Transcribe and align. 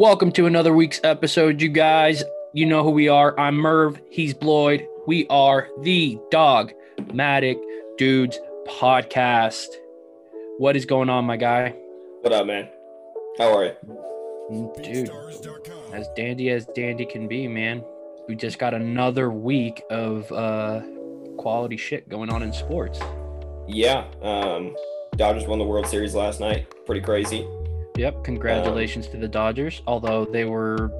Welcome 0.00 0.32
to 0.32 0.46
another 0.46 0.72
week's 0.72 0.98
episode, 1.04 1.60
you 1.60 1.68
guys. 1.68 2.24
You 2.54 2.64
know 2.64 2.82
who 2.82 2.88
we 2.88 3.08
are. 3.08 3.38
I'm 3.38 3.54
Merv. 3.54 4.00
He's 4.08 4.32
Bloyd. 4.32 4.86
We 5.06 5.26
are 5.28 5.68
the 5.82 6.18
Dogmatic 6.30 7.58
Dudes 7.98 8.38
podcast. 8.66 9.66
What 10.56 10.74
is 10.74 10.86
going 10.86 11.10
on, 11.10 11.26
my 11.26 11.36
guy? 11.36 11.74
What 12.22 12.32
up, 12.32 12.46
man? 12.46 12.70
How 13.36 13.54
are 13.54 13.64
you? 13.66 14.72
Dude, 14.82 15.10
as 15.92 16.08
dandy 16.16 16.48
as 16.48 16.64
dandy 16.74 17.04
can 17.04 17.28
be, 17.28 17.46
man. 17.46 17.84
We 18.26 18.36
just 18.36 18.58
got 18.58 18.72
another 18.72 19.30
week 19.30 19.82
of 19.90 20.32
uh, 20.32 20.80
quality 21.36 21.76
shit 21.76 22.08
going 22.08 22.30
on 22.30 22.42
in 22.42 22.54
sports. 22.54 23.00
Yeah. 23.68 24.06
Um, 24.22 24.74
Dodgers 25.16 25.46
won 25.46 25.58
the 25.58 25.66
World 25.66 25.86
Series 25.86 26.14
last 26.14 26.40
night. 26.40 26.66
Pretty 26.86 27.02
crazy. 27.02 27.46
Yep. 28.00 28.24
Congratulations 28.24 29.04
um, 29.04 29.12
to 29.12 29.18
the 29.18 29.28
Dodgers, 29.28 29.82
although 29.86 30.24
they 30.24 30.46
were 30.46 30.90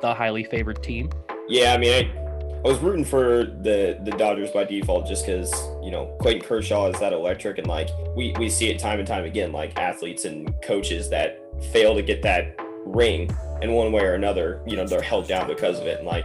the 0.00 0.14
highly 0.14 0.42
favored 0.42 0.82
team. 0.82 1.10
Yeah, 1.48 1.74
I 1.74 1.76
mean, 1.76 1.92
I, 1.92 2.58
I 2.60 2.62
was 2.62 2.78
rooting 2.78 3.04
for 3.04 3.44
the 3.44 4.00
the 4.04 4.12
Dodgers 4.12 4.50
by 4.50 4.64
default 4.64 5.06
just 5.06 5.26
because 5.26 5.52
you 5.82 5.90
know 5.90 6.16
Clayton 6.18 6.40
Kershaw 6.40 6.88
is 6.88 6.98
that 6.98 7.12
electric, 7.12 7.58
and 7.58 7.66
like 7.66 7.90
we 8.16 8.32
we 8.38 8.48
see 8.48 8.70
it 8.70 8.78
time 8.78 8.98
and 8.98 9.06
time 9.06 9.24
again, 9.24 9.52
like 9.52 9.76
athletes 9.78 10.24
and 10.24 10.50
coaches 10.62 11.10
that 11.10 11.38
fail 11.74 11.94
to 11.94 12.00
get 12.00 12.22
that 12.22 12.56
ring 12.86 13.30
in 13.60 13.72
one 13.74 13.92
way 13.92 14.02
or 14.02 14.14
another, 14.14 14.62
you 14.66 14.76
know, 14.76 14.86
they're 14.86 15.02
held 15.02 15.28
down 15.28 15.46
because 15.46 15.78
of 15.78 15.86
it. 15.86 15.98
And 15.98 16.06
like 16.06 16.24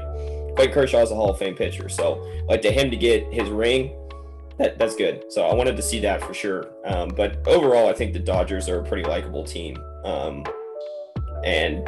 Clayton 0.56 0.74
Kershaw 0.74 1.02
is 1.02 1.12
a 1.12 1.16
Hall 1.16 1.32
of 1.32 1.38
Fame 1.38 1.56
pitcher, 1.58 1.90
so 1.90 2.26
like 2.48 2.62
to 2.62 2.72
him 2.72 2.90
to 2.90 2.96
get 2.96 3.26
his 3.34 3.50
ring 3.50 3.94
that, 4.58 4.78
that's 4.78 4.96
good. 4.96 5.26
So 5.30 5.46
I 5.46 5.54
wanted 5.54 5.76
to 5.76 5.82
see 5.82 6.00
that 6.02 6.24
for 6.24 6.34
sure. 6.34 6.72
Um, 6.86 7.10
but 7.10 7.46
overall, 7.48 7.90
I 7.90 7.94
think 7.94 8.14
the 8.14 8.20
Dodgers 8.20 8.70
are 8.70 8.80
a 8.80 8.84
pretty 8.84 9.04
likable 9.04 9.44
team. 9.44 9.76
Um, 10.06 10.46
and 11.44 11.88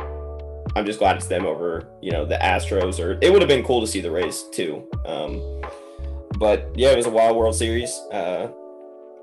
I'm 0.75 0.85
just 0.85 0.99
glad 0.99 1.15
it's 1.15 1.27
them 1.27 1.45
over, 1.45 1.87
you 2.01 2.11
know, 2.11 2.25
the 2.25 2.35
Astros. 2.35 2.99
Or 2.99 3.17
it 3.21 3.31
would 3.31 3.41
have 3.41 3.49
been 3.49 3.63
cool 3.63 3.81
to 3.81 3.87
see 3.87 4.01
the 4.01 4.11
Rays 4.11 4.43
too. 4.51 4.87
Um, 5.05 5.41
but 6.38 6.69
yeah, 6.75 6.91
it 6.91 6.97
was 6.97 7.05
a 7.05 7.11
wild 7.11 7.38
World 7.38 7.55
Series. 7.55 7.91
Uh, 8.11 8.49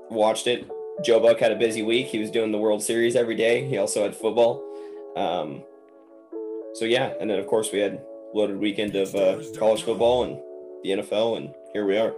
watched 0.09 0.47
it. 0.47 0.69
Joe 1.03 1.19
Buck 1.19 1.39
had 1.39 1.51
a 1.51 1.55
busy 1.55 1.83
week. 1.83 2.07
He 2.07 2.19
was 2.19 2.31
doing 2.31 2.51
the 2.51 2.57
World 2.57 2.81
Series 2.81 3.15
every 3.15 3.35
day. 3.35 3.67
He 3.67 3.77
also 3.77 4.03
had 4.03 4.15
football. 4.15 4.63
Um, 5.15 5.63
so 6.73 6.85
yeah, 6.85 7.13
and 7.19 7.29
then 7.29 7.39
of 7.39 7.47
course 7.47 7.71
we 7.71 7.79
had 7.79 8.01
loaded 8.33 8.57
weekend 8.57 8.95
of 8.95 9.13
uh, 9.15 9.41
college 9.57 9.83
football 9.83 10.23
and 10.23 10.39
the 10.83 11.01
NFL, 11.01 11.37
and 11.37 11.53
here 11.73 11.85
we 11.85 11.97
are. 11.97 12.13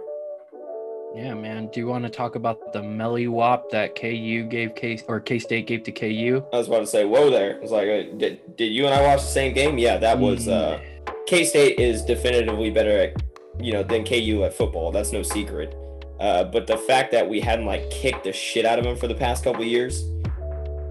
Yeah, 1.14 1.34
man. 1.34 1.68
Do 1.72 1.80
you 1.80 1.86
want 1.86 2.04
to 2.04 2.10
talk 2.10 2.34
about 2.34 2.72
the 2.72 2.82
Melly 2.82 3.28
Wop 3.28 3.70
that 3.70 3.96
KU 3.96 4.44
gave 4.44 4.74
K 4.74 5.00
or 5.08 5.20
K 5.20 5.38
State 5.38 5.66
gave 5.66 5.82
to 5.84 5.92
KU? 5.92 6.44
I 6.52 6.56
was 6.56 6.68
about 6.68 6.80
to 6.80 6.86
say, 6.86 7.04
whoa, 7.04 7.30
there. 7.30 7.56
I 7.56 7.60
was 7.60 7.70
like, 7.70 7.86
did, 8.18 8.56
did 8.56 8.72
you 8.72 8.86
and 8.86 8.94
I 8.94 9.02
watch 9.02 9.22
the 9.22 9.26
same 9.26 9.54
game? 9.54 9.78
Yeah, 9.78 9.96
that 9.98 10.18
was. 10.18 10.48
Uh, 10.48 10.80
K 11.26 11.44
State 11.44 11.78
is 11.78 12.02
definitively 12.02 12.70
better 12.70 12.90
at, 12.90 13.22
you 13.58 13.72
know, 13.72 13.82
than 13.82 14.04
KU 14.04 14.44
at 14.44 14.54
football. 14.54 14.92
That's 14.92 15.12
no 15.12 15.22
secret. 15.22 15.74
Uh, 16.20 16.44
but 16.44 16.66
the 16.66 16.76
fact 16.76 17.12
that 17.12 17.28
we 17.28 17.40
hadn't 17.40 17.66
like 17.66 17.88
kicked 17.90 18.24
the 18.24 18.32
shit 18.32 18.64
out 18.64 18.78
of 18.78 18.84
them 18.84 18.96
for 18.96 19.08
the 19.08 19.14
past 19.14 19.44
couple 19.44 19.64
years, 19.64 20.04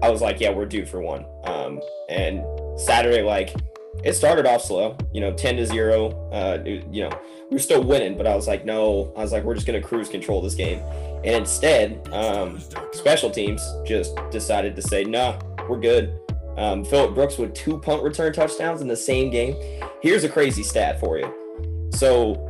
I 0.02 0.10
was 0.10 0.20
like, 0.20 0.40
yeah, 0.40 0.50
we're 0.50 0.66
due 0.66 0.86
for 0.86 1.00
one. 1.00 1.24
Um, 1.44 1.80
and 2.08 2.42
Saturday, 2.78 3.22
like, 3.22 3.54
it 4.04 4.14
started 4.14 4.46
off 4.46 4.62
slow, 4.62 4.96
you 5.12 5.20
know, 5.20 5.32
10 5.32 5.56
to 5.56 5.66
0. 5.66 6.10
Uh, 6.32 6.58
you 6.64 7.02
know, 7.02 7.20
we 7.50 7.54
were 7.54 7.60
still 7.60 7.82
winning, 7.82 8.16
but 8.16 8.26
I 8.26 8.36
was 8.36 8.46
like, 8.46 8.64
no, 8.64 9.12
I 9.16 9.22
was 9.22 9.32
like, 9.32 9.44
we're 9.44 9.54
just 9.54 9.66
going 9.66 9.80
to 9.80 9.86
cruise 9.86 10.08
control 10.08 10.40
this 10.40 10.54
game. 10.54 10.80
And 11.24 11.36
instead, 11.36 12.08
um, 12.12 12.60
special 12.92 13.30
teams 13.30 13.62
just 13.84 14.16
decided 14.30 14.76
to 14.76 14.82
say, 14.82 15.04
nah, 15.04 15.38
we're 15.68 15.80
good. 15.80 16.18
Um, 16.56 16.84
Phillip 16.84 17.14
Brooks 17.14 17.38
with 17.38 17.54
two 17.54 17.78
punt 17.78 18.02
return 18.02 18.32
touchdowns 18.32 18.80
in 18.80 18.88
the 18.88 18.96
same 18.96 19.30
game. 19.30 19.56
Here's 20.02 20.24
a 20.24 20.28
crazy 20.28 20.62
stat 20.62 21.00
for 21.00 21.18
you. 21.18 21.90
So 21.92 22.44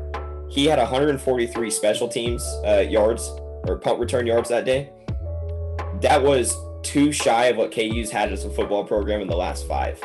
he 0.51 0.67
had 0.67 0.79
143 0.79 1.71
special 1.71 2.09
teams 2.09 2.43
uh, 2.67 2.85
yards 2.89 3.29
or 3.67 3.79
punt 3.79 4.01
return 4.01 4.27
yards 4.27 4.49
that 4.49 4.65
day. 4.65 4.91
That 6.01 6.23
was 6.23 6.57
too 6.83 7.13
shy 7.13 7.47
of 7.47 7.57
what 7.57 7.73
KU's 7.73 8.11
had 8.11 8.33
as 8.33 8.45
a 8.45 8.51
football 8.51 8.85
program 8.85 9.21
in 9.21 9.29
the 9.29 9.37
last 9.37 9.67
five. 9.67 10.01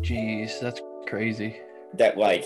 Jeez, 0.00 0.60
that's 0.60 0.80
crazy. 1.06 1.56
That 1.94 2.18
like, 2.18 2.44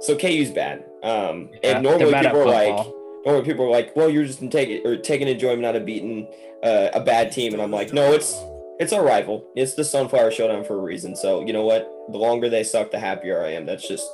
so 0.00 0.16
KU's 0.16 0.50
bad. 0.50 0.84
Um, 1.02 1.50
yeah, 1.62 1.76
and 1.76 1.82
normally 1.82 2.12
people 2.12 2.42
are 2.42 2.46
like, 2.46 2.86
normally 3.24 3.44
people 3.44 3.66
are 3.66 3.70
like, 3.70 3.94
well, 3.96 4.08
you're 4.08 4.24
just 4.24 4.40
taking 4.50 4.86
or 4.86 4.96
taking 4.96 5.28
enjoyment 5.28 5.64
out 5.66 5.76
of 5.76 5.84
beating 5.84 6.28
uh, 6.62 6.88
a 6.94 7.00
bad 7.00 7.32
team, 7.32 7.52
and 7.52 7.62
I'm 7.62 7.70
like, 7.70 7.92
no, 7.92 8.12
it's 8.12 8.40
it's 8.78 8.92
our 8.92 9.04
rival. 9.04 9.46
It's 9.54 9.74
the 9.74 9.84
Sunflower 9.84 10.30
Showdown 10.32 10.64
for 10.64 10.74
a 10.74 10.82
reason. 10.82 11.14
So 11.14 11.44
you 11.46 11.52
know 11.52 11.64
what? 11.64 11.90
The 12.10 12.18
longer 12.18 12.48
they 12.48 12.64
suck, 12.64 12.90
the 12.90 12.98
happier 12.98 13.42
I 13.42 13.50
am. 13.50 13.66
That's 13.66 13.86
just 13.86 14.08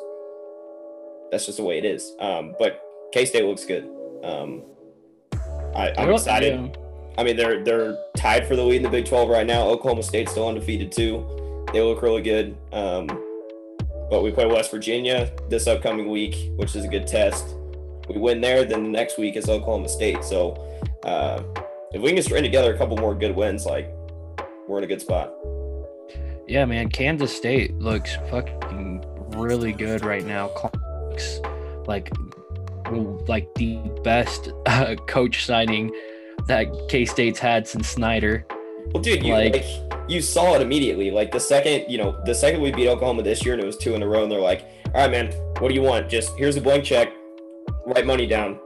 that's 1.31 1.47
just 1.47 1.59
the 1.59 1.65
way 1.65 1.79
it 1.79 1.85
is. 1.85 2.15
Um, 2.21 2.55
but 2.59 2.83
K 3.13 3.25
State 3.25 3.45
looks 3.45 3.65
good. 3.65 3.89
Um, 4.23 4.63
I, 5.75 5.93
am 5.97 6.11
excited. 6.11 6.61
Yeah. 6.61 6.73
I 7.19 7.25
mean, 7.25 7.37
they're 7.37 7.63
they're 7.65 7.97
tied 8.17 8.47
for 8.47 8.57
the 8.57 8.65
lead 8.65 8.77
in 8.77 8.83
the 8.83 8.89
Big 8.89 9.07
12 9.07 9.29
right 9.29 9.47
now. 9.47 9.63
Oklahoma 9.69 10.03
State's 10.03 10.33
still 10.33 10.49
undefeated 10.49 10.93
too. 10.93 11.65
They 11.73 11.81
look 11.83 12.03
really 12.03 12.23
good. 12.23 12.57
Um, 12.73 13.09
but 14.11 14.23
we 14.23 14.31
play 14.31 14.47
West 14.47 14.71
Virginia 14.71 15.31
this 15.49 15.67
upcoming 15.67 16.11
week, 16.11 16.51
which 16.57 16.75
is 16.75 16.85
a 16.85 16.89
good 16.89 17.07
test. 17.07 17.55
We 18.09 18.19
win 18.19 18.41
there, 18.41 18.65
then 18.65 18.85
the 18.85 18.89
next 18.89 19.19
week 19.19 19.37
is 19.37 19.49
Oklahoma 19.49 19.89
State. 19.89 20.25
So 20.25 20.55
uh, 21.05 21.43
if 21.93 22.01
we 22.01 22.13
can 22.13 22.23
string 22.23 22.43
together 22.43 22.75
a 22.75 22.79
couple 22.79 22.97
more 22.97 23.15
good 23.15 23.35
wins, 23.37 23.67
like 23.67 23.93
we're 24.67 24.79
in 24.79 24.85
a 24.85 24.87
good 24.87 25.01
spot. 25.01 25.33
Yeah, 26.47 26.65
man. 26.65 26.89
Kansas 26.89 27.35
State 27.37 27.75
looks 27.75 28.17
fucking 28.31 29.05
really 29.37 29.73
good 29.73 30.05
right 30.05 30.25
now. 30.25 30.51
Looks 31.11 31.41
like 31.87 32.11
like 33.27 33.53
the 33.55 33.77
best 34.03 34.51
uh, 34.65 34.95
coach 35.07 35.45
signing 35.45 35.95
that 36.47 36.67
K 36.89 37.05
State's 37.05 37.39
had 37.39 37.69
since 37.69 37.89
Snyder. 37.89 38.47
Well, 38.93 39.03
dude, 39.03 39.23
you 39.23 39.35
like, 39.35 39.53
like 39.53 39.98
you 40.09 40.23
saw 40.23 40.55
it 40.55 40.63
immediately. 40.63 41.11
Like 41.11 41.31
the 41.31 41.41
second, 41.41 41.91
you 41.91 41.99
know, 41.99 42.21
the 42.25 42.35
second 42.35 42.61
we 42.61 42.73
beat 42.73 42.89
Oklahoma 42.89 43.23
this 43.23 43.45
year 43.45 43.55
and 43.55 43.63
it 43.63 43.67
was 43.67 43.77
two 43.77 43.95
in 43.95 44.03
a 44.03 44.07
row, 44.07 44.23
and 44.23 44.33
they're 44.33 44.41
like, 44.41 44.65
all 44.87 45.03
right, 45.03 45.11
man, 45.11 45.33
what 45.61 45.69
do 45.69 45.75
you 45.75 45.83
want? 45.83 46.09
Just 46.09 46.37
here's 46.37 46.57
a 46.57 46.61
blank 46.61 46.85
check, 46.85 47.13
write 47.87 48.07
money 48.07 48.27
down, 48.27 48.59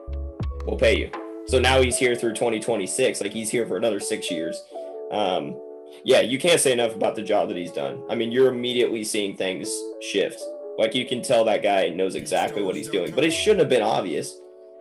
we'll 0.67 0.79
pay 0.79 0.97
you. 0.99 1.11
So 1.47 1.59
now 1.59 1.83
he's 1.83 1.99
here 1.99 2.15
through 2.15 2.35
2026. 2.35 3.21
Like 3.21 3.33
he's 3.33 3.51
here 3.51 3.67
for 3.67 3.77
another 3.77 4.01
six 4.01 4.31
years. 4.31 4.63
Um, 5.11 5.61
yeah, 6.05 6.21
you 6.21 6.39
can't 6.39 6.61
say 6.61 6.73
enough 6.73 6.95
about 6.95 7.15
the 7.15 7.23
job 7.23 7.49
that 7.49 7.57
he's 7.57 7.73
done. 7.73 8.03
I 8.09 8.15
mean, 8.15 8.33
you're 8.33 8.49
immediately 8.49 9.05
seeing 9.05 9.37
things 9.37 9.71
shift. 10.01 10.41
Like 10.79 10.95
you 10.95 11.05
can 11.05 11.23
tell 11.23 11.45
that 11.45 11.63
guy 11.63 11.89
knows 11.91 12.15
exactly 12.15 12.63
what 12.63 12.77
he's 12.77 12.89
doing, 12.89 13.13
but 13.15 13.25
it 13.25 13.31
shouldn't 13.31 13.61
have 13.61 13.69
been 13.69 13.83
obvious. 13.83 14.39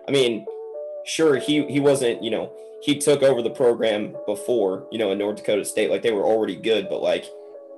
I 0.08 0.12
mean, 0.12 0.46
sure, 1.06 1.38
he 1.38 1.66
he 1.68 1.80
wasn't, 1.80 2.24
you 2.24 2.32
know, 2.32 2.52
he 2.82 2.98
took 2.98 3.22
over 3.22 3.42
the 3.42 3.50
program 3.50 4.16
before, 4.26 4.88
you 4.92 4.98
know, 4.98 5.12
in 5.12 5.20
North 5.20 5.38
Dakota 5.38 5.64
State. 5.64 5.90
Like 5.90 6.02
they 6.02 6.12
were 6.12 6.24
already 6.24 6.56
good, 6.56 6.90
but 6.90 7.02
like 7.02 7.26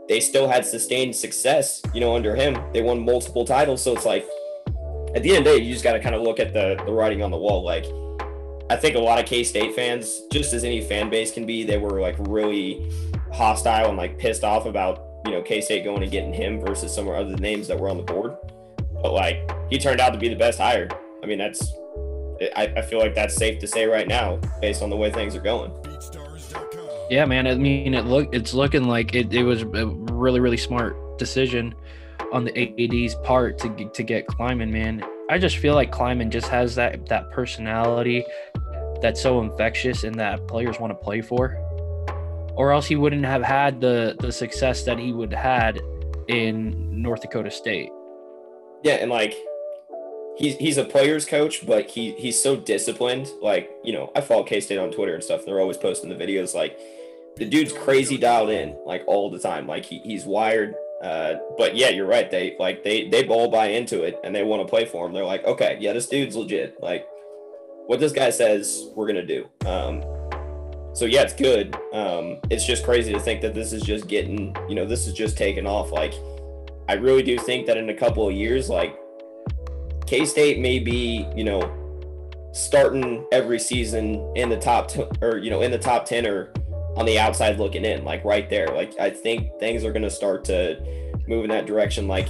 they 0.08 0.19
still 0.19 0.47
had 0.47 0.66
sustained 0.66 1.16
success, 1.16 1.81
you 1.94 2.00
know, 2.00 2.16
under 2.16 2.36
him. 2.36 2.58
They 2.74 2.81
won 2.81 3.03
multiple 3.03 3.46
titles. 3.46 3.81
So 3.81 3.94
it's 3.94 4.06
like 4.06 4.28
at 5.16 5.22
the 5.24 5.30
end 5.30 5.40
of 5.40 5.53
the 5.53 5.59
day, 5.59 5.64
you 5.64 5.72
just 5.74 5.84
got 5.84 5.94
to 5.94 6.00
kind 6.00 6.16
of 6.16 6.22
look 6.22 6.40
at 6.40 6.53
the, 6.53 6.81
the 6.86 6.91
writing 6.91 7.22
on 7.22 7.31
the 7.31 7.38
wall. 7.38 7.64
Like 7.64 7.86
I 8.69 8.78
think 8.78 8.96
a 8.96 9.00
lot 9.00 9.19
of 9.19 9.25
K 9.25 9.44
State 9.44 9.75
fans, 9.75 10.22
just 10.31 10.53
as 10.53 10.64
any 10.64 10.81
fan 10.81 11.09
base 11.09 11.34
can 11.34 11.46
be, 11.46 11.64
they 11.64 11.78
were 11.78 12.00
like 12.00 12.16
really 12.20 12.90
hostile 13.34 13.90
and 13.90 13.97
like 13.97 14.17
pissed 14.17 14.44
off 14.44 14.66
about, 14.66 15.05
you 15.26 15.32
know, 15.32 15.41
K 15.41 15.59
State 15.59 15.84
going 15.84 16.02
and 16.02 16.11
getting 16.11 16.34
him 16.34 16.61
versus 16.61 16.94
some 16.94 17.09
of 17.09 17.16
other 17.16 17.35
names 17.35 17.67
that 17.67 17.78
were 17.78 17.90
on 17.90 17.97
the 17.97 18.03
board. 18.03 18.35
But 19.02 19.14
like 19.14 19.52
he 19.70 19.78
turned 19.78 20.00
out 20.00 20.14
to 20.14 20.17
be 20.20 20.29
the 20.29 20.35
best 20.35 20.59
hire. 20.59 20.88
I 21.22 21.26
mean, 21.26 21.38
that's 21.38 21.73
I, 22.55 22.63
I 22.78 22.81
feel 22.81 22.99
like 22.99 23.16
that's 23.16 23.35
safe 23.35 23.59
to 23.59 23.67
say 23.67 23.85
right 23.85 24.07
now 24.07 24.37
based 24.61 24.81
on 24.81 24.90
the 24.90 24.97
way 24.97 25.11
things 25.11 25.35
are 25.35 25.41
going. 25.41 25.72
Yeah, 27.09 27.25
man. 27.25 27.47
I 27.47 27.55
mean, 27.55 27.93
it 27.93 28.05
look 28.05 28.34
it's 28.34 28.53
looking 28.53 28.85
like 28.85 29.13
it, 29.13 29.34
it 29.34 29.43
was 29.43 29.63
a 29.63 29.85
really 29.85 30.40
really 30.40 30.57
smart 30.57 31.17
decision 31.17 31.75
on 32.31 32.43
the 32.43 32.53
AD's 32.57 33.16
part 33.16 33.57
to 33.59 33.90
to 33.93 34.03
get 34.03 34.28
Klieman, 34.28 34.72
man. 34.72 35.03
I 35.29 35.37
just 35.37 35.57
feel 35.57 35.75
like 35.75 35.91
Klieman 35.91 36.29
just 36.29 36.47
has 36.47 36.75
that 36.75 37.05
that 37.07 37.31
personality 37.31 38.25
that's 39.01 39.22
so 39.22 39.41
infectious 39.41 40.03
and 40.03 40.16
that 40.16 40.47
players 40.47 40.79
want 40.79 40.91
to 40.91 40.95
play 40.95 41.22
for, 41.22 41.57
or 42.55 42.72
else 42.72 42.87
he 42.87 42.95
wouldn't 42.95 43.25
have 43.25 43.43
had 43.43 43.81
the 43.81 44.16
the 44.19 44.31
success 44.31 44.84
that 44.84 44.97
he 44.97 45.11
would 45.11 45.34
had 45.34 45.79
in 46.28 47.01
North 47.01 47.22
Dakota 47.22 47.51
State. 47.51 47.90
Yeah, 48.84 48.95
and 48.95 49.11
like 49.11 49.35
he's 50.38 50.56
he's 50.58 50.78
a 50.78 50.84
player's 50.84 51.26
coach, 51.26 51.66
but 51.66 51.90
he 51.90 52.12
he's 52.14 52.41
so 52.41 52.56
disciplined. 52.56 53.30
Like 53.41 53.70
you 53.84 53.94
know, 53.94 54.12
I 54.16 54.22
follow 54.22 54.44
K 54.44 54.59
State 54.59 54.78
on 54.78 54.91
Twitter 54.91 55.14
and 55.14 55.24
stuff. 55.24 55.40
And 55.41 55.47
they're 55.50 55.59
always 55.59 55.78
posting 55.78 56.09
the 56.09 56.16
videos. 56.16 56.53
Like 56.53 56.80
the 57.38 57.46
dude's 57.46 57.74
crazy 57.74 58.18
dialed 58.18 58.50
in, 58.50 58.78
like 58.85 59.03
all 59.08 59.30
the 59.30 59.40
time. 59.40 59.68
Like 59.68 59.85
he, 59.85 60.00
he's 60.00 60.26
wired. 60.26 60.76
Uh, 61.02 61.35
but 61.58 61.76
yeah, 61.76 61.90
you're 61.90 62.08
right. 62.08 62.30
They 62.32 62.56
like 62.59 62.84
they 62.84 63.09
they 63.09 63.28
all 63.28 63.50
buy 63.50 63.68
into 63.68 64.03
it 64.03 64.20
and 64.24 64.34
they 64.34 64.44
want 64.44 64.62
to 64.62 64.68
play 64.68 64.85
for 64.85 65.06
him. 65.06 65.14
They're 65.14 65.26
like, 65.26 65.44
okay, 65.46 65.78
yeah, 65.80 65.94
this 65.94 66.08
dude's 66.08 66.36
legit. 66.36 66.82
Like 66.82 67.08
what 67.88 68.00
this 68.00 68.14
guy 68.14 68.29
says, 68.29 68.88
we're 68.96 69.08
gonna 69.08 69.26
do. 69.26 69.50
Um, 69.66 70.02
so 70.94 71.06
yeah, 71.06 71.24
it's 71.24 71.34
good. 71.34 71.76
Um, 71.91 72.38
it's 72.50 72.66
just 72.66 72.86
crazy 72.86 73.12
to 73.14 73.20
think 73.20 73.41
that 73.41 73.53
this 73.53 73.74
is 73.74 73.82
just 73.82 74.08
getting, 74.08 74.56
you 74.70 74.76
know, 74.76 74.86
this 74.86 75.08
is 75.08 75.14
just 75.14 75.38
taking 75.38 75.66
off. 75.66 75.91
Like, 75.91 76.14
I 76.88 76.94
really 76.94 77.24
do 77.24 77.38
think 77.38 77.66
that 77.66 77.78
in 77.78 77.90
a 77.90 77.94
couple 77.94 78.28
of 78.28 78.34
years, 78.34 78.70
like 78.70 78.97
K 80.05 80.26
State 80.26 80.59
may 80.59 80.79
be, 80.79 81.28
you 81.35 81.44
know, 81.44 81.79
starting 82.53 83.26
every 83.32 83.59
season 83.59 84.32
in 84.35 84.50
the 84.50 84.58
top 84.58 84.88
t- 84.88 85.05
or 85.22 85.38
you 85.38 85.50
know 85.50 85.61
in 85.61 85.72
the 85.72 85.78
top 85.78 86.05
ten 86.05 86.26
or 86.28 86.53
on 86.96 87.05
the 87.05 87.17
outside 87.17 87.58
looking 87.58 87.85
in, 87.85 88.03
like 88.03 88.23
right 88.23 88.50
there. 88.50 88.67
Like 88.67 89.00
I 89.00 89.09
think 89.09 89.59
things 89.59 89.84
are 89.84 89.91
going 89.91 90.03
to 90.03 90.11
start 90.11 90.44
to 90.46 90.79
move 91.28 91.44
in 91.44 91.50
that 91.50 91.66
direction. 91.66 92.08
Like 92.08 92.28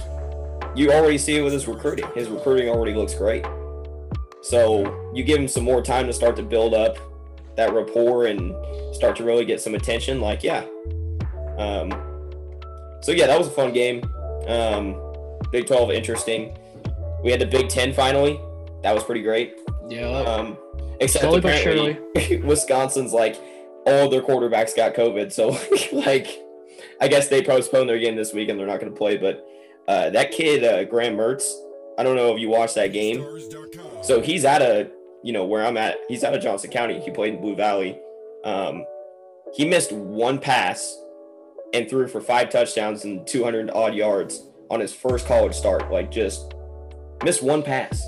you 0.74 0.92
already 0.92 1.18
see 1.18 1.36
it 1.36 1.42
with 1.42 1.52
his 1.52 1.68
recruiting. 1.68 2.06
His 2.14 2.28
recruiting 2.28 2.68
already 2.68 2.94
looks 2.94 3.14
great. 3.14 3.44
So 4.42 5.10
you 5.14 5.24
give 5.24 5.38
him 5.38 5.48
some 5.48 5.64
more 5.64 5.82
time 5.82 6.06
to 6.06 6.12
start 6.12 6.36
to 6.36 6.42
build 6.42 6.74
up 6.74 6.98
that 7.56 7.72
rapport 7.72 8.26
and 8.26 8.54
start 8.94 9.16
to 9.16 9.24
really 9.24 9.44
get 9.44 9.60
some 9.60 9.74
attention. 9.74 10.20
Like 10.20 10.42
yeah. 10.42 10.64
Um, 11.58 11.90
so 13.02 13.12
yeah, 13.12 13.26
that 13.26 13.38
was 13.38 13.48
a 13.48 13.50
fun 13.50 13.72
game. 13.72 14.02
Um, 14.46 15.00
Big 15.52 15.66
12 15.66 15.92
interesting. 15.92 16.56
We 17.24 17.30
had 17.30 17.40
the 17.40 17.46
Big 17.46 17.70
10 17.70 17.94
finally. 17.94 18.38
That 18.82 18.94
was 18.94 19.02
pretty 19.02 19.22
great. 19.22 19.58
Yeah. 19.88 20.08
Um, 20.08 20.58
except 21.00 21.24
Slowly 21.24 21.38
apparently 21.38 22.36
Wisconsin's 22.44 23.12
like 23.12 23.36
all 23.86 24.08
their 24.10 24.22
quarterbacks 24.22 24.76
got 24.76 24.94
COVID, 24.94 25.32
so 25.32 25.56
like 25.96 26.38
I 27.00 27.08
guess 27.08 27.28
they 27.28 27.42
postponed 27.42 27.88
their 27.88 27.98
game 27.98 28.14
this 28.14 28.32
week 28.32 28.48
and 28.48 28.58
they're 28.58 28.66
not 28.66 28.78
going 28.78 28.92
to 28.92 28.96
play. 28.96 29.16
But 29.16 29.44
uh, 29.88 30.10
that 30.10 30.30
kid 30.32 30.64
uh, 30.64 30.84
Graham 30.84 31.16
Mertz, 31.16 31.50
I 31.98 32.02
don't 32.02 32.14
know 32.14 32.32
if 32.34 32.40
you 32.40 32.50
watched 32.50 32.74
that 32.76 32.92
game. 32.92 33.40
So 34.02 34.20
he's 34.20 34.44
out 34.44 34.62
of 34.62 34.90
you 35.22 35.32
know 35.32 35.44
where 35.44 35.64
I'm 35.64 35.78
at. 35.78 35.96
He's 36.08 36.24
out 36.24 36.34
of 36.34 36.42
Johnson 36.42 36.70
County. 36.70 37.00
He 37.00 37.10
played 37.10 37.34
in 37.34 37.40
Blue 37.40 37.56
Valley. 37.56 37.98
Um, 38.44 38.84
he 39.54 39.66
missed 39.66 39.92
one 39.92 40.38
pass 40.38 41.00
and 41.72 41.88
threw 41.88 42.06
for 42.06 42.20
five 42.20 42.50
touchdowns 42.50 43.04
and 43.04 43.26
200 43.26 43.70
odd 43.70 43.94
yards 43.94 44.42
on 44.70 44.80
his 44.80 44.92
first 44.92 45.26
college 45.26 45.54
start. 45.54 45.90
Like 45.90 46.10
just 46.10 46.53
missed 47.22 47.42
one 47.42 47.62
pass. 47.62 48.04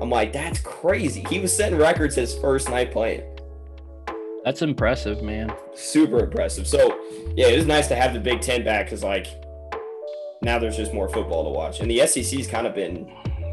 I'm 0.00 0.10
like, 0.10 0.32
that's 0.32 0.60
crazy. 0.60 1.24
He 1.28 1.38
was 1.38 1.56
setting 1.56 1.78
records 1.78 2.14
his 2.14 2.34
first 2.38 2.68
night 2.68 2.92
playing. 2.92 3.22
That's 4.44 4.62
impressive, 4.62 5.22
man. 5.22 5.52
Super 5.74 6.20
impressive. 6.20 6.68
So, 6.68 7.00
yeah, 7.34 7.48
it 7.48 7.56
was 7.56 7.66
nice 7.66 7.88
to 7.88 7.96
have 7.96 8.12
the 8.12 8.20
Big 8.20 8.40
Ten 8.40 8.62
back 8.62 8.86
because, 8.86 9.02
like, 9.02 9.26
now 10.42 10.58
there's 10.58 10.76
just 10.76 10.94
more 10.94 11.08
football 11.08 11.44
to 11.44 11.50
watch. 11.50 11.80
And 11.80 11.90
the 11.90 12.06
SEC's 12.06 12.46
kind 12.46 12.66
of 12.66 12.74
been 12.74 13.10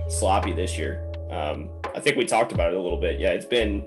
sloppy 0.10 0.54
this 0.54 0.78
year. 0.78 1.04
Um, 1.32 1.70
I 1.96 2.00
think 2.00 2.18
we 2.18 2.26
talked 2.26 2.52
about 2.52 2.74
it 2.74 2.78
a 2.78 2.82
little 2.82 3.00
bit. 3.00 3.20
Yeah, 3.20 3.30
it's 3.30 3.46
been 3.46 3.86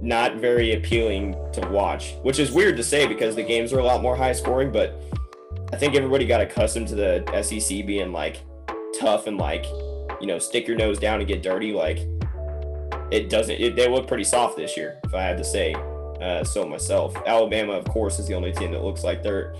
not 0.00 0.36
very 0.36 0.74
appealing 0.74 1.36
to 1.52 1.68
watch, 1.68 2.14
which 2.22 2.38
is 2.38 2.52
weird 2.52 2.76
to 2.76 2.84
say 2.84 3.06
because 3.06 3.34
the 3.34 3.42
games 3.42 3.72
are 3.72 3.80
a 3.80 3.84
lot 3.84 4.00
more 4.00 4.16
high 4.16 4.32
scoring. 4.32 4.70
But 4.70 4.98
I 5.72 5.76
think 5.76 5.94
everybody 5.94 6.26
got 6.26 6.40
accustomed 6.40 6.88
to 6.88 6.94
the 6.94 7.42
SEC 7.42 7.84
being 7.86 8.12
like 8.12 8.40
tough 8.98 9.26
and 9.26 9.36
like 9.36 9.66
you 10.20 10.26
know, 10.26 10.38
stick 10.38 10.66
your 10.66 10.76
nose 10.76 10.98
down 10.98 11.20
and 11.20 11.28
get 11.28 11.42
dirty, 11.42 11.72
like 11.72 11.98
it 13.10 13.30
doesn't. 13.30 13.56
It, 13.56 13.76
they 13.76 13.88
look 13.88 14.06
pretty 14.06 14.24
soft 14.24 14.56
this 14.56 14.76
year, 14.76 14.98
if 15.04 15.14
I 15.14 15.22
had 15.22 15.38
to 15.38 15.44
say 15.44 15.74
uh, 16.20 16.44
so 16.44 16.66
myself. 16.66 17.16
Alabama, 17.26 17.72
of 17.72 17.84
course, 17.86 18.18
is 18.18 18.26
the 18.26 18.34
only 18.34 18.52
team 18.52 18.72
that 18.72 18.82
looks 18.82 19.04
like 19.04 19.22
they're, 19.22 19.54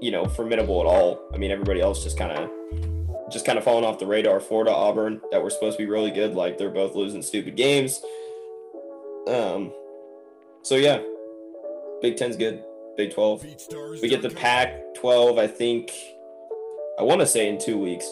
you 0.00 0.10
know, 0.10 0.24
formidable 0.26 0.80
at 0.80 0.86
all. 0.86 1.20
I 1.32 1.36
mean, 1.36 1.50
everybody 1.50 1.80
else 1.80 2.02
just 2.02 2.18
kind 2.18 2.32
of, 2.32 3.30
just 3.30 3.44
kind 3.44 3.58
of 3.58 3.64
falling 3.64 3.84
off 3.84 3.98
the 3.98 4.06
radar. 4.06 4.40
Florida, 4.40 4.72
Auburn, 4.72 5.20
that 5.30 5.42
were 5.42 5.50
supposed 5.50 5.76
to 5.78 5.84
be 5.84 5.90
really 5.90 6.10
good, 6.10 6.34
like 6.34 6.58
they're 6.58 6.70
both 6.70 6.94
losing 6.94 7.22
stupid 7.22 7.56
games. 7.56 8.02
Um, 9.26 9.72
so 10.62 10.76
yeah, 10.76 11.02
Big 12.00 12.16
Ten's 12.16 12.36
good. 12.36 12.62
Big 12.96 13.12
Twelve. 13.12 13.44
We 14.00 14.08
get 14.08 14.22
the 14.22 14.30
Pac 14.30 14.94
twelve. 14.94 15.38
I 15.38 15.46
think. 15.46 15.90
I 16.96 17.02
want 17.02 17.20
to 17.22 17.26
say 17.26 17.48
in 17.48 17.58
two 17.58 17.76
weeks 17.76 18.06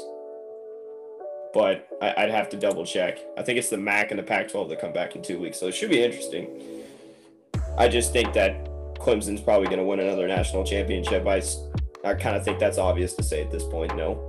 but 1.52 1.88
I, 2.00 2.24
would 2.24 2.34
have 2.34 2.48
to 2.50 2.56
double 2.56 2.84
check. 2.84 3.18
I 3.36 3.42
think 3.42 3.58
it's 3.58 3.68
the 3.68 3.78
MAC 3.78 4.10
and 4.10 4.18
the 4.18 4.22
Pac-12 4.22 4.68
that 4.70 4.80
come 4.80 4.92
back 4.92 5.16
in 5.16 5.22
two 5.22 5.38
weeks, 5.38 5.58
so 5.58 5.66
it 5.66 5.74
should 5.74 5.90
be 5.90 6.02
interesting. 6.02 6.48
I 7.76 7.88
just 7.88 8.12
think 8.12 8.32
that 8.34 8.64
Clemson's 8.96 9.40
probably 9.40 9.66
going 9.66 9.78
to 9.78 9.84
win 9.84 10.00
another 10.00 10.26
national 10.28 10.64
championship. 10.64 11.26
I, 11.26 11.42
I 12.04 12.14
kind 12.14 12.36
of 12.36 12.44
think 12.44 12.58
that's 12.58 12.78
obvious 12.78 13.14
to 13.14 13.22
say 13.22 13.42
at 13.42 13.50
this 13.50 13.64
point. 13.64 13.96
No. 13.96 14.28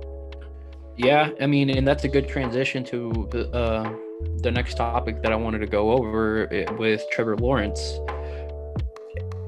Yeah, 0.96 1.30
I 1.40 1.46
mean, 1.46 1.70
and 1.70 1.86
that's 1.86 2.04
a 2.04 2.08
good 2.08 2.28
transition 2.28 2.84
to 2.84 3.28
uh, 3.52 3.92
the 4.38 4.50
next 4.50 4.76
topic 4.76 5.22
that 5.22 5.32
I 5.32 5.36
wanted 5.36 5.58
to 5.60 5.66
go 5.66 5.90
over 5.92 6.52
eh, 6.52 6.70
with 6.72 7.04
Trevor 7.10 7.36
Lawrence 7.36 7.98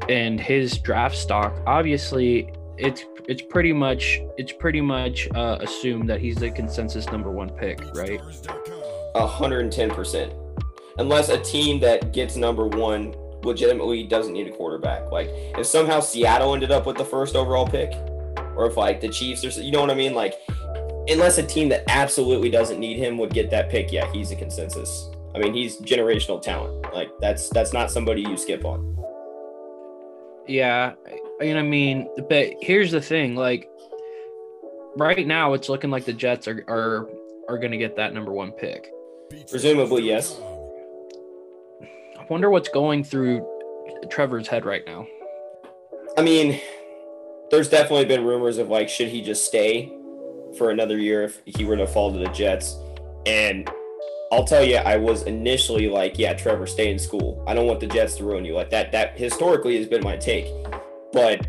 and 0.08 0.40
his 0.40 0.78
draft 0.78 1.17
stock. 1.17 1.55
Obviously, 1.67 2.52
it's 2.78 3.05
it's 3.28 3.43
pretty 3.43 3.73
much 3.73 4.20
it's 4.37 4.52
pretty 4.52 4.81
much 4.81 5.28
uh, 5.34 5.58
assumed 5.61 6.08
that 6.08 6.20
he's 6.20 6.37
the 6.37 6.50
consensus 6.50 7.06
number 7.06 7.31
one 7.31 7.50
pick, 7.50 7.81
right? 7.94 8.20
hundred 9.17 9.61
and 9.61 9.73
ten 9.73 9.90
percent. 9.90 10.32
Unless 10.99 11.28
a 11.28 11.38
team 11.38 11.81
that 11.81 12.12
gets 12.12 12.37
number 12.37 12.67
one 12.67 13.14
legitimately 13.43 14.05
doesn't 14.05 14.32
need 14.32 14.49
a 14.49 14.52
quarterback. 14.52 15.11
Like 15.11 15.28
if 15.31 15.67
somehow 15.67 16.00
Seattle 16.00 16.55
ended 16.55 16.70
up 16.70 16.87
with 16.87 16.96
the 16.96 17.05
first 17.05 17.37
overall 17.37 17.67
pick, 17.67 17.93
or 18.56 18.67
if 18.67 18.76
like 18.76 19.00
the 19.00 19.08
Chiefs 19.08 19.44
or 19.44 19.62
you 19.62 19.73
know 19.73 19.81
what 19.81 19.90
I 19.90 19.94
mean, 19.94 20.14
like 20.14 20.34
unless 21.08 21.38
a 21.38 21.43
team 21.43 21.69
that 21.70 21.84
absolutely 21.88 22.50
doesn't 22.50 22.78
need 22.78 22.99
him 22.99 23.17
would 23.19 23.32
get 23.32 23.50
that 23.50 23.70
pick, 23.70 23.93
yeah, 23.93 24.11
he's 24.12 24.31
a 24.32 24.37
consensus. 24.37 25.11
I 25.34 25.38
mean, 25.38 25.55
he's 25.55 25.78
generational 25.81 26.40
talent. 26.40 26.93
Like 26.94 27.11
that's 27.20 27.49
that's 27.50 27.73
not 27.73 27.90
somebody 27.90 28.23
you 28.23 28.37
skip 28.37 28.64
on. 28.64 28.96
Yeah, 30.46 30.94
and 31.40 31.58
I 31.58 31.62
mean, 31.62 32.08
but 32.28 32.54
here's 32.60 32.90
the 32.90 33.00
thing: 33.00 33.36
like, 33.36 33.68
right 34.96 35.26
now, 35.26 35.52
it's 35.54 35.68
looking 35.68 35.90
like 35.90 36.04
the 36.04 36.12
Jets 36.12 36.48
are 36.48 36.64
are 36.68 37.08
are 37.48 37.58
going 37.58 37.72
to 37.72 37.78
get 37.78 37.96
that 37.96 38.14
number 38.14 38.32
one 38.32 38.52
pick. 38.52 38.90
Presumably, 39.50 40.02
yes. 40.02 40.38
I 42.18 42.24
wonder 42.28 42.50
what's 42.50 42.68
going 42.68 43.04
through 43.04 43.46
Trevor's 44.10 44.48
head 44.48 44.64
right 44.64 44.84
now. 44.86 45.06
I 46.16 46.22
mean, 46.22 46.61
there's 47.50 47.68
definitely 47.68 48.06
been 48.06 48.25
rumors 48.25 48.58
of 48.58 48.68
like, 48.68 48.88
should 48.88 49.08
he 49.08 49.22
just 49.22 49.44
stay 49.44 49.92
for 50.58 50.70
another 50.70 50.99
year 50.99 51.22
if 51.22 51.40
he 51.44 51.64
were 51.64 51.76
to 51.76 51.87
fall 51.87 52.12
to 52.12 52.18
the 52.18 52.28
Jets? 52.28 52.76
And 53.26 53.68
I'll 54.32 54.44
tell 54.44 54.64
you, 54.64 54.76
I 54.76 54.96
was 54.96 55.22
initially 55.25 55.88
like, 55.88 56.18
yeah, 56.18 56.34
Trevor, 56.34 56.66
stay 56.66 56.90
in 56.90 56.99
school. 56.99 57.44
I 57.46 57.54
don't 57.54 57.66
want 57.66 57.80
the 57.80 57.87
Jets 57.87 58.16
to 58.16 58.25
ruin 58.25 58.44
you. 58.44 58.54
Like 58.54 58.70
that, 58.70 58.90
that 58.92 59.18
historically 59.18 59.76
has 59.76 59.87
been 59.87 60.02
my 60.02 60.16
take. 60.16 60.46
But 61.16 61.46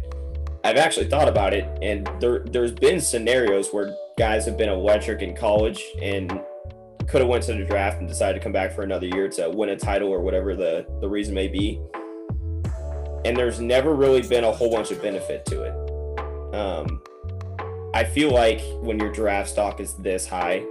I've 0.64 0.78
actually 0.78 1.10
thought 1.10 1.28
about 1.28 1.54
it, 1.54 1.68
and 1.82 2.10
there 2.22 2.40
there's 2.40 2.72
been 2.72 3.02
scenarios 3.02 3.68
where 3.74 3.94
guys 4.18 4.46
have 4.46 4.58
been 4.58 4.70
electric 4.70 5.22
in 5.22 5.36
college 5.36 5.84
and 6.02 6.40
could 7.06 7.20
have 7.20 7.28
went 7.28 7.44
to 7.44 7.54
the 7.54 7.66
draft 7.66 8.00
and 8.00 8.08
decided 8.08 8.40
to 8.40 8.44
come 8.44 8.54
back 8.54 8.72
for 8.74 8.84
another 8.84 9.08
year 9.08 9.28
to 9.28 9.50
win 9.50 9.68
a 9.68 9.76
title 9.76 10.08
or 10.08 10.22
whatever 10.22 10.56
the 10.56 10.86
the 11.02 11.10
reason 11.10 11.34
may 11.34 11.50
be. 11.50 11.82
And 13.26 13.36
there's 13.36 13.60
never 13.60 13.94
really 13.94 14.22
been 14.22 14.46
a 14.46 14.52
whole 14.54 14.72
bunch 14.72 14.92
of 14.92 15.02
benefit 15.02 15.46
to 15.48 15.64
it. 15.64 16.56
Um, 16.56 17.02
I 17.94 18.06
feel 18.06 18.32
like 18.32 18.62
when 18.80 18.98
your 19.02 19.12
draft 19.12 19.50
stock 19.50 19.82
is 19.82 19.96
this 19.96 20.26
high, 20.26 20.64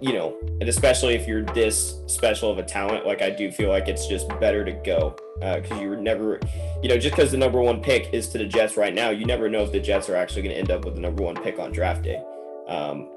you 0.00 0.14
know, 0.14 0.36
and 0.60 0.68
especially 0.68 1.14
if 1.14 1.28
you're 1.28 1.42
this 1.42 2.00
special 2.06 2.50
of 2.50 2.58
a 2.58 2.62
talent, 2.62 3.06
like 3.06 3.20
I 3.20 3.30
do 3.30 3.52
feel 3.52 3.68
like 3.68 3.86
it's 3.86 4.06
just 4.06 4.28
better 4.40 4.64
to 4.64 4.72
go 4.72 5.14
because 5.40 5.78
uh, 5.78 5.80
you're 5.80 5.96
never, 5.96 6.40
you 6.82 6.88
know, 6.88 6.96
just 6.96 7.14
because 7.14 7.30
the 7.30 7.36
number 7.36 7.60
one 7.60 7.82
pick 7.82 8.12
is 8.12 8.28
to 8.30 8.38
the 8.38 8.46
Jets 8.46 8.76
right 8.76 8.94
now, 8.94 9.10
you 9.10 9.26
never 9.26 9.48
know 9.48 9.62
if 9.62 9.72
the 9.72 9.80
Jets 9.80 10.08
are 10.08 10.16
actually 10.16 10.42
going 10.42 10.54
to 10.54 10.58
end 10.58 10.70
up 10.70 10.84
with 10.84 10.94
the 10.94 11.00
number 11.00 11.22
one 11.22 11.36
pick 11.42 11.58
on 11.58 11.70
draft 11.70 12.02
day. 12.02 12.22
Um, 12.66 13.08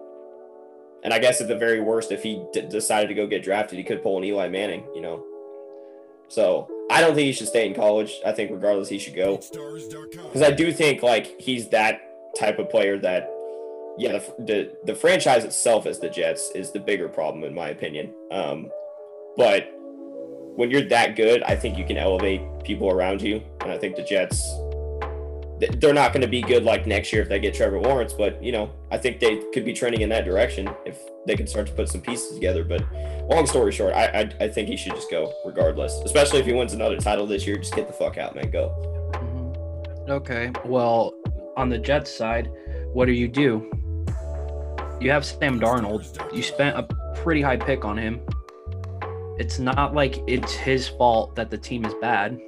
and 1.04 1.14
I 1.14 1.20
guess 1.20 1.42
at 1.42 1.48
the 1.48 1.58
very 1.58 1.82
worst, 1.82 2.12
if 2.12 2.24
he 2.24 2.44
d- 2.54 2.68
decided 2.70 3.08
to 3.08 3.14
go 3.14 3.28
get 3.28 3.44
drafted, 3.44 3.78
he 3.78 3.84
could 3.84 4.02
pull 4.02 4.18
an 4.18 4.24
Eli 4.24 4.48
Manning, 4.50 4.86
you 4.94 5.02
know. 5.02 5.24
So 6.28 6.70
I 6.90 7.02
don't 7.02 7.14
think 7.14 7.28
he 7.28 7.34
should 7.34 7.48
stay 7.48 7.68
in 7.68 7.74
college. 7.74 8.20
I 8.26 8.32
think 8.32 8.52
regardless, 8.52 8.90
he 8.90 8.98
should 8.98 9.16
go 9.16 9.38
because 9.38 10.42
I 10.42 10.52
do 10.52 10.72
think 10.72 11.04
like 11.04 11.40
he's 11.40 11.70
that 11.70 12.02
type 12.38 12.60
of 12.60 12.70
player 12.70 12.98
that 13.00 13.30
yeah, 13.98 14.14
the, 14.14 14.44
the, 14.46 14.78
the 14.86 14.96
franchise 14.96 15.44
itself 15.44 15.86
as 15.86 16.00
the 16.00 16.10
Jets 16.10 16.52
is 16.56 16.72
the 16.72 16.80
bigger 16.80 17.08
problem 17.08 17.44
in 17.44 17.54
my 17.54 17.70
opinion. 17.70 18.14
Um, 18.32 18.72
but 19.38 19.70
when 20.56 20.70
you're 20.70 20.88
that 20.90 21.16
good, 21.16 21.44
I 21.44 21.56
think 21.56 21.78
you 21.78 21.86
can 21.86 21.98
elevate 21.98 22.42
people 22.64 22.90
around 22.90 23.22
you, 23.22 23.42
and 23.62 23.72
I 23.72 23.78
think 23.78 23.96
the 23.96 24.04
Jets 24.04 24.44
they're 25.78 25.94
not 25.94 26.12
going 26.12 26.22
to 26.22 26.28
be 26.28 26.42
good 26.42 26.64
like 26.64 26.86
next 26.86 27.14
year 27.14 27.22
if 27.22 27.30
they 27.30 27.40
get 27.40 27.54
Trevor 27.54 27.80
Lawrence, 27.80 28.14
but 28.14 28.42
you 28.44 28.52
know, 28.52 28.72
I 28.92 28.98
think 28.98 29.20
they 29.20 29.42
could 29.54 29.66
be 29.66 29.74
trending 29.74 30.02
in 30.02 30.10
that 30.10 30.26
direction 30.26 30.70
if 30.86 30.98
they 31.26 31.36
can 31.36 31.48
start 31.48 31.68
to 31.68 31.74
put 31.74 31.90
some 31.90 32.02
pieces 32.02 32.34
together. 32.34 32.64
But 32.64 32.84
long 33.30 33.46
story 33.46 33.72
short, 33.72 33.94
I 33.94 34.06
I, 34.40 34.46
I 34.46 34.48
think 34.50 34.68
he 34.68 34.76
should 34.76 34.94
just 34.96 35.10
go 35.10 35.34
regardless, 35.46 35.94
especially 36.04 36.40
if 36.40 36.46
he 36.46 36.54
wins 36.54 36.74
another 36.74 36.98
title 36.98 37.26
this 37.26 37.48
year. 37.48 37.58
Just 37.58 37.76
get 37.76 37.88
the 37.88 37.94
fuck 37.94 38.18
out, 38.18 38.36
man. 38.36 38.50
Go. 38.52 38.70
Mm-hmm. 39.14 40.12
Okay. 40.12 40.52
Well, 40.66 41.14
on 41.56 41.70
the 41.70 41.78
Jets 41.78 42.14
side, 42.14 42.50
what 42.94 43.06
do 43.06 43.14
you 43.14 43.28
do? 43.28 43.72
You 45.04 45.12
have 45.12 45.26
Sam 45.26 45.60
Darnold. 45.60 46.34
You 46.34 46.42
spent 46.42 46.78
a 46.78 46.84
pretty 47.16 47.42
high 47.42 47.58
pick 47.58 47.84
on 47.84 47.98
him. 47.98 48.22
it's 49.38 49.60
not 49.60 49.94
like 49.94 50.24
it's 50.28 50.54
his 50.54 50.88
fault 50.88 51.36
that 51.36 51.50
the 51.50 51.58
team 51.58 51.84
is 51.84 51.94
bad. 51.96 52.40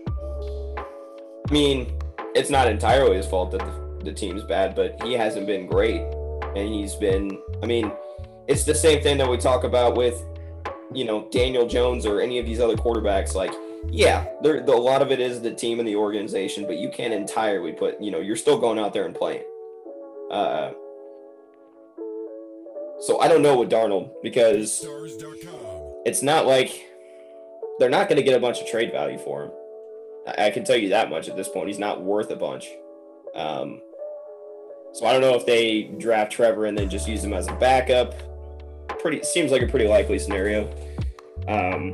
I 0.77 1.51
mean, 1.51 1.99
it's 2.33 2.49
not 2.49 2.69
entirely 2.69 3.17
his 3.17 3.25
fault 3.25 3.51
that 3.51 3.59
the, 3.59 4.05
the 4.05 4.13
team's 4.13 4.43
bad, 4.43 4.73
but 4.73 5.03
he 5.03 5.11
hasn't 5.11 5.47
been 5.47 5.67
great. 5.67 5.99
And 6.55 6.73
he's 6.73 6.95
been, 6.95 7.41
I 7.61 7.65
mean, 7.65 7.91
it's 8.47 8.63
the 8.63 8.73
same 8.73 9.03
thing 9.03 9.17
that 9.17 9.29
we 9.29 9.35
talk 9.35 9.65
about 9.65 9.97
with, 9.97 10.23
you 10.93 11.03
know, 11.03 11.27
Daniel 11.31 11.67
Jones 11.67 12.05
or 12.05 12.21
any 12.21 12.39
of 12.39 12.45
these 12.45 12.61
other 12.61 12.77
quarterbacks. 12.77 13.35
Like, 13.35 13.53
yeah, 13.89 14.29
there, 14.41 14.61
the, 14.61 14.73
a 14.73 14.77
lot 14.77 15.01
of 15.01 15.11
it 15.11 15.19
is 15.19 15.41
the 15.41 15.53
team 15.53 15.79
and 15.79 15.87
the 15.87 15.97
organization, 15.97 16.65
but 16.65 16.77
you 16.77 16.89
can't 16.89 17.13
entirely 17.13 17.73
put, 17.73 18.01
you 18.01 18.11
know, 18.11 18.21
you're 18.21 18.37
still 18.37 18.57
going 18.57 18.79
out 18.79 18.93
there 18.93 19.05
and 19.05 19.13
playing. 19.13 19.43
Uh, 20.31 20.71
so 22.99 23.19
I 23.19 23.27
don't 23.27 23.41
know 23.41 23.59
with 23.59 23.69
Darnold 23.69 24.11
because 24.23 24.85
it's 26.05 26.21
not 26.21 26.45
like 26.45 26.85
they're 27.79 27.89
not 27.89 28.07
going 28.07 28.17
to 28.17 28.23
get 28.23 28.35
a 28.35 28.39
bunch 28.39 28.61
of 28.61 28.67
trade 28.67 28.91
value 28.91 29.17
for 29.17 29.43
him. 29.43 29.51
I, 30.37 30.49
can 30.49 30.63
tell 30.63 30.77
you 30.77 30.89
that 30.89 31.09
much 31.09 31.27
at 31.29 31.35
this 31.35 31.47
point. 31.47 31.67
He's 31.67 31.79
not 31.79 32.01
worth 32.01 32.31
a 32.31 32.35
bunch. 32.35 32.69
Um, 33.35 33.81
so 34.93 35.05
I 35.05 35.11
don't 35.11 35.21
know 35.21 35.35
if 35.35 35.45
they 35.45 35.83
draft 35.99 36.31
Trevor 36.31 36.65
and 36.65 36.77
then 36.77 36.89
just 36.89 37.07
use 37.07 37.23
him 37.23 37.33
as 37.33 37.47
a 37.47 37.53
backup. 37.53 38.15
Pretty 38.99 39.23
seems 39.23 39.51
like 39.51 39.61
a 39.61 39.67
pretty 39.67 39.87
likely 39.87 40.17
scenario. 40.17 40.73
Um, 41.47 41.91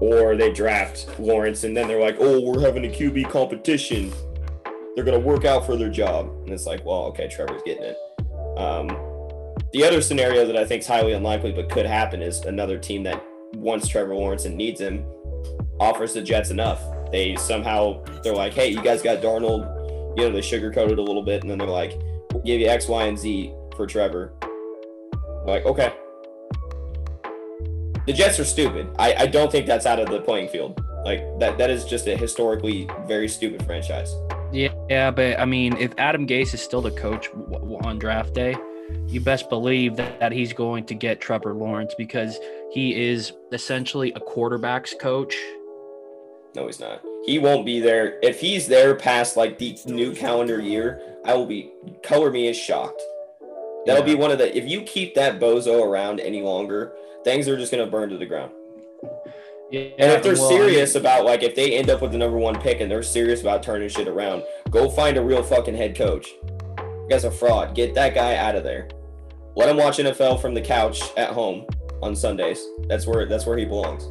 or 0.00 0.34
they 0.34 0.52
draft 0.52 1.08
Lawrence 1.20 1.64
and 1.64 1.76
then 1.76 1.86
they're 1.86 2.00
like, 2.00 2.16
"Oh, 2.18 2.40
we're 2.40 2.60
having 2.60 2.84
a 2.86 2.88
QB 2.88 3.30
competition. 3.30 4.12
They're 4.94 5.04
gonna 5.04 5.18
work 5.18 5.44
out 5.44 5.64
for 5.66 5.76
their 5.76 5.90
job." 5.90 6.30
And 6.44 6.50
it's 6.50 6.66
like, 6.66 6.84
"Well, 6.84 7.04
okay, 7.06 7.28
Trevor's 7.28 7.62
getting 7.62 7.84
it." 7.84 7.98
Um, 8.56 8.88
the 9.74 9.82
other 9.82 10.00
scenario 10.00 10.46
that 10.46 10.56
I 10.56 10.64
think 10.64 10.82
is 10.82 10.86
highly 10.86 11.14
unlikely 11.14 11.50
but 11.50 11.68
could 11.68 11.84
happen 11.84 12.22
is 12.22 12.42
another 12.42 12.78
team 12.78 13.02
that 13.02 13.20
wants 13.54 13.88
Trevor 13.88 14.14
Lawrence 14.14 14.44
and 14.44 14.56
needs 14.56 14.80
him 14.80 15.04
offers 15.80 16.14
the 16.14 16.22
Jets 16.22 16.50
enough. 16.50 16.80
They 17.10 17.34
somehow 17.34 18.04
they're 18.22 18.36
like, 18.36 18.54
"Hey, 18.54 18.68
you 18.68 18.80
guys 18.80 19.02
got 19.02 19.18
Darnold." 19.18 19.68
You 20.16 20.28
know, 20.28 20.30
they 20.30 20.40
sugarcoat 20.40 20.92
it 20.92 20.98
a 21.00 21.02
little 21.02 21.24
bit, 21.24 21.42
and 21.42 21.50
then 21.50 21.58
they're 21.58 21.66
like, 21.66 21.98
"We'll 22.32 22.44
give 22.44 22.60
you 22.60 22.68
X, 22.68 22.86
Y, 22.86 23.04
and 23.04 23.18
Z 23.18 23.52
for 23.76 23.84
Trevor." 23.86 24.32
like, 25.44 25.66
okay. 25.66 25.92
The 28.06 28.12
Jets 28.12 28.38
are 28.38 28.44
stupid. 28.44 28.88
I, 28.98 29.14
I 29.14 29.26
don't 29.26 29.50
think 29.50 29.66
that's 29.66 29.86
out 29.86 29.98
of 29.98 30.08
the 30.08 30.20
playing 30.20 30.48
field. 30.48 30.80
Like 31.04 31.20
that 31.40 31.58
that 31.58 31.68
is 31.68 31.84
just 31.84 32.06
a 32.06 32.16
historically 32.16 32.88
very 33.08 33.26
stupid 33.26 33.66
franchise. 33.66 34.14
Yeah, 34.52 34.72
yeah, 34.88 35.10
but 35.10 35.40
I 35.40 35.44
mean, 35.44 35.76
if 35.78 35.92
Adam 35.98 36.28
Gase 36.28 36.54
is 36.54 36.62
still 36.62 36.80
the 36.80 36.92
coach 36.92 37.28
on 37.82 37.98
draft 37.98 38.34
day, 38.34 38.54
you 39.06 39.20
best 39.20 39.48
believe 39.48 39.96
that, 39.96 40.20
that 40.20 40.32
he's 40.32 40.52
going 40.52 40.84
to 40.86 40.94
get 40.94 41.20
Trevor 41.20 41.54
Lawrence 41.54 41.94
because 41.96 42.38
he 42.70 42.94
is 42.94 43.32
essentially 43.52 44.12
a 44.14 44.20
quarterback's 44.20 44.94
coach. 45.00 45.34
No, 46.54 46.66
he's 46.66 46.80
not. 46.80 47.02
He 47.24 47.38
won't 47.38 47.64
be 47.64 47.80
there. 47.80 48.18
If 48.22 48.40
he's 48.40 48.66
there 48.66 48.94
past 48.94 49.36
like 49.36 49.58
the 49.58 49.78
new 49.86 50.14
calendar 50.14 50.60
year, 50.60 51.00
I 51.24 51.34
will 51.34 51.46
be 51.46 51.72
color 52.02 52.30
me 52.30 52.48
as 52.48 52.56
shocked. 52.56 53.02
That'll 53.86 54.06
yeah. 54.06 54.14
be 54.14 54.20
one 54.20 54.30
of 54.30 54.38
the 54.38 54.56
if 54.56 54.68
you 54.68 54.82
keep 54.82 55.14
that 55.14 55.40
bozo 55.40 55.84
around 55.84 56.20
any 56.20 56.42
longer, 56.42 56.92
things 57.24 57.48
are 57.48 57.56
just 57.56 57.72
gonna 57.72 57.86
burn 57.86 58.10
to 58.10 58.18
the 58.18 58.26
ground. 58.26 58.52
Yeah, 59.70 59.80
and 59.98 60.12
if 60.12 60.22
they're 60.22 60.34
well, 60.34 60.48
serious 60.48 60.94
I 60.94 60.98
mean, 60.98 61.06
about 61.06 61.24
like 61.24 61.42
if 61.42 61.54
they 61.54 61.76
end 61.76 61.90
up 61.90 62.00
with 62.02 62.12
the 62.12 62.18
number 62.18 62.38
one 62.38 62.60
pick 62.60 62.80
and 62.80 62.90
they're 62.90 63.02
serious 63.02 63.40
about 63.40 63.62
turning 63.62 63.88
shit 63.88 64.06
around, 64.06 64.44
go 64.70 64.88
find 64.88 65.16
a 65.16 65.22
real 65.22 65.42
fucking 65.42 65.74
head 65.74 65.96
coach. 65.96 66.28
You 67.04 67.10
guys 67.10 67.24
are 67.26 67.30
fraud. 67.30 67.74
Get 67.74 67.94
that 67.94 68.14
guy 68.14 68.36
out 68.36 68.56
of 68.56 68.64
there. 68.64 68.88
Let 69.56 69.68
him 69.68 69.76
watch 69.76 69.98
NFL 69.98 70.40
from 70.40 70.54
the 70.54 70.62
couch 70.62 71.02
at 71.16 71.30
home 71.30 71.66
on 72.02 72.16
Sundays. 72.16 72.66
That's 72.88 73.06
where 73.06 73.26
that's 73.26 73.46
where 73.46 73.58
he 73.58 73.66
belongs. 73.66 74.08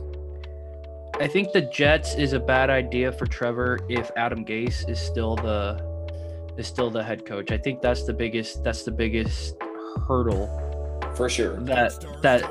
I 1.20 1.28
think 1.28 1.52
the 1.54 1.62
Jets 1.62 2.16
is 2.16 2.34
a 2.34 2.40
bad 2.40 2.70
idea 2.70 3.12
for 3.12 3.26
Trevor 3.26 3.80
if 3.90 4.12
Adam 4.16 4.46
Gase 4.46 4.88
is 4.88 5.00
still 5.00 5.36
the 5.36 5.84
is 6.58 6.68
still 6.68 6.92
the 6.92 7.04
head 7.04 7.26
coach. 7.26 7.52
I 7.52 7.58
think 7.58 7.82
that's 7.82 8.06
the 8.06 8.14
biggest 8.14 8.64
that's 8.64 8.84
the 8.84 8.92
biggest 8.92 9.56
hurdle 10.08 10.48
for 11.16 11.30
sure 11.30 11.58
that 11.62 12.00
that 12.22 12.42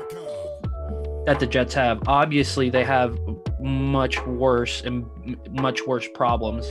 that 1.25 1.39
the 1.39 1.47
Jets 1.47 1.73
have. 1.73 2.01
Obviously, 2.07 2.69
they 2.69 2.83
have 2.83 3.17
much 3.61 4.23
worse 4.25 4.81
and 4.81 5.05
much 5.51 5.85
worse 5.87 6.07
problems 6.13 6.69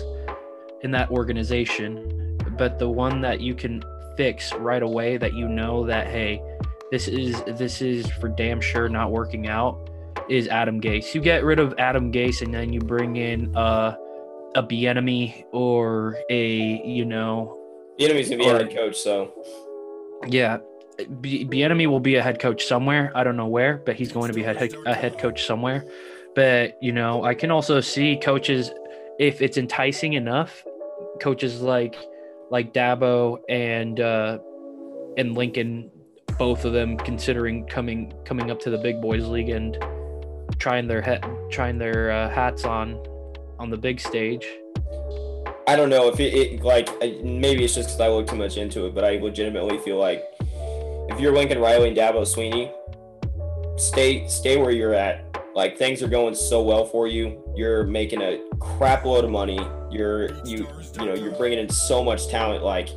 in 0.82 0.90
that 0.90 1.10
organization, 1.10 2.21
but 2.56 2.78
the 2.78 2.88
one 2.88 3.20
that 3.22 3.40
you 3.40 3.54
can 3.54 3.82
fix 4.16 4.52
right 4.54 4.82
away 4.82 5.16
that 5.16 5.34
you 5.34 5.48
know 5.48 5.86
that 5.86 6.06
hey, 6.06 6.40
this 6.90 7.08
is 7.08 7.42
this 7.46 7.80
is 7.80 8.06
for 8.12 8.28
damn 8.28 8.60
sure 8.60 8.88
not 8.88 9.10
working 9.10 9.48
out 9.48 9.90
is 10.28 10.48
Adam 10.48 10.80
Gase. 10.80 11.14
You 11.14 11.20
get 11.20 11.44
rid 11.44 11.58
of 11.58 11.74
Adam 11.78 12.12
Gase 12.12 12.42
and 12.42 12.52
then 12.52 12.72
you 12.72 12.80
bring 12.80 13.16
in 13.16 13.54
uh, 13.56 13.96
a 14.54 14.62
Bieniemy 14.62 15.44
or 15.52 16.16
a 16.30 16.82
you 16.86 17.04
know. 17.04 17.58
Bieniemy's 17.98 18.28
gonna 18.28 18.42
be 18.42 18.50
or, 18.50 18.56
a 18.56 18.58
head 18.58 18.74
coach, 18.74 18.98
so. 18.98 19.32
Yeah, 20.26 20.58
B- 21.20 21.44
Bieniemy 21.44 21.86
will 21.86 22.00
be 22.00 22.16
a 22.16 22.22
head 22.22 22.38
coach 22.40 22.64
somewhere. 22.64 23.10
I 23.14 23.24
don't 23.24 23.36
know 23.36 23.46
where, 23.46 23.78
but 23.78 23.96
he's 23.96 24.12
going 24.12 24.28
to 24.28 24.34
be 24.34 24.42
head, 24.42 24.74
a 24.86 24.94
head 24.94 25.18
coach 25.18 25.44
somewhere. 25.46 25.84
But 26.34 26.82
you 26.82 26.92
know, 26.92 27.24
I 27.24 27.34
can 27.34 27.50
also 27.50 27.80
see 27.80 28.16
coaches 28.16 28.70
if 29.18 29.42
it's 29.42 29.56
enticing 29.56 30.14
enough. 30.14 30.64
Coaches 31.20 31.60
like 31.60 31.96
like 32.52 32.74
Dabo 32.74 33.38
and 33.48 33.98
uh, 33.98 34.38
and 35.16 35.34
Lincoln, 35.34 35.90
both 36.38 36.64
of 36.64 36.74
them 36.74 36.98
considering 36.98 37.66
coming 37.66 38.12
coming 38.24 38.50
up 38.50 38.60
to 38.60 38.70
the 38.70 38.78
big 38.78 39.00
boys 39.00 39.26
league 39.26 39.48
and 39.48 39.76
trying 40.58 40.86
their 40.86 41.00
head 41.00 41.24
trying 41.50 41.78
their 41.78 42.12
uh, 42.12 42.28
hats 42.28 42.64
on 42.64 43.02
on 43.58 43.70
the 43.70 43.76
big 43.76 43.98
stage. 43.98 44.46
I 45.66 45.76
don't 45.76 45.88
know 45.88 46.08
if 46.08 46.20
it, 46.20 46.34
it 46.34 46.62
like 46.62 46.88
maybe 47.00 47.64
it's 47.64 47.74
just 47.74 47.88
because 47.88 48.00
I 48.00 48.08
look 48.08 48.26
too 48.26 48.36
much 48.36 48.58
into 48.58 48.86
it, 48.86 48.94
but 48.94 49.04
I 49.04 49.16
legitimately 49.16 49.78
feel 49.78 49.96
like 49.96 50.22
if 51.08 51.18
you're 51.18 51.32
Lincoln 51.32 51.58
Riley 51.58 51.88
and 51.88 51.96
Dabo 51.96 52.22
Swinney, 52.22 52.70
stay 53.80 54.28
stay 54.28 54.58
where 54.58 54.72
you're 54.72 54.94
at. 54.94 55.31
Like 55.54 55.76
things 55.76 56.02
are 56.02 56.08
going 56.08 56.34
so 56.34 56.62
well 56.62 56.84
for 56.84 57.06
you. 57.06 57.42
You're 57.54 57.84
making 57.84 58.22
a 58.22 58.42
crap 58.60 59.04
load 59.04 59.24
of 59.24 59.30
money. 59.30 59.60
You're 59.90 60.34
you 60.44 60.66
you 60.98 61.06
know 61.06 61.14
you're 61.14 61.32
bringing 61.32 61.58
in 61.58 61.68
so 61.68 62.02
much 62.02 62.28
talent. 62.28 62.64
Like 62.64 62.88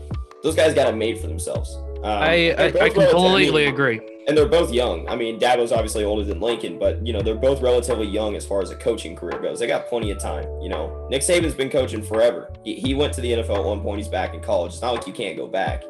those 0.43 0.55
guys 0.55 0.73
got 0.73 0.87
it 0.87 0.95
made 0.95 1.19
for 1.19 1.27
themselves. 1.27 1.75
Um, 1.75 2.05
I 2.05 2.51
I, 2.51 2.65
I 2.67 2.89
completely 2.89 3.65
agree. 3.65 3.99
And 4.27 4.35
they're 4.35 4.47
both 4.47 4.73
young. 4.73 5.07
I 5.07 5.15
mean, 5.15 5.39
Dabo's 5.39 5.71
obviously 5.71 6.03
older 6.03 6.23
than 6.23 6.39
Lincoln, 6.39 6.79
but 6.79 7.05
you 7.05 7.13
know 7.13 7.21
they're 7.21 7.35
both 7.35 7.61
relatively 7.61 8.07
young 8.07 8.35
as 8.35 8.45
far 8.45 8.61
as 8.61 8.71
a 8.71 8.75
coaching 8.75 9.15
career 9.15 9.39
goes. 9.39 9.59
They 9.59 9.67
got 9.67 9.87
plenty 9.87 10.11
of 10.11 10.19
time. 10.19 10.45
You 10.61 10.69
know, 10.69 11.07
Nick 11.11 11.21
Saban's 11.21 11.53
been 11.53 11.69
coaching 11.69 12.01
forever. 12.01 12.51
He, 12.63 12.75
he 12.75 12.95
went 12.95 13.13
to 13.15 13.21
the 13.21 13.33
NFL 13.33 13.59
at 13.59 13.65
one 13.65 13.81
point. 13.81 13.99
He's 13.99 14.07
back 14.07 14.33
in 14.33 14.41
college. 14.41 14.73
It's 14.73 14.81
not 14.81 14.95
like 14.95 15.05
you 15.05 15.13
can't 15.13 15.37
go 15.37 15.47
back. 15.47 15.83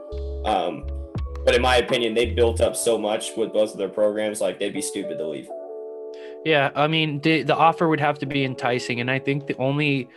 Um, 0.46 0.86
but 1.46 1.54
in 1.54 1.62
my 1.62 1.78
opinion, 1.78 2.16
they 2.16 2.26
built 2.26 2.60
up 2.60 2.76
so 2.76 2.98
much 2.98 3.32
with 3.38 3.54
both 3.54 3.72
of 3.72 3.78
their 3.78 3.88
programs, 3.88 4.42
like 4.42 4.60
they'd 4.60 4.74
be 4.74 4.82
stupid 4.82 5.20
to 5.20 5.28
leave. 5.28 5.48
Yeah, 6.46 6.72
I 6.76 6.88
mean, 6.88 7.20
the 7.22 7.44
the 7.44 7.56
offer 7.56 7.88
would 7.88 8.00
have 8.00 8.20
to 8.20 8.26
be 8.26 8.46
enticing, 8.46 9.02
and 9.02 9.10
I 9.10 9.20
think 9.20 9.48
the 9.48 9.58
only 9.58 10.08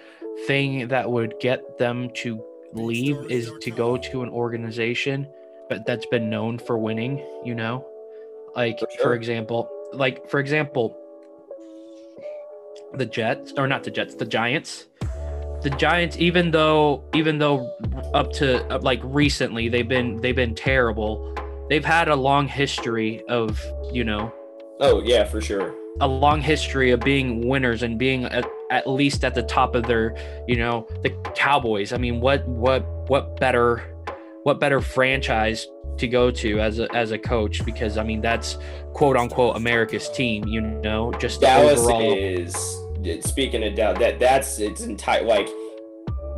thing 0.47 0.89
that 0.89 1.11
would 1.11 1.35
get 1.41 1.79
them 1.79 2.11
to 2.17 2.45
leave 2.75 3.17
is 3.31 3.51
to 3.63 3.71
go 3.71 3.97
to 3.97 4.23
an 4.23 4.29
organization, 4.29 5.27
but 5.69 5.87
that's 5.87 6.07
been 6.07 6.29
known 6.29 6.59
for 6.59 6.79
winning. 6.79 7.25
You 7.45 7.55
know, 7.55 7.87
like 8.55 8.79
for, 8.79 8.89
sure. 8.91 9.03
for 9.05 9.15
example, 9.15 9.71
like 9.95 10.29
for 10.29 10.39
example, 10.39 10.95
the 12.93 13.07
Jets 13.07 13.55
or 13.57 13.67
not 13.67 13.85
the 13.85 13.91
Jets, 13.91 14.15
the 14.15 14.27
Giants 14.27 14.87
the 15.63 15.71
Giants, 15.71 16.17
even 16.19 16.51
though 16.51 17.03
even 17.15 17.39
though 17.39 17.75
up 18.15 18.33
to 18.35 18.63
like 18.83 19.01
recently 19.03 19.69
they've 19.69 19.89
been 19.89 20.21
they've 20.21 20.37
been 20.37 20.55
terrible, 20.55 21.35
they've 21.69 21.85
had 21.85 22.09
a 22.09 22.17
long 22.17 22.47
history 22.47 23.23
of 23.29 23.61
you 23.93 24.05
know. 24.05 24.33
Oh 24.81 25.03
yeah, 25.03 25.25
for 25.25 25.41
sure. 25.41 25.75
A 26.01 26.09
long 26.09 26.41
history 26.41 26.91
of 26.91 27.01
being 27.01 27.47
winners 27.49 27.83
and 27.83 27.99
being 27.99 28.25
at, 28.25 28.47
at 28.71 28.89
least 28.89 29.25
at 29.25 29.35
the 29.35 29.43
top 29.43 29.75
of 29.75 29.87
their, 29.87 30.17
you 30.47 30.57
know, 30.57 30.87
the 31.03 31.11
Cowboys. 31.35 31.93
I 31.93 31.97
mean, 31.97 32.21
what 32.21 32.47
what 32.47 32.87
what 33.09 33.39
better 33.41 33.83
what 34.45 34.61
better 34.61 34.81
franchise 34.81 35.67
to 35.99 36.07
go 36.07 36.31
to 36.31 36.61
as 36.61 36.79
a 36.79 36.95
as 36.95 37.11
a 37.11 37.19
coach 37.19 37.65
because 37.65 37.99
I 37.99 38.05
mean 38.05 38.21
that's 38.21 38.57
quote 38.95 39.17
unquote 39.17 39.57
America's 39.57 40.09
team, 40.11 40.47
you 40.47 40.61
know, 40.61 41.13
just 41.19 41.41
Dallas 41.41 41.81
overall. 41.81 42.15
is 42.15 42.55
speaking 43.21 43.65
of 43.65 43.75
doubt, 43.75 43.99
that 43.99 44.19
that's 44.19 44.59
it's 44.59 44.83
entire 44.83 45.25
like 45.25 45.49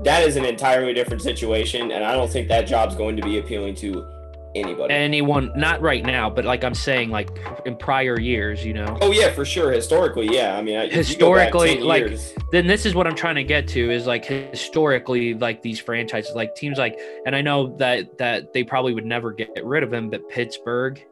that 0.05 0.23
is 0.27 0.37
an 0.37 0.45
entirely 0.45 0.95
different 0.95 1.23
situation, 1.23 1.93
and 1.93 2.05
I 2.05 2.15
don't 2.15 2.31
think 2.31 2.49
that 2.49 2.67
job's 2.67 2.95
going 2.95 3.17
to 3.17 3.23
be 3.23 3.39
appealing 3.39 3.75
to 3.77 4.07
anybody. 4.55 4.93
Anyone, 4.93 5.53
not 5.57 5.81
right 5.81 6.05
now, 6.05 6.31
but 6.31 6.45
like 6.45 6.65
I'm 6.65 6.75
saying, 6.75 7.11
like 7.11 7.31
in 7.65 7.77
prior 7.77 8.19
years, 8.19 8.65
you 8.65 8.73
know. 8.73 8.99
Oh 9.01 9.13
yeah, 9.13 9.31
for 9.33 9.45
sure. 9.45 9.73
Historically, 9.73 10.29
yeah. 10.35 10.57
I 10.57 10.63
mean, 10.63 10.91
historically, 10.91 11.79
like 11.79 12.09
years, 12.09 12.35
then 12.53 12.67
this 12.67 12.87
is 12.87 12.95
what 12.95 13.07
I'm 13.07 13.15
trying 13.15 13.37
to 13.37 13.45
get 13.45 13.69
to 13.69 13.91
is 13.91 14.07
like 14.07 14.25
historically, 14.25 15.35
like 15.35 15.63
these 15.63 15.81
franchises, 15.81 16.35
like 16.35 16.55
teams 16.55 16.79
like, 16.79 16.99
and 17.27 17.35
I 17.35 17.43
know 17.43 17.77
that 17.77 18.19
that 18.19 18.53
they 18.53 18.65
probably 18.65 18.95
would 18.95 19.07
never 19.07 19.33
get 19.33 19.51
rid 19.65 19.83
of 19.83 19.93
him, 19.93 20.11
but 20.11 20.29
Pittsburgh, 20.29 21.05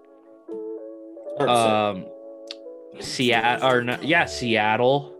100%. 1.39 1.49
um, 1.49 2.07
Seattle 3.01 3.69
or 3.69 3.83
not, 3.85 4.03
yeah, 4.05 4.25
Seattle 4.25 5.15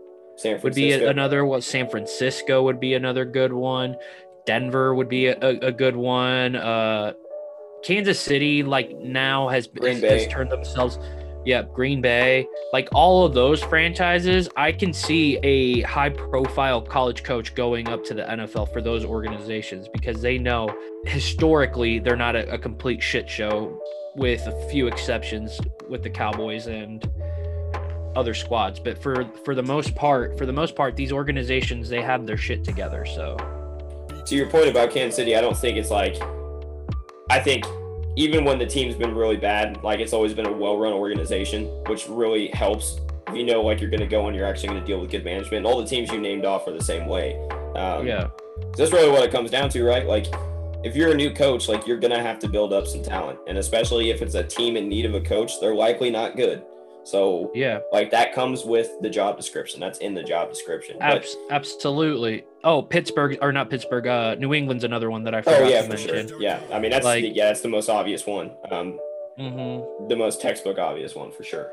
would 0.63 0.73
be 0.73 0.91
another 0.93 1.45
what 1.45 1.63
San 1.63 1.89
Francisco 1.89 2.63
would 2.63 2.79
be 2.79 2.93
another 2.93 3.25
good 3.25 3.53
one. 3.53 3.95
Denver 4.45 4.95
would 4.95 5.09
be 5.09 5.27
a, 5.27 5.37
a, 5.41 5.67
a 5.67 5.71
good 5.71 5.95
one. 5.95 6.55
Uh, 6.55 7.13
Kansas 7.83 8.19
City, 8.19 8.63
like 8.63 8.95
now, 8.97 9.47
has 9.49 9.69
has, 9.81 10.01
has 10.01 10.27
turned 10.27 10.51
themselves. 10.51 10.99
Yeah, 11.45 11.63
Green 11.73 12.01
Bay, 12.01 12.45
like 12.73 12.89
all 12.93 13.25
of 13.25 13.33
those 13.33 13.63
franchises, 13.63 14.49
I 14.57 14.73
can 14.73 14.91
see 14.91 15.37
a 15.37 15.81
high-profile 15.81 16.81
college 16.81 17.23
coach 17.23 17.55
going 17.55 17.87
up 17.87 18.03
to 18.05 18.13
the 18.13 18.23
NFL 18.23 18.73
for 18.73 18.81
those 18.81 19.05
organizations 19.05 19.87
because 19.87 20.21
they 20.21 20.37
know 20.37 20.69
historically 21.05 21.97
they're 21.97 22.17
not 22.17 22.35
a, 22.35 22.53
a 22.53 22.57
complete 22.57 23.01
shit 23.01 23.29
show, 23.29 23.81
with 24.15 24.45
a 24.47 24.69
few 24.69 24.87
exceptions 24.87 25.59
with 25.89 26.03
the 26.03 26.09
Cowboys 26.09 26.67
and 26.67 27.09
other 28.15 28.33
squads. 28.33 28.79
But 28.79 29.01
for 29.01 29.25
for 29.45 29.55
the 29.55 29.63
most 29.63 29.95
part, 29.95 30.37
for 30.37 30.45
the 30.45 30.53
most 30.53 30.75
part, 30.75 30.95
these 30.95 31.11
organizations 31.11 31.89
they 31.89 32.01
have 32.01 32.25
their 32.25 32.37
shit 32.37 32.63
together. 32.63 33.05
So 33.05 33.37
to 34.25 34.35
your 34.35 34.49
point 34.49 34.67
about 34.67 34.91
Kansas 34.91 35.15
City, 35.15 35.35
I 35.35 35.41
don't 35.41 35.57
think 35.57 35.77
it's 35.77 35.91
like. 35.91 36.21
I 37.29 37.39
think 37.39 37.65
even 38.15 38.43
when 38.43 38.57
the 38.57 38.65
team's 38.65 38.95
been 38.95 39.15
really 39.15 39.37
bad, 39.37 39.83
like 39.83 39.99
it's 39.99 40.13
always 40.13 40.33
been 40.33 40.47
a 40.47 40.51
well-run 40.51 40.93
organization, 40.93 41.65
which 41.87 42.07
really 42.09 42.47
helps. 42.49 42.99
You 43.33 43.45
know, 43.45 43.61
like 43.61 43.79
you're 43.79 43.91
going 43.91 43.99
to 43.99 44.07
go 44.07 44.25
and 44.25 44.35
you're 44.35 44.47
actually 44.47 44.69
going 44.69 44.79
to 44.79 44.85
deal 44.87 44.99
with 44.99 45.11
good 45.11 45.23
management. 45.23 45.63
All 45.63 45.79
the 45.79 45.85
teams 45.87 46.11
you 46.11 46.19
named 46.19 46.45
off 46.45 46.67
are 46.67 46.71
the 46.71 46.83
same 46.83 47.05
way. 47.05 47.39
Um, 47.75 48.07
yeah, 48.07 48.29
that's 48.75 48.91
really 48.91 49.11
what 49.11 49.23
it 49.23 49.31
comes 49.31 49.51
down 49.51 49.69
to, 49.69 49.83
right? 49.83 50.07
Like, 50.07 50.25
if 50.83 50.95
you're 50.95 51.11
a 51.11 51.15
new 51.15 51.31
coach, 51.31 51.67
like 51.67 51.85
you're 51.85 51.99
gonna 51.99 52.21
have 52.21 52.39
to 52.39 52.47
build 52.47 52.73
up 52.73 52.87
some 52.87 53.03
talent, 53.03 53.37
and 53.47 53.59
especially 53.59 54.09
if 54.09 54.23
it's 54.23 54.33
a 54.33 54.43
team 54.43 54.75
in 54.77 54.89
need 54.89 55.05
of 55.05 55.13
a 55.13 55.21
coach, 55.21 55.59
they're 55.61 55.75
likely 55.75 56.09
not 56.09 56.35
good. 56.37 56.63
So, 57.03 57.51
yeah, 57.53 57.79
like 57.91 58.09
that 58.11 58.33
comes 58.33 58.65
with 58.65 58.89
the 59.01 59.09
job 59.11 59.37
description. 59.37 59.79
That's 59.79 59.99
in 59.99 60.15
the 60.15 60.23
job 60.23 60.49
description. 60.49 60.97
But, 60.99 61.27
absolutely. 61.51 62.45
Oh, 62.63 62.81
Pittsburgh 62.81 63.37
or 63.41 63.51
not 63.51 63.69
Pittsburgh? 63.69 64.05
Uh, 64.07 64.35
New 64.35 64.53
England's 64.53 64.83
another 64.83 65.09
one 65.09 65.23
that 65.23 65.33
I 65.33 65.41
forgot 65.41 65.61
oh 65.61 65.67
yeah, 65.67 65.81
to 65.83 65.89
for 65.91 65.97
sure. 65.97 66.15
mention. 66.15 66.41
Yeah, 66.41 66.59
I 66.71 66.79
mean 66.79 66.91
that's 66.91 67.05
Like- 67.05 67.23
the, 67.23 67.29
yeah, 67.29 67.45
that's 67.45 67.61
the 67.61 67.69
most 67.69 67.89
obvious 67.89 68.25
one. 68.25 68.51
Um, 68.71 68.99
hmm 69.37 70.07
the 70.09 70.15
most 70.17 70.41
textbook 70.41 70.77
obvious 70.77 71.15
one 71.15 71.31
for 71.31 71.43
sure. 71.43 71.71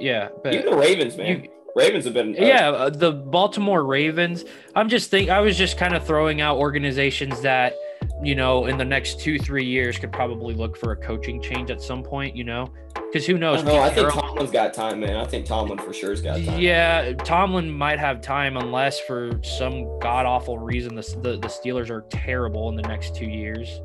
Yeah, 0.00 0.28
but 0.42 0.54
Even 0.54 0.66
the 0.70 0.76
Ravens, 0.76 1.16
man. 1.16 1.42
you- 1.44 1.50
Ravens 1.74 2.04
have 2.04 2.12
been 2.14 2.34
uh, 2.38 2.44
yeah, 2.44 2.68
uh, 2.70 2.90
the 2.90 3.12
Baltimore 3.12 3.82
Ravens. 3.84 4.44
I'm 4.74 4.88
just 4.90 5.10
think 5.10 5.30
I 5.30 5.40
was 5.40 5.56
just 5.56 5.78
kind 5.78 5.94
of 5.94 6.06
throwing 6.06 6.40
out 6.42 6.58
organizations 6.58 7.40
that 7.42 7.74
you 8.22 8.34
know 8.34 8.66
in 8.66 8.78
the 8.78 8.84
next 8.84 9.20
two 9.20 9.38
three 9.38 9.64
years 9.64 9.98
could 9.98 10.12
probably 10.12 10.54
look 10.54 10.76
for 10.76 10.92
a 10.92 10.96
coaching 10.96 11.40
change 11.42 11.70
at 11.70 11.82
some 11.82 12.02
point. 12.02 12.36
You 12.36 12.44
know, 12.44 12.68
because 12.94 13.26
who 13.26 13.38
knows? 13.38 13.62
know. 13.64 13.80
I 13.80 13.90
think 13.90 14.08
Carroll- 14.08 14.28
Tomlin's 14.28 14.50
got 14.50 14.74
time, 14.74 15.00
man. 15.00 15.16
I 15.16 15.26
think 15.26 15.46
Tomlin 15.46 15.78
for 15.78 15.92
sure's 15.92 16.22
got 16.22 16.42
time. 16.42 16.60
Yeah, 16.60 17.12
Tomlin 17.12 17.70
might 17.70 17.98
have 17.98 18.20
time 18.20 18.56
unless 18.56 19.00
for 19.00 19.40
some 19.42 19.98
god 19.98 20.26
awful 20.26 20.58
reason 20.58 20.94
the, 20.94 21.02
the 21.22 21.38
the 21.38 21.48
Steelers 21.48 21.90
are 21.90 22.02
terrible 22.10 22.68
in 22.68 22.76
the 22.76 22.82
next 22.82 23.14
two 23.14 23.26
years. 23.26 23.80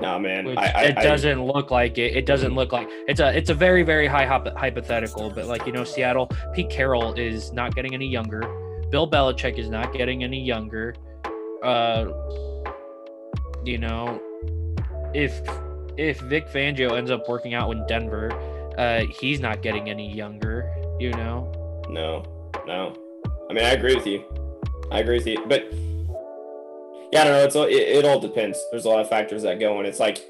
Nah, 0.00 0.18
man. 0.18 0.58
I, 0.58 0.72
I, 0.74 0.82
it 0.84 0.94
doesn't 0.96 1.44
look 1.44 1.70
like 1.70 1.96
it. 1.96 2.16
It 2.16 2.26
doesn't 2.26 2.54
look 2.54 2.72
like 2.72 2.88
it's 3.06 3.20
a 3.20 3.36
it's 3.36 3.50
a 3.50 3.54
very 3.54 3.84
very 3.84 4.08
high 4.08 4.26
hypo- 4.26 4.56
hypothetical. 4.56 5.30
But 5.30 5.46
like 5.46 5.64
you 5.66 5.72
know, 5.72 5.84
Seattle, 5.84 6.28
Pete 6.54 6.70
Carroll 6.70 7.12
is 7.14 7.52
not 7.52 7.74
getting 7.74 7.94
any 7.94 8.08
younger. 8.08 8.40
Bill 8.90 9.08
Belichick 9.08 9.58
is 9.58 9.68
not 9.68 9.92
getting 9.92 10.24
any 10.24 10.42
younger. 10.42 10.94
Uh, 11.62 12.06
you 13.64 13.78
know, 13.78 14.20
if 15.14 15.40
if 15.96 16.20
Vic 16.20 16.48
Fangio 16.48 16.96
ends 16.96 17.10
up 17.10 17.28
working 17.28 17.54
out 17.54 17.70
in 17.70 17.86
Denver, 17.86 18.32
uh, 18.78 19.04
he's 19.06 19.40
not 19.40 19.62
getting 19.62 19.90
any 19.90 20.12
younger. 20.12 20.72
You 20.98 21.10
know. 21.12 21.50
No, 21.88 22.24
no. 22.66 22.94
I 23.50 23.52
mean, 23.52 23.64
I 23.64 23.70
agree 23.70 23.94
with 23.94 24.06
you. 24.06 24.24
I 24.90 25.00
agree 25.00 25.18
with 25.18 25.26
you, 25.26 25.44
but 25.46 25.72
yeah, 27.12 27.20
I 27.20 27.24
don't 27.24 27.32
know. 27.32 27.44
It's 27.44 27.56
all, 27.56 27.64
it, 27.64 27.72
it 27.72 28.04
all 28.04 28.20
depends. 28.20 28.58
There's 28.70 28.84
a 28.84 28.88
lot 28.88 29.00
of 29.00 29.08
factors 29.08 29.42
that 29.42 29.60
go, 29.60 29.78
and 29.78 29.86
it's 29.86 30.00
like 30.00 30.24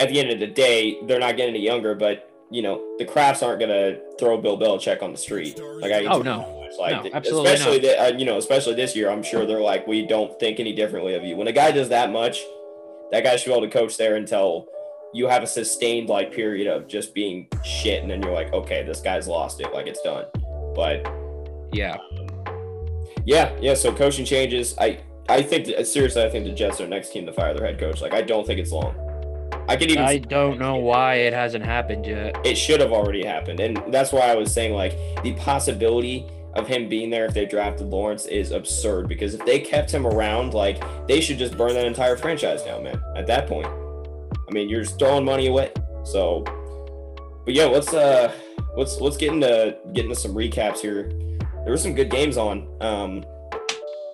at 0.00 0.08
the 0.08 0.20
end 0.20 0.30
of 0.30 0.38
the 0.38 0.46
day, 0.46 0.98
they're 1.06 1.18
not 1.18 1.36
getting 1.36 1.54
any 1.54 1.64
younger, 1.64 1.94
but 1.94 2.30
you 2.50 2.62
know, 2.62 2.96
the 2.98 3.04
Krafts 3.04 3.42
aren't 3.44 3.60
gonna 3.60 3.98
throw 4.18 4.36
Bill 4.38 4.58
Belichick 4.58 5.02
on 5.02 5.12
the 5.12 5.18
street. 5.18 5.60
Like 5.60 5.92
I, 5.92 6.04
Oh, 6.06 6.22
no. 6.22 6.57
Like 6.76 7.04
No, 7.04 7.10
absolutely 7.12 7.52
especially 7.52 7.78
the, 7.78 8.02
uh, 8.02 8.06
you 8.18 8.24
know, 8.24 8.36
especially 8.36 8.74
this 8.74 8.96
year, 8.96 9.10
I'm 9.10 9.22
sure 9.22 9.46
they're 9.46 9.60
like, 9.60 9.86
we 9.86 10.06
don't 10.06 10.38
think 10.40 10.60
any 10.60 10.74
differently 10.74 11.14
of 11.14 11.24
you. 11.24 11.36
When 11.36 11.46
a 11.46 11.52
guy 11.52 11.70
does 11.70 11.88
that 11.90 12.10
much, 12.10 12.42
that 13.12 13.24
guy 13.24 13.36
should 13.36 13.50
be 13.50 13.56
able 13.56 13.66
to 13.66 13.72
coach 13.72 13.96
there 13.96 14.16
until 14.16 14.66
you 15.14 15.26
have 15.28 15.42
a 15.42 15.46
sustained 15.46 16.08
like 16.08 16.32
period 16.32 16.66
of 16.66 16.86
just 16.86 17.14
being 17.14 17.48
shit, 17.64 18.02
and 18.02 18.10
then 18.10 18.22
you're 18.22 18.32
like, 18.32 18.52
okay, 18.52 18.82
this 18.82 19.00
guy's 19.00 19.26
lost 19.26 19.60
it, 19.60 19.72
like 19.72 19.86
it's 19.86 20.02
done. 20.02 20.26
But 20.74 21.06
Yeah. 21.72 21.96
yeah, 23.24 23.56
yeah. 23.60 23.74
So 23.74 23.92
coaching 23.92 24.24
changes. 24.24 24.74
I 24.78 25.00
I 25.28 25.42
think 25.42 25.66
that, 25.66 25.86
seriously, 25.86 26.22
I 26.22 26.30
think 26.30 26.46
the 26.46 26.52
Jets 26.52 26.80
are 26.80 26.84
the 26.84 26.90
next 26.90 27.12
team 27.12 27.26
to 27.26 27.32
fire 27.32 27.54
their 27.54 27.66
head 27.66 27.78
coach. 27.78 28.00
Like 28.00 28.14
I 28.14 28.22
don't 28.22 28.46
think 28.46 28.58
it's 28.60 28.72
long. 28.72 28.94
I 29.68 29.76
could 29.76 29.90
even. 29.90 30.04
I 30.04 30.16
don't 30.18 30.58
know 30.58 30.76
why 30.76 31.16
it 31.16 31.34
hasn't 31.34 31.64
happened 31.64 32.06
yet. 32.06 32.34
It 32.44 32.56
should 32.56 32.80
have 32.80 32.92
already 32.92 33.24
happened, 33.24 33.60
and 33.60 33.82
that's 33.92 34.12
why 34.12 34.20
I 34.20 34.34
was 34.34 34.52
saying 34.52 34.72
like 34.72 34.96
the 35.22 35.34
possibility 35.34 36.26
of 36.54 36.66
him 36.66 36.88
being 36.88 37.10
there 37.10 37.26
if 37.26 37.34
they 37.34 37.46
drafted 37.46 37.88
Lawrence 37.88 38.26
is 38.26 38.50
absurd. 38.52 39.08
Because 39.08 39.34
if 39.34 39.44
they 39.44 39.60
kept 39.60 39.90
him 39.90 40.06
around, 40.06 40.54
like 40.54 40.82
they 41.06 41.20
should 41.20 41.38
just 41.38 41.56
burn 41.56 41.74
that 41.74 41.86
entire 41.86 42.16
franchise 42.16 42.62
down, 42.62 42.82
man. 42.84 43.00
At 43.16 43.26
that 43.26 43.46
point, 43.46 43.66
I 43.66 44.52
mean, 44.52 44.68
you're 44.68 44.82
just 44.82 44.98
throwing 44.98 45.24
money 45.24 45.46
away. 45.48 45.72
So, 46.04 46.42
but 47.44 47.54
yeah, 47.54 47.66
let's 47.66 47.92
uh, 47.92 48.32
let's 48.76 49.00
let's 49.00 49.16
get 49.16 49.32
into 49.32 49.76
get 49.92 50.04
into 50.04 50.16
some 50.16 50.34
recaps 50.34 50.78
here. 50.78 51.08
There 51.64 51.72
were 51.72 51.76
some 51.76 51.94
good 51.94 52.10
games 52.10 52.36
on. 52.36 52.68
Um, 52.80 53.24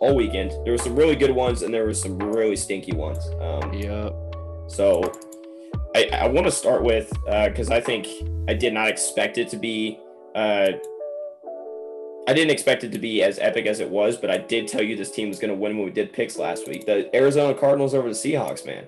all 0.00 0.14
weekend. 0.16 0.50
There 0.64 0.72
were 0.72 0.78
some 0.78 0.94
really 0.96 1.16
good 1.16 1.30
ones, 1.30 1.62
and 1.62 1.72
there 1.72 1.86
were 1.86 1.94
some 1.94 2.18
really 2.18 2.56
stinky 2.56 2.92
ones. 2.92 3.24
Um, 3.40 3.72
Yeah. 3.72 4.10
so 4.66 5.10
I, 5.96 6.08
I 6.12 6.28
want 6.28 6.46
to 6.46 6.50
start 6.50 6.82
with 6.82 7.10
uh 7.28 7.48
because 7.48 7.70
I 7.70 7.80
think 7.80 8.06
I 8.48 8.52
did 8.54 8.74
not 8.74 8.88
expect 8.88 9.38
it 9.38 9.48
to 9.50 9.56
be. 9.56 9.98
Uh, 10.34 10.72
I 12.26 12.32
didn't 12.32 12.52
expect 12.52 12.84
it 12.84 12.92
to 12.92 12.98
be 12.98 13.22
as 13.22 13.38
epic 13.38 13.66
as 13.66 13.80
it 13.80 13.90
was, 13.90 14.16
but 14.16 14.30
I 14.30 14.38
did 14.38 14.66
tell 14.66 14.82
you 14.82 14.96
this 14.96 15.10
team 15.10 15.28
was 15.28 15.38
going 15.38 15.50
to 15.50 15.54
win 15.54 15.76
when 15.76 15.84
we 15.84 15.92
did 15.92 16.12
picks 16.12 16.38
last 16.38 16.66
week. 16.66 16.86
The 16.86 17.14
Arizona 17.14 17.52
Cardinals 17.54 17.92
over 17.94 18.08
the 18.08 18.14
Seahawks, 18.14 18.64
man. 18.64 18.86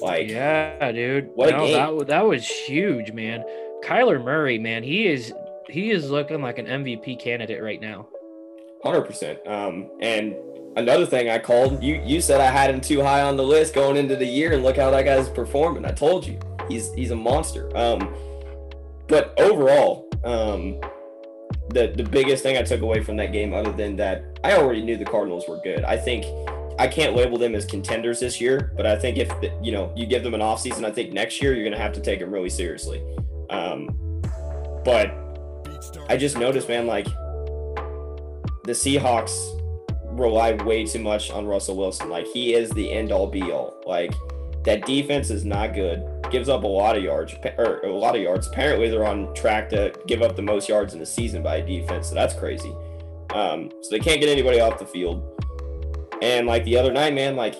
Like, 0.00 0.28
Yeah, 0.28 0.90
dude. 0.90 1.30
What 1.34 1.50
a 1.50 1.52
no, 1.52 1.66
game. 1.66 1.98
that 1.98 2.06
that 2.08 2.26
was 2.26 2.46
huge, 2.46 3.12
man. 3.12 3.44
Kyler 3.84 4.22
Murray, 4.22 4.58
man, 4.58 4.82
he 4.82 5.06
is 5.06 5.32
he 5.68 5.90
is 5.90 6.10
looking 6.10 6.42
like 6.42 6.58
an 6.58 6.66
MVP 6.66 7.20
candidate 7.20 7.62
right 7.62 7.80
now. 7.80 8.08
hundred 8.82 9.02
percent. 9.02 9.38
Um, 9.46 9.88
and 10.00 10.34
another 10.76 11.06
thing 11.06 11.30
I 11.30 11.38
called 11.38 11.82
you. 11.82 12.02
You 12.04 12.20
said 12.20 12.40
I 12.40 12.50
had 12.50 12.70
him 12.74 12.80
too 12.80 13.02
high 13.02 13.22
on 13.22 13.36
the 13.36 13.44
list 13.44 13.74
going 13.74 13.96
into 13.96 14.16
the 14.16 14.26
year, 14.26 14.52
and 14.52 14.64
look 14.64 14.76
how 14.76 14.90
that 14.90 15.04
guy's 15.04 15.28
performing. 15.28 15.84
I 15.84 15.92
told 15.92 16.26
you, 16.26 16.38
he's 16.68 16.92
he's 16.94 17.12
a 17.12 17.16
monster. 17.16 17.70
Um, 17.76 18.12
but 19.06 19.38
overall, 19.38 20.08
um, 20.24 20.80
the 21.70 21.92
the 21.96 22.04
biggest 22.04 22.42
thing 22.42 22.56
I 22.56 22.62
took 22.62 22.82
away 22.82 23.02
from 23.02 23.16
that 23.16 23.32
game, 23.32 23.54
other 23.54 23.72
than 23.72 23.96
that, 23.96 24.38
I 24.44 24.56
already 24.56 24.82
knew 24.82 24.96
the 24.96 25.04
Cardinals 25.04 25.48
were 25.48 25.60
good. 25.62 25.84
I 25.84 25.96
think 25.96 26.24
I 26.78 26.88
can't 26.88 27.14
label 27.14 27.38
them 27.38 27.54
as 27.54 27.64
contenders 27.64 28.20
this 28.20 28.40
year, 28.40 28.72
but 28.76 28.86
I 28.86 28.96
think 28.96 29.16
if 29.18 29.30
you 29.62 29.72
know 29.72 29.92
you 29.96 30.06
give 30.06 30.22
them 30.22 30.34
an 30.34 30.40
offseason, 30.40 30.84
I 30.84 30.90
think 30.90 31.12
next 31.12 31.40
year 31.42 31.54
you're 31.54 31.64
gonna 31.64 31.82
have 31.82 31.92
to 31.94 32.00
take 32.00 32.20
them 32.20 32.30
really 32.30 32.50
seriously. 32.50 33.02
Um, 33.50 33.88
but 34.84 35.14
I 36.08 36.16
just 36.16 36.38
noticed, 36.38 36.68
man, 36.68 36.86
like 36.86 37.06
the 38.64 38.72
Seahawks 38.72 39.60
rely 40.18 40.52
way 40.52 40.84
too 40.84 41.00
much 41.00 41.30
on 41.30 41.46
Russell 41.46 41.76
Wilson. 41.76 42.08
Like 42.08 42.26
he 42.26 42.54
is 42.54 42.70
the 42.70 42.90
end 42.92 43.12
all 43.12 43.26
be 43.26 43.42
all. 43.42 43.74
Like 43.86 44.12
that 44.64 44.86
defense 44.86 45.30
is 45.30 45.44
not 45.44 45.74
good. 45.74 46.02
Gives 46.30 46.48
up 46.48 46.64
a 46.64 46.66
lot 46.66 46.96
of 46.96 47.02
yards 47.02 47.34
or 47.58 47.80
a 47.80 47.92
lot 47.92 48.16
of 48.16 48.22
yards. 48.22 48.46
Apparently 48.48 48.90
they're 48.90 49.06
on 49.06 49.32
track 49.34 49.68
to 49.70 49.92
give 50.06 50.22
up 50.22 50.36
the 50.36 50.42
most 50.42 50.68
yards 50.68 50.92
in 50.92 51.00
the 51.00 51.06
season 51.06 51.42
by 51.42 51.56
a 51.56 51.66
defense. 51.66 52.08
So 52.08 52.14
that's 52.14 52.34
crazy. 52.34 52.74
Um, 53.32 53.70
so 53.82 53.90
they 53.90 54.00
can't 54.00 54.20
get 54.20 54.28
anybody 54.28 54.60
off 54.60 54.78
the 54.78 54.86
field. 54.86 55.22
And 56.22 56.46
like 56.46 56.64
the 56.64 56.76
other 56.76 56.92
night, 56.92 57.14
man, 57.14 57.36
like 57.36 57.54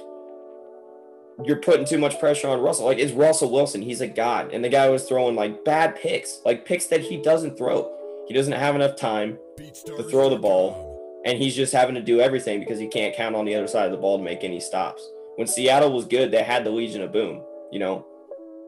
you're 1.45 1.61
putting 1.61 1.85
too 1.85 1.99
much 1.99 2.19
pressure 2.21 2.49
on 2.49 2.61
Russell. 2.61 2.87
Like 2.87 2.99
it's 2.99 3.13
Russell 3.13 3.51
Wilson. 3.51 3.83
He's 3.83 4.01
a 4.01 4.07
god. 4.07 4.53
And 4.53 4.65
the 4.65 4.69
guy 4.69 4.89
was 4.89 5.05
throwing 5.05 5.35
like 5.35 5.65
bad 5.65 5.97
picks, 5.97 6.41
like 6.45 6.65
picks 6.65 6.87
that 6.87 7.01
he 7.01 7.21
doesn't 7.21 7.57
throw. 7.57 7.91
He 8.27 8.35
doesn't 8.35 8.53
have 8.53 8.75
enough 8.75 8.97
time 8.97 9.39
to 9.59 10.03
throw 10.05 10.31
the 10.31 10.37
ball, 10.37 11.23
and 11.27 11.39
he's 11.39 11.55
just 11.55 11.73
having 11.73 11.95
to 11.95 12.01
do 12.01 12.21
everything 12.21 12.61
because 12.61 12.79
he 12.79 12.89
can't 12.89 13.15
count 13.15 13.37
on 13.37 13.45
the 13.45 13.55
other 13.55 13.67
side 13.67 13.85
of 13.87 13.93
the 13.93 13.99
ball 13.99 14.17
to 14.17 14.25
make 14.25 14.43
any 14.43 14.61
stops. 14.61 15.07
When 15.37 15.47
Seattle 15.47 15.93
was 15.93 16.07
good, 16.07 16.31
they 16.31 16.43
had 16.43 16.65
the 16.65 16.71
Legion 16.71 17.03
of 17.03 17.13
Boom, 17.13 17.43
you 17.71 17.79
know, 17.79 18.07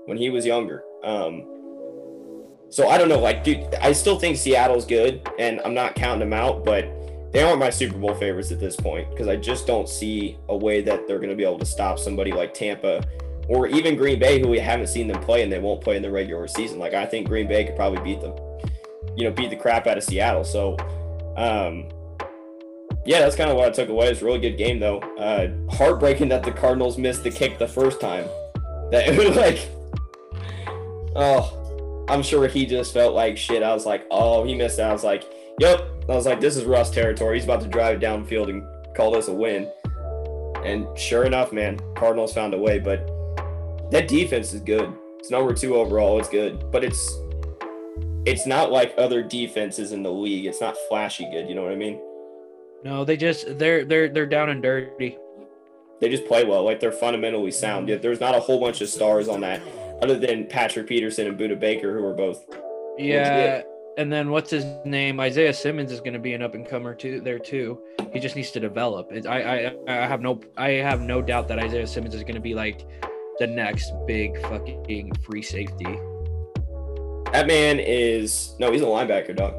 when 0.07 0.17
he 0.17 0.31
was 0.31 0.47
younger. 0.47 0.83
Um, 1.05 1.45
so 2.71 2.89
I 2.89 2.99
don't 2.99 3.09
know, 3.09 3.21
like, 3.21 3.45
dude, 3.45 3.65
I 3.77 3.93
still 3.93 4.19
think 4.19 4.37
Seattle's 4.37 4.87
good, 4.87 5.29
and 5.39 5.61
I'm 5.65 5.75
not 5.75 5.95
counting 5.95 6.21
them 6.21 6.33
out, 6.33 6.65
but 6.65 6.85
they 7.33 7.43
aren't 7.43 7.61
my 7.61 7.71
Super 7.71 7.99
Bowl 7.99 8.15
favorites 8.15 8.51
at 8.51 8.59
this 8.59 8.77
point 8.77 9.11
because 9.11 9.29
I 9.29 9.37
just 9.37 9.67
don't 9.67 9.89
see 9.89 10.39
a 10.49 10.57
way 10.57 10.81
that 10.83 11.07
they're 11.07 11.19
going 11.19 11.31
to 11.31 11.37
be 11.37 11.45
able 11.45 11.59
to 11.59 11.67
stop 11.67 11.99
somebody 11.99 12.33
like 12.33 12.55
Tampa 12.55 13.05
or 13.49 13.69
even 13.69 13.95
Green 13.97 14.19
Bay, 14.19 14.41
who 14.41 14.49
we 14.49 14.59
haven't 14.59 14.89
seen 14.89 15.07
them 15.07 15.23
play 15.23 15.43
and 15.43 15.53
they 15.53 15.59
won't 15.59 15.81
play 15.81 15.97
in 15.97 16.03
the 16.03 16.11
regular 16.11 16.49
season. 16.49 16.79
Like, 16.79 16.95
I 16.95 17.07
think 17.07 17.29
Green 17.29 17.47
Bay 17.47 17.65
could 17.65 17.77
probably 17.77 18.03
beat 18.03 18.21
them. 18.21 18.35
you 19.17 19.25
know, 19.25 19.31
beat 19.31 19.51
the 19.51 19.57
crap 19.57 19.87
out 19.87 19.97
of 19.97 20.05
Seattle. 20.05 20.45
So, 20.45 20.77
um, 21.37 21.89
yeah, 23.05 23.21
that's 23.21 23.37
kind 23.37 23.51
of 23.51 23.57
what 23.57 23.69
I 23.69 23.71
took 23.71 23.89
away. 23.89 24.09
It's 24.09 24.21
a 24.21 24.25
really 24.25 24.41
good 24.41 24.57
game, 24.57 24.81
though. 24.81 24.99
Uh, 24.99 25.49
heartbreaking 25.75 26.29
that 26.31 26.43
the 26.43 26.53
Cardinals 26.53 26.99
missed 26.99 27.23
the 27.23 27.31
kick 27.31 27.59
the 27.59 27.69
first 27.69 28.01
time. 28.01 28.25
That 28.91 29.09
it 29.09 29.17
was 29.17 29.37
like, 29.37 29.69
oh, 31.17 32.05
I'm 32.09 32.23
sure 32.23 32.47
he 32.47 32.67
just 32.67 32.93
felt 32.93 33.15
like 33.15 33.37
shit. 33.37 33.63
I 33.63 33.73
was 33.75 33.87
like, 33.87 34.07
oh, 34.11 34.45
he 34.45 34.55
missed 34.55 34.79
out. 34.79 34.91
I 34.91 34.93
was 34.93 35.05
like, 35.05 35.25
yep. 35.59 35.81
I 36.09 36.15
was 36.15 36.27
like, 36.27 36.41
this 36.41 36.57
is 36.57 36.65
Russ 36.65 36.91
territory. 36.91 37.37
He's 37.37 37.45
about 37.45 37.63
to 37.63 37.69
drive 37.69 37.99
downfield 37.99 38.49
and 38.49 38.65
call 38.95 39.11
this 39.11 39.29
a 39.29 39.33
win. 39.33 39.71
And 40.65 40.87
sure 40.99 41.25
enough, 41.25 41.53
man, 41.53 41.81
Cardinals 41.97 42.33
found 42.33 42.55
a 42.55 42.59
way. 42.59 42.79
But 42.79 43.11
that 43.91 44.09
defense 44.09 44.53
is 44.53 44.61
good. 44.61 44.93
It's 45.19 45.31
number 45.31 45.53
two 45.53 45.77
overall. 45.77 46.19
It's 46.21 46.29
good, 46.29 46.71
but 46.71 46.85
it's 46.85 47.19
it's 48.27 48.47
not 48.47 48.73
like 48.73 48.95
other 48.99 49.23
defenses 49.23 49.93
in 49.93 50.03
the 50.03 50.11
league. 50.11 50.47
It's 50.47 50.61
not 50.61 50.77
flashy 50.89 51.29
good. 51.31 51.49
You 51.49 51.55
know 51.55 51.63
what 51.63 51.73
I 51.73 51.77
mean? 51.77 52.01
No, 52.85 53.05
they 53.05 53.17
just 53.17 53.59
they're 53.59 53.85
they're 53.85 54.09
they're 54.09 54.27
down 54.27 54.51
and 54.51 54.63
dirty. 54.63 55.17
They 56.01 56.09
just 56.09 56.27
play 56.27 56.45
well. 56.45 56.63
Like 56.63 56.79
they're 56.79 56.93
fundamentally 56.93 57.51
sound. 57.51 57.89
There's 57.89 58.21
not 58.21 58.35
a 58.35 58.41
whole 58.41 58.61
bunch 58.61 58.81
of 58.81 58.89
stars 58.89 59.29
on 59.29 59.41
that, 59.41 59.63
other 60.03 60.19
than 60.19 60.47
Patrick 60.47 60.87
Peterson 60.87 61.27
and 61.27 61.39
Budda 61.39 61.59
Baker, 61.59 61.99
who 61.99 62.05
are 62.05 62.15
both. 62.15 62.45
Yeah, 62.99 63.37
legit. 63.37 63.67
and 63.99 64.13
then 64.13 64.31
what's 64.31 64.51
his 64.51 64.65
name? 64.85 65.21
Isaiah 65.21 65.53
Simmons 65.53 65.93
is 65.93 66.01
going 66.01 66.13
to 66.15 66.19
be 66.19 66.35
an 66.35 66.43
up 66.43 66.55
and 66.55 66.67
comer 66.67 66.95
too. 66.95 67.21
There 67.21 67.39
too. 67.39 67.81
He 68.13 68.21
just 68.21 68.37
needs 68.37 68.51
to 68.53 68.61
develop. 68.61 69.13
It, 69.13 69.27
I 69.27 69.69
I 69.69 69.75
I 69.89 70.07
have 70.07 70.21
no 70.21 70.41
I 70.57 70.71
have 70.71 71.01
no 71.01 71.23
doubt 71.23 71.49
that 71.49 71.59
Isaiah 71.59 71.87
Simmons 71.87 72.15
is 72.15 72.23
going 72.23 72.35
to 72.35 72.41
be 72.41 72.55
like 72.55 72.87
the 73.39 73.47
next 73.47 73.93
big 74.07 74.41
fucking 74.43 75.13
free 75.25 75.43
safety. 75.43 75.99
That 77.33 77.47
man 77.47 77.79
is 77.79 78.55
no, 78.59 78.73
he's 78.73 78.83
a 78.83 78.87
linebacker, 78.87 79.37
dog. 79.37 79.55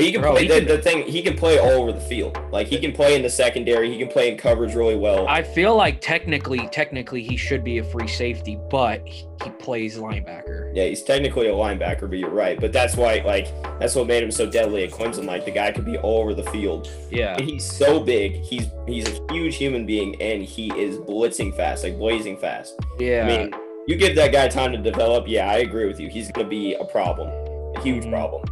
But 0.00 0.06
he 0.06 0.12
can 0.12 0.22
Bro, 0.22 0.32
play 0.32 0.42
he 0.42 0.48
the, 0.48 0.54
can, 0.54 0.64
the 0.66 0.78
thing. 0.78 1.02
He 1.02 1.20
can 1.20 1.36
play 1.36 1.58
all 1.58 1.82
over 1.82 1.92
the 1.92 2.00
field. 2.00 2.38
Like 2.50 2.66
he 2.68 2.78
can 2.78 2.92
play 2.92 3.14
in 3.14 3.22
the 3.22 3.28
secondary. 3.28 3.92
He 3.92 3.98
can 3.98 4.08
play 4.08 4.30
in 4.30 4.38
coverage 4.38 4.74
really 4.74 4.96
well. 4.96 5.28
I 5.28 5.42
feel 5.42 5.76
like 5.76 6.00
technically, 6.00 6.66
technically, 6.68 7.22
he 7.22 7.36
should 7.36 7.62
be 7.62 7.78
a 7.78 7.84
free 7.84 8.08
safety, 8.08 8.58
but 8.70 9.06
he, 9.06 9.26
he 9.44 9.50
plays 9.50 9.98
linebacker. 9.98 10.72
Yeah, 10.74 10.84
he's 10.84 11.02
technically 11.02 11.48
a 11.48 11.52
linebacker, 11.52 12.08
but 12.08 12.18
you're 12.18 12.30
right. 12.30 12.58
But 12.58 12.72
that's 12.72 12.96
why, 12.96 13.22
like, 13.26 13.48
that's 13.78 13.94
what 13.94 14.06
made 14.06 14.22
him 14.22 14.30
so 14.30 14.48
deadly 14.48 14.84
at 14.84 14.90
Clemson. 14.90 15.26
Like 15.26 15.44
the 15.44 15.50
guy 15.50 15.70
could 15.70 15.84
be 15.84 15.98
all 15.98 16.22
over 16.22 16.32
the 16.32 16.44
field. 16.44 16.90
Yeah, 17.10 17.36
and 17.36 17.46
he's 17.46 17.70
so 17.70 18.00
big. 18.00 18.36
He's 18.36 18.68
he's 18.86 19.06
a 19.06 19.20
huge 19.30 19.56
human 19.56 19.84
being, 19.84 20.20
and 20.22 20.42
he 20.42 20.68
is 20.80 20.96
blitzing 20.96 21.54
fast, 21.54 21.84
like 21.84 21.98
blazing 21.98 22.38
fast. 22.38 22.74
Yeah, 22.98 23.26
I 23.26 23.36
mean, 23.36 23.54
you 23.86 23.96
give 23.96 24.16
that 24.16 24.32
guy 24.32 24.48
time 24.48 24.72
to 24.72 24.78
develop. 24.78 25.28
Yeah, 25.28 25.50
I 25.50 25.58
agree 25.58 25.86
with 25.86 26.00
you. 26.00 26.08
He's 26.08 26.32
gonna 26.32 26.48
be 26.48 26.72
a 26.72 26.84
problem, 26.84 27.28
a 27.76 27.82
huge 27.82 28.04
mm-hmm. 28.04 28.12
problem. 28.12 28.44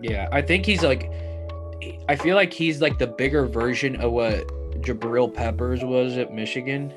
Yeah, 0.00 0.28
I 0.32 0.42
think 0.42 0.64
he's 0.64 0.82
like, 0.82 1.10
I 2.08 2.16
feel 2.16 2.36
like 2.36 2.52
he's 2.52 2.80
like 2.80 2.98
the 2.98 3.06
bigger 3.06 3.46
version 3.46 4.00
of 4.00 4.12
what 4.12 4.46
Jabril 4.80 5.32
Peppers 5.32 5.84
was 5.84 6.16
at 6.16 6.32
Michigan. 6.32 6.92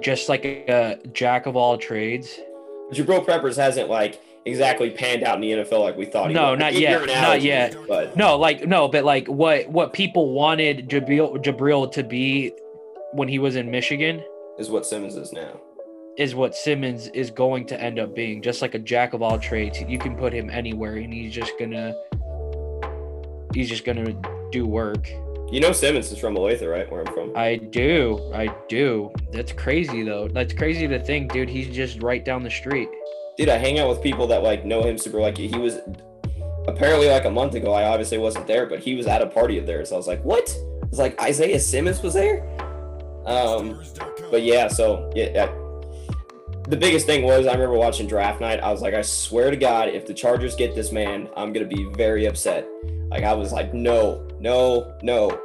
Just 0.00 0.28
like 0.28 0.44
a, 0.44 0.98
jack 1.12 1.46
of 1.46 1.56
all 1.56 1.78
trades. 1.78 2.38
Jabril 2.92 3.24
Peppers 3.24 3.56
hasn't 3.56 3.88
like 3.88 4.20
exactly 4.44 4.90
panned 4.90 5.22
out 5.22 5.36
in 5.36 5.40
the 5.40 5.50
NFL 5.50 5.80
like 5.80 5.96
we 5.96 6.04
thought. 6.04 6.30
No, 6.30 6.54
not 6.54 6.74
yet, 6.74 7.06
not 7.06 7.42
yet. 7.42 7.76
But 7.86 8.16
no, 8.16 8.36
like 8.36 8.66
no, 8.66 8.88
but 8.88 9.04
like 9.04 9.26
what 9.28 9.68
what 9.68 9.92
people 9.92 10.32
wanted 10.32 10.88
Jabril 10.88 11.42
Jabril 11.42 11.90
to 11.92 12.02
be 12.02 12.52
when 13.12 13.28
he 13.28 13.38
was 13.38 13.56
in 13.56 13.70
Michigan 13.70 14.22
is 14.58 14.68
what 14.68 14.84
Simmons 14.84 15.16
is 15.16 15.32
now 15.32 15.60
is 16.18 16.34
what 16.34 16.54
Simmons 16.54 17.06
is 17.08 17.30
going 17.30 17.64
to 17.66 17.80
end 17.80 17.98
up 17.98 18.14
being. 18.14 18.42
Just 18.42 18.60
like 18.60 18.74
a 18.74 18.78
jack 18.78 19.14
of 19.14 19.22
all 19.22 19.38
trades, 19.38 19.80
you 19.80 19.98
can 19.98 20.16
put 20.16 20.32
him 20.32 20.50
anywhere, 20.50 20.96
and 20.96 21.12
he's 21.14 21.32
just 21.32 21.52
gonna 21.58 21.94
he's 23.54 23.68
just 23.68 23.84
gonna 23.84 24.12
do 24.50 24.66
work. 24.66 25.08
You 25.50 25.60
know 25.60 25.72
Simmons 25.72 26.12
is 26.12 26.18
from 26.18 26.34
Olathe, 26.34 26.68
right? 26.68 26.90
Where 26.90 27.00
I'm 27.00 27.14
from. 27.14 27.32
I 27.34 27.56
do, 27.56 28.30
I 28.34 28.54
do. 28.68 29.10
That's 29.32 29.52
crazy 29.52 30.02
though. 30.02 30.28
That's 30.28 30.52
crazy 30.52 30.86
to 30.88 30.98
think, 30.98 31.32
dude. 31.32 31.48
He's 31.48 31.74
just 31.74 32.02
right 32.02 32.22
down 32.22 32.42
the 32.42 32.50
street. 32.50 32.88
Dude, 33.38 33.48
I 33.48 33.56
hang 33.56 33.78
out 33.78 33.88
with 33.88 34.02
people 34.02 34.26
that 34.26 34.42
like 34.42 34.64
know 34.66 34.82
him 34.82 34.98
super. 34.98 35.20
Like 35.20 35.38
he 35.38 35.56
was 35.56 35.78
apparently 36.66 37.08
like 37.08 37.24
a 37.26 37.30
month 37.30 37.54
ago. 37.54 37.72
I 37.72 37.84
obviously 37.84 38.18
wasn't 38.18 38.48
there, 38.48 38.66
but 38.66 38.80
he 38.80 38.96
was 38.96 39.06
at 39.06 39.22
a 39.22 39.26
party 39.26 39.56
of 39.56 39.66
theirs. 39.66 39.90
So 39.90 39.94
I 39.94 39.98
was 39.98 40.08
like, 40.08 40.22
what? 40.24 40.50
I 40.82 40.86
was 40.90 40.98
like 40.98 41.20
Isaiah 41.22 41.60
Simmons 41.60 42.02
was 42.02 42.14
there. 42.14 42.44
Um, 43.24 43.80
but 44.30 44.42
yeah, 44.42 44.68
so 44.68 45.10
yeah, 45.14 45.48
the 46.68 46.76
biggest 46.76 47.06
thing 47.06 47.24
was 47.24 47.46
I 47.46 47.52
remember 47.52 47.76
watching 47.76 48.06
draft 48.06 48.40
night. 48.40 48.60
I 48.60 48.70
was 48.70 48.82
like, 48.82 48.94
I 48.94 49.02
swear 49.02 49.50
to 49.50 49.56
God, 49.56 49.88
if 49.88 50.06
the 50.06 50.14
Chargers 50.14 50.54
get 50.54 50.74
this 50.74 50.92
man, 50.92 51.28
I'm 51.36 51.52
gonna 51.52 51.66
be 51.66 51.88
very 51.96 52.26
upset. 52.26 52.66
Like 53.10 53.24
I 53.24 53.32
was 53.32 53.52
like, 53.52 53.72
no, 53.72 54.28
no, 54.38 54.94
no. 55.02 55.40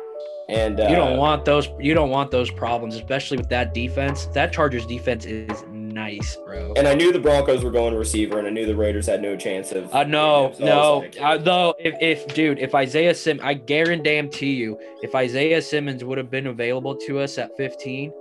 And 0.50 0.82
uh, 0.82 0.88
you 0.90 0.96
don't 0.96 1.18
want 1.18 1.46
those. 1.46 1.70
You 1.80 1.94
don't 1.94 2.10
want 2.10 2.30
those 2.30 2.52
problems, 2.52 2.96
especially 2.96 3.38
with 3.38 3.48
that 3.50 3.74
defense. 3.74 4.26
That 4.28 4.52
Chargers 4.52 4.86
defense 4.86 5.26
is 5.26 5.64
nice, 5.72 6.36
bro. 6.46 6.74
And 6.76 6.86
I 6.86 6.94
knew 6.94 7.14
the 7.14 7.20
Broncos 7.20 7.64
were 7.64 7.72
going 7.72 7.96
receiver, 7.96 8.40
and 8.40 8.48
I 8.48 8.50
knew 8.50 8.66
the 8.66 8.76
Raiders 8.76 9.08
had 9.08 9.22
no 9.22 9.38
chance 9.38 9.72
of. 9.72 9.94
Uh, 9.94 10.04
no, 10.04 10.54
so 10.58 10.66
no. 10.66 10.98
Like, 10.98 11.18
uh, 11.22 11.38
though, 11.38 11.76
if, 11.80 11.96
if 12.02 12.34
dude, 12.36 12.60
if 12.60 12.76
Isaiah 12.76 13.16
Sim, 13.16 13.40
I 13.42 13.54
guarantee 13.54 14.54
you, 14.56 14.78
if 15.02 15.16
Isaiah 15.16 15.62
Simmons 15.62 16.04
would 16.04 16.18
have 16.18 16.30
been 16.30 16.48
available 16.48 16.96
to 17.08 17.20
us 17.20 17.38
at 17.38 17.56
15, 17.56 18.12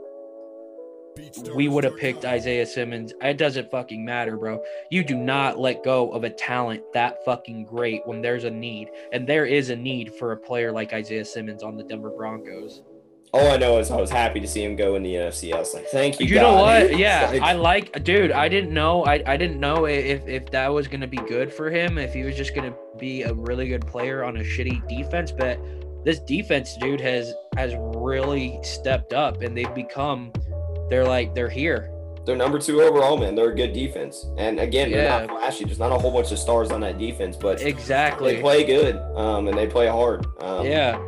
we 1.54 1.68
would 1.68 1.84
have 1.84 1.96
picked 1.96 2.24
Isaiah 2.24 2.66
Simmons. 2.66 3.12
It 3.20 3.36
doesn't 3.36 3.70
fucking 3.70 4.04
matter, 4.04 4.36
bro. 4.36 4.62
You 4.90 5.04
do 5.04 5.16
not 5.16 5.58
let 5.58 5.84
go 5.84 6.10
of 6.10 6.24
a 6.24 6.30
talent 6.30 6.82
that 6.94 7.24
fucking 7.24 7.64
great 7.64 8.06
when 8.06 8.22
there's 8.22 8.44
a 8.44 8.50
need. 8.50 8.88
And 9.12 9.26
there 9.26 9.46
is 9.46 9.70
a 9.70 9.76
need 9.76 10.12
for 10.14 10.32
a 10.32 10.36
player 10.36 10.72
like 10.72 10.92
Isaiah 10.92 11.24
Simmons 11.24 11.62
on 11.62 11.76
the 11.76 11.84
Denver 11.84 12.10
Broncos. 12.10 12.82
All 13.34 13.50
I 13.50 13.56
know 13.56 13.78
is 13.78 13.90
I 13.90 13.98
was 13.98 14.10
happy 14.10 14.40
to 14.40 14.46
see 14.46 14.62
him 14.62 14.76
go 14.76 14.94
in 14.94 15.02
the 15.02 15.14
NFC. 15.14 15.54
I 15.54 15.58
was 15.58 15.72
like, 15.72 15.86
thank 15.86 16.20
you. 16.20 16.26
You 16.26 16.34
God. 16.34 16.42
know 16.42 16.62
what? 16.62 16.98
Yeah, 16.98 17.30
like, 17.30 17.42
I 17.42 17.52
like, 17.54 18.04
dude. 18.04 18.30
I 18.30 18.46
didn't 18.48 18.74
know. 18.74 19.04
I, 19.06 19.22
I 19.26 19.38
didn't 19.38 19.58
know 19.58 19.86
if 19.86 20.26
if 20.28 20.50
that 20.50 20.68
was 20.68 20.86
gonna 20.86 21.06
be 21.06 21.16
good 21.16 21.50
for 21.50 21.70
him. 21.70 21.96
If 21.96 22.12
he 22.12 22.24
was 22.24 22.36
just 22.36 22.54
gonna 22.54 22.74
be 22.98 23.22
a 23.22 23.32
really 23.32 23.68
good 23.68 23.86
player 23.86 24.22
on 24.22 24.36
a 24.36 24.40
shitty 24.40 24.86
defense, 24.86 25.32
but 25.32 25.58
this 26.04 26.18
defense, 26.20 26.76
dude, 26.76 27.00
has 27.00 27.32
has 27.56 27.74
really 27.78 28.58
stepped 28.62 29.14
up 29.14 29.40
and 29.40 29.56
they've 29.56 29.74
become 29.74 30.30
they're 30.92 31.06
like 31.06 31.34
they're 31.34 31.48
here. 31.48 31.90
They're 32.24 32.36
number 32.36 32.58
two 32.58 32.82
overall, 32.82 33.16
man. 33.16 33.34
They're 33.34 33.50
a 33.50 33.54
good 33.54 33.72
defense, 33.72 34.26
and 34.38 34.60
again, 34.60 34.90
yeah. 34.90 34.96
they're 34.96 35.26
not 35.26 35.40
flashy. 35.40 35.64
There's 35.64 35.78
not 35.78 35.90
a 35.90 35.98
whole 35.98 36.12
bunch 36.12 36.30
of 36.30 36.38
stars 36.38 36.70
on 36.70 36.80
that 36.82 36.98
defense, 36.98 37.36
but 37.36 37.60
exactly 37.62 38.36
they 38.36 38.40
play 38.40 38.64
good, 38.64 38.96
um, 39.16 39.48
and 39.48 39.58
they 39.58 39.66
play 39.66 39.88
hard. 39.88 40.24
Um, 40.40 40.64
yeah. 40.64 41.02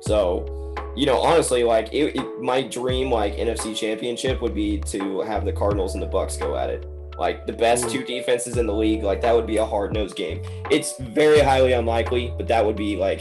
So, 0.00 0.74
you 0.96 1.04
know, 1.04 1.20
honestly, 1.20 1.64
like 1.64 1.92
it, 1.92 2.16
it, 2.16 2.40
my 2.40 2.62
dream, 2.62 3.10
like 3.10 3.34
NFC 3.36 3.76
Championship, 3.76 4.40
would 4.40 4.54
be 4.54 4.78
to 4.78 5.20
have 5.20 5.44
the 5.44 5.52
Cardinals 5.52 5.94
and 5.94 6.02
the 6.02 6.06
Bucks 6.06 6.36
go 6.38 6.56
at 6.56 6.70
it. 6.70 6.86
Like 7.18 7.46
the 7.46 7.52
best 7.52 7.90
two 7.90 8.02
defenses 8.02 8.56
in 8.56 8.66
the 8.66 8.74
league, 8.74 9.02
like 9.02 9.20
that 9.20 9.34
would 9.34 9.46
be 9.46 9.58
a 9.58 9.66
hard 9.66 9.92
nosed 9.92 10.16
game. 10.16 10.42
It's 10.70 10.96
very 10.98 11.40
highly 11.40 11.72
unlikely, 11.72 12.32
but 12.36 12.48
that 12.48 12.64
would 12.64 12.76
be 12.76 12.96
like 12.96 13.20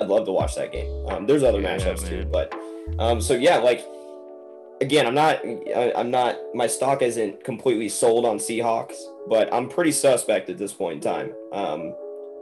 I'd 0.00 0.08
love 0.08 0.24
to 0.26 0.32
watch 0.32 0.54
that 0.54 0.72
game. 0.72 1.06
Um, 1.08 1.26
there's 1.26 1.42
other 1.42 1.60
yeah, 1.60 1.76
matchups 1.76 2.02
man. 2.02 2.10
too, 2.10 2.24
but 2.26 2.54
um, 2.98 3.20
so 3.20 3.34
yeah, 3.34 3.58
like 3.58 3.84
again, 4.80 5.06
I'm 5.06 5.14
not, 5.14 5.40
I'm 5.96 6.10
not, 6.10 6.36
my 6.54 6.66
stock 6.66 7.02
isn't 7.02 7.44
completely 7.44 7.88
sold 7.88 8.24
on 8.24 8.38
Seahawks, 8.38 8.96
but 9.28 9.52
I'm 9.52 9.68
pretty 9.68 9.92
suspect 9.92 10.50
at 10.50 10.58
this 10.58 10.72
point 10.72 10.96
in 10.96 11.00
time. 11.00 11.32
Um, 11.52 11.94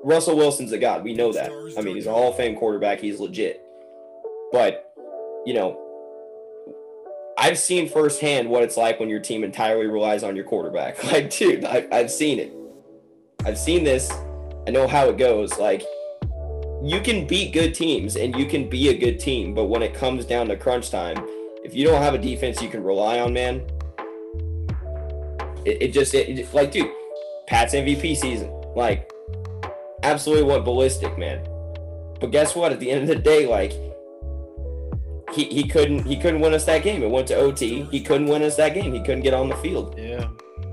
Russell 0.03 0.37
Wilson's 0.37 0.73
a 0.73 0.79
god. 0.79 1.05
We 1.05 1.15
know 1.15 1.33
that. 1.33 1.51
I 1.79 1.81
mean, 1.81 1.97
he's 1.97 2.07
a 2.07 2.13
Hall 2.13 2.31
of 2.31 2.37
Fame 2.37 2.57
quarterback. 2.57 3.01
He's 3.01 3.21
legit. 3.21 3.63
But, 4.53 4.93
you 5.47 5.55
know, 5.55 5.81
I've 7.39 7.59
seen 7.59 7.89
firsthand 7.89 8.49
what 8.49 8.63
it's 8.63 8.77
like 8.77 9.01
when 9.01 9.09
your 9.09 9.21
team 9.21 9.43
entirely 9.45 9.87
relies 9.87 10.23
on 10.23 10.37
your 10.37 10.45
quarterback. 10.45 11.03
Like, 11.13 11.31
dude, 11.31 11.65
I, 11.65 11.87
I've 11.91 12.11
seen 12.11 12.39
it. 12.39 12.53
I've 13.45 13.59
seen 13.59 13.85
this. 13.85 14.11
I 14.67 14.71
know 14.71 14.87
how 14.87 15.09
it 15.09 15.19
goes. 15.19 15.59
Like, 15.59 15.83
you 16.83 17.01
can 17.01 17.27
beat 17.27 17.53
good 17.53 17.75
teams 17.75 18.17
and 18.17 18.37
you 18.37 18.47
can 18.47 18.69
be 18.69 18.89
a 18.89 18.97
good 18.97 19.19
team, 19.19 19.55
but 19.55 19.65
when 19.65 19.83
it 19.83 19.95
comes 19.95 20.27
down 20.27 20.49
to 20.49 20.57
crunch 20.57 20.91
time, 20.91 21.17
if 21.65 21.75
you 21.75 21.87
don't 21.87 22.03
have 22.03 22.15
a 22.15 22.19
defense 22.19 22.63
you 22.63 22.69
can 22.69 22.85
rely 22.85 23.21
on, 23.21 23.33
man, 23.33 23.63
it, 25.65 25.83
it 25.83 25.93
just 25.93 26.15
it, 26.15 26.53
like 26.55 26.71
dude, 26.71 26.91
Pat's 27.47 27.75
MVP 27.75 28.17
season, 28.17 28.51
like 28.77 29.11
absolutely 30.03 30.45
went 30.45 30.65
ballistic, 30.65 31.19
man. 31.19 31.45
But 32.21 32.31
guess 32.31 32.55
what? 32.55 32.73
At 32.73 32.81
the 32.81 32.91
end 32.91 33.03
of 33.03 33.09
the 33.09 33.17
day, 33.17 33.47
like 33.47 33.73
he, 35.33 35.45
he 35.45 35.67
couldn't 35.67 36.05
he 36.05 36.17
couldn't 36.17 36.41
win 36.41 36.55
us 36.55 36.65
that 36.67 36.83
game. 36.83 37.03
It 37.03 37.11
went 37.11 37.27
to 37.29 37.37
OT. 37.37 37.83
He 37.85 38.01
couldn't 38.01 38.29
win 38.29 38.43
us 38.43 38.57
that 38.57 38.75
game. 38.75 38.93
He 38.93 39.01
couldn't 39.01 39.23
get 39.23 39.35
on 39.35 39.49
the 39.49 39.57
field. 39.57 39.95
Yeah. 39.99 40.29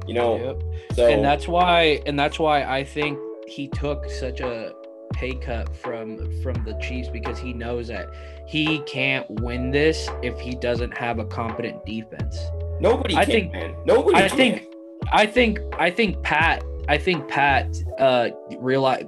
You 0.08 0.14
know. 0.14 0.38
Yep. 0.38 0.96
So 0.96 1.08
and 1.08 1.24
that's 1.24 1.48
why 1.48 2.02
and 2.06 2.20
that's 2.20 2.38
why 2.38 2.64
I 2.64 2.84
think 2.84 3.18
he 3.48 3.68
took 3.70 4.10
such 4.10 4.42
a 4.42 4.74
pay 5.22 5.36
cut 5.36 5.74
from 5.78 6.18
from 6.42 6.56
the 6.66 6.74
Chiefs 6.82 7.08
because 7.08 7.38
he 7.38 7.54
knows 7.54 7.88
that 7.90 8.10
he 8.48 8.80
can't 8.80 9.30
win 9.30 9.70
this 9.70 10.10
if 10.24 10.40
he 10.40 10.56
doesn't 10.56 10.98
have 10.98 11.20
a 11.20 11.26
competent 11.26 11.86
defense. 11.86 12.38
Nobody 12.80 13.16
I 13.16 13.26
can, 13.26 13.34
think, 13.34 13.54
man. 13.54 13.76
Nobody 13.86 14.18
I 14.18 14.28
can. 14.28 14.38
think 14.38 14.68
I 15.14 15.26
think 15.28 15.60
I 15.78 15.92
think 15.92 16.22
Pat 16.24 16.64
I 16.90 16.98
think 16.98 17.28
Pat 17.28 17.68
uh 18.00 18.30
realize 18.58 19.06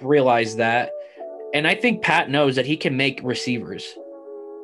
realized 0.00 0.58
that, 0.58 0.92
and 1.52 1.66
I 1.66 1.74
think 1.74 2.00
Pat 2.00 2.30
knows 2.30 2.54
that 2.54 2.66
he 2.66 2.76
can 2.76 2.96
make 2.96 3.20
receivers. 3.24 3.92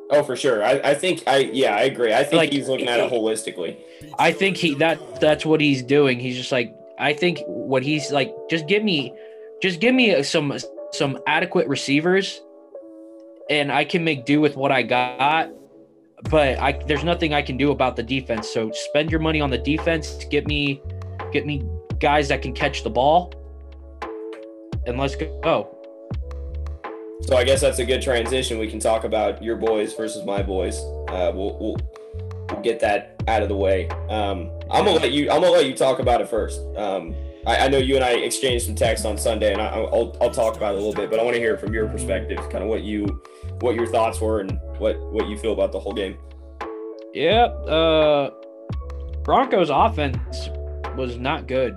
Oh, 0.09 0.23
for 0.23 0.35
sure. 0.35 0.63
I, 0.63 0.79
I 0.83 0.93
think 0.93 1.23
I 1.27 1.37
yeah, 1.39 1.75
I 1.75 1.81
agree. 1.81 2.13
I 2.13 2.23
think 2.23 2.35
Like, 2.37 2.53
he's 2.53 2.69
looking 2.69 2.87
at 2.87 2.99
it 3.01 3.11
holistically. 3.11 3.77
I 4.17 4.31
think 4.31 4.55
he 4.55 4.75
that 4.75 5.19
that's 5.19 5.45
what 5.45 5.59
he's 5.59 5.83
doing. 5.83 6.17
He's 6.19 6.37
just 6.37 6.51
like 6.51 6.73
I 6.97 7.11
think 7.11 7.41
what 7.47 7.83
he's 7.83 8.09
like 8.11 8.33
just 8.49 8.67
give 8.67 8.83
me 8.83 9.13
just 9.61 9.81
give 9.81 9.93
me 9.95 10.23
some 10.23 10.57
some 10.93 11.19
adequate 11.27 11.67
receivers 11.67 12.41
and 13.49 13.71
I 13.71 13.83
can 13.85 14.03
make 14.03 14.25
do 14.25 14.41
with 14.41 14.55
what 14.55 14.71
I 14.71 14.83
got. 14.83 15.49
But 16.29 16.57
I 16.59 16.79
there's 16.87 17.03
nothing 17.03 17.33
I 17.33 17.41
can 17.41 17.57
do 17.57 17.71
about 17.71 17.95
the 17.95 18.03
defense. 18.03 18.49
So 18.49 18.71
spend 18.71 19.11
your 19.11 19.19
money 19.19 19.41
on 19.41 19.49
the 19.49 19.57
defense, 19.57 20.25
get 20.29 20.47
me 20.47 20.81
get 21.31 21.45
me 21.45 21.67
guys 21.99 22.29
that 22.29 22.41
can 22.41 22.53
catch 22.53 22.83
the 22.83 22.89
ball. 22.89 23.33
And 24.85 24.97
let's 24.97 25.15
go. 25.15 25.77
So 27.21 27.37
I 27.37 27.43
guess 27.43 27.61
that's 27.61 27.79
a 27.79 27.85
good 27.85 28.01
transition. 28.01 28.59
We 28.59 28.67
can 28.67 28.79
talk 28.79 29.05
about 29.05 29.41
your 29.41 29.55
boys 29.55 29.93
versus 29.93 30.25
my 30.25 30.43
boys. 30.43 30.77
Uh, 31.07 31.31
we'll, 31.33 31.57
we'll 31.57 31.77
we'll 32.49 32.61
get 32.61 32.79
that 32.81 33.21
out 33.27 33.41
of 33.41 33.49
the 33.49 33.55
way. 33.55 33.87
Um, 34.09 34.51
I'm 34.69 34.85
gonna 34.85 34.99
let 34.99 35.11
you. 35.11 35.29
I'm 35.29 35.41
gonna 35.41 35.51
let 35.51 35.65
you 35.65 35.73
talk 35.73 35.99
about 35.99 36.21
it 36.21 36.29
first. 36.29 36.61
Um, 36.75 37.15
I, 37.45 37.65
I 37.65 37.67
know 37.67 37.77
you 37.77 37.95
and 37.95 38.03
I 38.03 38.11
exchanged 38.11 38.65
some 38.65 38.75
text 38.75 39.05
on 39.05 39.17
Sunday, 39.17 39.53
and 39.53 39.61
I, 39.61 39.67
I'll 39.67 40.15
I'll 40.21 40.31
talk 40.31 40.55
about 40.55 40.75
it 40.75 40.81
a 40.81 40.81
little 40.81 40.93
bit. 40.93 41.09
But 41.09 41.19
I 41.19 41.23
want 41.23 41.35
to 41.35 41.39
hear 41.41 41.57
from 41.57 41.73
your 41.73 41.87
perspective, 41.87 42.37
kind 42.49 42.63
of 42.63 42.69
what 42.69 42.83
you 42.83 43.21
what 43.59 43.75
your 43.75 43.87
thoughts 43.87 44.21
were 44.21 44.39
and 44.39 44.59
what 44.77 44.97
what 45.11 45.27
you 45.27 45.37
feel 45.37 45.53
about 45.53 45.71
the 45.71 45.79
whole 45.79 45.93
game. 45.93 46.17
Yep. 47.13 47.65
Uh 47.67 48.29
Broncos 49.23 49.69
offense 49.69 50.49
was 50.97 51.17
not 51.17 51.47
good 51.47 51.75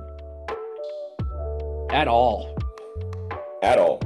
at 1.91 2.09
all. 2.09 2.57
At 3.63 3.79
all. 3.79 4.01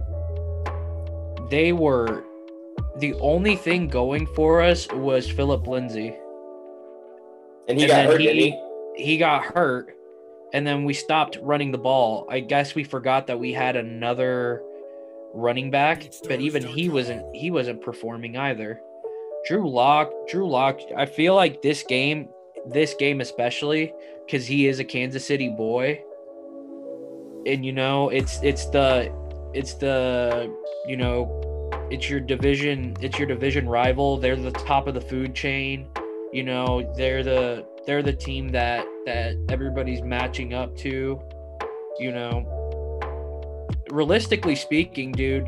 They 1.50 1.72
were 1.72 2.24
the 2.98 3.14
only 3.14 3.56
thing 3.56 3.88
going 3.88 4.26
for 4.34 4.60
us 4.62 4.86
was 4.92 5.30
Phillip 5.30 5.66
Lindsay. 5.66 6.14
And 7.68 7.78
he 7.78 7.84
And 7.84 7.88
got 7.92 8.04
hurt, 8.06 8.20
he- 8.20 8.26
didn't 8.26 8.42
he? 8.96 9.04
He 9.04 9.16
got 9.16 9.44
hurt 9.44 9.96
and 10.52 10.66
then 10.66 10.84
we 10.84 10.94
stopped 10.94 11.38
running 11.42 11.70
the 11.70 11.78
ball. 11.78 12.26
I 12.30 12.40
guess 12.40 12.74
we 12.74 12.84
forgot 12.84 13.26
that 13.28 13.38
we 13.38 13.52
had 13.52 13.76
another 13.76 14.62
running 15.32 15.70
back, 15.70 16.10
but 16.28 16.40
even 16.40 16.64
he 16.64 16.88
wasn't 16.88 17.34
he 17.34 17.50
wasn't 17.50 17.82
performing 17.82 18.36
either. 18.36 18.80
Drew 19.46 19.70
Lock, 19.70 20.10
Drew 20.28 20.48
Lock, 20.48 20.80
I 20.96 21.06
feel 21.06 21.34
like 21.34 21.62
this 21.62 21.82
game, 21.82 22.28
this 22.66 22.94
game 22.94 23.20
especially, 23.20 23.92
because 24.26 24.46
he 24.46 24.66
is 24.66 24.80
a 24.80 24.84
Kansas 24.84 25.26
City 25.26 25.48
boy. 25.48 26.02
And 27.46 27.64
you 27.64 27.72
know, 27.72 28.10
it's 28.10 28.42
it's 28.42 28.66
the 28.66 29.12
it's 29.54 29.74
the 29.74 30.54
you 30.86 30.96
know, 30.96 31.70
it's 31.90 32.10
your 32.10 32.20
division, 32.20 32.96
it's 33.00 33.18
your 33.18 33.28
division 33.28 33.68
rival. 33.68 34.16
They're 34.18 34.36
the 34.36 34.50
top 34.50 34.86
of 34.86 34.94
the 34.94 35.00
food 35.00 35.34
chain. 35.34 35.88
You 36.32 36.44
know, 36.44 36.92
they're 36.96 37.22
the 37.22 37.66
they're 37.86 38.02
the 38.02 38.12
team 38.12 38.48
that 38.50 38.84
that 39.06 39.34
everybody's 39.48 40.02
matching 40.02 40.54
up 40.54 40.76
to. 40.78 41.20
You 41.98 42.12
know, 42.12 43.68
realistically 43.90 44.54
speaking, 44.56 45.12
dude, 45.12 45.46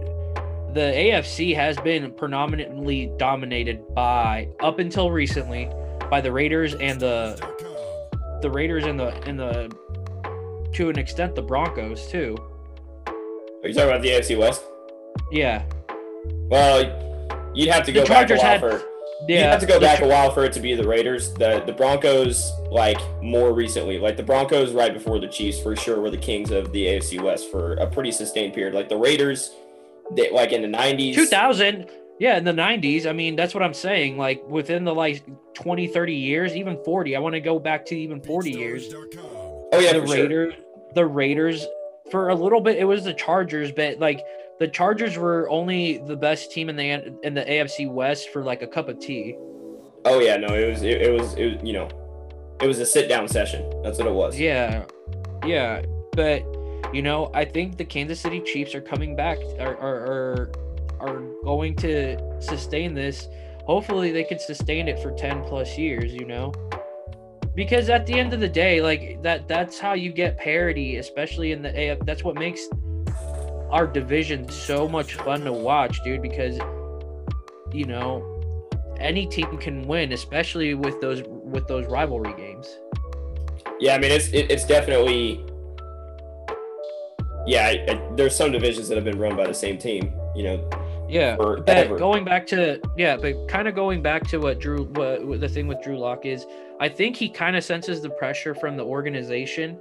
the 0.74 0.92
AFC 0.94 1.54
has 1.54 1.78
been 1.80 2.12
predominantly 2.12 3.10
dominated 3.16 3.82
by 3.94 4.48
up 4.60 4.78
until 4.78 5.10
recently 5.10 5.70
by 6.10 6.20
the 6.20 6.30
Raiders 6.32 6.74
and 6.74 7.00
the 7.00 7.36
the 8.42 8.50
Raiders 8.50 8.84
and 8.84 8.98
the 8.98 9.08
and 9.26 9.38
the 9.38 9.70
to 10.74 10.88
an 10.90 10.98
extent 10.98 11.34
the 11.34 11.42
Broncos 11.42 12.06
too. 12.10 12.36
Are 13.62 13.68
you 13.68 13.74
talking 13.74 13.90
about 13.90 14.02
the 14.02 14.08
AFC 14.08 14.36
West? 14.38 14.64
Yeah. 15.30 15.62
Well, 16.50 17.50
you'd 17.54 17.68
have 17.68 17.84
to 17.86 17.92
The 17.92 18.00
go 18.00 18.06
back 18.06 18.30
a 18.30 18.36
Chargers 18.36 18.38
while 18.38 18.46
had- 18.46 18.60
for. 18.60 18.91
Yeah. 19.28 19.36
you 19.38 19.44
have 19.44 19.60
to 19.60 19.66
go 19.66 19.78
back 19.80 20.00
a 20.02 20.06
while 20.06 20.30
for 20.32 20.44
it 20.44 20.52
to 20.54 20.60
be 20.60 20.74
the 20.74 20.86
Raiders. 20.86 21.32
The 21.34 21.62
the 21.64 21.72
Broncos, 21.72 22.52
like 22.70 22.98
more 23.22 23.52
recently, 23.52 23.98
like 23.98 24.16
the 24.16 24.22
Broncos 24.22 24.72
right 24.72 24.92
before 24.92 25.18
the 25.20 25.28
Chiefs 25.28 25.60
for 25.60 25.76
sure 25.76 26.00
were 26.00 26.10
the 26.10 26.16
kings 26.18 26.50
of 26.50 26.72
the 26.72 26.86
AFC 26.86 27.20
West 27.22 27.50
for 27.50 27.74
a 27.74 27.86
pretty 27.86 28.10
sustained 28.12 28.54
period. 28.54 28.74
Like 28.74 28.88
the 28.88 28.96
Raiders, 28.96 29.52
they 30.12 30.30
like 30.30 30.52
in 30.52 30.62
the 30.62 30.68
nineties. 30.68 31.14
2000 31.16 31.88
yeah 32.18 32.36
in 32.36 32.44
the 32.44 32.52
90s 32.52 33.06
i 33.06 33.12
mean 33.12 33.34
that's 33.34 33.54
what 33.54 33.62
i'm 33.62 33.72
saying 33.72 34.18
like 34.18 34.46
within 34.46 34.84
the 34.84 34.94
like 34.94 35.24
20 35.54 35.88
30 35.88 36.14
years 36.14 36.54
even 36.54 36.76
40 36.84 37.16
i 37.16 37.18
want 37.18 37.32
to 37.34 37.40
go 37.40 37.58
back 37.58 37.86
to 37.86 37.96
even 37.96 38.20
40 38.20 38.50
years 38.50 38.94
Oh 38.94 39.78
yeah, 39.80 39.94
the 39.94 40.00
for 40.02 40.06
sure. 40.08 40.16
raiders 40.16 40.54
the 40.94 41.06
raiders 41.06 41.66
for 42.10 42.28
a 42.28 42.34
little 42.34 42.60
bit 42.60 42.76
it 42.76 42.84
was 42.84 43.04
the 43.04 43.14
chargers 43.14 43.72
but 43.72 43.98
like 43.98 44.20
the 44.62 44.68
chargers 44.68 45.18
were 45.18 45.50
only 45.50 45.98
the 46.06 46.14
best 46.14 46.52
team 46.52 46.68
in 46.68 46.76
the 46.76 46.88
in 47.24 47.34
the 47.34 47.44
afc 47.44 47.90
west 47.90 48.30
for 48.32 48.44
like 48.44 48.62
a 48.62 48.66
cup 48.68 48.88
of 48.88 49.00
tea. 49.00 49.34
Oh 50.04 50.20
yeah, 50.20 50.36
no, 50.36 50.54
it 50.54 50.70
was 50.70 50.82
it, 50.82 51.02
it 51.02 51.12
was 51.12 51.34
it 51.34 51.54
was 51.54 51.64
you 51.64 51.72
know, 51.72 51.88
it 52.60 52.68
was 52.68 52.78
a 52.78 52.86
sit 52.86 53.08
down 53.08 53.26
session. 53.26 53.68
That's 53.82 53.98
what 53.98 54.06
it 54.06 54.14
was. 54.14 54.38
yeah. 54.38 54.84
Yeah. 55.44 55.82
But 56.12 56.44
you 56.94 57.00
know 57.00 57.30
i 57.32 57.42
think 57.42 57.78
the 57.78 57.84
kansas 57.84 58.20
city 58.20 58.38
chiefs 58.40 58.74
are 58.74 58.80
coming 58.82 59.16
back 59.16 59.38
are 59.58 59.76
are 59.78 59.98
are, 60.12 60.52
are 61.00 61.20
going 61.42 61.74
to 61.74 62.16
sustain 62.40 62.94
this. 62.94 63.28
Hopefully 63.64 64.12
they 64.12 64.24
can 64.24 64.38
sustain 64.38 64.86
it 64.88 64.98
for 65.00 65.10
10 65.12 65.42
plus 65.44 65.76
years 65.76 66.12
you 66.14 66.24
know? 66.24 66.52
Because 67.54 67.88
at 67.88 68.06
the 68.06 68.14
end 68.14 68.32
of 68.32 68.38
the 68.38 68.48
day 68.48 68.80
like 68.80 69.22
that 69.22 69.48
that's 69.48 69.80
how 69.80 69.94
you 69.94 70.12
get 70.12 70.38
parity 70.38 70.98
especially 70.98 71.50
in 71.50 71.62
the 71.62 71.72
AF 71.82 71.98
that's 72.06 72.22
what 72.22 72.36
makes 72.36 72.68
our 73.72 73.86
division 73.86 74.48
so 74.48 74.88
much 74.88 75.14
fun 75.14 75.40
to 75.40 75.52
watch 75.52 76.02
dude 76.04 76.22
because 76.22 76.58
you 77.72 77.86
know 77.86 78.28
any 78.98 79.26
team 79.26 79.56
can 79.58 79.82
win 79.88 80.12
especially 80.12 80.74
with 80.74 81.00
those 81.00 81.22
with 81.26 81.66
those 81.66 81.86
rivalry 81.86 82.34
games 82.34 82.78
Yeah, 83.80 83.94
I 83.94 83.98
mean 83.98 84.12
it's 84.12 84.28
it, 84.28 84.50
it's 84.50 84.64
definitely. 84.64 85.44
Yeah, 87.44 87.66
I, 87.66 87.92
I, 87.92 88.14
there's 88.14 88.36
some 88.36 88.52
divisions 88.52 88.88
that 88.88 88.94
have 88.94 89.04
been 89.04 89.18
run 89.18 89.34
by 89.36 89.48
the 89.48 89.54
same 89.54 89.76
team. 89.76 90.14
You 90.36 90.44
know, 90.44 90.70
Yeah, 91.08 91.36
but 91.36 91.98
going 91.98 92.24
back 92.24 92.46
to 92.48 92.80
yeah, 92.96 93.16
but 93.16 93.48
kind 93.48 93.66
of 93.66 93.74
going 93.74 94.02
back 94.02 94.26
to 94.28 94.38
what 94.38 94.60
Drew, 94.60 94.84
what, 94.84 95.26
what 95.26 95.40
the 95.40 95.48
thing 95.48 95.66
with 95.66 95.82
Drew 95.82 95.98
Lock 95.98 96.24
is, 96.24 96.46
I 96.80 96.88
think 96.88 97.16
he 97.16 97.28
kind 97.28 97.56
of 97.56 97.64
senses 97.64 98.00
the 98.00 98.10
pressure 98.10 98.54
from 98.54 98.76
the 98.76 98.84
organization. 98.84 99.78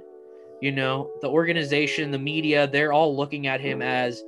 You 0.62 0.70
know, 0.70 1.10
the 1.20 1.28
organization, 1.28 2.12
the 2.12 2.20
media, 2.20 2.68
they're 2.68 2.92
all 2.92 3.16
looking 3.16 3.48
at 3.48 3.60
him 3.60 3.82
as 3.82 4.22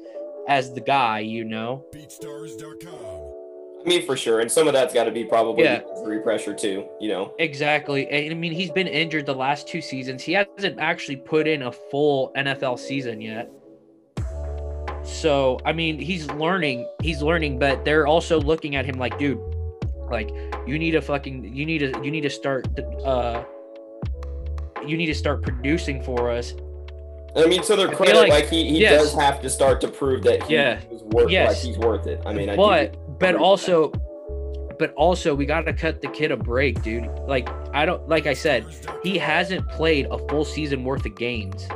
as 0.48 0.74
the 0.74 0.80
guy. 0.80 1.20
You 1.20 1.44
know, 1.44 1.84
I 1.94 3.88
mean 3.88 4.04
for 4.04 4.16
sure, 4.16 4.40
and 4.40 4.50
some 4.50 4.66
of 4.66 4.72
that's 4.72 4.92
got 4.92 5.04
to 5.04 5.12
be 5.12 5.22
probably 5.24 5.62
Yeah. 5.62 5.82
injury 5.96 6.20
pressure 6.22 6.52
too. 6.52 6.88
You 7.00 7.08
know, 7.10 7.34
exactly. 7.38 8.08
And 8.08 8.32
I 8.32 8.34
mean, 8.34 8.50
he's 8.50 8.72
been 8.72 8.88
injured 8.88 9.26
the 9.26 9.34
last 9.34 9.68
two 9.68 9.80
seasons. 9.80 10.24
He 10.24 10.32
hasn't 10.32 10.80
actually 10.80 11.16
put 11.18 11.46
in 11.46 11.62
a 11.62 11.70
full 11.70 12.32
NFL 12.36 12.80
season 12.80 13.20
yet. 13.20 13.48
So 15.04 15.60
I 15.64 15.72
mean, 15.72 16.00
he's 16.00 16.28
learning. 16.32 16.88
He's 17.00 17.22
learning, 17.22 17.60
but 17.60 17.84
they're 17.84 18.08
also 18.08 18.40
looking 18.40 18.74
at 18.74 18.84
him 18.86 18.96
like, 18.98 19.18
dude, 19.20 19.38
like 20.10 20.30
you 20.66 20.80
need 20.80 20.92
to 20.92 21.00
fucking, 21.00 21.54
you 21.54 21.64
need 21.64 21.78
to, 21.78 21.92
you 22.02 22.10
need 22.10 22.22
to 22.22 22.30
start, 22.30 22.66
uh, 23.04 23.44
you 24.88 24.96
need 24.96 25.06
to 25.06 25.14
start 25.14 25.42
producing 25.42 26.02
for 26.02 26.30
us. 26.30 26.54
I 27.36 27.46
mean, 27.46 27.62
so 27.64 27.74
their 27.74 27.88
credit, 27.88 28.14
like, 28.16 28.30
like- 28.30 28.48
he, 28.48 28.68
he 28.68 28.80
yes. 28.82 29.00
does 29.02 29.14
have 29.14 29.40
to 29.42 29.50
start 29.50 29.80
to 29.80 29.88
prove 29.88 30.22
that 30.22 30.44
he 30.44 30.54
Yeah. 30.54 30.80
was 30.90 31.02
worth 31.02 31.30
Yes. 31.30 31.54
like 31.64 31.64
he's 31.66 31.78
worth 31.78 32.06
it. 32.06 32.20
I 32.24 32.32
mean, 32.32 32.48
I 32.50 32.56
but 32.56 33.18
but 33.18 33.34
also 33.34 33.90
but 34.78 34.92
also 34.94 35.34
we 35.34 35.46
got 35.46 35.62
to 35.62 35.72
cut 35.72 36.00
the 36.00 36.08
kid 36.08 36.32
a 36.32 36.36
break 36.36 36.82
dude 36.82 37.08
like 37.28 37.48
i 37.72 37.86
don't 37.86 38.08
like 38.08 38.26
i 38.26 38.34
said 38.34 38.66
he 39.04 39.16
hasn't 39.16 39.66
played 39.68 40.04
a 40.10 40.18
full 40.28 40.44
season 40.44 40.82
worth 40.82 41.06
of 41.06 41.14
games 41.14 41.68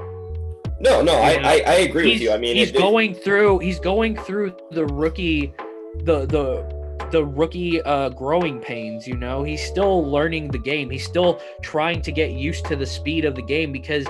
no, 0.80 1.02
no, 1.02 1.14
I, 1.14 1.32
I, 1.42 1.62
I 1.66 1.74
agree 1.88 2.12
with 2.12 2.20
you. 2.22 2.30
I 2.30 2.38
mean, 2.38 2.54
he's 2.54 2.70
it- 2.70 2.76
going 2.76 3.12
through 3.14 3.58
he's 3.60 3.80
going 3.80 4.16
through 4.16 4.54
the 4.70 4.84
rookie 4.86 5.52
the 6.04 6.24
the 6.26 6.62
the 7.10 7.24
rookie 7.24 7.82
uh 7.82 8.08
growing 8.10 8.60
pains 8.60 9.06
you 9.06 9.16
know? 9.16 9.42
He's 9.42 9.64
still 9.64 10.08
learning 10.10 10.48
the 10.48 10.58
game. 10.58 10.90
He's 10.90 11.04
still 11.04 11.40
trying 11.62 12.02
to 12.02 12.12
get 12.12 12.32
used 12.32 12.64
to 12.66 12.76
the 12.76 12.86
speed 12.86 13.24
of 13.24 13.34
the 13.34 13.42
game 13.42 13.72
because 13.72 14.06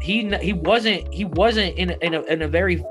he 0.00 0.28
he 0.38 0.52
wasn't 0.52 1.12
he 1.12 1.24
wasn't 1.24 1.76
in 1.78 1.90
a, 1.90 1.96
in 2.02 2.14
a, 2.14 2.22
in 2.22 2.42
a 2.42 2.48
very 2.48 2.84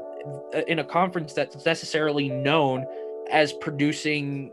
in 0.67 0.79
a 0.79 0.83
conference 0.83 1.33
that's 1.33 1.65
necessarily 1.65 2.29
known 2.29 2.85
as 3.29 3.53
producing 3.53 4.51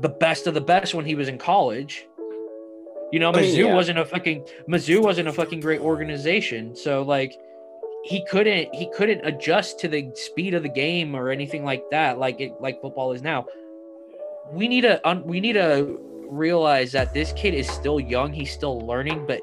the 0.00 0.08
best 0.08 0.46
of 0.46 0.54
the 0.54 0.60
best 0.60 0.94
when 0.94 1.04
he 1.04 1.14
was 1.14 1.28
in 1.28 1.38
college. 1.38 2.06
You 3.12 3.20
know 3.20 3.30
I 3.30 3.40
mean, 3.40 3.54
Mizzou 3.54 3.66
yeah. 3.66 3.74
wasn't 3.74 3.98
a 3.98 4.04
fucking 4.04 4.46
Mizzou 4.68 5.02
wasn't 5.02 5.28
a 5.28 5.32
fucking 5.32 5.60
great 5.60 5.80
organization. 5.80 6.76
So 6.76 7.02
like 7.02 7.38
he 8.04 8.24
couldn't 8.26 8.74
he 8.74 8.90
couldn't 8.94 9.24
adjust 9.24 9.78
to 9.80 9.88
the 9.88 10.10
speed 10.14 10.54
of 10.54 10.62
the 10.62 10.68
game 10.68 11.14
or 11.14 11.30
anything 11.30 11.64
like 11.64 11.82
that 11.90 12.18
like 12.18 12.40
it 12.40 12.52
like 12.60 12.80
football 12.80 13.12
is 13.12 13.22
now 13.22 13.44
we 14.52 14.68
need 14.68 14.82
to 14.82 15.06
un, 15.08 15.22
we 15.24 15.40
need 15.40 15.54
to 15.54 15.98
realize 16.28 16.92
that 16.92 17.14
this 17.14 17.32
kid 17.32 17.54
is 17.54 17.68
still 17.68 17.98
young 17.98 18.32
he's 18.32 18.52
still 18.52 18.80
learning 18.80 19.24
but 19.26 19.40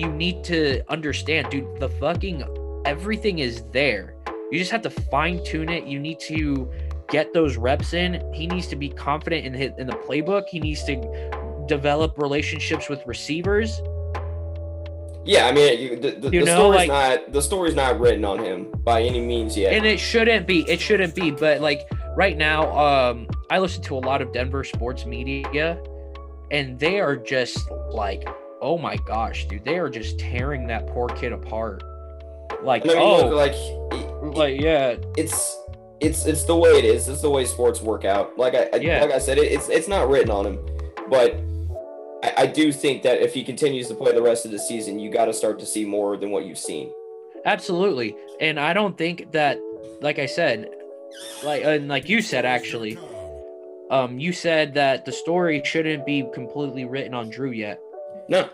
you 0.00 0.10
need 0.10 0.42
to 0.44 0.82
understand, 0.88 1.50
dude, 1.50 1.78
the 1.78 1.88
fucking 1.88 2.42
everything 2.86 3.40
is 3.40 3.62
there. 3.72 4.14
You 4.50 4.58
just 4.58 4.70
have 4.70 4.82
to 4.82 4.90
fine 4.90 5.44
tune 5.44 5.68
it. 5.68 5.84
You 5.84 5.98
need 5.98 6.18
to 6.20 6.70
get 7.08 7.32
those 7.34 7.56
reps 7.56 7.92
in. 7.92 8.22
He 8.32 8.46
needs 8.46 8.66
to 8.68 8.76
be 8.76 8.88
confident 8.88 9.44
in 9.44 9.52
his, 9.52 9.72
in 9.78 9.86
the 9.86 9.92
playbook. 9.92 10.48
He 10.48 10.58
needs 10.58 10.84
to 10.84 11.64
develop 11.68 12.16
relationships 12.18 12.88
with 12.88 13.06
receivers. 13.06 13.80
Yeah, 15.24 15.46
I 15.46 15.52
mean, 15.52 16.00
the, 16.00 16.12
the, 16.12 16.30
the 16.30 16.38
know, 16.40 16.56
story's 16.56 16.76
like, 16.76 16.88
not 16.88 17.32
the 17.32 17.42
story's 17.42 17.74
not 17.74 18.00
written 18.00 18.24
on 18.24 18.38
him 18.38 18.70
by 18.82 19.02
any 19.02 19.20
means 19.20 19.54
yet, 19.56 19.74
and 19.74 19.84
it 19.84 20.00
shouldn't 20.00 20.46
be. 20.46 20.68
It 20.68 20.80
shouldn't 20.80 21.14
be. 21.14 21.30
But 21.30 21.60
like 21.60 21.88
right 22.16 22.36
now, 22.36 22.76
um, 22.76 23.28
I 23.50 23.58
listen 23.58 23.82
to 23.84 23.96
a 23.96 23.98
lot 23.98 24.22
of 24.22 24.32
Denver 24.32 24.64
sports 24.64 25.06
media, 25.06 25.82
and 26.50 26.78
they 26.78 27.00
are 27.00 27.16
just 27.16 27.70
like, 27.90 28.28
oh 28.60 28.78
my 28.78 28.96
gosh, 28.96 29.46
dude, 29.46 29.64
they 29.64 29.78
are 29.78 29.88
just 29.88 30.18
tearing 30.18 30.66
that 30.66 30.86
poor 30.86 31.08
kid 31.08 31.32
apart. 31.32 31.82
Like, 32.62 32.84
I 32.84 32.88
mean, 32.88 32.98
oh, 32.98 33.28
look, 33.28 33.34
like, 33.34 34.36
like 34.36 34.60
yeah, 34.60 34.96
it's 35.16 35.56
it's 36.00 36.26
it's 36.26 36.44
the 36.44 36.56
way 36.56 36.70
it 36.70 36.84
is. 36.84 37.08
It's 37.08 37.22
the 37.22 37.30
way 37.30 37.44
sports 37.44 37.80
work 37.80 38.04
out. 38.04 38.36
Like 38.36 38.54
I, 38.54 38.76
yeah. 38.76 39.02
like 39.02 39.12
I 39.12 39.18
said, 39.18 39.38
it, 39.38 39.52
it's 39.52 39.68
it's 39.68 39.88
not 39.88 40.08
written 40.08 40.30
on 40.30 40.46
him, 40.46 40.58
but 41.08 41.40
I, 42.22 42.42
I 42.42 42.46
do 42.46 42.72
think 42.72 43.02
that 43.02 43.20
if 43.20 43.32
he 43.32 43.44
continues 43.44 43.88
to 43.88 43.94
play 43.94 44.12
the 44.12 44.22
rest 44.22 44.44
of 44.44 44.50
the 44.50 44.58
season, 44.58 44.98
you 44.98 45.10
got 45.10 45.26
to 45.26 45.32
start 45.32 45.58
to 45.60 45.66
see 45.66 45.84
more 45.84 46.16
than 46.16 46.30
what 46.30 46.44
you've 46.44 46.58
seen. 46.58 46.92
Absolutely, 47.44 48.16
and 48.40 48.60
I 48.60 48.72
don't 48.72 48.98
think 48.98 49.32
that, 49.32 49.58
like 50.02 50.18
I 50.18 50.26
said, 50.26 50.68
like 51.42 51.64
and 51.64 51.88
like 51.88 52.08
you 52.08 52.22
said, 52.22 52.44
actually, 52.44 52.98
um, 53.90 54.18
you 54.18 54.32
said 54.32 54.74
that 54.74 55.04
the 55.04 55.12
story 55.12 55.62
shouldn't 55.64 56.06
be 56.06 56.26
completely 56.32 56.84
written 56.84 57.14
on 57.14 57.30
Drew 57.30 57.50
yet. 57.50 57.80
No, 58.28 58.48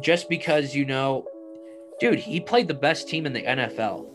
just 0.00 0.28
because 0.28 0.74
you 0.74 0.84
know, 0.84 1.26
dude, 2.00 2.18
he 2.18 2.40
played 2.40 2.68
the 2.68 2.74
best 2.74 3.08
team 3.08 3.26
in 3.26 3.32
the 3.32 3.42
NFL. 3.42 4.10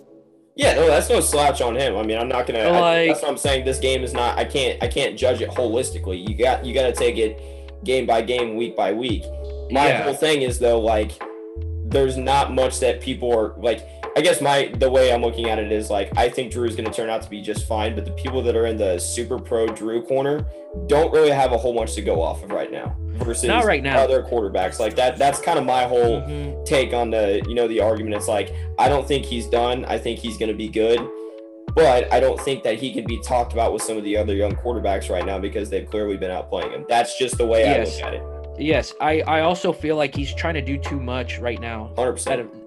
Yeah, 0.55 0.73
no, 0.75 0.87
that's 0.87 1.09
no 1.09 1.19
slouch 1.19 1.61
on 1.61 1.75
him. 1.75 1.97
I 1.97 2.03
mean, 2.03 2.17
I'm 2.17 2.29
not 2.29 2.47
gonna. 2.47 2.69
Like, 2.69 2.81
I, 2.81 3.07
that's 3.07 3.21
what 3.21 3.31
I'm 3.31 3.37
saying. 3.37 3.65
This 3.65 3.79
game 3.79 4.03
is 4.03 4.13
not. 4.13 4.37
I 4.37 4.45
can't. 4.45 4.81
I 4.81 4.87
can't 4.87 5.17
judge 5.17 5.41
it 5.41 5.49
holistically. 5.49 6.27
You 6.27 6.35
got. 6.35 6.65
You 6.65 6.73
got 6.73 6.83
to 6.83 6.93
take 6.93 7.17
it 7.17 7.83
game 7.83 8.05
by 8.05 8.21
game, 8.21 8.55
week 8.55 8.75
by 8.75 8.93
week. 8.93 9.23
My 9.69 9.87
yeah. 9.87 10.03
whole 10.03 10.13
thing 10.13 10.43
is 10.43 10.57
though, 10.59 10.79
like, 10.79 11.11
there's 11.85 12.15
not 12.15 12.53
much 12.53 12.79
that 12.79 13.01
people 13.01 13.37
are 13.37 13.53
like. 13.57 13.85
I 14.17 14.21
guess 14.21 14.39
my 14.39 14.71
the 14.77 14.89
way 14.89 15.13
I'm 15.13 15.21
looking 15.21 15.49
at 15.49 15.59
it 15.59 15.71
is 15.73 15.89
like 15.89 16.09
I 16.17 16.29
think 16.29 16.51
Drew 16.51 16.65
is 16.65 16.75
going 16.75 16.89
to 16.89 16.95
turn 16.95 17.09
out 17.09 17.21
to 17.23 17.29
be 17.29 17.41
just 17.41 17.67
fine, 17.67 17.95
but 17.95 18.05
the 18.05 18.11
people 18.11 18.41
that 18.43 18.55
are 18.55 18.65
in 18.65 18.77
the 18.77 18.97
super 18.97 19.37
pro 19.37 19.67
Drew 19.67 20.01
corner 20.03 20.45
don't 20.87 21.11
really 21.11 21.31
have 21.31 21.51
a 21.51 21.57
whole 21.57 21.73
bunch 21.73 21.95
to 21.95 22.01
go 22.01 22.21
off 22.21 22.41
of 22.41 22.51
right 22.51 22.71
now 22.71 22.95
versus 23.17 23.43
Not 23.43 23.65
right 23.65 23.83
now. 23.83 23.97
other 23.97 24.23
quarterbacks. 24.23 24.79
Like 24.79 24.95
that 24.95 25.17
that's 25.17 25.41
kind 25.41 25.59
of 25.59 25.65
my 25.65 25.83
whole 25.83 26.21
mm-hmm. 26.21 26.63
take 26.63 26.93
on 26.93 27.09
the 27.09 27.43
you 27.45 27.55
know 27.55 27.67
the 27.67 27.81
argument. 27.81 28.15
It's 28.15 28.29
like 28.29 28.53
I 28.79 28.87
don't 28.87 29.05
think 29.05 29.25
he's 29.25 29.47
done. 29.47 29.83
I 29.85 29.97
think 29.97 30.19
he's 30.19 30.37
going 30.37 30.49
to 30.49 30.57
be 30.57 30.69
good. 30.69 31.05
But 31.75 32.11
I 32.13 32.21
don't 32.21 32.39
think 32.39 32.63
that 32.63 32.79
he 32.79 32.93
can 32.93 33.05
be 33.05 33.19
talked 33.21 33.51
about 33.51 33.73
with 33.73 33.81
some 33.81 33.97
of 33.97 34.05
the 34.05 34.15
other 34.15 34.33
young 34.33 34.55
quarterbacks 34.55 35.09
right 35.09 35.25
now 35.25 35.39
because 35.39 35.69
they've 35.69 35.89
clearly 35.89 36.15
been 36.15 36.31
outplaying 36.31 36.71
him. 36.71 36.85
That's 36.87 37.19
just 37.19 37.37
the 37.37 37.45
way 37.45 37.63
yes. 37.63 37.99
I 38.01 38.05
look 38.05 38.05
at 38.05 38.13
it. 38.13 38.35
Yes, 38.57 38.93
I, 39.01 39.19
I 39.21 39.41
also 39.41 39.73
feel 39.73 39.97
like 39.97 40.15
he's 40.15 40.33
trying 40.33 40.53
to 40.53 40.61
do 40.61 40.77
too 40.77 41.01
much 41.01 41.39
right 41.39 41.59
now. 41.59 41.91
100% 41.97 42.64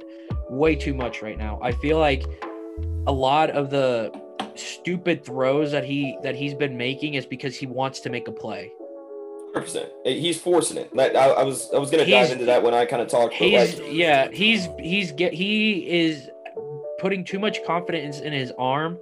way 0.51 0.75
too 0.75 0.95
much 0.95 1.23
right 1.23 1.39
now. 1.39 1.59
I 1.63 1.73
feel 1.73 1.99
like 1.99 2.25
a 3.07 3.13
lot 3.13 3.51
of 3.51 3.71
the 3.71 4.13
stupid 4.55 5.25
throws 5.25 5.73
that 5.73 5.85
he 5.85 6.19
that 6.23 6.35
he's 6.35 6.55
been 6.55 6.77
making 6.77 7.15
is 7.15 7.27
because 7.27 7.57
he 7.57 7.67
wants 7.67 8.01
to 8.01 8.11
make 8.11 8.29
a 8.29 8.33
play. 8.33 8.73
100%. 9.55 9.89
He's 10.05 10.39
forcing 10.39 10.77
it. 10.77 10.91
I, 10.99 11.31
I 11.31 11.43
was 11.43 11.71
I 11.73 11.79
was 11.79 11.91
gonna 11.91 12.07
dive 12.07 12.31
into 12.31 12.45
that 12.47 12.63
when 12.63 12.75
I 12.75 12.85
kind 12.85 13.01
of 13.01 13.09
talked. 13.09 13.35
He's 13.35 13.79
like, 13.79 13.89
yeah. 13.91 14.31
He's 14.31 14.69
he's 14.79 15.13
get 15.13 15.33
he 15.33 15.89
is 15.89 16.29
putting 16.99 17.25
too 17.25 17.39
much 17.39 17.65
confidence 17.65 18.21
in 18.21 18.33
his 18.33 18.53
arm, 18.59 18.99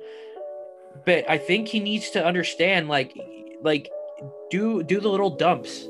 but 1.04 1.28
I 1.28 1.38
think 1.38 1.68
he 1.68 1.80
needs 1.80 2.10
to 2.10 2.24
understand 2.24 2.88
like 2.88 3.16
like 3.62 3.90
do 4.50 4.82
do 4.82 5.00
the 5.00 5.08
little 5.08 5.30
dumps. 5.30 5.88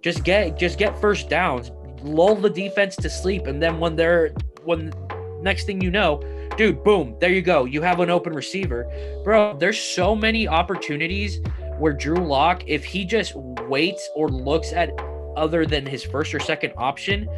Just 0.00 0.24
get 0.24 0.58
just 0.58 0.78
get 0.78 0.98
first 1.00 1.28
downs. 1.28 1.70
Lull 2.02 2.34
the 2.34 2.50
defense 2.50 2.96
to 2.96 3.10
sleep, 3.10 3.46
and 3.46 3.62
then 3.62 3.78
when 3.78 3.94
they're 3.94 4.34
when 4.64 4.92
next 5.40 5.64
thing 5.64 5.80
you 5.80 5.90
know, 5.90 6.20
dude, 6.56 6.82
boom, 6.84 7.16
there 7.20 7.30
you 7.30 7.42
go. 7.42 7.64
You 7.64 7.82
have 7.82 8.00
an 8.00 8.10
open 8.10 8.32
receiver. 8.32 8.86
Bro, 9.24 9.58
there's 9.58 9.78
so 9.78 10.14
many 10.14 10.46
opportunities 10.48 11.40
where 11.78 11.92
Drew 11.92 12.16
Lock, 12.16 12.62
if 12.66 12.84
he 12.84 13.04
just 13.04 13.34
waits 13.34 14.08
or 14.14 14.28
looks 14.28 14.72
at 14.72 14.90
other 15.36 15.66
than 15.66 15.86
his 15.86 16.02
first 16.02 16.34
or 16.34 16.40
second 16.40 16.72
option, 16.76 17.28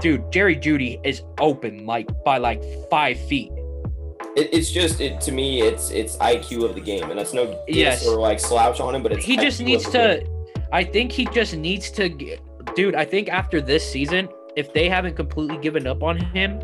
dude, 0.00 0.30
Jerry 0.30 0.56
Jeudy 0.56 1.00
is 1.04 1.22
open 1.40 1.86
like 1.86 2.06
by 2.24 2.38
like 2.38 2.62
five 2.90 3.18
feet. 3.18 3.50
It, 4.36 4.50
it's 4.52 4.70
just 4.70 5.00
it 5.00 5.20
to 5.22 5.32
me, 5.32 5.62
it's 5.62 5.90
it's 5.90 6.16
IQ 6.18 6.64
of 6.64 6.74
the 6.74 6.80
game, 6.80 7.10
and 7.10 7.18
that's 7.18 7.32
no 7.32 7.62
yes 7.66 8.06
or 8.06 8.20
like 8.20 8.38
slouch 8.38 8.80
on 8.80 8.94
him, 8.94 9.02
but 9.02 9.12
it's 9.12 9.24
he 9.24 9.36
just 9.36 9.60
needs 9.60 9.84
to. 9.86 10.22
Game. 10.22 10.34
I 10.70 10.84
think 10.84 11.10
he 11.10 11.24
just 11.26 11.56
needs 11.56 11.90
to, 11.92 12.10
dude. 12.76 12.94
I 12.94 13.04
think 13.04 13.28
after 13.28 13.60
this 13.60 13.90
season, 13.90 14.28
if 14.56 14.72
they 14.72 14.88
haven't 14.88 15.16
completely 15.16 15.58
given 15.58 15.86
up 15.86 16.02
on 16.02 16.18
him, 16.18 16.60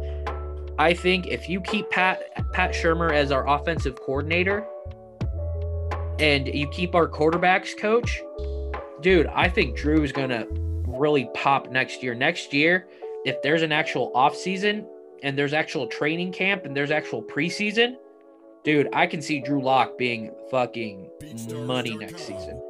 I 0.78 0.92
think 0.94 1.28
if 1.28 1.48
you 1.48 1.60
keep 1.60 1.88
Pat 1.90 2.52
Pat 2.52 2.72
Shurmur 2.72 3.12
as 3.12 3.30
our 3.30 3.48
offensive 3.48 3.96
coordinator 3.96 4.66
and 6.18 6.48
you 6.48 6.68
keep 6.68 6.94
our 6.94 7.08
quarterbacks 7.08 7.76
coach, 7.78 8.22
dude, 9.00 9.26
I 9.28 9.48
think 9.48 9.76
Drew 9.76 10.02
is 10.02 10.12
gonna 10.12 10.46
really 10.86 11.28
pop 11.34 11.70
next 11.70 12.02
year. 12.02 12.14
Next 12.14 12.52
year, 12.52 12.88
if 13.24 13.40
there's 13.42 13.62
an 13.62 13.72
actual 13.72 14.10
off 14.14 14.36
season 14.36 14.86
and 15.22 15.38
there's 15.38 15.52
actual 15.52 15.86
training 15.86 16.32
camp 16.32 16.64
and 16.64 16.76
there's 16.76 16.90
actual 16.90 17.22
preseason, 17.22 17.96
dude, 18.64 18.88
I 18.92 19.06
can 19.06 19.22
see 19.22 19.40
Drew 19.40 19.62
Lock 19.62 19.96
being 19.96 20.32
fucking 20.50 21.08
money 21.66 21.96
next 21.96 22.26
season. 22.26 22.60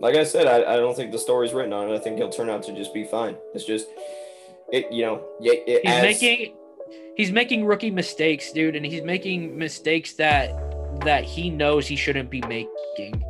Like 0.00 0.16
I 0.16 0.24
said, 0.24 0.46
I, 0.46 0.74
I 0.74 0.76
don't 0.76 0.96
think 0.96 1.12
the 1.12 1.18
story's 1.18 1.52
written 1.52 1.74
on 1.74 1.90
it. 1.90 1.94
I 1.94 1.98
think 1.98 2.16
he'll 2.16 2.30
turn 2.30 2.48
out 2.48 2.62
to 2.64 2.72
just 2.74 2.94
be 2.94 3.04
fine. 3.04 3.36
It's 3.54 3.64
just 3.64 3.88
it, 4.72 4.92
you 4.92 5.04
know, 5.04 5.22
it, 5.40 5.80
he's 5.84 6.02
making 6.02 6.56
he's 7.16 7.32
making 7.32 7.64
rookie 7.64 7.90
mistakes, 7.90 8.52
dude, 8.52 8.76
and 8.76 8.84
he's 8.84 9.02
making 9.02 9.56
mistakes 9.56 10.14
that 10.14 10.50
that 11.04 11.24
he 11.24 11.50
knows 11.50 11.86
he 11.86 11.96
shouldn't 11.96 12.30
be 12.30 12.40
making. 12.42 13.22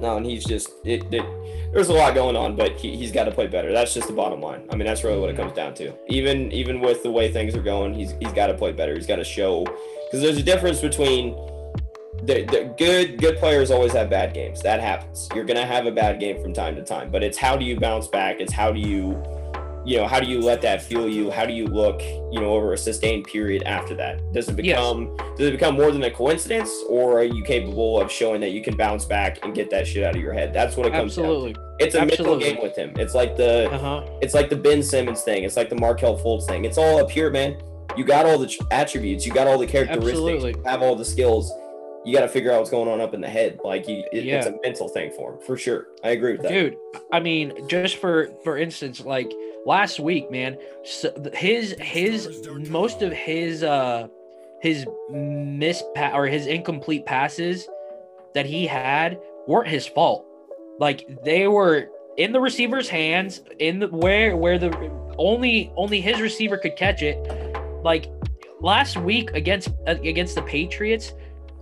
No, 0.00 0.16
and 0.16 0.26
he's 0.26 0.44
just 0.44 0.70
it. 0.84 1.04
it 1.12 1.24
there's 1.72 1.88
a 1.88 1.92
lot 1.92 2.14
going 2.14 2.36
on, 2.36 2.54
but 2.54 2.72
he, 2.76 2.96
he's 2.96 3.10
got 3.10 3.24
to 3.24 3.32
play 3.32 3.48
better. 3.48 3.72
That's 3.72 3.92
just 3.94 4.06
the 4.06 4.14
bottom 4.14 4.40
line. 4.40 4.64
I 4.70 4.76
mean, 4.76 4.86
that's 4.86 5.02
really 5.02 5.18
what 5.18 5.28
it 5.28 5.36
comes 5.36 5.52
down 5.52 5.74
to. 5.74 5.92
Even 6.08 6.52
even 6.52 6.80
with 6.80 7.02
the 7.02 7.10
way 7.10 7.32
things 7.32 7.54
are 7.54 7.62
going, 7.62 7.94
he's 7.94 8.12
he's 8.20 8.32
got 8.32 8.48
to 8.48 8.54
play 8.54 8.72
better. 8.72 8.94
He's 8.94 9.06
got 9.06 9.16
to 9.16 9.24
show 9.24 9.64
because 9.64 10.20
there's 10.20 10.38
a 10.38 10.42
difference 10.42 10.80
between 10.80 11.34
the, 12.22 12.44
the 12.44 12.74
good 12.78 13.18
good 13.18 13.38
players 13.38 13.70
always 13.70 13.92
have 13.92 14.08
bad 14.08 14.34
games. 14.34 14.62
That 14.62 14.80
happens. 14.80 15.28
You're 15.34 15.44
gonna 15.44 15.66
have 15.66 15.86
a 15.86 15.92
bad 15.92 16.20
game 16.20 16.40
from 16.40 16.52
time 16.52 16.76
to 16.76 16.84
time, 16.84 17.10
but 17.10 17.22
it's 17.22 17.38
how 17.38 17.56
do 17.56 17.64
you 17.64 17.78
bounce 17.78 18.08
back? 18.08 18.40
It's 18.40 18.52
how 18.52 18.72
do 18.72 18.80
you 18.80 19.22
you 19.84 19.98
know, 19.98 20.06
how 20.06 20.18
do 20.18 20.26
you 20.26 20.40
let 20.40 20.62
that 20.62 20.82
fuel 20.82 21.08
you? 21.08 21.30
How 21.30 21.44
do 21.44 21.52
you 21.52 21.66
look, 21.66 22.00
you 22.02 22.40
know, 22.40 22.54
over 22.54 22.72
a 22.72 22.78
sustained 22.78 23.24
period 23.24 23.62
after 23.64 23.94
that? 23.96 24.20
Does 24.32 24.48
it 24.48 24.56
become 24.56 25.14
yes. 25.18 25.28
does 25.36 25.48
it 25.48 25.52
become 25.52 25.74
more 25.74 25.90
than 25.90 26.02
a 26.04 26.10
coincidence, 26.10 26.70
or 26.88 27.18
are 27.18 27.24
you 27.24 27.44
capable 27.44 28.00
of 28.00 28.10
showing 28.10 28.40
that 28.40 28.50
you 28.50 28.62
can 28.62 28.76
bounce 28.76 29.04
back 29.04 29.44
and 29.44 29.54
get 29.54 29.70
that 29.70 29.86
shit 29.86 30.02
out 30.04 30.16
of 30.16 30.22
your 30.22 30.32
head? 30.32 30.54
That's 30.54 30.76
what 30.76 30.86
it 30.86 30.92
comes 30.92 31.18
Absolutely. 31.18 31.52
down 31.52 31.62
to. 31.78 31.84
It's 31.84 31.94
a 31.94 32.00
Absolutely. 32.00 32.38
mental 32.38 32.54
game 32.54 32.62
with 32.62 32.76
him. 32.76 32.92
It's 32.96 33.14
like 33.14 33.36
the 33.36 33.70
uh-huh. 33.70 34.06
it's 34.22 34.32
like 34.32 34.48
the 34.48 34.56
Ben 34.56 34.82
Simmons 34.82 35.22
thing. 35.22 35.44
It's 35.44 35.56
like 35.56 35.68
the 35.68 35.76
Markelle 35.76 36.18
Fultz 36.18 36.46
thing. 36.46 36.64
It's 36.64 36.78
all 36.78 36.98
up 36.98 37.10
here, 37.10 37.30
man. 37.30 37.60
You 37.96 38.04
got 38.04 38.26
all 38.26 38.38
the 38.38 38.66
attributes. 38.70 39.26
You 39.26 39.32
got 39.32 39.46
all 39.46 39.58
the 39.58 39.66
characteristics. 39.66 40.12
Absolutely. 40.12 40.50
You 40.52 40.62
have 40.64 40.82
all 40.82 40.96
the 40.96 41.04
skills. 41.04 41.52
You 42.04 42.14
got 42.14 42.20
to 42.22 42.28
figure 42.28 42.52
out 42.52 42.58
what's 42.58 42.70
going 42.70 42.88
on 42.88 43.00
up 43.00 43.14
in 43.14 43.20
the 43.20 43.28
head. 43.28 43.60
Like 43.64 43.88
you, 43.88 44.04
it, 44.12 44.24
yeah. 44.24 44.36
it's 44.36 44.46
a 44.46 44.56
mental 44.62 44.88
thing 44.88 45.10
for 45.12 45.34
him, 45.34 45.40
for 45.40 45.56
sure. 45.56 45.86
I 46.02 46.10
agree 46.10 46.32
with 46.32 46.42
that, 46.42 46.50
dude. 46.50 46.76
I 47.12 47.20
mean, 47.20 47.66
just 47.68 47.96
for 47.96 48.28
for 48.42 48.58
instance, 48.58 49.00
like 49.00 49.32
last 49.66 50.00
week, 50.00 50.30
man. 50.30 50.58
So 50.84 51.12
his 51.34 51.74
his 51.80 52.46
most 52.68 53.02
of 53.02 53.12
his 53.12 53.62
uh 53.62 54.08
his 54.60 54.86
miss 55.10 55.82
or 55.96 56.26
his 56.26 56.46
incomplete 56.46 57.06
passes 57.06 57.68
that 58.34 58.46
he 58.46 58.66
had 58.66 59.20
weren't 59.46 59.68
his 59.68 59.86
fault. 59.86 60.26
Like 60.78 61.06
they 61.24 61.46
were 61.48 61.88
in 62.16 62.32
the 62.32 62.40
receiver's 62.40 62.88
hands, 62.88 63.42
in 63.58 63.78
the 63.80 63.88
where 63.88 64.36
where 64.36 64.58
the 64.58 64.70
only 65.18 65.72
only 65.76 66.00
his 66.00 66.20
receiver 66.20 66.56
could 66.56 66.76
catch 66.76 67.02
it. 67.02 67.18
Like 67.82 68.10
last 68.60 68.96
week 68.96 69.30
against 69.32 69.68
against 69.86 70.34
the 70.34 70.42
Patriots, 70.42 71.12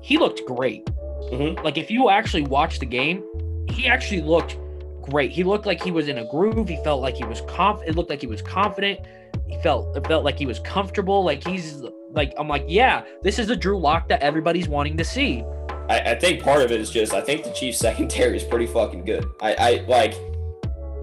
he 0.01 0.19
looked 0.19 0.45
great. 0.47 0.87
Mm-hmm. 0.87 1.65
Like 1.65 1.79
if 1.79 1.91
you 1.91 2.09
actually 2.09 2.45
watch 2.45 2.79
the 2.79 2.87
game, 2.87 3.25
he 3.71 3.87
actually 3.87 4.23
looked 4.23 4.57
great. 5.03 5.31
He 5.31 5.45
looked 5.45 5.67
like 5.67 5.83
he 5.83 5.91
was 5.91 6.09
in 6.09 6.19
a 6.19 6.25
groove. 6.25 6.69
He 6.69 6.83
felt 6.83 7.03
like 7.03 7.17
he 7.17 7.25
was 7.25 7.43
conf. 7.43 7.81
It 7.87 7.97
looked 7.97 8.11
like 8.11 8.21
he 8.21 8.27
was 8.27 8.43
confident. 8.43 9.01
He 9.47 9.61
felt 9.63 9.97
it 9.97 10.07
felt 10.07 10.25
like 10.25 10.39
he 10.39 10.47
was 10.47 10.59
comfortable. 10.61 11.25
Like 11.25 11.47
he's 11.47 11.83
like 12.11 12.33
I'm 12.39 12.49
like 12.49 12.65
yeah, 12.69 13.05
this 13.23 13.39
is 13.39 13.49
the 13.49 13.57
Drew 13.57 13.79
Lock 13.79 14.09
that 14.09 14.23
everybody's 14.23 14.69
wanting 14.69 14.97
to 14.97 15.05
see. 15.05 15.45
I, 15.89 16.13
I 16.13 16.15
think 16.15 16.43
part 16.43 16.63
of 16.63 16.71
it 16.71 16.81
is 16.81 16.91
just 16.91 17.13
I 17.13 17.21
think 17.21 17.45
the 17.45 17.53
Chiefs 17.53 17.79
secondary 17.87 18.37
is 18.37 18.45
pretty 18.45 18.67
fucking 18.67 19.05
good. 19.05 19.27
I, 19.41 19.55
I 19.55 19.85
like 19.89 20.15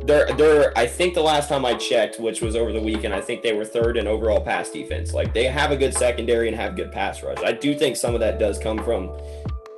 they're 0.05 0.31
they're 0.33 0.77
I 0.77 0.87
think 0.87 1.13
the 1.13 1.21
last 1.21 1.49
time 1.49 1.65
I 1.65 1.73
checked, 1.75 2.19
which 2.19 2.41
was 2.41 2.55
over 2.55 2.71
the 2.71 2.81
weekend, 2.81 3.13
I 3.13 3.21
think 3.21 3.43
they 3.43 3.53
were 3.53 3.65
third 3.65 3.97
in 3.97 4.07
overall 4.07 4.41
pass 4.41 4.69
defense. 4.69 5.13
Like 5.13 5.33
they 5.33 5.45
have 5.45 5.71
a 5.71 5.77
good 5.77 5.93
secondary 5.93 6.47
and 6.47 6.55
have 6.55 6.75
good 6.75 6.91
pass 6.91 7.21
rush. 7.21 7.39
I 7.43 7.51
do 7.51 7.75
think 7.75 7.95
some 7.95 8.13
of 8.13 8.19
that 8.21 8.39
does 8.39 8.57
come 8.57 8.77
from 8.79 9.11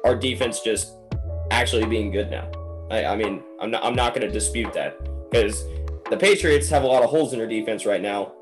our 0.06 0.16
defense 0.16 0.62
just 0.62 0.96
actually 1.52 1.86
being 1.86 2.12
good 2.12 2.32
now. 2.32 2.50
I, 2.92 3.06
I 3.06 3.16
mean, 3.16 3.42
I'm 3.60 3.72
not 3.72 3.84
I'm 3.84 3.96
not 3.96 4.14
going 4.14 4.28
to 4.28 4.32
dispute 4.32 4.74
that 4.74 4.98
because 5.30 5.64
the 6.10 6.18
Patriots 6.18 6.70
have 6.70 6.84
a 6.84 6.88
lot 6.88 7.04
of 7.04 7.10
holes 7.10 7.34
in 7.34 7.40
their 7.40 7.48
defense 7.48 7.86
right 7.86 8.02
now, 8.02 8.34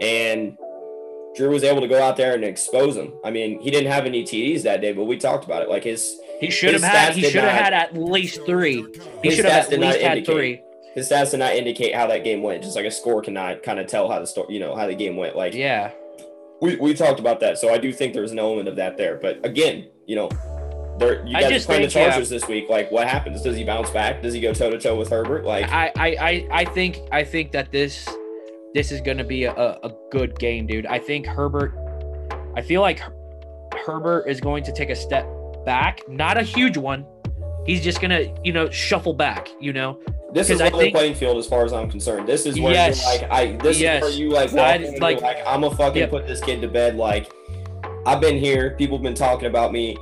and 0.00 0.56
Drew 1.36 1.50
was 1.50 1.62
able 1.62 1.80
to 1.80 1.88
go 1.88 2.02
out 2.02 2.16
there 2.16 2.34
and 2.34 2.44
expose 2.44 2.96
them. 2.96 3.12
I 3.24 3.30
mean, 3.30 3.60
he 3.60 3.70
didn't 3.70 3.90
have 3.90 4.06
any 4.06 4.24
TDs 4.24 4.62
that 4.62 4.80
day, 4.80 4.92
but 4.92 5.04
we 5.04 5.16
talked 5.16 5.44
about 5.44 5.62
it. 5.62 5.68
Like 5.68 5.84
his 5.84 6.18
he 6.40 6.50
should 6.50 6.74
have 6.74 6.82
had 6.82 7.14
he 7.14 7.22
should 7.22 7.44
have 7.44 7.52
had 7.52 7.72
at 7.72 7.96
least 7.96 8.44
three. 8.44 8.84
He 9.22 9.30
should 9.30 9.44
have 9.44 9.72
at 9.72 9.80
least 9.80 10.00
had 10.00 10.26
three 10.26 10.62
his 10.96 11.10
stats 11.10 11.32
did 11.32 11.40
not 11.40 11.54
indicate 11.54 11.94
how 11.94 12.06
that 12.06 12.24
game 12.24 12.42
went. 12.42 12.62
Just 12.62 12.74
like 12.74 12.86
a 12.86 12.90
score 12.90 13.20
cannot 13.20 13.62
kind 13.62 13.78
of 13.78 13.86
tell 13.86 14.08
how 14.10 14.18
the 14.18 14.26
story, 14.26 14.54
you 14.54 14.58
know, 14.58 14.74
how 14.74 14.86
the 14.86 14.94
game 14.94 15.14
went. 15.14 15.36
Like, 15.36 15.52
yeah, 15.52 15.92
we, 16.62 16.76
we 16.76 16.94
talked 16.94 17.20
about 17.20 17.38
that. 17.40 17.58
So 17.58 17.72
I 17.72 17.76
do 17.76 17.92
think 17.92 18.14
there's 18.14 18.32
an 18.32 18.38
element 18.38 18.66
of 18.66 18.76
that 18.76 18.96
there. 18.96 19.16
But 19.16 19.44
again, 19.44 19.88
you 20.06 20.16
know, 20.16 20.30
you 21.00 21.32
guys 21.32 21.66
playing 21.66 21.82
the 21.82 21.88
Chargers 21.88 22.30
yeah. 22.30 22.38
this 22.38 22.48
week. 22.48 22.68
Like, 22.68 22.90
what 22.90 23.06
happens? 23.06 23.42
Does 23.42 23.56
he 23.56 23.64
bounce 23.64 23.90
back? 23.90 24.22
Does 24.22 24.34
he 24.34 24.40
go 24.40 24.52
toe 24.52 24.70
to 24.70 24.78
toe 24.78 24.96
with 24.96 25.10
Herbert? 25.10 25.44
Like, 25.44 25.70
I, 25.70 25.92
I, 25.96 26.06
I, 26.06 26.48
I 26.50 26.64
think 26.64 26.98
I 27.12 27.24
think 27.24 27.52
that 27.52 27.70
this 27.70 28.08
this 28.74 28.92
is 28.92 29.00
going 29.00 29.18
to 29.18 29.24
be 29.24 29.44
a, 29.44 29.52
a 29.52 29.90
good 30.10 30.38
game, 30.38 30.66
dude. 30.66 30.86
I 30.86 30.98
think 30.98 31.26
Herbert. 31.26 31.74
I 32.56 32.62
feel 32.62 32.80
like 32.80 33.02
Herbert 33.84 34.26
is 34.28 34.40
going 34.40 34.64
to 34.64 34.72
take 34.72 34.90
a 34.90 34.96
step 34.96 35.26
back, 35.64 36.00
not 36.08 36.38
a 36.38 36.42
huge 36.42 36.76
one. 36.76 37.04
He's 37.66 37.82
just 37.82 38.00
gonna, 38.00 38.32
you 38.44 38.52
know, 38.52 38.70
shuffle 38.70 39.12
back. 39.12 39.48
You 39.60 39.72
know, 39.72 40.00
this 40.32 40.50
is 40.50 40.60
level 40.60 40.90
playing 40.90 41.14
field 41.16 41.36
as 41.36 41.46
far 41.46 41.64
as 41.64 41.72
I'm 41.72 41.90
concerned. 41.90 42.28
This 42.28 42.46
is 42.46 42.58
where 42.58 42.72
yes, 42.72 43.02
you're 43.02 43.28
like, 43.28 43.30
I 43.30 43.56
this 43.56 43.80
yes, 43.80 44.02
is 44.04 44.10
where 44.10 44.18
you 44.18 44.30
like, 44.30 44.52
walk 44.52 45.00
like, 45.00 45.20
like, 45.20 45.38
I'm 45.46 45.62
gonna 45.62 45.74
fucking 45.74 46.00
yep. 46.00 46.10
put 46.10 46.26
this 46.26 46.40
kid 46.40 46.60
to 46.62 46.68
bed. 46.68 46.96
Like, 46.96 47.30
I've 48.06 48.20
been 48.20 48.38
here. 48.38 48.70
People 48.76 48.98
have 48.98 49.02
been 49.02 49.14
talking 49.14 49.48
about 49.48 49.72
me. 49.72 49.98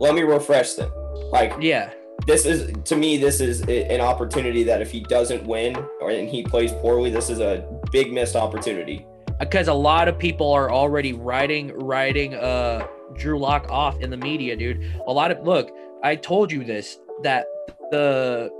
Let 0.00 0.14
me 0.14 0.22
refresh 0.22 0.74
them. 0.74 0.90
Like, 1.30 1.54
yeah. 1.60 1.92
This 2.26 2.44
is 2.44 2.72
to 2.84 2.96
me. 2.96 3.16
This 3.16 3.40
is 3.40 3.62
an 3.62 4.00
opportunity 4.00 4.62
that 4.64 4.82
if 4.82 4.90
he 4.90 5.00
doesn't 5.00 5.46
win 5.46 5.76
or 6.00 6.10
and 6.10 6.28
he 6.28 6.42
plays 6.42 6.72
poorly, 6.72 7.10
this 7.10 7.30
is 7.30 7.40
a 7.40 7.66
big 7.92 8.12
missed 8.12 8.36
opportunity. 8.36 9.06
Because 9.38 9.68
a 9.68 9.74
lot 9.74 10.06
of 10.06 10.18
people 10.18 10.52
are 10.52 10.70
already 10.70 11.14
writing 11.14 11.72
writing 11.78 12.34
uh 12.34 12.86
Drew 13.16 13.38
Lock 13.38 13.70
off 13.70 14.00
in 14.00 14.10
the 14.10 14.18
media, 14.18 14.54
dude. 14.54 14.82
A 15.06 15.12
lot 15.12 15.30
of 15.30 15.44
look. 15.44 15.70
I 16.02 16.16
told 16.16 16.52
you 16.52 16.62
this 16.62 16.98
that 17.22 17.46
the 17.90 18.50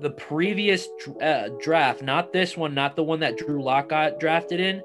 the 0.00 0.10
previous 0.10 0.88
uh, 1.22 1.48
draft, 1.60 2.02
not 2.02 2.32
this 2.32 2.56
one, 2.56 2.74
not 2.74 2.96
the 2.96 3.02
one 3.02 3.20
that 3.20 3.38
Drew 3.38 3.62
Lock 3.62 3.88
got 3.88 4.20
drafted 4.20 4.60
in. 4.60 4.82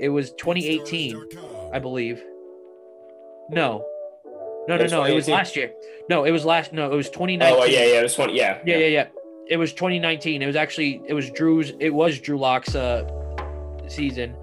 It 0.00 0.08
was 0.08 0.32
2018, 0.32 1.70
I 1.72 1.78
believe. 1.78 2.22
No, 3.50 3.86
no, 4.68 4.76
no, 4.76 4.86
no. 4.86 5.04
It 5.04 5.14
was 5.14 5.28
last 5.28 5.56
year. 5.56 5.72
No, 6.08 6.24
it 6.24 6.30
was 6.30 6.44
last. 6.44 6.72
No, 6.72 6.92
it 6.92 6.96
was 6.96 7.10
2019. 7.10 7.58
Oh, 7.58 7.64
yeah, 7.64 7.84
yeah. 7.84 8.00
It 8.00 8.02
was 8.02 8.14
20. 8.14 8.36
Yeah, 8.36 8.60
yeah, 8.64 8.76
yeah, 8.78 8.86
yeah. 8.86 9.08
It 9.48 9.56
was 9.56 9.72
2019. 9.72 10.42
It 10.42 10.46
was 10.46 10.56
actually 10.56 11.02
it 11.06 11.14
was 11.14 11.30
Drew's. 11.30 11.72
It 11.78 11.90
was 11.90 12.18
Drew 12.18 12.38
Lock's 12.38 12.74
uh, 12.74 13.08
season. 13.88 14.34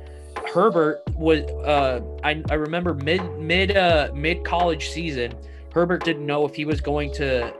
Herbert 0.53 1.03
was. 1.15 1.41
Uh, 1.65 2.01
I 2.23 2.41
I 2.49 2.55
remember 2.55 2.93
mid 2.93 3.21
mid 3.39 3.75
uh 3.75 4.11
mid 4.13 4.43
college 4.43 4.89
season. 4.89 5.33
Herbert 5.73 6.03
didn't 6.03 6.25
know 6.25 6.45
if 6.45 6.55
he 6.55 6.65
was 6.65 6.81
going 6.81 7.11
to 7.13 7.53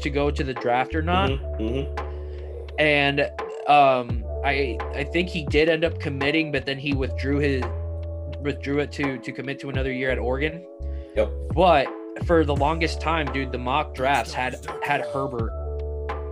to 0.00 0.10
go 0.10 0.30
to 0.30 0.44
the 0.44 0.54
draft 0.54 0.94
or 0.94 1.02
not. 1.02 1.30
Mm-hmm, 1.30 1.62
mm-hmm. 1.62 2.76
And 2.78 3.20
um, 3.68 4.24
I 4.44 4.78
I 4.94 5.04
think 5.04 5.28
he 5.28 5.44
did 5.46 5.68
end 5.68 5.84
up 5.84 5.98
committing, 5.98 6.52
but 6.52 6.66
then 6.66 6.78
he 6.78 6.92
withdrew 6.92 7.38
his 7.38 7.62
withdrew 8.40 8.80
it 8.80 8.92
to 8.92 9.18
to 9.18 9.32
commit 9.32 9.58
to 9.60 9.70
another 9.70 9.92
year 9.92 10.10
at 10.10 10.18
Oregon. 10.18 10.64
Yep. 11.16 11.30
But 11.54 11.86
for 12.26 12.44
the 12.44 12.54
longest 12.54 13.00
time, 13.00 13.32
dude, 13.32 13.52
the 13.52 13.58
mock 13.58 13.94
drafts 13.94 14.32
had 14.32 14.64
had 14.82 15.02
Herbert 15.12 15.50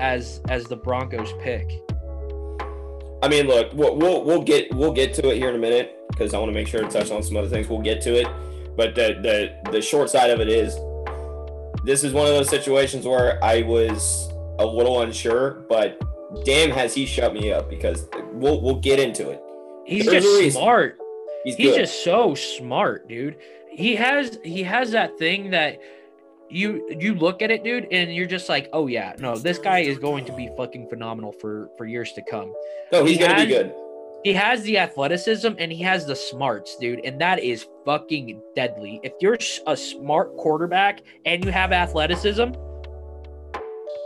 as 0.00 0.40
as 0.48 0.64
the 0.64 0.76
Broncos 0.76 1.32
pick. 1.40 1.70
I 3.22 3.28
mean, 3.28 3.46
look, 3.46 3.72
we'll 3.72 3.96
we'll, 3.96 4.24
we'll 4.24 4.42
get 4.42 4.72
we'll 4.74 4.92
get 4.92 5.14
to 5.14 5.30
it 5.30 5.36
here 5.36 5.48
in 5.48 5.54
a 5.54 5.58
minute 5.58 5.96
because 6.10 6.34
I 6.34 6.38
want 6.38 6.50
to 6.50 6.54
make 6.54 6.68
sure 6.68 6.82
to 6.82 6.88
touch 6.88 7.10
on 7.10 7.22
some 7.22 7.36
other 7.36 7.48
things. 7.48 7.68
We'll 7.68 7.80
get 7.80 8.00
to 8.02 8.14
it, 8.14 8.28
but 8.76 8.94
the 8.94 9.18
the 9.64 9.70
the 9.72 9.80
short 9.80 10.10
side 10.10 10.30
of 10.30 10.40
it 10.40 10.48
is 10.48 10.74
this 11.84 12.04
is 12.04 12.12
one 12.12 12.26
of 12.26 12.34
those 12.34 12.48
situations 12.48 13.06
where 13.06 13.42
I 13.42 13.62
was 13.62 14.28
a 14.58 14.66
little 14.66 15.02
unsure, 15.02 15.64
but 15.68 16.00
damn, 16.44 16.70
has 16.70 16.94
he 16.94 17.06
shut 17.06 17.32
me 17.34 17.52
up 17.52 17.70
because 17.70 18.08
we'll 18.32 18.60
we'll 18.60 18.80
get 18.80 18.98
into 18.98 19.30
it. 19.30 19.40
He's 19.86 20.06
There's 20.06 20.24
just 20.24 20.56
smart. 20.56 20.98
He's, 21.44 21.56
He's 21.56 21.74
just 21.74 22.04
so 22.04 22.34
smart, 22.34 23.06
dude. 23.06 23.36
He 23.74 23.94
has 23.96 24.38
he 24.44 24.62
has 24.62 24.90
that 24.92 25.18
thing 25.18 25.50
that 25.50 25.80
you 26.48 26.86
you 26.98 27.14
look 27.14 27.42
at 27.42 27.50
it, 27.50 27.64
dude, 27.64 27.88
and 27.90 28.14
you're 28.14 28.26
just 28.26 28.48
like, 28.48 28.68
oh 28.72 28.86
yeah, 28.86 29.14
no, 29.18 29.36
this 29.36 29.58
guy 29.58 29.80
is 29.80 29.98
going 29.98 30.24
to 30.26 30.32
be 30.32 30.48
fucking 30.56 30.88
phenomenal 30.88 31.32
for 31.32 31.70
for 31.76 31.86
years 31.86 32.12
to 32.12 32.22
come. 32.30 32.52
No, 32.92 33.04
he's 33.04 33.16
he 33.16 33.22
gonna 33.22 33.34
has, 33.34 33.46
be 33.46 33.54
good 33.54 33.74
he 34.24 34.32
has 34.32 34.62
the 34.62 34.78
athleticism 34.78 35.50
and 35.58 35.70
he 35.70 35.82
has 35.82 36.06
the 36.06 36.16
smarts, 36.16 36.76
dude, 36.76 37.04
and 37.04 37.20
that 37.20 37.40
is 37.40 37.66
fucking 37.84 38.40
deadly. 38.56 38.98
If 39.02 39.12
you're 39.20 39.36
a 39.66 39.76
smart 39.76 40.34
quarterback 40.38 41.02
and 41.26 41.44
you 41.44 41.52
have 41.52 41.72
athleticism, 41.72 42.52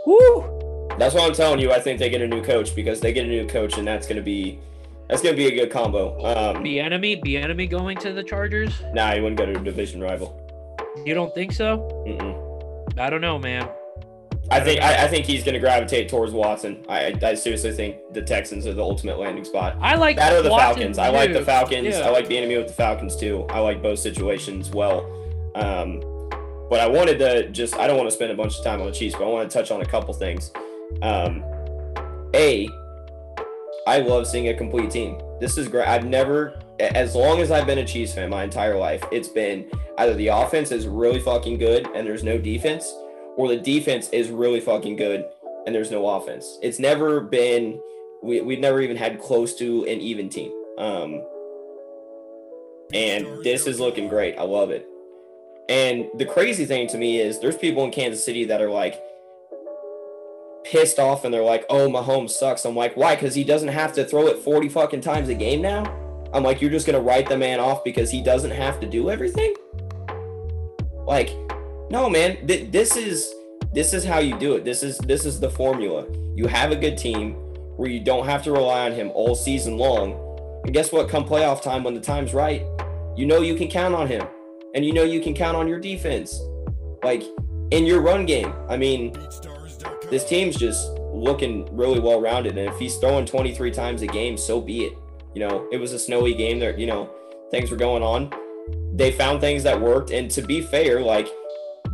whoo. 0.05 0.87
That's 0.99 1.15
why 1.15 1.21
I'm 1.25 1.33
telling 1.33 1.61
you. 1.61 1.71
I 1.71 1.79
think 1.79 1.99
they 1.99 2.09
get 2.09 2.21
a 2.21 2.27
new 2.27 2.43
coach 2.43 2.75
because 2.75 2.99
they 2.99 3.13
get 3.13 3.25
a 3.25 3.29
new 3.29 3.47
coach, 3.47 3.77
and 3.77 3.87
that's 3.87 4.05
gonna 4.05 4.21
be 4.21 4.59
that's 5.09 5.21
gonna 5.21 5.35
be 5.35 5.47
a 5.47 5.51
good 5.51 5.71
combo. 5.71 6.17
Um, 6.23 6.65
enemy, 6.65 7.17
Bieniemy 7.17 7.69
going 7.69 7.97
to 7.97 8.13
the 8.13 8.23
Chargers? 8.23 8.81
Nah, 8.93 9.13
he 9.13 9.21
wouldn't 9.21 9.39
go 9.39 9.45
to 9.45 9.59
a 9.59 9.63
division 9.63 10.01
rival. 10.01 10.39
You 11.05 11.13
don't 11.13 11.33
think 11.33 11.51
so? 11.51 11.79
Mm-mm. 12.07 12.99
I 12.99 13.09
don't 13.09 13.21
know, 13.21 13.39
man. 13.39 13.69
I 14.51 14.59
think 14.59 14.81
I, 14.81 15.05
I, 15.05 15.07
think 15.07 15.25
he's 15.25 15.43
going 15.43 15.53
to 15.53 15.59
gravitate 15.59 16.09
towards 16.09 16.33
Watson. 16.33 16.83
I, 16.89 17.15
I 17.21 17.35
seriously 17.35 17.71
think 17.71 17.97
the 18.13 18.21
Texans 18.21 18.65
are 18.65 18.73
the 18.73 18.81
ultimate 18.81 19.19
landing 19.19 19.45
spot. 19.45 19.77
I 19.79 19.95
like 19.95 20.15
that 20.15 20.33
or 20.33 20.41
the 20.41 20.49
Watson 20.49 20.75
Falcons. 20.75 20.97
Too. 20.97 21.03
I 21.03 21.09
like 21.09 21.33
the 21.33 21.45
Falcons. 21.45 21.87
Yeah. 21.87 22.07
I 22.07 22.09
like 22.09 22.27
Bieniemy 22.27 22.57
with 22.57 22.67
the 22.67 22.73
Falcons 22.73 23.15
too. 23.15 23.45
I 23.49 23.59
like 23.59 23.83
both 23.83 23.99
situations 23.99 24.71
well. 24.71 25.01
Um, 25.53 25.99
but 26.69 26.79
I 26.79 26.87
wanted 26.87 27.19
to 27.19 27.49
just 27.49 27.75
I 27.75 27.85
don't 27.85 27.97
want 27.97 28.09
to 28.09 28.15
spend 28.15 28.31
a 28.31 28.35
bunch 28.35 28.57
of 28.57 28.63
time 28.63 28.81
on 28.81 28.87
the 28.87 28.93
Chiefs, 28.93 29.15
but 29.15 29.25
I 29.25 29.27
want 29.27 29.49
to 29.49 29.55
touch 29.55 29.69
on 29.69 29.81
a 29.81 29.85
couple 29.85 30.13
things. 30.15 30.51
Um, 31.03 31.43
a, 32.33 32.67
I 33.89 34.01
love 34.01 34.27
seeing 34.27 34.49
a 34.49 34.53
complete 34.53 34.91
team. 34.91 35.19
This 35.39 35.57
is 35.57 35.67
great. 35.67 35.87
I've 35.87 36.05
never, 36.05 36.59
as 36.79 37.15
long 37.15 37.39
as 37.39 37.49
I've 37.49 37.65
been 37.65 37.79
a 37.79 37.85
Chiefs 37.85 38.13
fan 38.13 38.29
my 38.29 38.43
entire 38.43 38.77
life, 38.77 39.03
it's 39.11 39.29
been 39.29 39.67
either 39.97 40.13
the 40.13 40.27
offense 40.27 40.71
is 40.71 40.85
really 40.87 41.19
fucking 41.19 41.57
good 41.57 41.87
and 41.95 42.05
there's 42.05 42.23
no 42.23 42.37
defense 42.37 42.93
or 43.35 43.47
the 43.47 43.57
defense 43.57 44.07
is 44.09 44.29
really 44.29 44.59
fucking 44.59 44.95
good 44.95 45.25
and 45.65 45.73
there's 45.73 45.89
no 45.89 46.07
offense. 46.07 46.59
It's 46.61 46.77
never 46.77 47.19
been 47.19 47.81
we 48.21 48.41
we've 48.41 48.59
never 48.59 48.79
even 48.79 48.95
had 48.95 49.19
close 49.19 49.55
to 49.55 49.85
an 49.85 49.99
even 50.01 50.29
team. 50.29 50.51
Um, 50.77 51.23
and 52.93 53.43
this 53.43 53.65
is 53.65 53.79
looking 53.79 54.07
great. 54.07 54.37
I 54.37 54.43
love 54.43 54.69
it. 54.69 54.85
And 55.67 56.09
the 56.19 56.25
crazy 56.25 56.65
thing 56.65 56.87
to 56.89 56.97
me 56.99 57.19
is 57.19 57.39
there's 57.39 57.57
people 57.57 57.83
in 57.85 57.91
Kansas 57.91 58.23
City 58.23 58.45
that 58.45 58.61
are 58.61 58.69
like 58.69 59.01
pissed 60.63 60.99
off 60.99 61.25
and 61.25 61.33
they're 61.33 61.43
like, 61.43 61.65
"Oh, 61.69 61.89
Mahomes 61.89 62.31
sucks." 62.31 62.65
I'm 62.65 62.75
like, 62.75 62.95
"Why? 62.95 63.15
Cuz 63.15 63.35
he 63.35 63.43
doesn't 63.43 63.69
have 63.69 63.93
to 63.93 64.05
throw 64.05 64.27
it 64.27 64.39
40 64.39 64.69
fucking 64.69 65.01
times 65.01 65.29
a 65.29 65.33
game 65.33 65.61
now?" 65.61 65.83
I'm 66.33 66.43
like, 66.43 66.61
"You're 66.61 66.71
just 66.71 66.85
to 66.95 67.01
write 67.01 67.27
the 67.27 67.37
man 67.37 67.59
off 67.59 67.83
because 67.83 68.11
he 68.11 68.21
doesn't 68.21 68.51
have 68.51 68.79
to 68.79 68.87
do 68.87 69.09
everything?" 69.09 69.53
Like 71.05 71.31
no, 71.89 72.07
man. 72.09 72.45
Th- 72.45 72.71
this 72.71 72.95
is 72.95 73.33
this 73.73 73.93
is 73.93 74.03
how 74.03 74.19
you 74.19 74.37
do 74.37 74.55
it. 74.55 74.63
This 74.63 74.83
is 74.83 74.99
this 74.99 75.25
is 75.25 75.39
the 75.39 75.49
formula. 75.49 76.05
You 76.35 76.47
have 76.47 76.71
a 76.71 76.75
good 76.75 76.97
team 76.97 77.33
where 77.77 77.89
you 77.89 77.99
don't 77.99 78.25
have 78.25 78.43
to 78.43 78.51
rely 78.51 78.85
on 78.85 78.93
him 78.93 79.11
all 79.13 79.35
season 79.35 79.77
long. 79.77 80.25
And 80.65 80.73
guess 80.73 80.91
what? 80.91 81.09
Come 81.09 81.25
playoff 81.25 81.61
time, 81.61 81.83
when 81.83 81.93
the 81.93 82.01
time's 82.01 82.33
right, 82.33 82.63
you 83.15 83.25
know 83.25 83.41
you 83.41 83.55
can 83.55 83.67
count 83.67 83.95
on 83.95 84.07
him, 84.07 84.27
and 84.75 84.85
you 84.85 84.93
know 84.93 85.03
you 85.03 85.19
can 85.19 85.33
count 85.33 85.57
on 85.57 85.67
your 85.67 85.79
defense, 85.79 86.39
like 87.03 87.23
in 87.71 87.85
your 87.85 88.01
run 88.01 88.25
game. 88.25 88.53
I 88.67 88.77
mean, 88.77 89.15
this 90.09 90.25
team's 90.25 90.55
just 90.55 90.89
looking 91.13 91.67
really 91.75 91.99
well 91.99 92.21
rounded, 92.21 92.57
and 92.57 92.67
if 92.69 92.77
he's 92.77 92.97
throwing 92.97 93.25
23 93.25 93.71
times 93.71 94.01
a 94.01 94.07
game, 94.07 94.37
so 94.37 94.61
be 94.61 94.85
it. 94.85 94.93
You 95.33 95.47
know, 95.47 95.67
it 95.71 95.77
was 95.77 95.93
a 95.93 95.99
snowy 95.99 96.33
game. 96.33 96.59
There, 96.59 96.77
you 96.77 96.87
know, 96.87 97.09
things 97.51 97.69
were 97.71 97.77
going 97.77 98.03
on. 98.03 98.31
They 98.93 99.11
found 99.11 99.41
things 99.41 99.63
that 99.63 99.79
worked, 99.79 100.11
and 100.11 100.29
to 100.31 100.41
be 100.41 100.61
fair, 100.61 101.01
like 101.01 101.27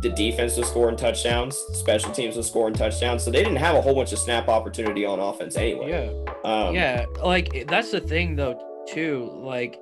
the 0.00 0.10
defense 0.10 0.56
was 0.56 0.68
scoring 0.68 0.96
touchdowns, 0.96 1.56
special 1.72 2.12
teams 2.12 2.36
was 2.36 2.46
scoring 2.46 2.74
touchdowns, 2.74 3.22
so 3.22 3.30
they 3.30 3.42
didn't 3.42 3.56
have 3.56 3.76
a 3.76 3.80
whole 3.80 3.94
bunch 3.94 4.12
of 4.12 4.18
snap 4.18 4.48
opportunity 4.48 5.04
on 5.04 5.18
offense 5.18 5.56
anyway. 5.56 5.90
Yeah, 5.90 6.50
um, 6.50 6.74
yeah, 6.74 7.04
like 7.22 7.66
that's 7.68 7.90
the 7.90 8.00
thing 8.00 8.36
though 8.36 8.84
too. 8.88 9.30
Like 9.34 9.80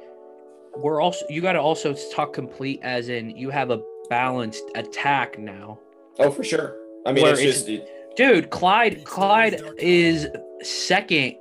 we're 0.76 1.01
also 1.01 1.24
you 1.28 1.41
got 1.41 1.53
to 1.53 1.61
also 1.61 1.95
talk 2.12 2.32
complete 2.32 2.80
as 2.82 3.09
in 3.09 3.30
you 3.30 3.51
have 3.51 3.70
a 3.70 3.80
balanced 4.09 4.64
attack 4.74 5.39
now. 5.39 5.78
Oh, 6.18 6.30
for 6.30 6.45
sure. 6.45 6.76
I 7.07 7.12
mean, 7.12 7.26
it's, 7.26 7.41
it's, 7.41 7.64
just 7.64 7.82
Dude, 8.17 8.51
Clyde 8.51 9.05
Clyde 9.05 9.61
is 9.79 10.29
second 10.62 11.37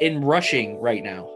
in 0.00 0.22
rushing 0.22 0.80
right 0.80 1.02
now. 1.02 1.30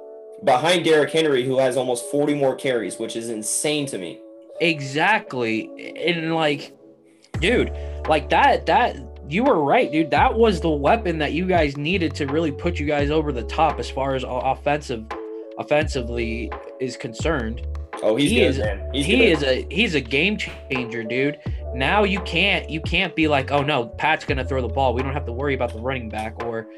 Behind 0.45 0.85
Derrick 0.85 1.11
Henry, 1.11 1.45
who 1.45 1.59
has 1.59 1.77
almost 1.77 2.11
40 2.11 2.35
more 2.35 2.57
carries, 2.57 2.99
which 2.99 3.15
is 3.15 3.29
insane 3.29 3.87
to 3.87 3.99
me. 3.99 4.21
Exactly. 4.61 5.95
And 5.97 6.35
like, 6.35 6.73
dude, 7.41 7.73
like 8.09 8.31
that, 8.31 8.67
that 8.67 8.97
you 9.29 9.45
were 9.45 9.63
right, 9.63 9.91
dude. 9.93 10.11
That 10.11 10.35
was 10.35 10.61
the 10.61 10.71
weapon 10.71 11.19
that 11.19 11.33
you 11.33 11.47
guys 11.47 11.77
needed 11.77 12.15
to 12.17 12.27
really 12.27 12.53
put 12.53 12.79
you 12.79 12.87
guys 12.87 13.11
over 13.11 13.33
the 13.33 13.45
top 13.45 13.79
as 13.79 13.91
far 13.91 14.15
as 14.15 14.25
offensive 14.27 15.05
offensively 15.59 16.51
is 16.81 16.97
concerned. 16.97 17.67
Oh, 18.03 18.17
he's 18.17 18.31
he 18.31 18.41
good, 18.41 18.47
is, 18.47 18.59
man. 18.59 18.91
He's 18.93 19.07
he 19.07 19.17
good. 19.17 19.25
is 19.25 19.43
a 19.43 19.67
he's 19.71 19.95
a 19.95 20.01
game 20.01 20.37
changer, 20.37 21.05
dude. 21.05 21.39
Now 21.75 22.05
you 22.05 22.21
can't 22.21 22.69
you 22.69 22.81
can't 22.81 23.15
be 23.15 23.29
like, 23.29 23.51
oh 23.51 23.63
no, 23.63 23.87
Pat's 23.87 24.25
gonna 24.25 24.45
throw 24.45 24.61
the 24.61 24.69
ball. 24.69 24.95
We 24.95 25.03
don't 25.03 25.13
have 25.13 25.27
to 25.27 25.33
worry 25.33 25.55
about 25.55 25.73
the 25.73 25.81
running 25.81 26.09
back, 26.09 26.43
or 26.45 26.69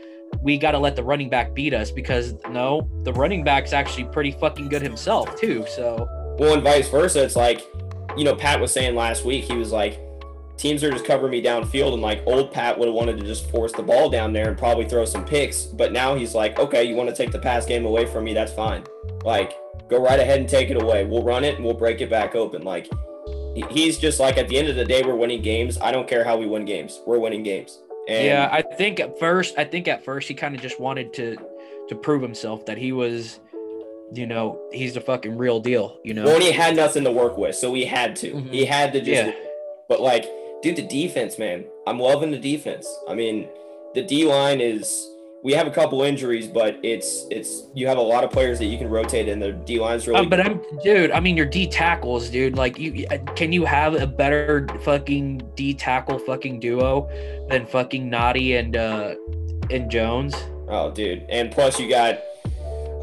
we 0.43 0.59
got 0.59 0.73
to 0.73 0.79
let 0.79 0.97
the 0.97 1.03
running 1.03 1.31
back 1.31 1.55
beat 1.55 1.73
us 1.75 1.91
because 1.91 2.35
no, 2.51 2.89
the 3.03 3.13
running 3.13 3.45
back's 3.45 3.73
actually 3.73 4.05
pretty 4.05 4.33
fucking 4.33 4.69
good 4.69 4.83
himself 4.83 5.35
too. 5.37 5.65
So 5.69 6.07
Well, 6.39 6.55
and 6.55 6.63
vice 6.63 6.89
versa. 6.89 7.23
It's 7.23 7.37
like, 7.37 7.63
you 8.17 8.25
know, 8.25 8.35
Pat 8.35 8.61
was 8.61 8.73
saying 8.73 8.95
last 8.95 9.25
week, 9.25 9.45
he 9.45 9.57
was 9.57 9.73
like, 9.73 10.01
teams 10.57 10.85
are 10.85 10.91
just 10.91 11.05
covering 11.05 11.31
me 11.31 11.43
downfield. 11.43 11.93
And 11.93 12.03
like 12.03 12.23
old 12.27 12.53
Pat 12.53 12.79
would 12.79 12.89
have 12.89 12.95
wanted 12.95 13.19
to 13.19 13.25
just 13.25 13.51
force 13.51 13.73
the 13.73 13.83
ball 13.83 14.11
down 14.11 14.33
there 14.33 14.49
and 14.49 14.59
probably 14.59 14.87
throw 14.89 15.05
some 15.05 15.25
picks. 15.25 15.63
But 15.63 15.93
now 15.93 16.15
he's 16.15 16.35
like, 16.35 16.59
okay, 16.59 16.85
you 16.85 16.95
want 16.95 17.09
to 17.09 17.15
take 17.17 17.31
the 17.31 17.39
pass 17.39 17.65
game 17.65 17.87
away 17.87 18.07
from 18.07 18.25
me? 18.25 18.35
That's 18.35 18.53
fine. 18.53 18.85
Like, 19.25 19.55
go 19.95 20.03
right 20.03 20.19
ahead 20.19 20.41
and 20.41 20.49
take 20.49 20.71
it 20.71 20.81
away. 20.83 21.05
We'll 21.05 21.23
run 21.23 21.45
it 21.45 21.57
and 21.57 21.65
we'll 21.65 21.75
break 21.75 22.01
it 22.01 22.11
back 22.11 22.35
open. 22.35 22.63
Like, 22.63 22.91
he's 23.71 23.99
just 23.99 24.21
like, 24.21 24.37
at 24.39 24.49
the 24.49 24.59
end 24.59 24.69
of 24.69 24.77
the 24.77 24.85
day, 24.85 25.03
we're 25.03 25.15
winning 25.15 25.43
games. 25.43 25.79
I 25.81 25.93
don't 25.93 26.09
care 26.09 26.25
how 26.25 26.37
we 26.37 26.47
win 26.47 26.65
games. 26.65 27.01
We're 27.07 27.19
winning 27.19 27.43
games. 27.43 27.81
And 28.09 28.27
yeah, 28.27 28.49
I 28.53 28.61
think 28.61 29.01
at 29.01 29.19
first, 29.19 29.55
I 29.57 29.65
think 29.65 29.89
at 29.89 30.05
first 30.05 30.29
he 30.29 30.35
kind 30.35 30.55
of 30.55 30.61
just 30.61 30.79
wanted 30.79 31.15
to 31.15 31.37
to 31.89 31.95
prove 31.95 32.21
himself 32.21 32.67
that 32.67 32.77
he 32.77 32.93
was, 32.93 33.41
you 34.13 34.27
know, 34.27 34.61
he's 34.73 34.93
the 34.95 35.01
fucking 35.01 35.39
real 35.39 35.59
deal. 35.59 35.99
You 36.05 36.13
know. 36.13 36.25
well, 36.25 36.35
and 36.35 36.43
he 36.43 36.53
had 36.53 36.77
nothing 36.77 37.05
to 37.05 37.11
work 37.11 37.39
with. 37.39 37.57
So 37.57 37.73
he 37.73 37.87
had 37.87 38.15
to. 38.17 38.33
Mhm. 38.33 38.51
He 38.51 38.67
had 38.67 38.93
to 38.93 39.01
just 39.01 39.29
yeah. 39.29 39.33
But 39.89 40.03
like, 40.03 40.27
dude, 40.63 40.77
the 40.77 40.83
defense, 40.87 41.39
man, 41.39 41.65
I'm 41.87 41.99
loving 41.99 42.31
the 42.31 42.39
defense. 42.39 42.87
I 43.09 43.15
mean, 43.15 43.49
the 43.95 44.03
D 44.03 44.27
line 44.27 44.61
is. 44.61 45.09
We 45.45 45.53
have 45.53 45.67
a 45.67 45.71
couple 45.71 46.01
injuries, 46.03 46.47
but 46.49 46.81
it's 46.83 47.27
it's 47.31 47.65
you 47.75 47.87
have 47.87 47.99
a 47.99 48.03
lot 48.03 48.25
of 48.25 48.31
players 48.31 48.59
that 48.61 48.65
you 48.65 48.79
can 48.79 48.89
rotate, 48.89 49.29
and 49.29 49.41
the 49.43 49.53
D 49.53 49.79
line's 49.79 50.09
really. 50.09 50.21
Uh, 50.21 50.29
but 50.29 50.41
I'm, 50.41 50.61
dude. 50.83 51.11
I 51.11 51.21
mean, 51.21 51.37
your 51.37 51.45
D 51.45 51.67
tackles, 51.67 52.31
dude. 52.31 52.57
Like, 52.57 52.79
you 52.79 53.07
can 53.37 53.53
you 53.53 53.67
have 53.67 53.95
a 53.95 54.07
better 54.07 54.67
fucking 54.83 55.43
D 55.55 55.75
tackle 55.75 56.19
fucking 56.19 56.61
duo 56.61 57.09
than 57.51 57.67
fucking 57.67 58.11
Nnadi 58.11 58.59
and 58.59 58.75
uh 58.75 59.15
and 59.71 59.91
Jones? 59.91 60.35
oh, 60.69 60.91
dude, 60.91 61.27
and 61.29 61.53
plus 61.53 61.79
you 61.79 61.89
got. 61.91 62.21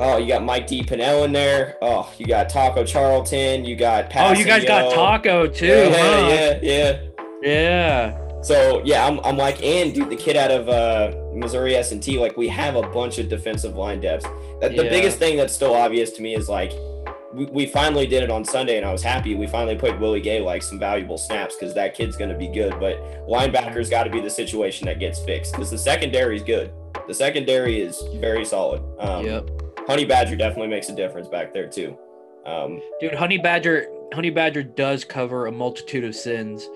Oh, 0.04 0.18
you 0.18 0.28
got 0.28 0.44
Mike 0.44 0.66
D. 0.66 0.82
Pennel 0.82 1.26
in 1.26 1.32
there. 1.32 1.78
Oh, 1.80 2.12
you 2.18 2.26
got 2.26 2.50
Taco 2.50 2.84
Charlton. 2.84 3.64
You 3.66 3.76
got 3.76 4.12
Oh, 4.16 4.32
you 4.34 4.46
guys 4.46 4.66
got 4.66 4.92
Taco 4.96 5.46
too, 5.46 5.68
Yeah, 5.68 5.89
huh? 5.89 6.28
yeah, 6.28 6.60
yeah. 6.64 7.02
Yeah. 7.44 8.20
So 8.42 8.82
yeah, 8.84 9.06
I'm, 9.06 9.20
I'm 9.24 9.38
like, 9.38 9.62
and 9.64 9.94
dude, 9.94 10.10
the 10.10 10.16
kid 10.16 10.36
out 10.36 10.50
of 10.52 10.68
uh, 10.68 11.16
Missouri 11.34 11.76
S 11.76 11.92
and 11.92 12.02
T, 12.02 12.20
like 12.20 12.38
we 12.38 12.48
have 12.48 12.76
a 12.76 12.82
bunch 12.82 13.20
of 13.20 13.30
defensive 13.30 13.76
line 13.76 14.00
depths. 14.02 14.26
That, 14.62 14.76
the 14.76 14.84
Yeah. 14.86 14.89
biggest 14.89 15.20
thing 15.20 15.38
that's 15.38 15.54
still 15.54 15.76
obvious 15.76 16.12
to 16.14 16.22
me 16.22 16.36
is 16.36 16.50
like, 16.50 16.72
we, 17.34 17.46
we 17.46 17.66
finally 17.66 18.06
did 18.08 18.24
it 18.24 18.30
on 18.32 18.44
Sunday, 18.44 18.76
and 18.78 18.86
I 18.86 18.92
was 18.92 19.02
happy. 19.04 19.36
We 19.36 19.48
finally 19.48 19.78
put 19.78 19.98
Willie 20.00 20.20
Gay 20.22 20.42
like 20.42 20.64
some 20.64 20.80
valuable 20.80 21.18
snaps 21.18 21.56
because 21.56 21.74
that 21.76 21.96
kid's 21.96 22.18
going 22.18 22.30
to 22.30 22.38
be 22.38 22.48
good. 22.48 22.78
But 22.80 22.98
linebackers 23.28 23.89
got 23.89 24.04
to 24.04 24.10
be 24.10 24.20
the 24.20 24.30
situation 24.30 24.86
that 24.88 25.00
gets 25.00 25.20
fixed 25.20 25.54
because 25.54 25.72
the 25.72 25.78
secondary 25.78 26.36
is 26.36 26.44
good. 26.44 26.74
The 27.08 27.14
secondary 27.14 27.80
is 27.80 28.04
very 28.16 28.44
solid. 28.44 28.82
Um, 29.00 29.26
yep. 29.26 29.50
Honey 29.88 30.04
Badger 30.06 30.36
definitely 30.36 30.68
makes 30.68 30.89
a 30.89 30.96
difference 30.96 31.28
back 31.28 31.54
there 31.54 31.68
too. 31.68 31.98
Um, 32.46 32.82
Dude, 33.00 33.14
Honey 33.16 33.38
Badger, 33.38 33.88
Honey 34.14 34.30
Badger 34.30 34.64
does 34.64 35.06
cover 35.06 35.46
a 35.46 35.52
multitude 35.52 36.04
of 36.04 36.16
sins. 36.16 36.68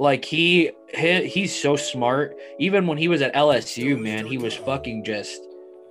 Like 0.00 0.24
he, 0.24 0.70
he 0.88 1.26
he's 1.26 1.54
so 1.54 1.76
smart. 1.76 2.34
Even 2.58 2.86
when 2.86 2.96
he 2.96 3.06
was 3.06 3.20
at 3.20 3.34
LSU, 3.34 4.00
man, 4.00 4.24
he 4.24 4.38
was 4.38 4.54
fucking 4.54 5.04
just 5.04 5.38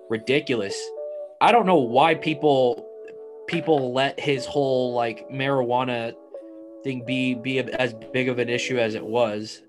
ridiculous. 0.10 0.76
I 1.42 1.52
don't 1.52 1.68
know 1.68 1.78
why 1.78 2.16
people 2.16 2.90
people 3.48 3.94
let 3.94 4.20
his 4.20 4.48
whole 4.48 4.94
like 4.94 5.30
marijuana 5.30 6.16
thing 6.84 7.06
be 7.06 7.36
be 7.36 7.60
as 7.60 7.94
big 8.12 8.30
of 8.30 8.40
an 8.40 8.50
issue 8.50 8.80
as 8.80 8.96
it 8.96 9.06
was. 9.06 9.62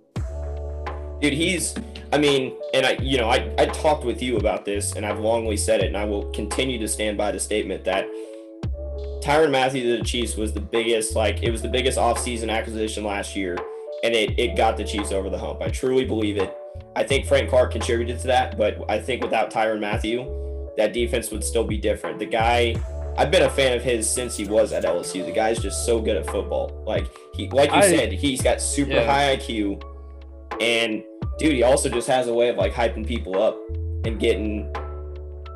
dude 1.20 1.32
he's 1.32 1.74
i 2.12 2.18
mean 2.18 2.56
and 2.74 2.86
i 2.86 2.92
you 3.02 3.18
know 3.18 3.28
i 3.28 3.52
i 3.58 3.66
talked 3.66 4.04
with 4.04 4.22
you 4.22 4.36
about 4.36 4.64
this 4.64 4.94
and 4.94 5.04
i've 5.04 5.18
longly 5.18 5.58
said 5.58 5.80
it 5.80 5.86
and 5.86 5.96
i 5.96 6.04
will 6.04 6.30
continue 6.32 6.78
to 6.78 6.86
stand 6.86 7.16
by 7.16 7.32
the 7.32 7.40
statement 7.40 7.84
that 7.84 8.06
tyrann 9.22 9.50
mathieu 9.50 9.82
to 9.82 9.98
the 9.98 10.04
chiefs 10.04 10.36
was 10.36 10.52
the 10.52 10.60
biggest 10.60 11.16
like 11.16 11.42
it 11.42 11.50
was 11.50 11.62
the 11.62 11.68
biggest 11.68 11.98
offseason 11.98 12.50
acquisition 12.50 13.02
last 13.04 13.34
year 13.34 13.56
and 14.04 14.14
it, 14.14 14.38
it 14.38 14.56
got 14.56 14.76
the 14.76 14.84
chiefs 14.84 15.12
over 15.12 15.28
the 15.30 15.38
hump 15.38 15.60
i 15.62 15.68
truly 15.68 16.04
believe 16.04 16.36
it 16.36 16.56
i 16.96 17.02
think 17.02 17.26
frank 17.26 17.48
clark 17.50 17.70
contributed 17.72 18.18
to 18.20 18.26
that 18.26 18.56
but 18.56 18.78
i 18.90 18.98
think 18.98 19.22
without 19.22 19.50
tyrann 19.50 19.80
mathieu 19.80 20.24
that 20.76 20.92
defense 20.92 21.30
would 21.30 21.44
still 21.44 21.64
be 21.64 21.76
different 21.76 22.18
the 22.18 22.26
guy 22.26 22.74
I've 23.18 23.30
been 23.32 23.42
a 23.42 23.50
fan 23.50 23.76
of 23.76 23.82
his 23.82 24.08
since 24.08 24.36
he 24.36 24.44
was 24.46 24.72
at 24.72 24.84
LSU. 24.84 25.26
The 25.26 25.32
guy's 25.32 25.58
just 25.58 25.84
so 25.84 26.00
good 26.00 26.16
at 26.16 26.24
football. 26.30 26.82
Like 26.86 27.06
he, 27.34 27.50
like 27.50 27.68
you 27.70 27.76
I- 27.76 27.90
said, 27.90 28.12
he's 28.12 28.40
got 28.40 28.60
super 28.62 28.92
Yeah. 28.92 29.04
high 29.04 29.36
IQ, 29.36 29.82
and 30.60 31.02
dude, 31.38 31.54
he 31.54 31.62
also 31.64 31.88
just 31.88 32.06
has 32.08 32.28
a 32.28 32.32
way 32.32 32.48
of 32.50 32.56
like 32.56 32.72
hyping 32.72 33.06
people 33.06 33.42
up 33.42 33.58
and 34.06 34.18
getting. 34.18 34.72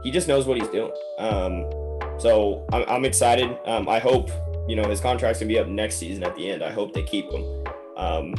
He 0.03 0.11
just 0.11 0.27
knows 0.29 0.47
what 0.47 0.59
he's 0.59 0.69
doing. 0.69 0.91
Um, 1.19 1.65
so 2.19 2.67
I'm, 2.73 2.85
I'm 2.89 3.05
excited. 3.05 3.57
Um, 3.65 3.89
I 3.89 4.01
hope 4.01 4.31
you 4.69 4.75
know 4.77 4.89
his 4.89 5.01
contract's 5.01 5.39
gonna 5.39 5.49
be 5.49 5.59
up 5.59 5.69
next 5.69 5.97
season 5.97 6.25
at 6.25 6.35
the 6.37 6.51
end. 6.51 6.63
I 6.63 6.71
hope 6.73 6.93
they 6.93 7.05
keep 7.05 7.31
him. 7.31 7.45
Um, 7.97 8.35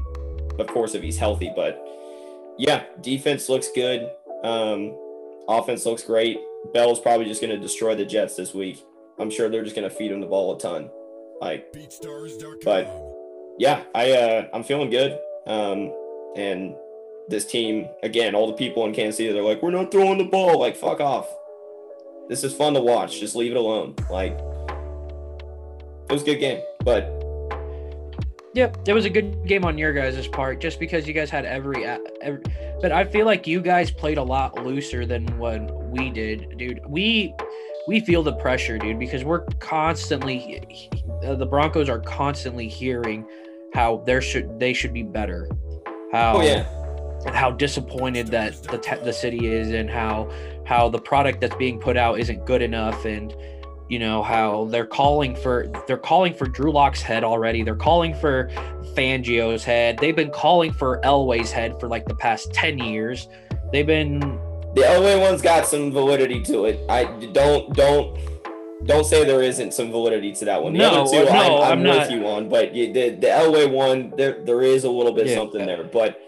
of 0.59 0.67
course, 0.67 0.95
if 0.95 1.01
he's 1.01 1.17
healthy, 1.17 1.51
but 1.55 1.83
yeah, 2.57 2.83
defense 3.01 3.49
looks 3.49 3.69
good. 3.73 4.09
Um, 4.43 4.97
offense 5.47 5.85
looks 5.85 6.03
great. 6.03 6.37
Bell's 6.73 6.99
probably 6.99 7.25
just 7.25 7.41
gonna 7.41 7.57
destroy 7.57 7.95
the 7.95 8.05
Jets 8.05 8.35
this 8.35 8.53
week. 8.53 8.83
I'm 9.19 9.29
sure 9.29 9.49
they're 9.49 9.63
just 9.63 9.75
gonna 9.75 9.89
feed 9.89 10.11
him 10.11 10.21
the 10.21 10.27
ball 10.27 10.55
a 10.55 10.59
ton. 10.59 10.89
Like 11.41 11.71
But 12.63 12.87
yeah, 13.57 13.83
I 13.93 14.11
uh, 14.11 14.47
I'm 14.53 14.63
feeling 14.63 14.89
good. 14.89 15.19
Um, 15.47 15.93
and 16.35 16.75
this 17.27 17.45
team 17.45 17.87
again, 18.03 18.35
all 18.35 18.47
the 18.47 18.53
people 18.53 18.85
in 18.85 18.93
Kansas 18.93 19.17
City, 19.17 19.31
they're 19.31 19.43
like, 19.43 19.61
we're 19.61 19.71
not 19.71 19.91
throwing 19.91 20.17
the 20.17 20.25
ball. 20.25 20.59
Like, 20.59 20.75
fuck 20.75 20.99
off. 20.99 21.27
This 22.29 22.43
is 22.43 22.53
fun 22.53 22.73
to 22.73 22.81
watch. 22.81 23.19
Just 23.19 23.35
leave 23.35 23.51
it 23.51 23.57
alone. 23.57 23.95
Like, 24.09 24.33
it 24.33 26.11
was 26.11 26.21
a 26.23 26.25
good 26.25 26.39
game, 26.39 26.61
but 26.83 27.14
Yep, 28.55 28.87
it 28.87 28.93
was 28.93 29.03
a 29.03 29.09
good 29.09 29.45
game 29.45 29.65
on 29.65 29.77
your 29.77 29.91
guys' 29.91 30.29
part, 30.29 30.61
just 30.61 30.79
because 30.79 31.05
you 31.05 31.13
guys 31.13 31.29
had 31.29 31.43
every, 31.43 31.83
every. 31.85 32.41
But 32.81 32.93
I 32.93 33.03
feel 33.03 33.25
like 33.25 33.45
you 33.45 33.59
guys 33.59 33.91
played 33.91 34.17
a 34.17 34.23
lot 34.23 34.63
looser 34.63 35.05
than 35.05 35.25
what 35.37 35.73
we 35.91 36.09
did, 36.09 36.57
dude. 36.57 36.79
We 36.87 37.33
we 37.85 37.99
feel 37.99 38.23
the 38.23 38.31
pressure, 38.35 38.77
dude, 38.77 38.97
because 38.97 39.25
we're 39.25 39.43
constantly. 39.59 40.89
The 41.21 41.45
Broncos 41.45 41.89
are 41.89 41.99
constantly 41.99 42.69
hearing 42.69 43.27
how 43.73 44.03
there 44.05 44.21
should 44.21 44.57
they 44.57 44.71
should 44.71 44.93
be 44.93 45.03
better. 45.03 45.49
How 46.13 46.37
oh 46.37 46.41
yeah, 46.41 46.65
how 47.33 47.51
disappointed 47.51 48.27
that 48.27 48.63
the 48.63 48.77
te- 48.77 49.03
the 49.03 49.11
city 49.11 49.47
is, 49.47 49.71
and 49.71 49.89
how 49.89 50.31
how 50.65 50.87
the 50.87 50.99
product 50.99 51.41
that's 51.41 51.55
being 51.57 51.77
put 51.77 51.97
out 51.97 52.21
isn't 52.21 52.45
good 52.45 52.61
enough, 52.61 53.03
and 53.03 53.35
you 53.89 53.99
know 53.99 54.23
how 54.23 54.65
they're 54.65 54.85
calling 54.85 55.35
for 55.35 55.67
they're 55.87 55.97
calling 55.97 56.33
for 56.33 56.45
Drew 56.47 56.71
Lock's 56.71 57.01
head 57.01 57.23
already. 57.23 57.63
They're 57.63 57.75
calling 57.75 58.13
for 58.15 58.49
Fangio's 58.95 59.63
head. 59.63 59.97
They've 59.99 60.15
been 60.15 60.31
calling 60.31 60.71
for 60.73 60.99
Elway's 61.03 61.51
head 61.51 61.79
for 61.79 61.87
like 61.87 62.05
the 62.05 62.15
past 62.15 62.53
ten 62.53 62.77
years. 62.79 63.27
They've 63.71 63.85
been 63.85 64.19
the 64.73 64.81
Elway 64.81 65.19
one's 65.21 65.41
got 65.41 65.65
some 65.65 65.91
validity 65.91 66.41
to 66.43 66.65
it. 66.65 66.79
I 66.89 67.05
don't 67.31 67.73
don't 67.75 68.17
don't 68.85 69.05
say 69.05 69.23
there 69.23 69.41
isn't 69.41 69.73
some 69.73 69.89
validity 69.91 70.31
to 70.33 70.45
that 70.45 70.61
one. 70.61 70.73
The 70.73 70.79
No, 70.79 71.03
other 71.03 71.11
two, 71.11 71.23
no, 71.25 71.29
I'm, 71.29 71.51
I'm, 71.51 71.71
I'm 71.71 71.83
with 71.83 71.87
not- 71.97 72.11
you 72.11 72.27
on, 72.27 72.49
but 72.49 72.73
the 72.73 72.87
the 72.91 73.27
Elway 73.27 73.71
one, 73.71 74.13
there 74.17 74.43
there 74.43 74.61
is 74.61 74.83
a 74.83 74.89
little 74.89 75.13
bit 75.13 75.27
Yeah. 75.27 75.35
something 75.35 75.65
there. 75.65 75.83
But 75.83 76.19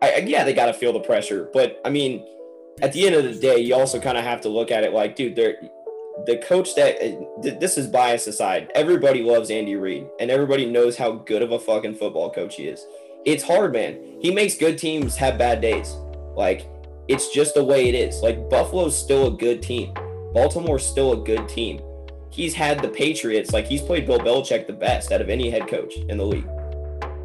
I, 0.00 0.12
I 0.12 0.16
yeah, 0.18 0.44
they 0.44 0.52
got 0.52 0.66
to 0.66 0.74
feel 0.74 0.92
the 0.92 1.00
pressure. 1.00 1.48
But 1.52 1.80
I 1.84 1.90
mean, 1.90 2.26
at 2.80 2.92
the 2.92 3.06
end 3.06 3.14
of 3.14 3.24
the 3.24 3.38
day, 3.38 3.58
you 3.58 3.74
also 3.74 4.00
kind 4.00 4.18
of 4.18 4.24
have 4.24 4.40
to 4.42 4.48
look 4.48 4.70
at 4.70 4.82
it 4.82 4.92
like, 4.92 5.14
dude, 5.14 5.36
they're 5.36 5.56
the 6.26 6.36
coach 6.38 6.74
that 6.74 7.60
this 7.60 7.78
is 7.78 7.86
bias 7.86 8.26
aside. 8.26 8.70
Everybody 8.74 9.22
loves 9.22 9.50
Andy 9.50 9.76
Reid, 9.76 10.06
and 10.20 10.30
everybody 10.30 10.66
knows 10.66 10.96
how 10.96 11.12
good 11.12 11.42
of 11.42 11.52
a 11.52 11.58
fucking 11.58 11.94
football 11.94 12.30
coach 12.30 12.56
he 12.56 12.64
is. 12.64 12.86
It's 13.24 13.42
hard, 13.42 13.72
man. 13.72 14.18
He 14.20 14.32
makes 14.32 14.56
good 14.56 14.78
teams 14.78 15.16
have 15.16 15.38
bad 15.38 15.60
days. 15.60 15.94
Like 16.36 16.66
it's 17.08 17.30
just 17.30 17.54
the 17.54 17.64
way 17.64 17.88
it 17.88 17.94
is. 17.94 18.22
Like 18.22 18.48
Buffalo's 18.48 18.96
still 18.96 19.28
a 19.28 19.36
good 19.36 19.62
team. 19.62 19.94
Baltimore's 20.32 20.86
still 20.86 21.12
a 21.12 21.24
good 21.24 21.48
team. 21.48 21.80
He's 22.30 22.54
had 22.54 22.80
the 22.80 22.88
Patriots, 22.88 23.52
like 23.52 23.66
he's 23.66 23.82
played 23.82 24.06
Bill 24.06 24.18
Belichick 24.18 24.66
the 24.66 24.72
best 24.72 25.12
out 25.12 25.20
of 25.20 25.28
any 25.28 25.50
head 25.50 25.68
coach 25.68 25.94
in 25.96 26.16
the 26.16 26.24
league. 26.24 26.48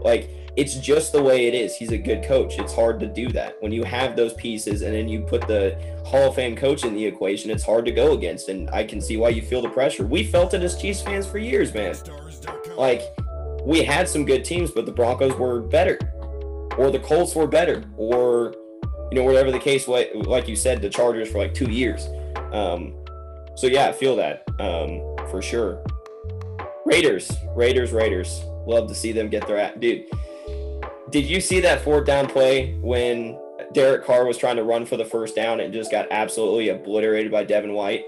Like 0.02 0.30
it's 0.58 0.74
just 0.74 1.12
the 1.12 1.22
way 1.22 1.46
it 1.46 1.54
is. 1.54 1.76
He's 1.76 1.92
a 1.92 1.98
good 2.00 2.24
coach. 2.24 2.58
It's 2.58 2.74
hard 2.74 3.00
to 3.02 3.06
do 3.06 3.30
that. 3.30 3.62
When 3.62 3.72
you 3.72 3.84
have 3.84 4.16
those 4.16 4.34
pieces 4.34 4.82
and 4.82 4.92
then 4.92 5.08
you 5.08 5.22
put 5.22 5.48
the 5.48 5.78
Hall 6.04 6.30
of 6.30 6.36
Fame 6.36 6.56
coach 6.56 6.84
in 6.84 6.96
the 6.96 7.06
equation, 7.06 7.52
it's 7.52 7.64
hard 7.64 7.86
to 7.86 7.92
go 7.92 8.14
against. 8.14 8.50
And 8.50 8.68
I 8.72 8.84
can 8.84 9.00
see 9.00 9.18
why 9.18 9.30
you 9.30 9.44
feel 9.44 9.62
the 9.62 9.70
pressure. 9.70 10.04
We 10.04 10.24
felt 10.24 10.56
it 10.56 10.64
as 10.64 10.76
Chiefs 10.76 11.04
fans 11.04 11.28
for 11.28 11.38
years, 11.38 11.76
man. 11.76 11.96
Like, 12.76 13.04
we 13.64 13.84
had 13.84 14.10
some 14.10 14.26
good 14.26 14.44
teams, 14.44 14.72
but 14.72 14.88
the 14.88 14.92
Broncos 14.92 15.36
were 15.36 15.62
better, 15.62 16.00
or 16.76 16.90
the 16.90 17.00
Colts 17.00 17.36
were 17.36 17.48
better, 17.48 17.84
or, 17.96 18.56
you 19.12 19.20
know, 19.20 19.24
whatever 19.24 19.52
the 19.52 19.60
case, 19.60 19.88
like 19.88 20.48
you 20.48 20.56
said, 20.56 20.82
the 20.82 20.90
Chargers 20.90 21.30
for 21.30 21.38
like 21.38 21.54
two 21.54 21.70
years. 21.70 22.08
Um, 22.52 22.96
so, 23.56 23.68
yeah, 23.68 23.90
I 23.90 23.92
feel 23.92 24.16
that 24.16 24.44
um, 24.60 25.02
for 25.30 25.40
sure. 25.40 25.84
Raiders, 26.84 27.32
Raiders, 27.56 27.92
Raiders. 27.92 28.42
Love 28.66 28.88
to 28.88 28.96
see 28.96 29.12
them 29.12 29.30
get 29.30 29.46
their 29.46 29.58
at 29.58 29.80
dude. 29.80 30.08
Did 31.10 31.26
you 31.26 31.40
see 31.40 31.62
that 31.62 31.84
fourth 31.84 32.06
down 32.06 32.28
play 32.28 32.74
when 32.82 33.40
Derek 33.74 34.06
Carr 34.06 34.26
was 34.26 34.38
trying 34.38 34.58
to 34.58 34.64
run 34.64 34.86
for 34.86 34.98
the 34.98 35.06
first 35.06 35.36
down 35.36 35.62
and 35.62 35.74
just 35.74 35.90
got 35.90 36.08
absolutely 36.12 36.70
obliterated 36.70 37.32
by 37.32 37.44
Devin 37.46 37.74
White? 37.74 38.04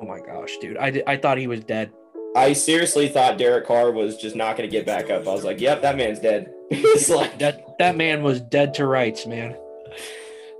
Oh 0.00 0.06
my 0.06 0.20
gosh, 0.20 0.56
dude. 0.58 0.78
I, 0.78 1.02
I 1.06 1.16
thought 1.16 1.38
he 1.38 1.46
was 1.46 1.60
dead. 1.60 1.92
I 2.36 2.52
seriously 2.52 3.08
thought 3.08 3.38
Derek 3.38 3.66
Carr 3.66 3.90
was 3.90 4.16
just 4.16 4.36
not 4.36 4.56
going 4.56 4.68
to 4.68 4.72
get 4.72 4.86
back 4.86 5.10
up. 5.10 5.26
I 5.26 5.32
was 5.32 5.44
like, 5.44 5.60
"Yep, 5.60 5.82
that 5.82 5.96
man's 5.96 6.20
dead." 6.20 6.52
it's 6.70 7.08
like 7.08 7.38
that 7.38 7.78
that 7.78 7.96
man 7.96 8.22
was 8.22 8.40
dead 8.40 8.74
to 8.74 8.86
rights, 8.86 9.26
man. 9.26 9.56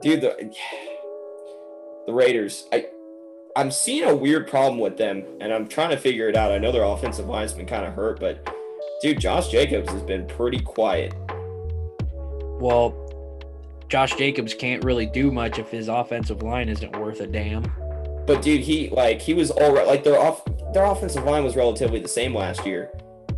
Dude, 0.03 0.22
the 0.22 0.55
the 2.07 2.12
Raiders. 2.12 2.66
I 2.72 2.86
I'm 3.55 3.70
seeing 3.70 4.09
a 4.09 4.16
weird 4.16 4.49
problem 4.49 4.80
with 4.80 4.97
them, 4.97 5.24
and 5.41 5.53
I'm 5.53 5.68
trying 5.68 5.91
to 5.91 5.97
figure 5.97 6.28
it 6.28 6.36
out. 6.36 6.53
I 6.53 6.59
know 6.59 6.72
their 6.72 6.84
offensive 6.84 7.26
line's 7.26 7.53
been 7.53 7.66
kind 7.66 7.84
of 7.84 7.93
hurt, 7.95 8.18
but 8.18 8.49
dude, 9.03 9.20
Josh 9.20 9.49
Jacobs 9.49 9.91
has 9.91 10.03
been 10.03 10.26
pretty 10.26 10.61
quiet 10.61 11.14
well, 12.61 13.09
Josh 13.88 14.14
Jacobs 14.16 14.54
can't 14.54 14.84
really 14.84 15.06
do 15.06 15.30
much 15.32 15.59
if 15.59 15.70
his 15.70 15.88
offensive 15.88 16.42
line 16.42 16.68
isn't 16.68 16.98
worth 16.98 17.20
a 17.20 17.26
damn. 17.26 17.64
But 18.26 18.42
dude, 18.42 18.61
he 18.61 18.90
like 18.90 19.22
he 19.22 19.32
was 19.32 19.50
all 19.50 19.74
right. 19.74 19.86
Like 19.86 20.04
their 20.04 20.20
off 20.20 20.42
their 20.74 20.84
offensive 20.84 21.24
line 21.24 21.44
was 21.44 21.56
relatively 21.56 21.98
the 21.98 22.09
same 22.09 22.34
last 22.34 22.66
year, 22.66 22.90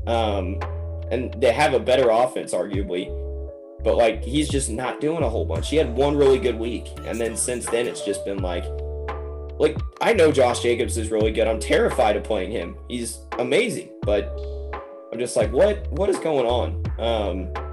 um, 0.08 0.58
and 1.12 1.32
they 1.40 1.52
have 1.52 1.74
a 1.74 1.80
better 1.80 2.10
offense 2.10 2.52
arguably. 2.52 3.08
But 3.84 3.96
like 3.96 4.24
he's 4.24 4.48
just 4.48 4.68
not 4.68 5.00
doing 5.00 5.22
a 5.22 5.28
whole 5.28 5.44
bunch. 5.44 5.70
He 5.70 5.76
had 5.76 5.94
one 5.94 6.16
really 6.16 6.40
good 6.40 6.58
week, 6.58 6.88
and 7.04 7.20
then 7.20 7.36
since 7.36 7.66
then 7.66 7.86
it's 7.86 8.04
just 8.04 8.24
been 8.24 8.38
like, 8.38 8.64
like 9.60 9.78
I 10.00 10.12
know 10.12 10.32
Josh 10.32 10.60
Jacobs 10.60 10.98
is 10.98 11.12
really 11.12 11.30
good. 11.30 11.46
I'm 11.46 11.60
terrified 11.60 12.16
of 12.16 12.24
playing 12.24 12.50
him. 12.50 12.76
He's 12.88 13.20
amazing, 13.38 13.90
but 14.02 14.36
I'm 15.12 15.20
just 15.20 15.36
like, 15.36 15.52
what 15.52 15.86
what 15.92 16.08
is 16.08 16.18
going 16.18 16.46
on? 16.46 16.84
Um, 16.98 17.69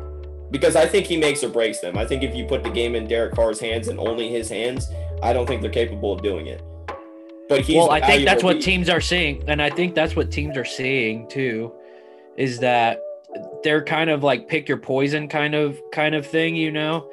because 0.52 0.76
I 0.76 0.86
think 0.86 1.06
he 1.06 1.18
makes 1.18 1.44
or 1.44 1.50
breaks 1.50 1.80
them. 1.80 1.98
I 1.98 2.06
think 2.06 2.24
if 2.24 2.36
you 2.36 2.46
put 2.46 2.64
the 2.64 2.70
game 2.70 2.96
in 2.96 3.08
Derek 3.08 3.34
Carr's 3.34 3.60
hands 3.60 3.88
and 3.88 4.00
only 4.00 4.30
his 4.30 4.50
hands, 4.50 4.90
I 5.22 5.34
don't 5.34 5.46
think 5.46 5.62
they're 5.62 5.72
capable 5.72 6.14
of 6.14 6.22
doing 6.22 6.48
it. 6.48 6.62
But 7.50 7.62
he's 7.62 7.78
well, 7.78 7.92
I 7.92 8.02
think 8.02 8.26
that's 8.26 8.44
what 8.44 8.62
teams 8.62 8.90
are 8.90 9.02
seeing, 9.02 9.44
and 9.48 9.62
I 9.62 9.70
think 9.70 9.96
that's 9.96 10.16
what 10.16 10.32
teams 10.32 10.58
are 10.58 10.66
seeing 10.66 11.28
too, 11.30 11.74
is 12.36 12.60
that 12.60 13.02
they're 13.64 13.84
kind 13.84 14.10
of 14.10 14.24
like 14.24 14.48
pick 14.48 14.68
your 14.68 14.78
poison 14.78 15.28
kind 15.28 15.56
of 15.56 15.80
kind 15.92 16.14
of 16.14 16.26
thing, 16.26 16.56
you 16.56 16.72
know, 16.72 17.10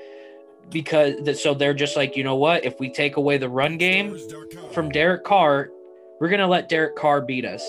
because 0.70 1.40
so 1.40 1.54
they're 1.54 1.74
just 1.74 1.96
like, 1.96 2.16
you 2.16 2.24
know 2.24 2.34
what, 2.34 2.64
if 2.64 2.80
we 2.80 2.90
take 2.90 3.16
away 3.16 3.38
the 3.38 3.48
run 3.48 3.78
game 3.78 4.18
from 4.72 4.88
Derek 4.88 5.22
Carr, 5.22 5.70
we're 6.20 6.28
gonna 6.28 6.48
let 6.48 6.68
Derek 6.68 6.96
Carr 6.96 7.20
beat 7.20 7.44
us 7.44 7.64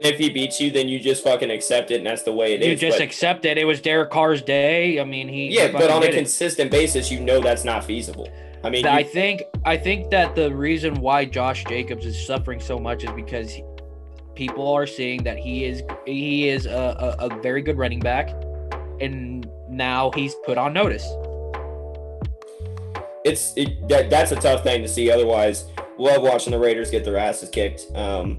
if 0.00 0.18
he 0.18 0.30
beats 0.30 0.60
you, 0.60 0.70
then 0.70 0.88
you 0.88 0.98
just 1.00 1.24
fucking 1.24 1.50
accept 1.50 1.90
it, 1.90 1.96
and 1.96 2.06
that's 2.06 2.22
the 2.22 2.32
way 2.32 2.54
it 2.54 2.60
you 2.60 2.72
is. 2.72 2.82
you 2.82 2.88
just 2.88 2.98
but, 2.98 3.04
accept 3.04 3.44
it. 3.44 3.58
It 3.58 3.64
was 3.64 3.80
Derek 3.80 4.10
Carr's 4.10 4.42
day. 4.42 5.00
I 5.00 5.04
mean, 5.04 5.28
he 5.28 5.48
yeah, 5.48 5.72
but 5.72 5.90
on 5.90 6.02
a 6.02 6.12
consistent 6.12 6.66
it. 6.68 6.72
basis, 6.72 7.10
you 7.10 7.20
know 7.20 7.40
that's 7.40 7.64
not 7.64 7.84
feasible. 7.84 8.28
I 8.64 8.70
mean, 8.70 8.86
I 8.86 9.02
think 9.02 9.42
I 9.64 9.76
think 9.76 10.10
that 10.10 10.34
the 10.34 10.54
reason 10.54 10.94
why 11.00 11.24
Josh 11.24 11.64
Jacobs 11.64 12.06
is 12.06 12.26
suffering 12.26 12.60
so 12.60 12.78
much 12.78 13.04
is 13.04 13.10
because 13.12 13.50
he, 13.50 13.64
people 14.34 14.72
are 14.72 14.86
seeing 14.86 15.22
that 15.24 15.38
he 15.38 15.64
is 15.64 15.82
he 16.06 16.48
is 16.48 16.66
a, 16.66 17.16
a, 17.18 17.26
a 17.26 17.40
very 17.42 17.62
good 17.62 17.76
running 17.76 18.00
back, 18.00 18.30
and 19.00 19.48
now 19.68 20.10
he's 20.14 20.34
put 20.44 20.58
on 20.58 20.72
notice. 20.72 21.04
It's 23.24 23.52
it, 23.56 23.88
that 23.88 24.10
that's 24.10 24.32
a 24.32 24.36
tough 24.36 24.62
thing 24.62 24.82
to 24.82 24.88
see. 24.88 25.10
Otherwise, 25.10 25.66
love 25.98 26.22
watching 26.22 26.52
the 26.52 26.58
Raiders 26.58 26.90
get 26.90 27.04
their 27.04 27.16
asses 27.16 27.48
kicked. 27.50 27.86
Um, 27.94 28.38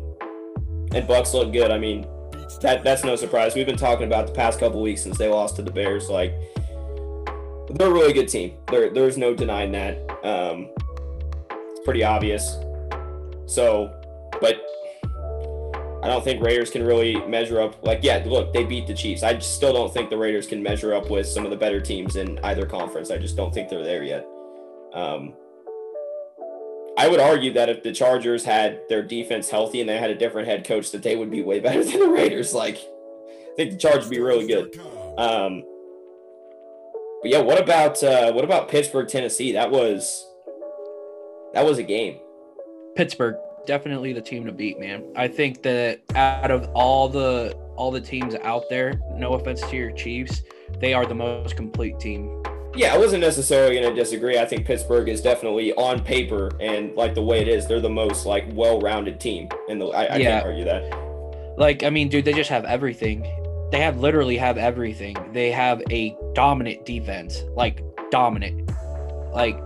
and 0.93 1.07
Bucks 1.07 1.33
look 1.33 1.51
good. 1.51 1.71
I 1.71 1.77
mean, 1.77 2.07
that 2.61 2.83
that's 2.83 3.03
no 3.03 3.15
surprise. 3.15 3.55
We've 3.55 3.65
been 3.65 3.77
talking 3.77 4.07
about 4.07 4.27
the 4.27 4.33
past 4.33 4.59
couple 4.59 4.81
weeks 4.81 5.01
since 5.01 5.17
they 5.17 5.27
lost 5.27 5.55
to 5.57 5.61
the 5.61 5.71
Bears. 5.71 6.09
Like 6.09 6.33
they're 7.71 7.87
a 7.87 7.93
really 7.93 8.13
good 8.13 8.27
team. 8.27 8.57
There 8.69 8.89
there's 8.89 9.17
no 9.17 9.33
denying 9.33 9.71
that. 9.73 9.97
Um, 10.25 10.69
it's 11.51 11.85
pretty 11.85 12.03
obvious. 12.03 12.57
So, 13.45 13.93
but 14.41 14.61
I 16.01 16.07
don't 16.07 16.23
think 16.23 16.41
Raiders 16.41 16.69
can 16.69 16.83
really 16.83 17.15
measure 17.27 17.59
up. 17.61 17.83
Like, 17.83 17.99
yeah, 18.03 18.23
look, 18.25 18.53
they 18.53 18.63
beat 18.63 18.87
the 18.87 18.93
Chiefs. 18.93 19.21
I 19.21 19.37
still 19.39 19.73
don't 19.73 19.93
think 19.93 20.09
the 20.09 20.17
Raiders 20.17 20.47
can 20.47 20.63
measure 20.63 20.93
up 20.93 21.09
with 21.09 21.27
some 21.27 21.43
of 21.43 21.51
the 21.51 21.57
better 21.57 21.81
teams 21.81 22.15
in 22.15 22.39
either 22.43 22.65
conference. 22.65 23.11
I 23.11 23.17
just 23.17 23.35
don't 23.35 23.53
think 23.53 23.69
they're 23.69 23.83
there 23.83 24.03
yet. 24.03 24.25
Um, 24.93 25.33
I 26.99 27.07
would 27.07 27.21
argue 27.21 27.53
that 27.53 27.69
if 27.69 27.81
the 27.81 27.93
Chargers 27.93 28.43
had 28.43 28.81
their 28.89 29.01
defense 29.01 29.49
healthy 29.49 29.79
and 29.79 29.89
they 29.89 29.97
had 29.97 30.09
a 30.09 30.15
different 30.15 30.49
head 30.49 30.65
coach, 30.65 30.91
that 30.91 31.01
they 31.01 31.15
would 31.15 31.31
be 31.31 31.41
way 31.41 31.61
better 31.61 31.81
than 31.85 31.97
the 31.97 32.09
Raiders. 32.09 32.53
Like, 32.53 32.75
I 32.75 33.53
think 33.55 33.71
the 33.71 33.77
Chargers 33.77 34.03
would 34.03 34.11
be 34.11 34.19
really 34.19 34.45
good. 34.45 34.77
Um, 35.17 35.63
but 37.21 37.31
yeah, 37.31 37.39
what 37.39 37.57
about 37.57 38.03
uh, 38.03 38.33
what 38.33 38.43
about 38.43 38.67
Pittsburgh, 38.67 39.07
Tennessee? 39.07 39.53
That 39.53 39.71
was 39.71 40.27
that 41.53 41.63
was 41.63 41.77
a 41.77 41.83
game. 41.83 42.19
Pittsburgh 42.97 43.37
definitely 43.65 44.11
the 44.11 44.21
team 44.21 44.45
to 44.45 44.51
beat, 44.51 44.77
man. 44.77 45.05
I 45.15 45.29
think 45.29 45.61
that 45.63 46.01
out 46.15 46.51
of 46.51 46.67
all 46.73 47.07
the 47.07 47.55
all 47.77 47.91
the 47.91 48.01
teams 48.01 48.35
out 48.43 48.63
there, 48.69 48.99
no 49.13 49.35
offense 49.35 49.61
to 49.61 49.75
your 49.77 49.91
Chiefs, 49.91 50.43
they 50.81 50.93
are 50.93 51.05
the 51.05 51.15
most 51.15 51.55
complete 51.55 51.97
team 51.97 52.43
yeah, 52.75 52.93
I 52.93 52.97
wasn't 52.97 53.21
necessarily 53.21 53.75
going 53.75 53.89
to 53.89 53.95
disagree. 53.95 54.37
I 54.37 54.45
think 54.45 54.65
Pittsburgh 54.65 55.09
is 55.09 55.21
definitely 55.21 55.73
on 55.73 56.03
paper 56.03 56.51
and 56.59 56.95
like 56.95 57.15
the 57.15 57.21
way 57.21 57.41
it 57.41 57.47
is, 57.47 57.67
they're 57.67 57.79
the 57.79 57.89
most 57.89 58.25
like 58.25 58.45
well-rounded 58.53 59.19
team, 59.19 59.49
and 59.69 59.81
I, 59.83 59.87
I 59.87 60.15
yeah. 60.17 60.17
can't 60.17 60.45
argue 60.45 60.65
that. 60.65 61.09
Like, 61.57 61.83
I 61.83 61.89
mean, 61.89 62.09
dude, 62.09 62.25
they 62.25 62.33
just 62.33 62.49
have 62.49 62.65
everything. 62.65 63.27
They 63.71 63.81
have 63.81 63.99
literally 63.99 64.37
have 64.37 64.57
everything. 64.57 65.15
They 65.33 65.51
have 65.51 65.81
a 65.91 66.15
dominant 66.33 66.85
defense, 66.85 67.43
like 67.55 67.83
dominant. 68.11 68.71
Like, 69.33 69.59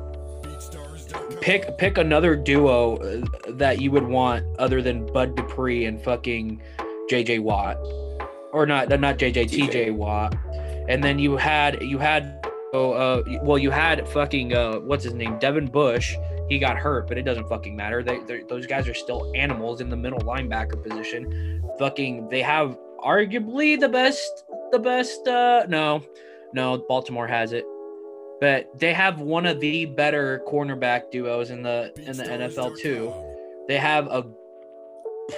pick 1.39 1.77
pick 1.77 1.97
another 1.97 2.35
duo 2.35 2.97
uh, 2.97 3.21
that 3.51 3.79
you 3.81 3.91
would 3.91 4.07
want 4.07 4.45
other 4.59 4.81
than 4.81 5.05
Bud 5.13 5.35
Dupree 5.35 5.85
and 5.85 6.01
fucking 6.01 6.61
J.J. 7.09 7.39
Watt, 7.39 7.77
or 8.51 8.65
not 8.65 8.89
not 8.99 9.17
J.J. 9.17 9.45
T.J. 9.45 9.91
Watt, 9.91 10.35
and 10.89 11.03
then 11.03 11.19
you 11.19 11.37
had 11.37 11.81
you 11.81 11.97
had 11.97 12.42
uh, 12.73 13.23
well, 13.43 13.57
you 13.57 13.69
had 13.69 14.07
fucking 14.09 14.53
uh, 14.53 14.79
what's 14.79 15.03
his 15.03 15.13
name, 15.13 15.37
Devin 15.39 15.67
Bush. 15.67 16.15
He 16.49 16.57
got 16.59 16.77
hurt, 16.77 17.07
but 17.07 17.17
it 17.17 17.23
doesn't 17.23 17.47
fucking 17.47 17.75
matter. 17.75 18.03
They, 18.03 18.41
those 18.49 18.65
guys 18.65 18.87
are 18.87 18.93
still 18.93 19.31
animals 19.35 19.79
in 19.79 19.89
the 19.89 19.95
middle 19.95 20.19
linebacker 20.19 20.81
position. 20.81 21.63
Fucking, 21.79 22.29
they 22.29 22.41
have 22.41 22.77
arguably 22.99 23.79
the 23.79 23.89
best, 23.89 24.45
the 24.71 24.79
best. 24.79 25.27
Uh, 25.27 25.65
no, 25.67 26.03
no, 26.53 26.83
Baltimore 26.89 27.27
has 27.27 27.53
it, 27.53 27.65
but 28.41 28.69
they 28.77 28.93
have 28.93 29.19
one 29.19 29.45
of 29.45 29.59
the 29.59 29.85
better 29.85 30.41
cornerback 30.47 31.11
duos 31.11 31.51
in 31.51 31.61
the 31.61 31.93
in 31.97 32.17
the 32.17 32.23
NFL 32.23 32.77
too. 32.79 33.13
They 33.67 33.77
have 33.77 34.07
a 34.07 34.25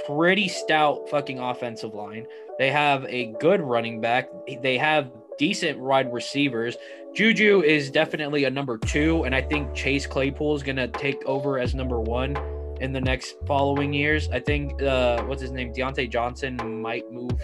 pretty 0.05 0.47
stout 0.47 1.09
fucking 1.09 1.39
offensive 1.39 1.93
line. 1.93 2.25
They 2.57 2.71
have 2.71 3.05
a 3.05 3.33
good 3.39 3.61
running 3.61 4.01
back. 4.01 4.29
They 4.61 4.77
have 4.77 5.11
decent 5.37 5.79
wide 5.79 6.11
receivers. 6.13 6.77
Juju 7.13 7.63
is 7.63 7.89
definitely 7.89 8.43
a 8.43 8.49
number 8.49 8.77
two, 8.77 9.23
and 9.23 9.33
I 9.33 9.41
think 9.41 9.73
Chase 9.73 10.05
Claypool 10.05 10.55
is 10.55 10.63
going 10.63 10.75
to 10.75 10.87
take 10.87 11.23
over 11.25 11.59
as 11.59 11.73
number 11.73 11.99
one 12.01 12.35
in 12.81 12.91
the 12.91 12.99
next 12.99 13.37
following 13.47 13.93
years. 13.93 14.29
I 14.31 14.39
think 14.39 14.81
uh, 14.81 15.23
what's 15.23 15.41
his 15.41 15.51
name, 15.51 15.73
Diontae 15.73 16.09
Johnson, 16.09 16.57
might 16.81 17.09
move 17.11 17.39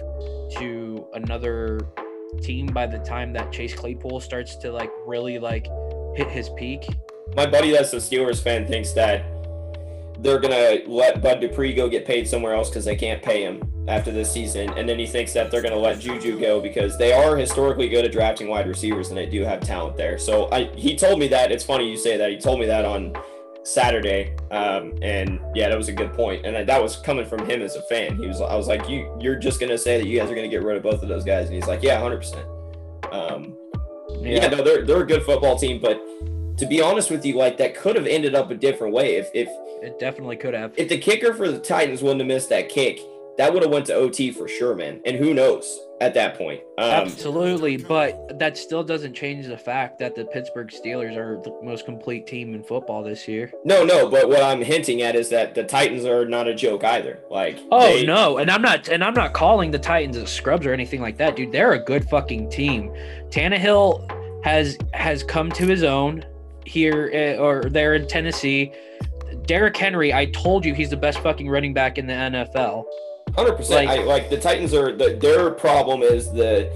to 0.57 1.07
another 1.13 1.79
team 2.41 2.67
by 2.67 2.85
the 2.85 2.99
time 2.99 3.33
that 3.33 3.51
Chase 3.51 3.73
Claypool 3.73 4.19
starts 4.19 4.55
to 4.57 4.71
like 4.71 4.91
really 5.05 5.39
like 5.39 5.67
hit 6.15 6.27
his 6.27 6.49
peak. 6.57 6.85
My 7.35 7.45
buddy 7.45 7.71
that's 7.71 7.93
a 7.93 7.97
Steelers 7.97 8.41
fan 8.41 8.67
thinks 8.67 8.91
that 8.93 9.25
they're 10.19 10.39
gonna 10.39 10.79
let 10.85 11.21
Bud 11.21 11.39
Dupree 11.39 11.73
go 11.73 11.87
get 11.87 12.05
paid 12.05 12.27
somewhere 12.27 12.53
else 12.53 12.69
because 12.69 12.85
they 12.85 12.95
can't 12.95 13.23
pay 13.23 13.43
him 13.43 13.70
after 13.88 14.11
this 14.11 14.32
season, 14.32 14.69
and 14.77 14.88
then 14.88 14.99
he 14.99 15.07
thinks 15.07 15.34
that 15.34 15.49
they're 15.49 15.61
gonna 15.61 15.75
let 15.75 15.99
Juju 15.99 16.39
go 16.39 16.61
because 16.61 16.97
they 16.97 17.13
are 17.13 17.36
historically 17.36 17.89
good 17.89 18.05
at 18.05 18.11
drafting 18.11 18.47
wide 18.47 18.67
receivers 18.67 19.09
and 19.09 19.17
they 19.17 19.25
do 19.25 19.43
have 19.43 19.61
talent 19.61 19.97
there. 19.97 20.17
So 20.17 20.49
I 20.51 20.65
he 20.75 20.95
told 20.95 21.19
me 21.19 21.27
that. 21.29 21.51
It's 21.51 21.63
funny 21.63 21.89
you 21.89 21.97
say 21.97 22.17
that. 22.17 22.29
He 22.29 22.38
told 22.38 22.59
me 22.59 22.65
that 22.67 22.86
on 22.86 23.15
Saturday, 23.63 24.36
um, 24.51 24.93
and 25.01 25.39
yeah, 25.55 25.69
that 25.69 25.77
was 25.77 25.88
a 25.88 25.93
good 25.93 26.13
point. 26.13 26.45
and 26.45 26.67
that 26.67 26.82
was 26.82 26.95
coming 26.97 27.25
from 27.25 27.45
him 27.47 27.61
as 27.61 27.75
a 27.75 27.82
fan. 27.84 28.17
He 28.17 28.27
was 28.27 28.41
I 28.41 28.55
was 28.55 28.67
like, 28.67 28.88
you 28.89 29.15
you're 29.19 29.36
just 29.36 29.59
gonna 29.59 29.77
say 29.77 29.97
that 29.97 30.07
you 30.07 30.19
guys 30.19 30.29
are 30.29 30.36
gonna 30.36 30.47
get 30.47 30.63
rid 30.63 30.77
of 30.77 30.84
both 30.84 31.01
of 31.01 31.09
those 31.09 31.23
guys, 31.23 31.47
and 31.47 31.55
he's 31.55 31.67
like, 31.67 31.82
yeah, 31.82 31.99
hundred 31.99 32.17
percent. 32.17 32.45
Um, 33.11 33.57
yeah. 34.19 34.43
yeah, 34.43 34.47
no, 34.47 34.63
they're 34.63 34.86
they're 34.86 35.01
a 35.01 35.07
good 35.07 35.23
football 35.23 35.57
team, 35.57 35.79
but 35.82 35.99
to 36.57 36.65
be 36.67 36.82
honest 36.82 37.09
with 37.09 37.25
you, 37.25 37.36
like 37.36 37.57
that 37.57 37.75
could 37.75 37.95
have 37.95 38.05
ended 38.05 38.36
up 38.36 38.51
a 38.51 38.55
different 38.55 38.93
way 38.93 39.15
if 39.15 39.29
if 39.34 39.47
it 39.82 39.99
definitely 39.99 40.36
could 40.36 40.53
have. 40.53 40.73
If 40.77 40.89
the 40.89 40.97
kicker 40.97 41.34
for 41.34 41.49
the 41.51 41.59
Titans 41.59 42.03
wouldn't 42.03 42.21
have 42.21 42.27
missed 42.27 42.49
that 42.49 42.69
kick, 42.69 42.99
that 43.38 43.53
would 43.53 43.63
have 43.63 43.71
went 43.71 43.86
to 43.88 43.93
OT 43.93 44.32
for 44.32 44.47
sure, 44.47 44.75
man. 44.75 45.01
And 45.05 45.15
who 45.15 45.34
knows 45.34 45.79
at 45.99 46.13
that 46.15 46.38
point? 46.38 46.61
Um, 46.77 46.89
Absolutely, 46.89 47.77
but 47.77 48.38
that 48.39 48.57
still 48.57 48.84
doesn't 48.84 49.13
change 49.13 49.47
the 49.47 49.57
fact 49.57 49.99
that 49.99 50.15
the 50.15 50.25
Pittsburgh 50.25 50.67
Steelers 50.67 51.15
are 51.15 51.41
the 51.41 51.57
most 51.63 51.86
complete 51.86 52.27
team 52.27 52.53
in 52.53 52.63
football 52.63 53.03
this 53.03 53.27
year. 53.27 53.51
No, 53.63 53.86
no, 53.86 54.09
but 54.09 54.27
what 54.27 54.43
I'm 54.43 54.61
hinting 54.61 55.01
at 55.01 55.15
is 55.15 55.29
that 55.29 55.55
the 55.55 55.63
Titans 55.63 56.05
are 56.05 56.25
not 56.25 56.47
a 56.47 56.55
joke 56.55 56.84
either. 56.84 57.19
Like, 57.29 57.59
oh 57.71 57.93
they, 57.93 58.05
no, 58.05 58.38
and 58.38 58.51
I'm 58.51 58.61
not, 58.61 58.89
and 58.89 59.03
I'm 59.03 59.13
not 59.13 59.34
calling 59.34 59.71
the 59.71 59.79
Titans 59.79 60.17
a 60.17 60.27
scrubs 60.27 60.65
or 60.65 60.73
anything 60.73 61.01
like 61.01 61.17
that, 61.17 61.36
dude. 61.36 61.51
They're 61.51 61.73
a 61.73 61.84
good 61.84 62.07
fucking 62.09 62.49
team. 62.49 62.91
Tannehill 63.29 64.43
has 64.43 64.77
has 64.93 65.23
come 65.23 65.51
to 65.51 65.65
his 65.65 65.84
own 65.84 66.25
here 66.65 67.09
eh, 67.13 67.38
or 67.38 67.63
there 67.69 67.95
in 67.95 68.07
Tennessee. 68.07 68.73
Derrick 69.45 69.75
Henry, 69.75 70.13
I 70.13 70.25
told 70.25 70.65
you 70.65 70.73
he's 70.73 70.89
the 70.89 70.97
best 70.97 71.19
fucking 71.19 71.49
running 71.49 71.73
back 71.73 71.97
in 71.97 72.05
the 72.05 72.13
NFL. 72.13 72.86
Hundred 73.36 73.55
percent. 73.55 73.88
Like, 73.88 74.05
like 74.05 74.29
the 74.29 74.38
Titans 74.38 74.73
are 74.73 74.95
the, 74.95 75.15
their 75.15 75.51
problem 75.51 76.01
is 76.01 76.32
the 76.32 76.71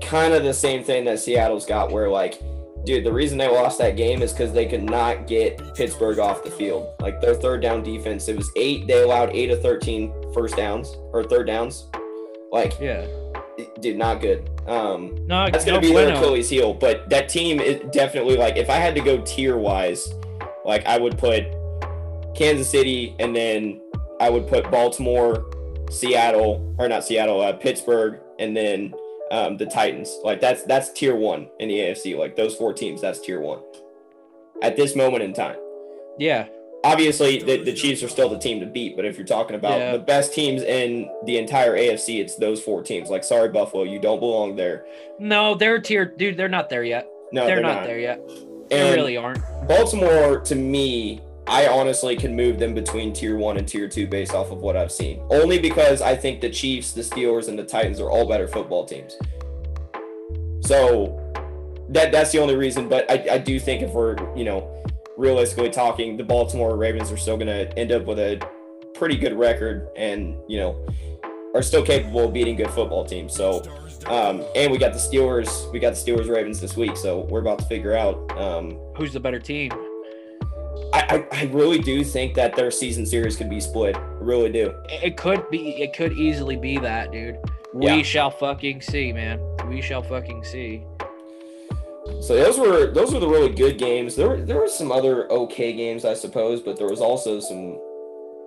kind 0.00 0.34
of 0.34 0.44
the 0.44 0.54
same 0.54 0.84
thing 0.84 1.04
that 1.06 1.18
Seattle's 1.18 1.66
got, 1.66 1.90
where 1.90 2.08
like, 2.08 2.40
dude, 2.84 3.04
the 3.04 3.12
reason 3.12 3.38
they 3.38 3.48
lost 3.48 3.78
that 3.78 3.96
game 3.96 4.22
is 4.22 4.32
because 4.32 4.52
they 4.52 4.66
could 4.66 4.82
not 4.82 5.26
get 5.26 5.74
Pittsburgh 5.74 6.18
off 6.18 6.44
the 6.44 6.50
field. 6.50 6.94
Like 7.00 7.20
their 7.20 7.34
third 7.34 7.62
down 7.62 7.82
defense, 7.82 8.28
it 8.28 8.36
was 8.36 8.50
eight. 8.56 8.86
They 8.86 9.02
allowed 9.02 9.30
eight 9.30 9.50
of 9.50 9.62
13 9.62 10.32
first 10.32 10.56
downs 10.56 10.96
or 11.12 11.24
third 11.24 11.46
downs. 11.46 11.86
Like, 12.52 12.78
yeah, 12.80 13.06
dude, 13.80 13.96
not 13.96 14.20
good. 14.20 14.48
Um, 14.66 15.26
no, 15.26 15.50
that's 15.50 15.64
gonna 15.64 15.78
no 15.78 15.80
be 15.80 15.92
bueno. 15.92 16.08
their 16.08 16.16
Achilles 16.16 16.48
heel. 16.48 16.72
But 16.72 17.08
that 17.10 17.28
team 17.28 17.60
is 17.60 17.80
definitely 17.92 18.36
like, 18.36 18.56
if 18.56 18.70
I 18.70 18.76
had 18.76 18.94
to 18.94 19.00
go 19.00 19.20
tier 19.22 19.56
wise, 19.56 20.12
like 20.64 20.86
I 20.86 20.98
would 20.98 21.18
put 21.18 21.44
Kansas 22.34 22.70
City 22.70 23.14
and 23.18 23.34
then 23.34 23.80
I 24.20 24.30
would 24.30 24.46
put 24.46 24.70
Baltimore 24.70 25.44
Seattle 25.90 26.74
or 26.78 26.88
not 26.88 27.04
Seattle, 27.04 27.40
uh, 27.40 27.52
Pittsburgh, 27.52 28.20
and 28.38 28.56
then 28.56 28.94
um, 29.30 29.56
the 29.56 29.66
Titans. 29.66 30.18
Like 30.22 30.40
that's 30.40 30.64
that's 30.64 30.92
tier 30.92 31.16
one 31.16 31.48
in 31.58 31.68
the 31.68 31.78
AFC. 31.78 32.18
Like 32.18 32.36
those 32.36 32.54
four 32.54 32.72
teams, 32.72 33.00
that's 33.00 33.20
tier 33.20 33.40
one 33.40 33.60
at 34.62 34.76
this 34.76 34.96
moment 34.96 35.22
in 35.22 35.32
time. 35.32 35.56
Yeah. 36.18 36.46
Obviously, 36.84 37.42
the, 37.42 37.62
the 37.64 37.72
Chiefs 37.72 38.02
are 38.02 38.08
still 38.08 38.28
the 38.28 38.38
team 38.38 38.60
to 38.60 38.66
beat, 38.66 38.94
but 38.94 39.06
if 39.06 39.16
you're 39.16 39.26
talking 39.26 39.56
about 39.56 39.78
yeah. 39.78 39.92
the 39.92 39.98
best 39.98 40.34
teams 40.34 40.62
in 40.62 41.08
the 41.24 41.38
entire 41.38 41.74
AFC, 41.74 42.20
it's 42.20 42.36
those 42.36 42.62
four 42.62 42.82
teams. 42.82 43.08
Like, 43.08 43.24
sorry, 43.24 43.48
Buffalo, 43.48 43.84
you 43.84 43.98
don't 43.98 44.20
belong 44.20 44.54
there. 44.54 44.84
No, 45.18 45.54
they're 45.54 45.80
tier, 45.80 46.04
dude. 46.04 46.36
They're 46.36 46.48
not 46.48 46.68
there 46.68 46.84
yet. 46.84 47.08
No, 47.32 47.46
they're, 47.46 47.56
they're 47.56 47.64
not, 47.64 47.76
not, 47.76 47.86
there 47.86 47.98
yet. 47.98 48.20
They 48.68 48.94
really 48.94 49.16
aren't. 49.16 49.40
Baltimore, 49.66 50.40
to 50.40 50.54
me, 50.54 51.22
I 51.46 51.66
honestly 51.68 52.16
can 52.16 52.34
move 52.34 52.58
them 52.58 52.74
between 52.74 53.12
tier 53.12 53.36
one 53.36 53.58
and 53.58 53.68
tier 53.68 53.88
two 53.88 54.06
based 54.06 54.34
off 54.34 54.50
of 54.50 54.62
what 54.62 54.76
I've 54.76 54.92
seen. 54.92 55.22
Only 55.30 55.58
because 55.58 56.00
I 56.00 56.16
think 56.16 56.40
the 56.40 56.50
Chiefs, 56.50 56.92
the 56.92 57.02
Steelers, 57.02 57.48
and 57.48 57.58
the 57.58 57.64
Titans 57.64 58.00
are 58.00 58.10
all 58.10 58.26
better 58.26 58.48
football 58.48 58.84
teams. 58.84 59.16
So 60.62 61.20
that 61.90 62.12
that's 62.12 62.32
the 62.32 62.38
only 62.38 62.56
reason. 62.56 62.88
But 62.88 63.10
I, 63.10 63.34
I 63.34 63.38
do 63.38 63.60
think 63.60 63.82
if 63.82 63.90
we're, 63.90 64.16
you 64.34 64.44
know, 64.44 64.82
realistically 65.16 65.70
talking, 65.70 66.16
the 66.16 66.24
Baltimore 66.24 66.76
Ravens 66.76 67.12
are 67.12 67.18
still 67.18 67.36
gonna 67.36 67.70
end 67.76 67.92
up 67.92 68.06
with 68.06 68.18
a 68.18 68.40
pretty 68.94 69.16
good 69.16 69.34
record 69.34 69.88
and, 69.96 70.36
you 70.48 70.58
know, 70.58 70.86
are 71.54 71.62
still 71.62 71.84
capable 71.84 72.24
of 72.24 72.32
beating 72.32 72.56
good 72.56 72.70
football 72.70 73.04
teams. 73.04 73.34
So 73.34 73.62
um, 74.06 74.44
and 74.54 74.70
we 74.70 74.78
got 74.78 74.92
the 74.92 74.98
Steelers, 74.98 75.70
we 75.72 75.78
got 75.78 75.94
the 75.94 76.12
Steelers 76.12 76.28
Ravens 76.28 76.60
this 76.60 76.76
week, 76.76 76.96
so 76.96 77.20
we're 77.30 77.40
about 77.40 77.58
to 77.60 77.64
figure 77.66 77.96
out 77.96 78.16
um, 78.38 78.78
who's 78.96 79.12
the 79.12 79.20
better 79.20 79.38
team. 79.38 79.70
I, 80.94 81.26
I, 81.32 81.44
really 81.46 81.78
do 81.78 82.04
think 82.04 82.34
that 82.34 82.54
their 82.54 82.70
season 82.70 83.04
series 83.04 83.36
could 83.36 83.50
be 83.50 83.58
split. 83.58 83.96
I 83.96 84.00
really 84.20 84.50
do. 84.52 84.72
It 84.88 85.16
could 85.16 85.50
be. 85.50 85.82
It 85.82 85.92
could 85.92 86.12
easily 86.12 86.56
be 86.56 86.78
that, 86.78 87.10
dude. 87.10 87.36
We 87.72 87.86
yeah. 87.86 88.02
shall 88.02 88.30
fucking 88.30 88.80
see, 88.80 89.12
man. 89.12 89.40
We 89.68 89.80
shall 89.80 90.02
fucking 90.02 90.44
see. 90.44 90.84
So 92.20 92.36
those 92.36 92.58
were 92.58 92.92
those 92.92 93.12
were 93.12 93.18
the 93.18 93.28
really 93.28 93.52
good 93.52 93.76
games. 93.76 94.14
There 94.14 94.28
were 94.28 94.40
there 94.40 94.58
were 94.58 94.68
some 94.68 94.92
other 94.92 95.30
okay 95.32 95.72
games, 95.72 96.04
I 96.04 96.14
suppose, 96.14 96.60
but 96.60 96.76
there 96.76 96.88
was 96.88 97.00
also 97.00 97.40
some 97.40 97.80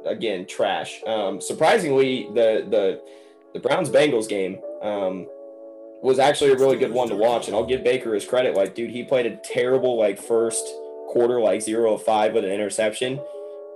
again 0.05 0.47
trash. 0.47 1.03
Um, 1.05 1.41
surprisingly, 1.41 2.29
the 2.33 2.65
the 2.69 3.01
the 3.53 3.59
Browns 3.59 3.89
Bengals 3.89 4.29
game 4.29 4.61
um, 4.81 5.27
was 6.01 6.17
actually 6.17 6.51
a 6.51 6.55
really 6.55 6.77
good 6.77 6.91
one 6.91 7.09
to 7.09 7.15
watch, 7.15 7.47
and 7.47 7.55
I'll 7.57 7.65
give 7.65 7.83
Baker 7.83 8.13
his 8.13 8.25
credit. 8.25 8.55
Like, 8.55 8.73
dude, 8.73 8.91
he 8.91 9.03
played 9.03 9.25
a 9.25 9.35
terrible 9.35 9.97
like 9.97 10.17
first 10.17 10.65
quarter 11.07 11.39
like 11.39 11.61
zero 11.61 11.93
of 11.95 12.03
five 12.03 12.33
with 12.33 12.45
an 12.45 12.51
interception, 12.51 13.19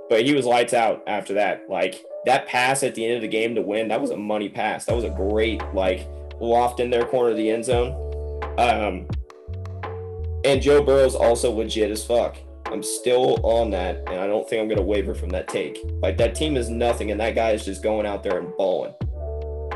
but 0.10 0.26
he 0.26 0.34
was 0.34 0.46
lights 0.46 0.74
out 0.74 1.04
after 1.08 1.34
that. 1.36 1.70
Like 1.70 2.04
that 2.26 2.48
pass 2.48 2.84
at 2.84 2.96
the 2.96 3.06
end 3.06 3.16
of 3.16 3.22
the 3.22 3.28
game 3.28 3.56
to 3.56 3.62
win, 3.62 3.88
that 3.88 4.02
was 4.02 4.12
a 4.12 4.18
money 4.18 4.50
pass. 4.50 4.86
That 4.86 4.96
was 4.96 5.06
a 5.06 5.10
great 5.10 5.62
like 5.74 6.08
loft 6.40 6.80
in 6.80 6.90
their 6.90 7.06
corner 7.06 7.32
of 7.32 7.38
the 7.38 7.50
end 7.50 7.66
zone. 7.66 7.94
Um, 8.58 9.08
and 10.44 10.62
Joe 10.62 10.84
Burrow's 10.84 11.16
also 11.16 11.52
legit 11.52 11.92
as 11.92 12.04
fuck. 12.04 12.38
I'm 12.66 12.84
still 12.84 13.38
on 13.44 13.70
that, 13.72 13.98
and 14.08 14.20
I 14.20 14.28
don't 14.28 14.48
think 14.48 14.62
I'm 14.62 14.70
gonna 14.70 14.82
waver 14.82 15.14
from 15.14 15.30
that 15.30 15.48
take. 15.48 15.78
Like 16.02 16.18
that 16.18 16.36
team 16.36 16.56
is 16.56 16.70
nothing, 16.70 17.12
and 17.12 17.20
that 17.20 17.36
guy 17.36 17.52
is 17.52 17.66
just 17.66 17.84
going 17.84 18.06
out 18.06 18.24
there 18.24 18.40
and 18.40 18.56
balling. 18.56 18.94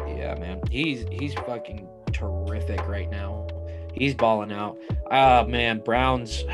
Yeah, 0.07 0.35
man, 0.39 0.61
he's 0.71 1.05
he's 1.11 1.33
fucking 1.33 1.87
terrific 2.13 2.87
right 2.87 3.09
now. 3.11 3.47
He's 3.93 4.13
balling 4.13 4.51
out. 4.51 4.77
Ah, 5.11 5.41
uh, 5.41 5.43
man, 5.45 5.79
Browns. 5.79 6.43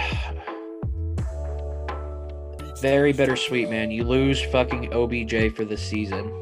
very 2.81 3.13
bittersweet, 3.13 3.69
man. 3.69 3.91
You 3.91 4.03
lose 4.03 4.41
fucking 4.41 4.93
OBJ 4.93 5.55
for 5.55 5.63
the 5.63 5.77
season. 5.77 6.37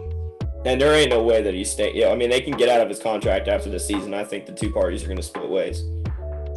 And 0.66 0.80
there 0.80 0.94
ain't 0.94 1.10
no 1.10 1.24
way 1.24 1.42
that 1.42 1.54
he's 1.54 1.72
staying. 1.72 1.96
Yeah, 1.96 2.10
I 2.10 2.16
mean, 2.16 2.30
they 2.30 2.42
can 2.42 2.54
get 2.54 2.70
out 2.70 2.82
of 2.82 2.90
his 2.90 3.00
contract 3.00 3.48
after 3.48 3.70
the 3.70 3.80
season. 3.80 4.14
I 4.14 4.24
think 4.24 4.46
the 4.46 4.52
two 4.52 4.72
parties 4.72 5.04
are 5.04 5.08
going 5.08 5.18
to 5.18 5.24
split 5.24 5.50
ways. 5.50 5.84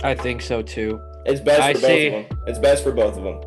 I 0.02 0.14
think 0.14 0.42
so 0.42 0.62
too. 0.62 1.00
It's 1.24 1.40
best 1.40 1.60
I 1.60 1.74
for 1.74 1.80
see, 1.80 2.10
both 2.10 2.24
of 2.24 2.28
them. 2.28 2.38
It's 2.48 2.58
best 2.58 2.82
for 2.82 2.92
both 2.92 3.16
of 3.16 3.22
them. 3.22 3.40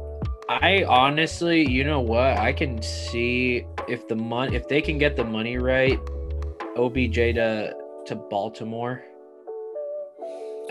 I 0.47 0.83
honestly, 0.87 1.67
you 1.69 1.83
know 1.83 2.01
what? 2.01 2.37
I 2.37 2.53
can 2.53 2.81
see 2.81 3.65
if 3.89 4.07
the 4.07 4.15
money, 4.15 4.55
if 4.55 4.67
they 4.67 4.81
can 4.81 4.97
get 4.97 5.15
the 5.15 5.25
money 5.25 5.57
right, 5.57 5.99
OBJ 6.77 7.15
to 7.15 7.75
to 8.05 8.15
Baltimore 8.15 9.03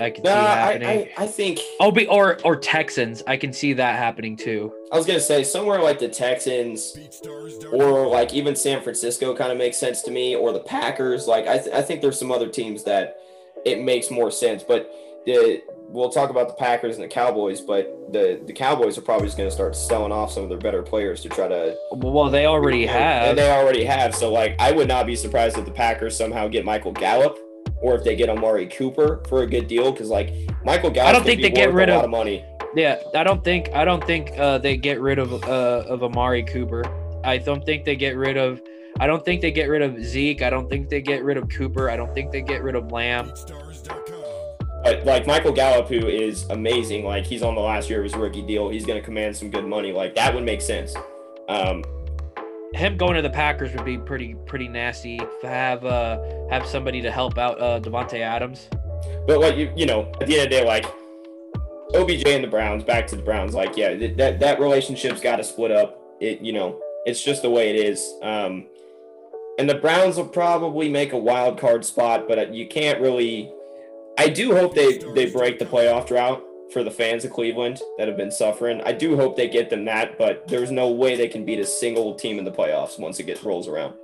I 0.00 0.10
can 0.10 0.24
see 0.24 0.30
happening. 0.30 0.88
I, 0.88 0.92
I, 0.92 1.24
I 1.24 1.26
think. 1.26 1.60
Oh, 1.80 1.90
be 1.90 2.06
or 2.06 2.40
or 2.44 2.56
Texans. 2.56 3.22
I 3.26 3.36
can 3.36 3.52
see 3.52 3.72
that 3.74 3.98
happening 3.98 4.36
too. 4.36 4.72
I 4.92 4.96
was 4.96 5.06
gonna 5.06 5.20
say 5.20 5.44
somewhere 5.44 5.80
like 5.80 5.98
the 5.98 6.08
Texans, 6.08 6.96
or 7.72 8.06
like 8.06 8.34
even 8.34 8.56
San 8.56 8.82
Francisco, 8.82 9.34
kind 9.34 9.52
of 9.52 9.58
makes 9.58 9.76
sense 9.76 10.02
to 10.02 10.10
me, 10.10 10.34
or 10.34 10.52
the 10.52 10.60
Packers. 10.60 11.26
Like 11.26 11.46
I, 11.46 11.58
th- 11.58 11.74
I 11.74 11.82
think 11.82 12.00
there's 12.00 12.18
some 12.18 12.32
other 12.32 12.48
teams 12.48 12.84
that 12.84 13.18
it 13.64 13.82
makes 13.82 14.10
more 14.10 14.30
sense. 14.30 14.62
But 14.62 14.90
the 15.26 15.62
we'll 15.88 16.10
talk 16.10 16.30
about 16.30 16.48
the 16.48 16.54
Packers 16.54 16.96
and 16.96 17.04
the 17.04 17.08
Cowboys, 17.08 17.60
but 17.60 18.12
the 18.12 18.40
the 18.46 18.52
Cowboys 18.52 18.98
are 18.98 19.02
probably 19.02 19.26
just 19.26 19.36
going 19.36 19.48
to 19.48 19.54
start 19.54 19.76
selling 19.76 20.12
off 20.12 20.32
some 20.32 20.42
of 20.42 20.48
their 20.48 20.58
better 20.58 20.82
players 20.82 21.20
to 21.22 21.28
try 21.28 21.48
to. 21.48 21.76
Well, 21.92 22.30
they 22.30 22.46
already 22.46 22.86
have. 22.86 23.28
And 23.28 23.38
they 23.38 23.50
already 23.50 23.84
have. 23.84 24.14
So 24.14 24.32
like, 24.32 24.56
I 24.58 24.72
would 24.72 24.88
not 24.88 25.06
be 25.06 25.16
surprised 25.16 25.56
if 25.58 25.64
the 25.64 25.70
Packers 25.70 26.16
somehow 26.16 26.48
get 26.48 26.64
Michael 26.64 26.92
Gallup 26.92 27.38
or 27.80 27.94
if 27.94 28.04
they 28.04 28.16
get 28.16 28.28
Amari 28.28 28.66
Cooper 28.66 29.22
for 29.28 29.42
a 29.42 29.46
good 29.46 29.68
deal 29.68 29.92
because 29.92 30.08
like 30.08 30.32
Michael 30.64 30.90
Gallup, 30.90 31.10
I 31.10 31.12
don't 31.12 31.24
think 31.24 31.42
they 31.42 31.50
get 31.50 31.72
rid 31.72 31.90
of, 31.90 32.04
of 32.04 32.10
money. 32.10 32.44
Yeah, 32.74 33.00
I 33.14 33.22
don't 33.22 33.44
think 33.44 33.70
I 33.72 33.84
don't 33.84 34.04
think 34.04 34.32
uh, 34.38 34.58
they 34.58 34.76
get 34.76 35.00
rid 35.00 35.18
of 35.18 35.32
uh, 35.44 35.84
of 35.86 36.02
Amari 36.02 36.42
Cooper. 36.42 36.84
I 37.24 37.38
don't 37.38 37.64
think 37.64 37.84
they 37.84 37.96
get 37.96 38.16
rid 38.16 38.36
of. 38.36 38.60
I 39.00 39.06
don't 39.06 39.24
think 39.24 39.40
they 39.40 39.50
get 39.50 39.68
rid 39.68 39.82
of 39.82 40.02
Zeke. 40.04 40.42
I 40.42 40.50
don't 40.50 40.68
think 40.68 40.88
they 40.88 41.00
get 41.00 41.24
rid 41.24 41.36
of 41.36 41.48
Cooper. 41.48 41.90
I 41.90 41.96
don't 41.96 42.12
think 42.14 42.30
they 42.30 42.42
get 42.42 42.62
rid 42.62 42.74
of 42.74 42.92
Lamb. 42.92 43.32
But 44.84 45.04
like 45.06 45.26
Michael 45.26 45.52
Gallup, 45.52 45.88
who 45.88 46.06
is 46.06 46.44
amazing, 46.50 47.04
like 47.04 47.24
he's 47.24 47.42
on 47.42 47.54
the 47.54 47.60
last 47.60 47.88
year 47.88 48.00
of 48.00 48.04
his 48.04 48.14
rookie 48.14 48.42
deal, 48.42 48.68
he's 48.68 48.84
going 48.84 49.00
to 49.00 49.04
command 49.04 49.34
some 49.36 49.50
good 49.50 49.66
money. 49.66 49.92
Like 49.92 50.14
that 50.14 50.34
would 50.34 50.44
make 50.44 50.60
sense. 50.60 50.94
Um, 51.48 51.82
him 52.72 52.96
going 52.96 53.14
to 53.14 53.22
the 53.22 53.30
Packers 53.30 53.74
would 53.74 53.84
be 53.84 53.98
pretty 53.98 54.34
pretty 54.46 54.68
nasty. 54.68 55.20
Have 55.42 55.84
uh 55.84 56.20
have 56.50 56.66
somebody 56.66 57.00
to 57.02 57.10
help 57.10 57.38
out 57.38 57.60
uh 57.60 57.80
Davante 57.80 58.20
Adams. 58.20 58.68
But 59.26 59.40
like 59.40 59.56
you 59.56 59.72
you 59.76 59.86
know 59.86 60.10
at 60.20 60.26
the 60.26 60.38
end 60.38 60.44
of 60.44 60.50
the 60.50 60.56
day 60.56 60.64
like 60.64 60.86
OBJ 61.94 62.26
and 62.26 62.42
the 62.42 62.48
Browns 62.48 62.82
back 62.82 63.06
to 63.08 63.16
the 63.16 63.22
Browns 63.22 63.54
like 63.54 63.76
yeah 63.76 63.94
that 64.16 64.40
that 64.40 64.60
relationship's 64.60 65.20
got 65.20 65.36
to 65.36 65.44
split 65.44 65.70
up. 65.70 66.00
It 66.20 66.40
you 66.40 66.52
know 66.52 66.80
it's 67.04 67.22
just 67.22 67.42
the 67.42 67.50
way 67.50 67.70
it 67.70 67.76
is. 67.76 68.14
Um, 68.22 68.66
and 69.58 69.68
the 69.68 69.76
Browns 69.76 70.16
will 70.16 70.26
probably 70.26 70.88
make 70.88 71.12
a 71.12 71.18
wild 71.18 71.58
card 71.58 71.84
spot, 71.84 72.26
but 72.26 72.52
you 72.52 72.66
can't 72.66 73.00
really. 73.00 73.52
I 74.18 74.28
do 74.28 74.52
hope 74.52 74.74
they 74.74 74.98
they 75.14 75.26
break 75.26 75.58
the 75.58 75.64
playoff 75.64 76.06
drought 76.06 76.42
for 76.72 76.82
the 76.82 76.90
fans 76.90 77.24
of 77.24 77.32
Cleveland 77.32 77.80
that 77.98 78.08
have 78.08 78.16
been 78.16 78.30
suffering. 78.30 78.80
I 78.84 78.92
do 78.92 79.16
hope 79.16 79.36
they 79.36 79.48
get 79.48 79.70
them 79.70 79.84
that, 79.84 80.18
but 80.18 80.48
there's 80.48 80.70
no 80.70 80.90
way 80.90 81.16
they 81.16 81.28
can 81.28 81.44
beat 81.44 81.58
a 81.58 81.66
single 81.66 82.14
team 82.14 82.38
in 82.38 82.44
the 82.44 82.52
playoffs 82.52 82.98
once 82.98 83.20
it 83.20 83.24
gets 83.24 83.44
rolls 83.44 83.68
around. 83.68 83.94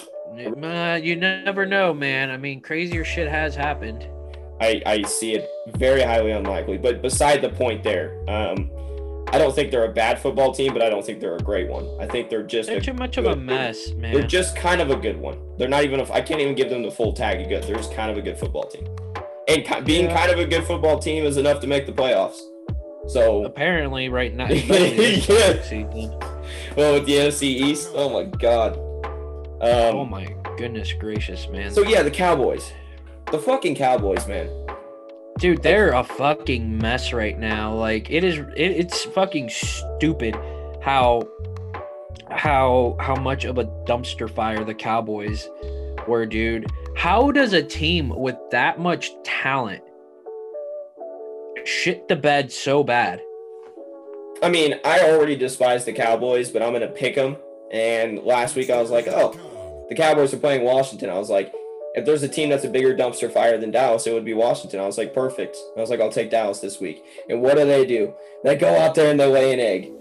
Uh, 0.63 1.01
you 1.03 1.17
never 1.17 1.67
know, 1.67 1.93
man. 1.93 2.31
I 2.31 2.37
mean, 2.37 2.61
crazier 2.61 3.05
shit 3.05 3.29
has 3.29 3.57
happened. 3.57 4.07
I, 4.61 4.83
I 4.87 5.03
see 5.03 5.35
it 5.35 5.49
very 5.77 6.03
highly 6.03 6.31
unlikely. 6.33 6.79
But 6.79 7.03
beside 7.03 7.41
the 7.41 7.49
point 7.49 7.83
there, 7.83 8.21
um, 8.29 8.71
I 9.33 9.39
don't 9.39 9.55
think 9.55 9.71
they're 9.71 9.85
a 9.85 9.93
bad 9.93 10.21
football 10.21 10.53
team, 10.53 10.73
but 10.73 10.83
I 10.83 10.91
don't 10.91 11.05
think 11.05 11.21
they're 11.21 11.37
a 11.37 11.43
great 11.43 11.69
one. 11.69 11.89
I 12.01 12.07
think 12.07 12.31
they're 12.31 12.43
just 12.43 12.69
they're 12.69 12.81
too 12.81 12.93
much 12.93 13.17
of 13.17 13.27
a 13.27 13.37
mess, 13.37 13.93
man. 13.93 14.13
They're 14.13 14.27
just 14.27 14.57
kind 14.57 14.81
of 14.81 14.91
a 14.91 14.97
good 14.97 15.17
one. 15.17 15.39
They're 15.57 15.69
not 15.69 15.85
even. 15.85 16.01
I 16.01 16.21
can't 16.21 16.41
even 16.41 16.55
give 16.55 16.69
them 16.69 16.83
the 16.83 16.91
full 16.91 17.13
tag 17.13 17.41
of 17.41 17.49
good. 17.49 17.63
They're 17.65 17.77
just 17.77 17.95
kind 17.95 18.11
of 18.11 18.17
a 18.17 18.23
good 18.23 18.39
football 18.39 18.65
team, 18.65 18.87
and 19.49 19.87
being 19.87 20.07
yeah. 20.07 20.17
kind 20.17 20.33
of 20.33 20.39
a 20.39 20.47
good 20.47 20.65
football 20.65 20.99
team 20.99 21.25
is 21.25 21.37
enough 21.37 21.61
to 21.61 21.67
make 21.67 21.87
the 21.87 21.93
playoffs. 21.93 22.41
So 23.09 23.45
apparently, 23.45 24.09
right 24.09 24.35
now, 24.35 24.47
yeah. 24.49 25.55
Well, 26.77 26.95
with 26.95 27.07
the 27.07 27.15
NFC 27.15 27.43
East, 27.43 27.91
oh 27.95 28.11
my 28.11 28.25
god. 28.25 28.77
Um, 29.63 29.97
oh 29.97 30.05
my 30.07 30.35
goodness 30.57 30.93
gracious, 30.93 31.49
man. 31.49 31.71
So 31.71 31.83
yeah, 31.83 32.03
the 32.03 32.11
Cowboys, 32.11 32.73
the 33.31 33.39
fucking 33.39 33.75
Cowboys, 33.75 34.27
man. 34.27 34.49
Dude, 35.39 35.63
they're 35.63 35.93
a 35.93 36.05
fucking 36.05 36.79
mess 36.79 37.13
right 37.13 37.39
now. 37.39 37.75
Like 37.75 38.11
it 38.11 38.25
is, 38.25 38.39
it, 38.57 38.73
it's 38.73 39.05
fucking 39.05 39.49
stupid 39.49 40.37
how 40.83 41.23
how 42.31 42.97
how 43.01 43.17
much 43.17 43.45
of 43.45 43.59
a 43.59 43.65
dumpster 43.87 44.31
fire 44.31 44.65
the 44.65 44.75
Cowboys 44.75 45.49
were, 46.07 46.27
dude. 46.27 46.71
How 46.97 47.31
does 47.31 47.53
a 47.53 47.63
team 47.63 48.11
with 48.11 48.37
that 48.51 48.79
much 48.79 49.11
talent 49.25 49.83
shit 51.71 52.09
the 52.09 52.17
bed 52.17 52.51
so 52.51 52.83
bad? 52.83 53.23
I 54.43 54.49
mean, 54.49 54.75
I 54.85 55.01
already 55.01 55.37
despise 55.37 55.85
the 55.85 55.93
Cowboys, 55.93 56.51
but 56.51 56.63
I'm 56.63 56.73
gonna 56.73 56.89
pick 56.89 57.15
them. 57.15 57.37
And 57.71 58.19
last 58.25 58.57
week 58.57 58.71
I 58.71 58.81
was 58.81 58.91
like, 58.91 59.07
oh, 59.07 59.87
the 59.89 59.95
Cowboys 59.95 60.35
are 60.35 60.39
playing 60.39 60.65
Washington. 60.65 61.11
I 61.11 61.19
was 61.19 61.31
like, 61.31 61.53
if 61.95 62.05
there's 62.05 62.23
a 62.23 62.29
team 62.29 62.49
that's 62.51 62.65
a 62.65 62.69
bigger 62.69 62.95
dumpster 62.95 63.33
fire 63.33 63.59
than 63.59 63.71
Dallas, 63.71 64.07
it 64.07 64.13
would 64.13 64.25
be 64.25 64.35
Washington. 64.35 64.81
I 64.81 64.87
was 64.87 64.99
like, 64.99 65.15
perfect. 65.15 65.57
I 65.77 65.81
was 65.81 65.91
like, 65.91 66.01
I'll 66.01 66.11
take 66.11 66.31
Dallas 66.31 66.61
this 66.61 66.81
week. 66.81 67.05
And 67.29 67.41
what 67.41 67.57
do 67.57 67.65
they 67.65 67.87
do? 67.87 68.15
They 68.45 68.57
go 68.57 68.77
out 68.77 68.95
there 68.95 69.11
and 69.11 69.19
they 69.19 69.27
lay 69.27 69.53
an 69.53 69.61
egg. 69.61 69.93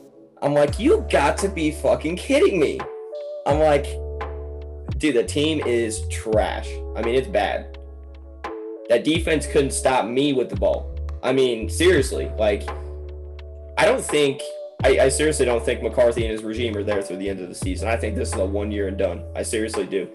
I'm 0.42 0.54
like, 0.54 0.80
you 0.80 1.06
got 1.12 1.38
to 1.40 1.50
be 1.50 1.72
fucking 1.72 2.16
kidding 2.16 2.60
me. 2.60 2.80
I'm 3.46 3.60
like, 3.60 3.86
dude, 4.98 5.16
the 5.16 5.24
team 5.24 5.62
is 5.66 6.08
trash. 6.10 6.70
I 6.96 7.02
mean, 7.02 7.16
it's 7.16 7.28
bad. 7.28 7.78
That 8.90 9.04
defense 9.04 9.48
couldn't 9.48 9.72
stop 9.72 10.06
me 10.06 10.34
with 10.34 10.50
the 10.50 10.56
ball. 10.56 10.99
I 11.24 11.34
mean, 11.34 11.70
seriously, 11.70 12.32
like, 12.38 12.68
I 13.78 13.86
don't 13.86 14.04
think, 14.04 14.42
I, 14.84 15.00
I 15.00 15.10
seriously 15.10 15.46
don't 15.46 15.64
think 15.64 15.84
McCarthy 15.84 16.24
and 16.24 16.32
his 16.32 16.44
regime 16.44 16.76
are 16.78 16.84
there 16.84 17.02
through 17.02 17.18
the 17.18 17.30
end 17.30 17.40
of 17.42 17.50
the 17.50 17.56
season. 17.56 17.88
I 17.88 17.98
think 17.98 18.16
this 18.16 18.30
is 18.34 18.40
a 18.40 18.46
one 18.46 18.72
year 18.72 18.88
and 18.88 18.98
done. 18.98 19.24
I 19.36 19.44
seriously 19.44 19.86
do. 19.86 20.08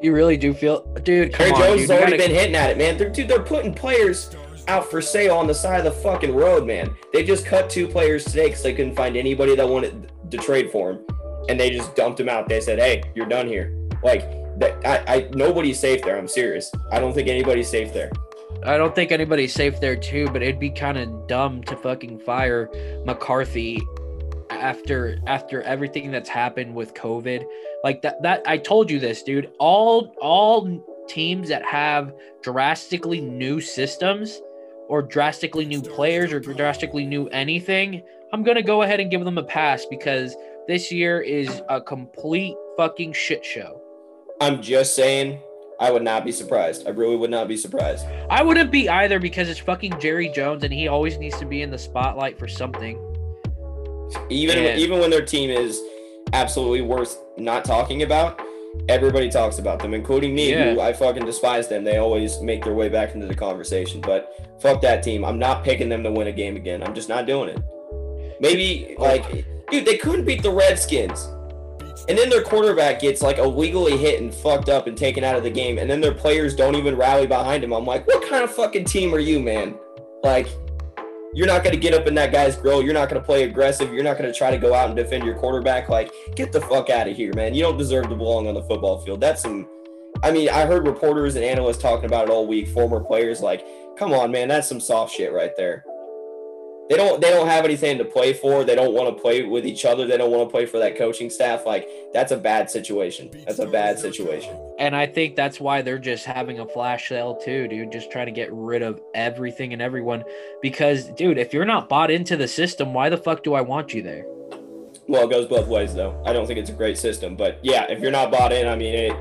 You 0.00 0.12
really 0.12 0.36
do 0.36 0.52
feel, 0.52 0.82
dude. 1.02 1.32
Come 1.32 1.46
Jerry 1.46 1.52
on, 1.52 1.60
Jones 1.60 1.80
dude, 1.80 1.80
has 1.80 1.90
already 1.90 2.16
gotta... 2.18 2.28
been 2.28 2.36
hitting 2.36 2.56
at 2.56 2.70
it, 2.70 2.78
man. 2.78 2.98
They're, 2.98 3.10
dude, 3.10 3.28
they're 3.28 3.42
putting 3.42 3.72
players 3.72 4.30
out 4.68 4.90
for 4.90 5.00
sale 5.00 5.36
on 5.36 5.46
the 5.46 5.54
side 5.54 5.78
of 5.78 5.84
the 5.84 6.00
fucking 6.02 6.34
road, 6.34 6.66
man. 6.66 6.94
They 7.12 7.24
just 7.24 7.44
cut 7.46 7.68
two 7.70 7.88
players 7.88 8.24
today 8.24 8.46
because 8.46 8.62
they 8.62 8.74
couldn't 8.74 8.96
find 8.96 9.16
anybody 9.16 9.56
that 9.56 9.68
wanted 9.68 10.12
to 10.30 10.36
trade 10.36 10.70
for 10.70 10.92
him, 10.92 11.00
and 11.48 11.58
they 11.58 11.70
just 11.70 11.94
dumped 11.96 12.20
him 12.20 12.28
out. 12.28 12.48
They 12.48 12.60
said, 12.60 12.78
"Hey, 12.78 13.02
you're 13.14 13.26
done 13.26 13.46
here." 13.46 13.76
Like 14.02 14.30
that, 14.58 14.76
I, 14.84 15.14
I 15.14 15.28
nobody's 15.34 15.78
safe 15.78 16.02
there. 16.02 16.16
I'm 16.16 16.28
serious. 16.28 16.70
I 16.92 16.98
don't 16.98 17.14
think 17.14 17.28
anybody's 17.28 17.68
safe 17.68 17.92
there. 17.92 18.10
I 18.64 18.78
don't 18.78 18.94
think 18.94 19.12
anybody's 19.12 19.52
safe 19.52 19.78
there 19.78 19.96
too, 19.96 20.26
but 20.32 20.42
it'd 20.42 20.58
be 20.58 20.70
kind 20.70 20.96
of 20.96 21.26
dumb 21.26 21.62
to 21.64 21.76
fucking 21.76 22.20
fire 22.20 22.70
McCarthy 23.04 23.82
after 24.50 25.18
after 25.26 25.60
everything 25.62 26.10
that's 26.10 26.30
happened 26.30 26.74
with 26.74 26.94
COVID. 26.94 27.44
Like 27.82 28.00
that 28.02 28.22
that 28.22 28.42
I 28.46 28.56
told 28.56 28.90
you 28.90 28.98
this, 28.98 29.22
dude. 29.22 29.50
All 29.58 30.14
all 30.18 30.82
teams 31.08 31.50
that 31.50 31.62
have 31.64 32.14
drastically 32.42 33.20
new 33.20 33.60
systems 33.60 34.40
or 34.88 35.02
drastically 35.02 35.66
new 35.66 35.82
players 35.82 36.32
or 36.32 36.40
drastically 36.40 37.04
new 37.04 37.26
anything, 37.28 38.02
I'm 38.32 38.42
going 38.42 38.56
to 38.56 38.62
go 38.62 38.82
ahead 38.82 38.98
and 39.00 39.10
give 39.10 39.24
them 39.24 39.36
a 39.36 39.42
pass 39.42 39.84
because 39.86 40.34
this 40.66 40.90
year 40.90 41.20
is 41.20 41.62
a 41.68 41.80
complete 41.80 42.56
fucking 42.78 43.12
shit 43.12 43.44
show. 43.44 43.80
I'm 44.40 44.62
just 44.62 44.94
saying 44.94 45.40
I 45.84 45.90
would 45.90 46.02
not 46.02 46.24
be 46.24 46.32
surprised. 46.32 46.86
I 46.86 46.90
really 46.92 47.14
would 47.14 47.30
not 47.30 47.46
be 47.46 47.58
surprised. 47.58 48.06
I 48.30 48.42
wouldn't 48.42 48.70
be 48.70 48.88
either 48.88 49.18
because 49.20 49.50
it's 49.50 49.60
fucking 49.60 50.00
Jerry 50.00 50.30
Jones 50.30 50.64
and 50.64 50.72
he 50.72 50.88
always 50.88 51.18
needs 51.18 51.38
to 51.40 51.44
be 51.44 51.60
in 51.60 51.70
the 51.70 51.76
spotlight 51.76 52.38
for 52.38 52.48
something. 52.48 52.96
Even 54.30 54.56
and, 54.64 54.80
even 54.80 54.98
when 54.98 55.10
their 55.10 55.24
team 55.26 55.50
is 55.50 55.82
absolutely 56.32 56.80
worth 56.80 57.18
not 57.36 57.66
talking 57.66 58.02
about, 58.02 58.40
everybody 58.88 59.28
talks 59.28 59.58
about 59.58 59.78
them, 59.78 59.92
including 59.92 60.34
me, 60.34 60.52
yeah. 60.52 60.72
who 60.72 60.80
I 60.80 60.94
fucking 60.94 61.26
despise 61.26 61.68
them. 61.68 61.84
They 61.84 61.98
always 61.98 62.40
make 62.40 62.64
their 62.64 62.72
way 62.72 62.88
back 62.88 63.14
into 63.14 63.26
the 63.26 63.34
conversation. 63.34 64.00
But 64.00 64.32
fuck 64.62 64.80
that 64.80 65.02
team. 65.02 65.22
I'm 65.22 65.38
not 65.38 65.64
picking 65.64 65.90
them 65.90 66.02
to 66.04 66.10
win 66.10 66.28
a 66.28 66.32
game 66.32 66.56
again. 66.56 66.82
I'm 66.82 66.94
just 66.94 67.10
not 67.10 67.26
doing 67.26 67.50
it. 67.50 68.40
Maybe 68.40 68.96
like 68.98 69.44
dude, 69.70 69.84
they 69.84 69.98
couldn't 69.98 70.24
beat 70.24 70.42
the 70.42 70.50
Redskins. 70.50 71.28
And 72.08 72.18
then 72.18 72.28
their 72.28 72.42
quarterback 72.42 73.00
gets 73.00 73.22
like 73.22 73.38
illegally 73.38 73.96
hit 73.96 74.20
and 74.20 74.34
fucked 74.34 74.68
up 74.68 74.86
and 74.86 74.96
taken 74.96 75.24
out 75.24 75.36
of 75.36 75.42
the 75.42 75.50
game, 75.50 75.78
and 75.78 75.88
then 75.88 76.00
their 76.00 76.14
players 76.14 76.54
don't 76.54 76.74
even 76.74 76.96
rally 76.96 77.26
behind 77.26 77.64
him. 77.64 77.72
I'm 77.72 77.84
like, 77.84 78.06
what 78.06 78.28
kind 78.28 78.44
of 78.44 78.52
fucking 78.52 78.84
team 78.84 79.14
are 79.14 79.20
you, 79.20 79.40
man? 79.40 79.76
Like, 80.22 80.48
you're 81.34 81.46
not 81.46 81.64
going 81.64 81.74
to 81.74 81.80
get 81.80 81.94
up 81.94 82.06
in 82.06 82.14
that 82.14 82.32
guy's 82.32 82.56
grill. 82.56 82.82
You're 82.82 82.94
not 82.94 83.08
going 83.08 83.20
to 83.20 83.24
play 83.24 83.44
aggressive. 83.44 83.92
You're 83.92 84.04
not 84.04 84.18
going 84.18 84.30
to 84.30 84.36
try 84.36 84.50
to 84.50 84.58
go 84.58 84.74
out 84.74 84.88
and 84.88 84.96
defend 84.96 85.24
your 85.24 85.34
quarterback. 85.34 85.88
Like, 85.88 86.12
get 86.36 86.52
the 86.52 86.60
fuck 86.60 86.90
out 86.90 87.08
of 87.08 87.16
here, 87.16 87.32
man. 87.34 87.54
You 87.54 87.62
don't 87.62 87.76
deserve 87.76 88.08
to 88.08 88.16
belong 88.16 88.46
on 88.46 88.54
the 88.54 88.62
football 88.62 89.00
field. 89.00 89.20
That's 89.20 89.42
some. 89.42 89.68
I 90.22 90.30
mean, 90.30 90.48
I 90.48 90.64
heard 90.64 90.86
reporters 90.86 91.34
and 91.36 91.44
analysts 91.44 91.78
talking 91.78 92.06
about 92.06 92.28
it 92.28 92.30
all 92.30 92.46
week. 92.46 92.68
Former 92.68 93.00
players, 93.00 93.40
like, 93.40 93.64
come 93.98 94.12
on, 94.12 94.30
man, 94.30 94.48
that's 94.48 94.68
some 94.68 94.80
soft 94.80 95.14
shit 95.14 95.32
right 95.32 95.52
there 95.56 95.84
they 96.90 96.96
don't 96.96 97.20
they 97.20 97.30
don't 97.30 97.46
have 97.46 97.64
anything 97.64 97.96
to 97.98 98.04
play 98.04 98.34
for. 98.34 98.62
They 98.62 98.74
don't 98.74 98.92
want 98.92 99.14
to 99.14 99.20
play 99.20 99.42
with 99.42 99.64
each 99.64 99.86
other. 99.86 100.06
They 100.06 100.18
don't 100.18 100.30
want 100.30 100.48
to 100.48 100.52
play 100.52 100.66
for 100.66 100.78
that 100.78 100.98
coaching 100.98 101.30
staff. 101.30 101.64
Like 101.64 101.88
that's 102.12 102.30
a 102.30 102.36
bad 102.36 102.68
situation. 102.68 103.30
That's 103.46 103.58
a 103.58 103.66
bad 103.66 103.98
situation. 103.98 104.54
And 104.78 104.94
I 104.94 105.06
think 105.06 105.34
that's 105.34 105.58
why 105.58 105.80
they're 105.80 105.98
just 105.98 106.26
having 106.26 106.60
a 106.60 106.66
flash 106.66 107.08
sale 107.08 107.36
too, 107.36 107.68
dude. 107.68 107.90
Just 107.90 108.10
trying 108.10 108.26
to 108.26 108.32
get 108.32 108.52
rid 108.52 108.82
of 108.82 109.00
everything 109.14 109.72
and 109.72 109.80
everyone. 109.80 110.24
Because, 110.60 111.06
dude, 111.10 111.38
if 111.38 111.54
you're 111.54 111.64
not 111.64 111.88
bought 111.88 112.10
into 112.10 112.36
the 112.36 112.48
system, 112.48 112.92
why 112.92 113.08
the 113.08 113.16
fuck 113.16 113.42
do 113.42 113.54
I 113.54 113.62
want 113.62 113.94
you 113.94 114.02
there? 114.02 114.26
Well, 115.08 115.24
it 115.24 115.30
goes 115.30 115.46
both 115.46 115.68
ways 115.68 115.94
though. 115.94 116.22
I 116.26 116.34
don't 116.34 116.46
think 116.46 116.58
it's 116.58 116.70
a 116.70 116.74
great 116.74 116.98
system, 116.98 117.34
but 117.34 117.60
yeah, 117.62 117.84
if 117.90 118.00
you're 118.00 118.10
not 118.10 118.30
bought 118.30 118.52
in, 118.52 118.68
I 118.68 118.76
mean 118.76 118.94
it. 118.94 119.16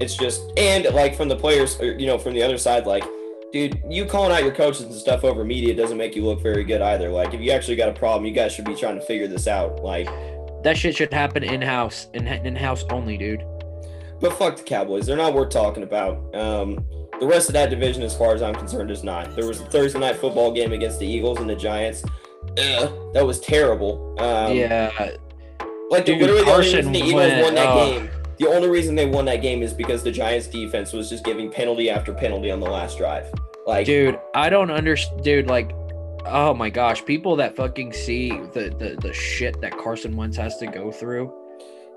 It's 0.00 0.16
just 0.16 0.42
and 0.58 0.84
like 0.94 1.16
from 1.16 1.28
the 1.28 1.36
players, 1.36 1.78
you 1.80 2.06
know, 2.06 2.18
from 2.18 2.34
the 2.34 2.42
other 2.42 2.58
side, 2.58 2.86
like 2.86 3.04
dude, 3.52 3.82
you 3.88 4.04
calling 4.06 4.32
out 4.32 4.42
your 4.42 4.54
coaches 4.54 4.82
and 4.82 4.94
stuff 4.94 5.24
over 5.24 5.44
media 5.44 5.74
doesn't 5.74 5.98
make 5.98 6.16
you 6.16 6.24
look 6.24 6.42
very 6.42 6.64
good 6.64 6.80
either. 6.80 7.10
Like, 7.10 7.34
if 7.34 7.40
you 7.40 7.50
actually 7.50 7.76
got 7.76 7.88
a 7.88 7.92
problem, 7.92 8.24
you 8.24 8.32
guys 8.32 8.52
should 8.52 8.64
be 8.64 8.74
trying 8.74 8.98
to 8.98 9.04
figure 9.04 9.28
this 9.28 9.46
out. 9.46 9.82
Like, 9.82 10.08
that 10.64 10.76
shit 10.76 10.96
should 10.96 11.12
happen 11.12 11.42
in 11.42 11.60
house, 11.60 12.08
in 12.14 12.26
in 12.26 12.56
house 12.56 12.84
only, 12.90 13.16
dude. 13.16 13.44
But 14.20 14.32
fuck 14.34 14.56
the 14.56 14.62
Cowboys. 14.62 15.06
They're 15.06 15.16
not 15.16 15.34
worth 15.34 15.50
talking 15.50 15.82
about. 15.82 16.34
Um, 16.34 16.84
the 17.20 17.26
rest 17.26 17.48
of 17.48 17.52
that 17.54 17.70
division, 17.70 18.02
as 18.02 18.16
far 18.16 18.34
as 18.34 18.42
I'm 18.42 18.54
concerned, 18.54 18.90
is 18.90 19.04
not. 19.04 19.34
There 19.36 19.46
was 19.46 19.60
a 19.60 19.64
Thursday 19.66 19.98
night 19.98 20.16
football 20.16 20.52
game 20.52 20.72
against 20.72 20.98
the 20.98 21.06
Eagles 21.06 21.38
and 21.38 21.50
the 21.50 21.56
Giants. 21.56 22.04
Ugh, 22.58 23.12
that 23.14 23.24
was 23.24 23.40
terrible. 23.40 24.16
Um, 24.18 24.56
yeah. 24.56 24.90
Like, 25.90 26.06
dude, 26.06 26.20
literally, 26.20 26.44
the 26.44 26.50
only 26.50 26.74
reason 26.74 26.92
the 26.92 26.98
Eagles 26.98 27.14
went, 27.14 27.42
won 27.42 27.54
that 27.54 27.66
uh, 27.66 27.84
game 27.84 28.10
the 28.42 28.48
only 28.48 28.68
reason 28.68 28.94
they 28.94 29.06
won 29.06 29.24
that 29.26 29.40
game 29.40 29.62
is 29.62 29.72
because 29.72 30.02
the 30.02 30.10
Giants 30.10 30.48
defense 30.48 30.92
was 30.92 31.08
just 31.08 31.24
giving 31.24 31.50
penalty 31.50 31.88
after 31.88 32.12
penalty 32.12 32.50
on 32.50 32.60
the 32.60 32.66
last 32.66 32.98
drive. 32.98 33.32
Like, 33.66 33.86
dude, 33.86 34.18
I 34.34 34.50
don't 34.50 34.70
understand. 34.70 35.22
Dude, 35.22 35.46
like, 35.46 35.72
oh 36.26 36.52
my 36.52 36.68
gosh, 36.68 37.04
people 37.04 37.36
that 37.36 37.54
fucking 37.54 37.92
see 37.92 38.30
the 38.30 38.74
the, 38.78 38.98
the 39.00 39.12
shit 39.12 39.60
that 39.60 39.78
Carson 39.78 40.16
Wentz 40.16 40.36
has 40.36 40.56
to 40.58 40.66
go 40.66 40.90
through. 40.90 41.32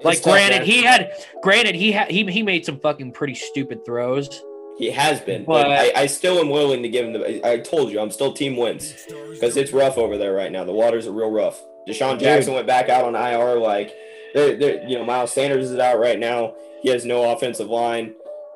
Like, 0.04 0.22
granted, 0.22 0.64
he 0.64 0.84
had, 0.84 1.12
granted, 1.41 1.74
he 1.74 1.91
had, 1.91 2.12
he 2.12 2.26
he 2.26 2.43
made 2.43 2.66
some 2.66 2.80
fucking 2.80 3.14
pretty 3.14 3.34
stupid 3.34 3.84
throws. 3.86 4.43
He 4.78 4.91
has 4.91 5.22
been, 5.22 5.46
but, 5.46 5.64
but 5.64 5.72
I, 5.72 6.02
I, 6.02 6.06
still 6.06 6.38
am 6.38 6.50
willing 6.50 6.84
to 6.84 6.89
give 6.89 7.06
him 7.06 7.14
the. 7.14 7.48
I 7.48 7.60
told 7.60 7.91
you, 7.91 8.00
I'm 8.00 8.12
still 8.12 8.34
team 8.34 8.58
Wentz 8.58 9.06
because 9.32 9.56
it's 9.56 9.72
rough 9.72 9.98
over 9.98 10.18
there 10.18 10.34
right 10.34 10.52
now. 10.52 10.66
The 10.66 10.74
waters 10.74 11.08
are 11.08 11.14
real 11.14 11.32
rough. 11.32 11.64
DeSean 11.88 12.20
Jackson 12.20 12.52
dude. 12.52 12.56
went 12.56 12.68
back 12.68 12.89
out 12.89 13.06
on 13.06 13.16
IR. 13.16 13.58
Like, 13.58 13.96
they're, 14.36 14.56
they're, 14.58 14.88
you 14.88 15.00
know, 15.00 15.06
Miles 15.06 15.32
Sanders 15.32 15.72
is 15.72 15.80
out 15.80 15.98
right 15.98 16.20
now. 16.20 16.54
He 16.82 16.90
has 16.90 17.06
no 17.06 17.32
offensive 17.32 17.70
line. 17.70 18.14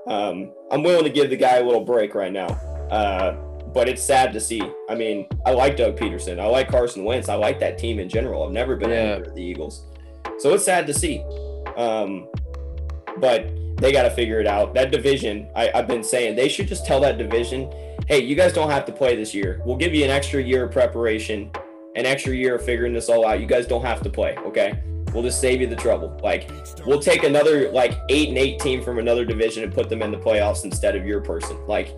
Um, 0.08 0.52
I'm 0.70 0.84
willing 0.84 1.06
to 1.06 1.10
give 1.10 1.30
the 1.30 1.38
guy 1.38 1.58
a 1.58 1.64
little 1.64 1.84
break 1.84 2.14
right 2.14 2.34
now. 2.34 2.48
Uh, 2.92 3.32
but 3.74 3.88
it's 3.88 4.04
sad 4.04 4.34
to 4.34 4.42
see. 4.42 4.62
I 4.90 4.96
mean, 4.96 5.28
I 5.46 5.52
like 5.52 5.78
Doug 5.78 5.98
Pederson. 5.98 6.40
I 6.40 6.48
like 6.48 6.68
Carson 6.70 7.06
Wentz. 7.06 7.30
I 7.30 7.36
like 7.36 7.60
that 7.62 7.78
team 7.78 8.00
in 8.00 8.10
general. 8.10 8.44
I've 8.44 8.52
never 8.52 8.76
been 8.76 8.90
yeah. 8.90 9.18
a 9.18 9.32
the 9.32 9.42
Eagles. 9.42 9.86
So 10.40 10.54
it's 10.54 10.66
sad 10.66 10.86
to 10.88 10.94
see. 10.94 11.24
Um, 11.78 12.28
but 13.18 13.50
they 13.78 13.94
got 13.94 14.04
to 14.04 14.10
figure 14.10 14.42
it 14.42 14.48
out. 14.48 14.74
That 14.74 14.92
division, 14.92 15.50
I, 15.56 15.72
I've 15.74 15.88
been 15.88 16.04
saying, 16.04 16.36
they 16.36 16.50
should 16.50 16.68
just 16.68 16.86
tell 16.86 17.00
that 17.02 17.18
division, 17.18 17.72
hey, 18.08 18.20
you 18.20 18.36
guys 18.36 18.52
don't 18.52 18.70
have 18.70 18.86
to 18.86 18.92
play 18.92 19.16
this 19.16 19.34
year. 19.34 19.62
We'll 19.66 19.78
give 19.78 19.94
you 19.94 20.04
an 20.04 20.10
extra 20.10 20.42
year 20.42 20.66
of 20.66 20.72
preparation, 20.72 21.52
an 21.96 22.06
extra 22.06 22.34
year 22.34 22.56
of 22.56 22.66
figuring 22.66 22.92
this 22.92 23.08
all 23.08 23.26
out. 23.26 23.40
You 23.40 23.46
guys 23.46 23.66
don't 23.66 23.86
have 23.86 24.02
to 24.02 24.10
play, 24.10 24.36
okay? 24.40 24.84
We'll 25.14 25.24
just 25.24 25.42
save 25.42 25.62
you 25.62 25.68
the 25.68 25.76
trouble. 25.76 26.18
Like, 26.24 26.50
we'll 26.86 27.00
take 27.00 27.24
another 27.24 27.72
like 27.72 28.00
eight 28.10 28.30
and 28.30 28.38
eight 28.38 28.60
team 28.60 28.82
from 28.82 29.00
another 29.00 29.26
division 29.26 29.64
and 29.64 29.74
put 29.74 29.90
them 29.90 30.02
in 30.02 30.12
the 30.12 30.18
playoffs 30.18 30.64
instead 30.64 30.96
of 30.96 31.06
your 31.06 31.22
person. 31.22 31.58
Like, 31.68 31.96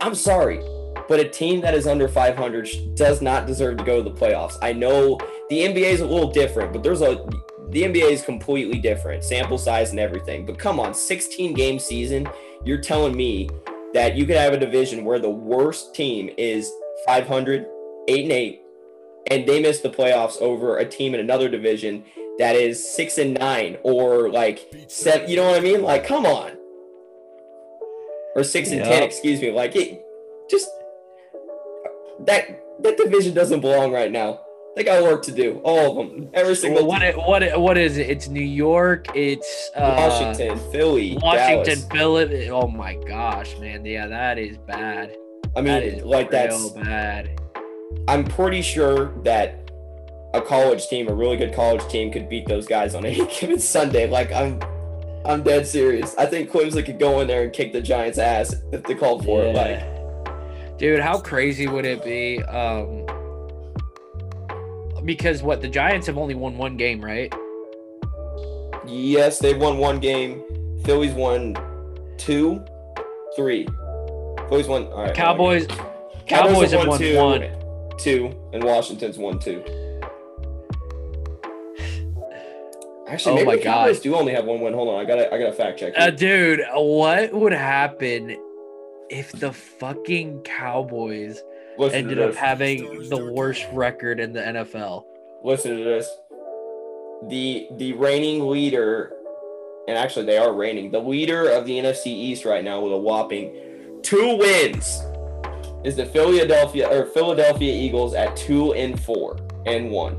I'm 0.00 0.14
sorry, 0.14 0.60
but 1.08 1.20
a 1.20 1.28
team 1.28 1.60
that 1.62 1.74
is 1.74 1.86
under 1.86 2.08
500 2.08 2.94
does 2.94 3.20
not 3.20 3.46
deserve 3.46 3.78
to 3.78 3.84
go 3.84 4.02
to 4.02 4.10
the 4.10 4.16
playoffs. 4.16 4.56
I 4.62 4.72
know 4.72 5.18
the 5.48 5.58
NBA 5.58 5.92
is 5.92 6.00
a 6.00 6.06
little 6.06 6.30
different, 6.30 6.72
but 6.72 6.82
there's 6.82 7.02
a 7.02 7.26
the 7.70 7.82
NBA 7.82 8.10
is 8.10 8.22
completely 8.22 8.78
different, 8.78 9.22
sample 9.22 9.58
size 9.58 9.90
and 9.90 10.00
everything. 10.00 10.44
But 10.44 10.58
come 10.58 10.80
on, 10.80 10.92
16 10.92 11.54
game 11.54 11.78
season, 11.78 12.28
you're 12.64 12.80
telling 12.80 13.16
me 13.16 13.48
that 13.94 14.16
you 14.16 14.26
could 14.26 14.36
have 14.36 14.52
a 14.52 14.58
division 14.58 15.04
where 15.04 15.18
the 15.18 15.30
worst 15.30 15.94
team 15.94 16.30
is 16.36 16.70
500, 17.06 17.66
8 18.08 18.22
and 18.24 18.32
8, 18.32 18.62
and 19.26 19.46
they 19.46 19.60
miss 19.60 19.80
the 19.80 19.90
playoffs 19.90 20.40
over 20.40 20.78
a 20.78 20.84
team 20.84 21.14
in 21.14 21.20
another 21.20 21.48
division 21.48 22.04
that 22.38 22.56
is 22.56 22.88
6 22.94 23.18
and 23.18 23.34
9 23.34 23.78
or 23.82 24.30
like 24.30 24.86
7, 24.88 25.28
you 25.28 25.36
know 25.36 25.50
what 25.50 25.56
I 25.56 25.60
mean? 25.60 25.82
Like 25.82 26.06
come 26.06 26.26
on. 26.26 26.52
Or 28.34 28.44
6 28.44 28.70
and 28.70 28.84
10, 28.84 29.02
excuse 29.02 29.40
me. 29.40 29.50
Like 29.50 29.76
it 29.76 30.02
just 30.50 30.68
that 32.26 32.62
that 32.82 32.96
division 32.96 33.34
doesn't 33.34 33.60
belong 33.60 33.92
right 33.92 34.10
now. 34.10 34.40
They 34.76 34.84
got 34.84 35.02
work 35.02 35.22
to 35.24 35.32
do. 35.32 35.60
All 35.64 35.90
of 35.90 35.96
them. 35.96 36.30
Every 36.32 36.54
single. 36.54 36.86
What 36.86 37.02
it, 37.02 37.16
what 37.16 37.42
it, 37.42 37.58
what 37.58 37.76
is 37.76 37.98
it? 37.98 38.08
It's 38.08 38.28
New 38.28 38.40
York. 38.40 39.08
It's 39.16 39.70
uh, 39.74 39.94
Washington, 39.98 40.58
Philly, 40.70 41.18
Washington, 41.20 41.78
Philly. 41.90 42.50
Oh 42.50 42.68
my 42.68 42.94
gosh, 42.94 43.58
man. 43.58 43.84
Yeah, 43.84 44.06
that 44.06 44.38
is 44.38 44.58
bad. 44.58 45.16
I 45.56 45.60
mean, 45.60 46.04
like 46.04 46.30
that's. 46.30 46.70
bad. 46.70 47.39
I'm 48.08 48.24
pretty 48.24 48.62
sure 48.62 49.12
that 49.22 49.70
a 50.34 50.40
college 50.40 50.86
team, 50.88 51.08
a 51.08 51.14
really 51.14 51.36
good 51.36 51.54
college 51.54 51.86
team, 51.88 52.12
could 52.12 52.28
beat 52.28 52.46
those 52.46 52.66
guys 52.66 52.94
on 52.94 53.04
any 53.04 53.26
given 53.40 53.58
Sunday. 53.58 54.08
Like 54.08 54.32
I'm, 54.32 54.60
I'm 55.24 55.42
dead 55.42 55.66
serious. 55.66 56.14
I 56.16 56.26
think 56.26 56.50
Clemson 56.50 56.84
could 56.84 56.98
go 56.98 57.20
in 57.20 57.28
there 57.28 57.42
and 57.42 57.52
kick 57.52 57.72
the 57.72 57.80
Giants' 57.80 58.18
ass 58.18 58.54
if 58.72 58.82
they 58.84 58.94
called 58.94 59.24
for 59.24 59.42
it. 59.42 59.54
Like 59.54 60.78
Dude, 60.78 61.00
how 61.00 61.20
crazy 61.20 61.68
would 61.68 61.84
it 61.84 62.02
be? 62.02 62.42
Um, 62.44 63.04
because 65.04 65.42
what 65.42 65.60
the 65.60 65.68
Giants 65.68 66.06
have 66.06 66.16
only 66.16 66.34
won 66.34 66.56
one 66.56 66.78
game, 66.78 67.04
right? 67.04 67.30
Yes, 68.86 69.38
they've 69.38 69.58
won 69.58 69.76
one 69.76 70.00
game. 70.00 70.42
Phillies 70.84 71.12
won 71.12 71.54
two, 72.16 72.64
three. 73.36 73.68
Phillies 74.48 74.68
won. 74.68 74.86
All 74.86 75.04
right. 75.04 75.14
Cowboys, 75.14 75.66
Cowboys 75.66 76.26
Cowboys 76.26 76.72
have 76.72 76.86
won 76.88 76.98
two, 76.98 77.16
one. 77.16 77.59
Two, 78.02 78.34
and 78.52 78.62
Washington's 78.62 79.18
one 79.18 79.38
two. 79.38 79.62
Actually, 83.08 83.32
Oh 83.32 83.34
maybe 83.36 83.46
my 83.46 83.56
the 83.56 83.62
Cowboys 83.62 83.96
God. 83.96 84.02
do 84.04 84.14
only 84.14 84.32
have 84.32 84.44
one 84.44 84.60
win. 84.60 84.72
Hold 84.72 84.88
on, 84.88 85.00
I 85.00 85.04
gotta, 85.04 85.32
I 85.34 85.38
gotta 85.38 85.52
fact 85.52 85.80
check. 85.80 85.94
Uh, 85.96 86.10
dude, 86.10 86.60
what 86.74 87.32
would 87.32 87.52
happen 87.52 88.36
if 89.08 89.32
the 89.32 89.52
fucking 89.52 90.42
Cowboys 90.42 91.42
Listen 91.76 91.98
ended 91.98 92.20
up 92.20 92.34
having 92.36 93.08
the 93.08 93.32
worst 93.32 93.66
record 93.72 94.20
in 94.20 94.32
the 94.32 94.40
NFL? 94.40 95.04
Listen 95.42 95.76
to 95.76 95.82
this. 95.84 96.08
The 97.28 97.68
the 97.76 97.94
reigning 97.94 98.48
leader, 98.48 99.12
and 99.88 99.98
actually 99.98 100.26
they 100.26 100.38
are 100.38 100.52
reigning. 100.52 100.92
The 100.92 101.00
leader 101.00 101.50
of 101.50 101.66
the 101.66 101.78
NFC 101.78 102.06
East 102.06 102.44
right 102.44 102.62
now 102.62 102.80
with 102.80 102.92
a 102.92 102.96
whopping 102.98 104.00
two 104.02 104.36
wins 104.36 105.02
is 105.84 105.96
the 105.96 106.06
Philadelphia 106.06 106.88
or 106.88 107.06
Philadelphia 107.06 107.72
Eagles 107.72 108.14
at 108.14 108.36
two 108.36 108.74
and 108.74 109.00
four 109.00 109.36
and 109.66 109.90
one. 109.90 110.18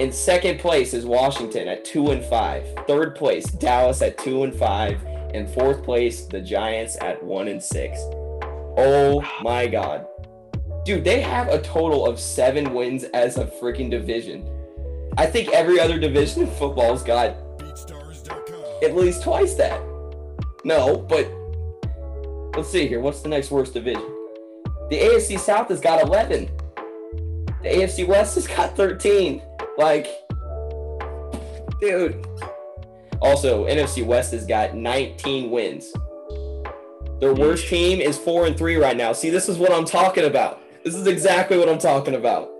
In 0.00 0.12
second 0.12 0.58
place 0.58 0.92
is 0.92 1.06
Washington 1.06 1.68
at 1.68 1.84
two 1.84 2.10
and 2.10 2.24
five. 2.24 2.66
Third 2.86 3.14
place, 3.14 3.46
Dallas 3.46 4.02
at 4.02 4.18
two 4.18 4.42
and 4.42 4.54
five. 4.54 5.02
And 5.34 5.48
fourth 5.50 5.82
place, 5.82 6.24
the 6.26 6.40
Giants 6.40 6.96
at 7.00 7.22
one 7.22 7.48
and 7.48 7.62
six. 7.62 7.98
Oh 8.78 9.22
my 9.42 9.66
god. 9.66 10.06
Dude, 10.84 11.04
they 11.04 11.20
have 11.20 11.48
a 11.48 11.60
total 11.60 12.06
of 12.06 12.20
seven 12.20 12.72
wins 12.72 13.04
as 13.04 13.38
a 13.38 13.46
freaking 13.46 13.90
division. 13.90 14.48
I 15.18 15.26
think 15.26 15.48
every 15.48 15.80
other 15.80 15.98
division 15.98 16.42
in 16.42 16.50
football's 16.50 17.02
got 17.02 17.36
at 18.82 18.94
least 18.94 19.22
twice 19.22 19.54
that. 19.54 19.80
No, 20.64 20.98
but 20.98 21.26
let's 22.56 22.70
see 22.70 22.86
here. 22.86 23.00
What's 23.00 23.22
the 23.22 23.28
next 23.28 23.50
worst 23.50 23.74
division? 23.74 24.15
The 24.90 25.00
AFC 25.00 25.38
South 25.38 25.68
has 25.68 25.80
got 25.80 26.02
11. 26.02 26.48
The 27.62 27.68
AFC 27.68 28.06
West 28.06 28.36
has 28.36 28.46
got 28.46 28.76
13. 28.76 29.42
Like, 29.76 30.06
dude. 31.80 32.24
Also, 33.20 33.66
NFC 33.66 34.04
West 34.04 34.32
has 34.32 34.46
got 34.46 34.76
19 34.76 35.50
wins. 35.50 35.92
Their 37.20 37.34
worst 37.34 37.66
team 37.68 38.00
is 38.00 38.18
4 38.18 38.46
and 38.46 38.56
3 38.56 38.76
right 38.76 38.96
now. 38.96 39.12
See, 39.12 39.30
this 39.30 39.48
is 39.48 39.58
what 39.58 39.72
I'm 39.72 39.86
talking 39.86 40.24
about. 40.24 40.62
This 40.84 40.94
is 40.94 41.06
exactly 41.06 41.58
what 41.58 41.68
I'm 41.68 41.78
talking 41.78 42.14
about. 42.14 42.50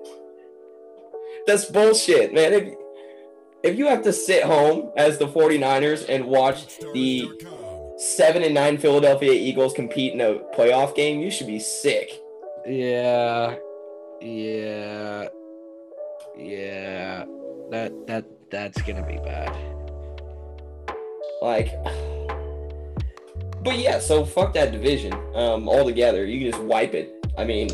That's 1.47 1.67
bullshit, 1.67 2.35
man. 2.35 2.53
If, 2.53 2.75
if 3.63 3.79
you 3.79 3.87
have 3.87 4.03
to 4.03 4.13
sit 4.13 4.43
home 4.43 4.91
as 4.97 5.19
the 5.19 5.29
49ers 5.29 6.09
and 6.09 6.25
watch 6.25 6.79
the 6.93 7.31
7 7.97 8.43
and 8.43 8.55
9 8.55 8.79
Philadelphia 8.79 9.33
Eagles 9.33 9.73
compete 9.73 10.13
in 10.13 10.21
a 10.21 10.35
playoff 10.55 10.95
game, 10.95 11.21
you 11.21 11.31
should 11.31 11.47
be 11.47 11.59
sick. 11.59 12.11
Yeah, 12.67 13.57
yeah, 14.21 15.29
yeah. 16.37 17.25
That 17.71 17.93
that 18.07 18.25
that's 18.51 18.81
gonna 18.83 19.07
be 19.07 19.17
bad. 19.19 19.55
Like, 21.43 21.71
but 23.63 23.79
yeah, 23.79 23.99
so 23.99 24.25
fuck 24.25 24.53
that 24.55 24.73
division 24.73 25.13
um, 25.35 25.69
altogether. 25.69 26.25
You 26.25 26.41
can 26.41 26.51
just 26.53 26.63
wipe 26.65 26.95
it. 26.95 27.13
I 27.39 27.45
mean, 27.45 27.69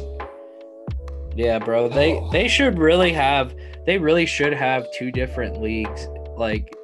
Yeah, 1.35 1.59
bro. 1.59 1.89
They 1.89 2.15
Oh. 2.15 2.31
they 2.31 2.49
should 2.49 2.79
really 2.79 3.13
have. 3.13 3.55
They 3.87 3.99
really 3.99 4.27
should 4.27 4.53
have 4.53 4.91
two 4.93 5.11
different 5.11 5.61
leagues, 5.61 6.07
like 6.37 6.75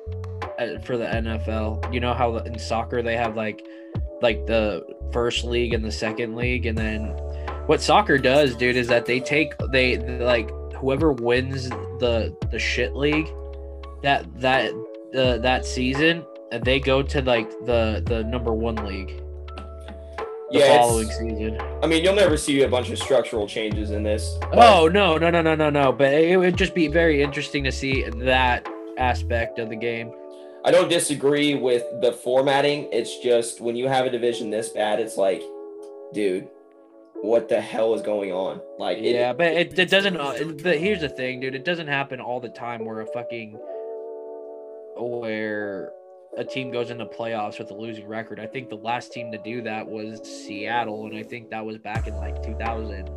for 0.82 0.96
the 0.96 1.06
NFL. 1.06 1.92
You 1.92 2.00
know 2.00 2.14
how 2.14 2.36
in 2.38 2.58
soccer 2.58 3.02
they 3.02 3.16
have 3.16 3.36
like 3.36 3.66
like 4.20 4.46
the 4.46 4.84
first 5.12 5.44
league 5.44 5.74
and 5.74 5.84
the 5.84 5.92
second 5.92 6.36
league, 6.36 6.66
and 6.66 6.76
then 6.76 7.06
what 7.66 7.80
soccer 7.80 8.18
does, 8.18 8.56
dude, 8.56 8.76
is 8.76 8.88
that 8.88 9.06
they 9.06 9.20
take 9.20 9.54
they 9.70 9.98
like 10.18 10.50
whoever 10.74 11.12
wins 11.12 11.68
the 11.68 12.36
the 12.50 12.58
shit 12.58 12.94
league 12.94 13.28
that 14.02 14.26
that 14.40 14.72
uh, 15.16 15.38
that 15.38 15.64
season, 15.64 16.24
and 16.52 16.64
they 16.64 16.80
go 16.80 17.02
to 17.02 17.22
like 17.22 17.50
the 17.64 18.02
the 18.06 18.24
number 18.24 18.52
one 18.52 18.76
league 18.76 19.22
the 20.50 20.60
yeah, 20.60 20.78
following 20.78 21.08
season. 21.08 21.60
I 21.82 21.86
mean, 21.86 22.02
you'll 22.02 22.14
never 22.14 22.36
see 22.36 22.62
a 22.62 22.68
bunch 22.68 22.90
of 22.90 22.98
structural 22.98 23.46
changes 23.46 23.90
in 23.90 24.02
this. 24.02 24.38
but- 24.40 24.58
Oh 24.58 24.88
no, 24.88 25.18
no, 25.18 25.30
no, 25.30 25.42
no, 25.42 25.54
no, 25.54 25.68
no! 25.70 25.92
But 25.92 26.14
it 26.14 26.38
would 26.38 26.56
just 26.56 26.74
be 26.74 26.88
very 26.88 27.22
interesting 27.22 27.64
to 27.64 27.72
see 27.72 28.08
that 28.08 28.66
aspect 28.96 29.58
of 29.58 29.68
the 29.68 29.76
game. 29.76 30.10
I 30.64 30.70
don't 30.70 30.88
disagree 30.88 31.54
with 31.54 31.84
the 32.00 32.12
formatting. 32.12 32.88
It's 32.92 33.18
just 33.18 33.60
when 33.60 33.76
you 33.76 33.88
have 33.88 34.06
a 34.06 34.10
division 34.10 34.50
this 34.50 34.68
bad, 34.70 35.00
it's 35.00 35.16
like, 35.16 35.42
dude, 36.12 36.48
what 37.22 37.48
the 37.48 37.60
hell 37.60 37.94
is 37.94 38.02
going 38.02 38.32
on? 38.32 38.60
Like, 38.78 38.98
it, 38.98 39.14
yeah, 39.14 39.32
but 39.32 39.46
it, 39.52 39.78
it 39.78 39.90
doesn't. 39.90 40.16
uh, 40.16 40.34
But 40.62 40.78
here's 40.78 41.00
the 41.00 41.08
thing, 41.08 41.40
dude. 41.40 41.54
It 41.54 41.64
doesn't 41.64 41.86
happen 41.88 42.20
all 42.20 42.40
the 42.40 42.48
time 42.48 42.84
where 42.84 43.00
a 43.00 43.06
fucking 43.06 43.58
where 44.96 45.92
a 46.36 46.44
team 46.44 46.70
goes 46.70 46.90
into 46.90 47.06
playoffs 47.06 47.58
with 47.58 47.70
a 47.70 47.74
losing 47.74 48.06
record. 48.06 48.40
I 48.40 48.46
think 48.46 48.68
the 48.68 48.76
last 48.76 49.12
team 49.12 49.30
to 49.32 49.38
do 49.38 49.62
that 49.62 49.86
was 49.86 50.20
Seattle, 50.24 51.06
and 51.06 51.16
I 51.16 51.22
think 51.22 51.50
that 51.50 51.64
was 51.64 51.78
back 51.78 52.06
in 52.06 52.14
like 52.16 52.42
2000. 52.42 53.08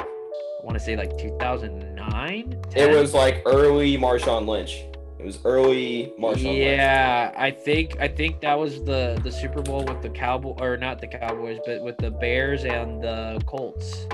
I 0.00 0.64
want 0.64 0.76
to 0.76 0.84
say 0.84 0.96
like 0.96 1.16
2009. 1.16 2.62
it 2.76 2.90
was 2.94 3.14
like 3.14 3.42
early 3.46 3.96
Marshawn 3.96 4.46
Lynch. 4.46 4.84
It 5.20 5.26
was 5.26 5.38
early 5.44 6.14
Marshawn 6.18 6.44
Lynch. 6.44 6.58
Yeah, 6.78 7.34
I 7.36 7.50
think 7.50 8.00
I 8.00 8.08
think 8.08 8.40
that 8.40 8.58
was 8.58 8.82
the 8.84 9.20
the 9.22 9.30
Super 9.30 9.60
Bowl 9.60 9.84
with 9.84 10.00
the 10.00 10.08
Cowboy 10.08 10.54
or 10.58 10.78
not 10.78 10.98
the 10.98 11.08
Cowboys, 11.08 11.58
but 11.66 11.82
with 11.82 11.98
the 11.98 12.10
Bears 12.10 12.64
and 12.64 13.02
the 13.02 13.38
Colts. 13.44 14.06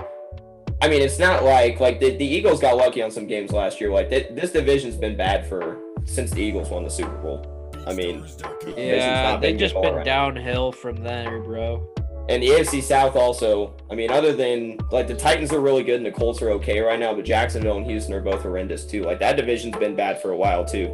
I 0.82 0.88
mean, 0.88 1.00
it's 1.00 1.20
not 1.20 1.44
like 1.44 1.78
like 1.78 2.00
the, 2.00 2.16
the 2.16 2.24
Eagles 2.24 2.60
got 2.60 2.76
lucky 2.76 3.02
on 3.02 3.12
some 3.12 3.28
games 3.28 3.52
last 3.52 3.80
year. 3.80 3.90
Like 3.92 4.10
th- 4.10 4.30
this 4.32 4.50
division's 4.50 4.96
been 4.96 5.16
bad 5.16 5.46
for 5.46 5.78
since 6.06 6.32
the 6.32 6.42
Eagles 6.42 6.70
won 6.70 6.82
the 6.82 6.90
Super 6.90 7.16
Bowl. 7.18 7.72
I 7.86 7.92
mean, 7.92 8.22
the 8.64 8.74
Yeah, 8.76 9.36
they've 9.36 9.56
just 9.56 9.74
been 9.80 9.94
around. 9.94 10.04
downhill 10.04 10.72
from 10.72 10.96
there, 11.04 11.38
bro. 11.40 11.86
And 12.28 12.42
the 12.42 12.48
AFC 12.48 12.82
South 12.82 13.14
also. 13.14 13.74
I 13.90 13.94
mean, 13.94 14.10
other 14.10 14.34
than 14.34 14.78
like 14.90 15.06
the 15.06 15.14
Titans 15.14 15.52
are 15.52 15.60
really 15.60 15.84
good 15.84 15.96
and 15.96 16.06
the 16.06 16.10
Colts 16.10 16.42
are 16.42 16.50
okay 16.50 16.80
right 16.80 16.98
now, 16.98 17.14
but 17.14 17.24
Jacksonville 17.24 17.76
and 17.76 17.86
Houston 17.86 18.14
are 18.14 18.20
both 18.20 18.42
horrendous 18.42 18.84
too. 18.84 19.02
Like 19.04 19.20
that 19.20 19.36
division's 19.36 19.76
been 19.76 19.94
bad 19.94 20.20
for 20.20 20.32
a 20.32 20.36
while 20.36 20.64
too. 20.64 20.88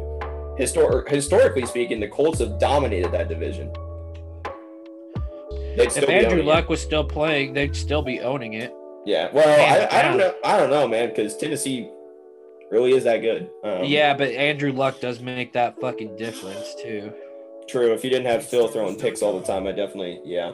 Histor- 0.59 1.09
historically 1.09 1.65
speaking, 1.65 1.99
the 1.99 2.07
Colts 2.07 2.37
have 2.39 2.59
dominated 2.59 3.11
that 3.11 3.27
division. 3.29 3.71
If 5.75 5.97
Andrew 5.97 6.33
owning 6.33 6.39
it. 6.39 6.45
Luck 6.45 6.69
was 6.69 6.81
still 6.81 7.03
playing, 7.03 7.53
they'd 7.53 7.75
still 7.75 8.03
be 8.03 8.19
owning 8.21 8.53
it. 8.53 8.71
yeah. 9.05 9.29
Well, 9.33 9.47
I, 9.47 9.99
I 9.99 10.01
don't 10.03 10.17
know. 10.19 10.35
I 10.45 10.57
don't 10.57 10.69
know, 10.69 10.87
man, 10.87 11.09
because 11.09 11.35
Tennessee 11.35 11.89
really 12.69 12.91
is 12.93 13.03
that 13.05 13.17
good. 13.23 13.49
Um, 13.63 13.83
yeah, 13.85 14.13
but 14.15 14.29
Andrew 14.29 14.71
Luck 14.71 14.99
does 15.01 15.19
make 15.19 15.53
that 15.53 15.79
fucking 15.81 16.15
difference 16.15 16.75
too. 16.75 17.11
True. 17.67 17.91
If 17.93 18.03
you 18.03 18.11
didn't 18.11 18.27
have 18.27 18.45
Phil 18.45 18.67
throwing 18.67 18.95
picks 18.97 19.23
all 19.23 19.39
the 19.39 19.45
time, 19.45 19.65
I 19.65 19.71
definitely, 19.71 20.21
yeah. 20.23 20.51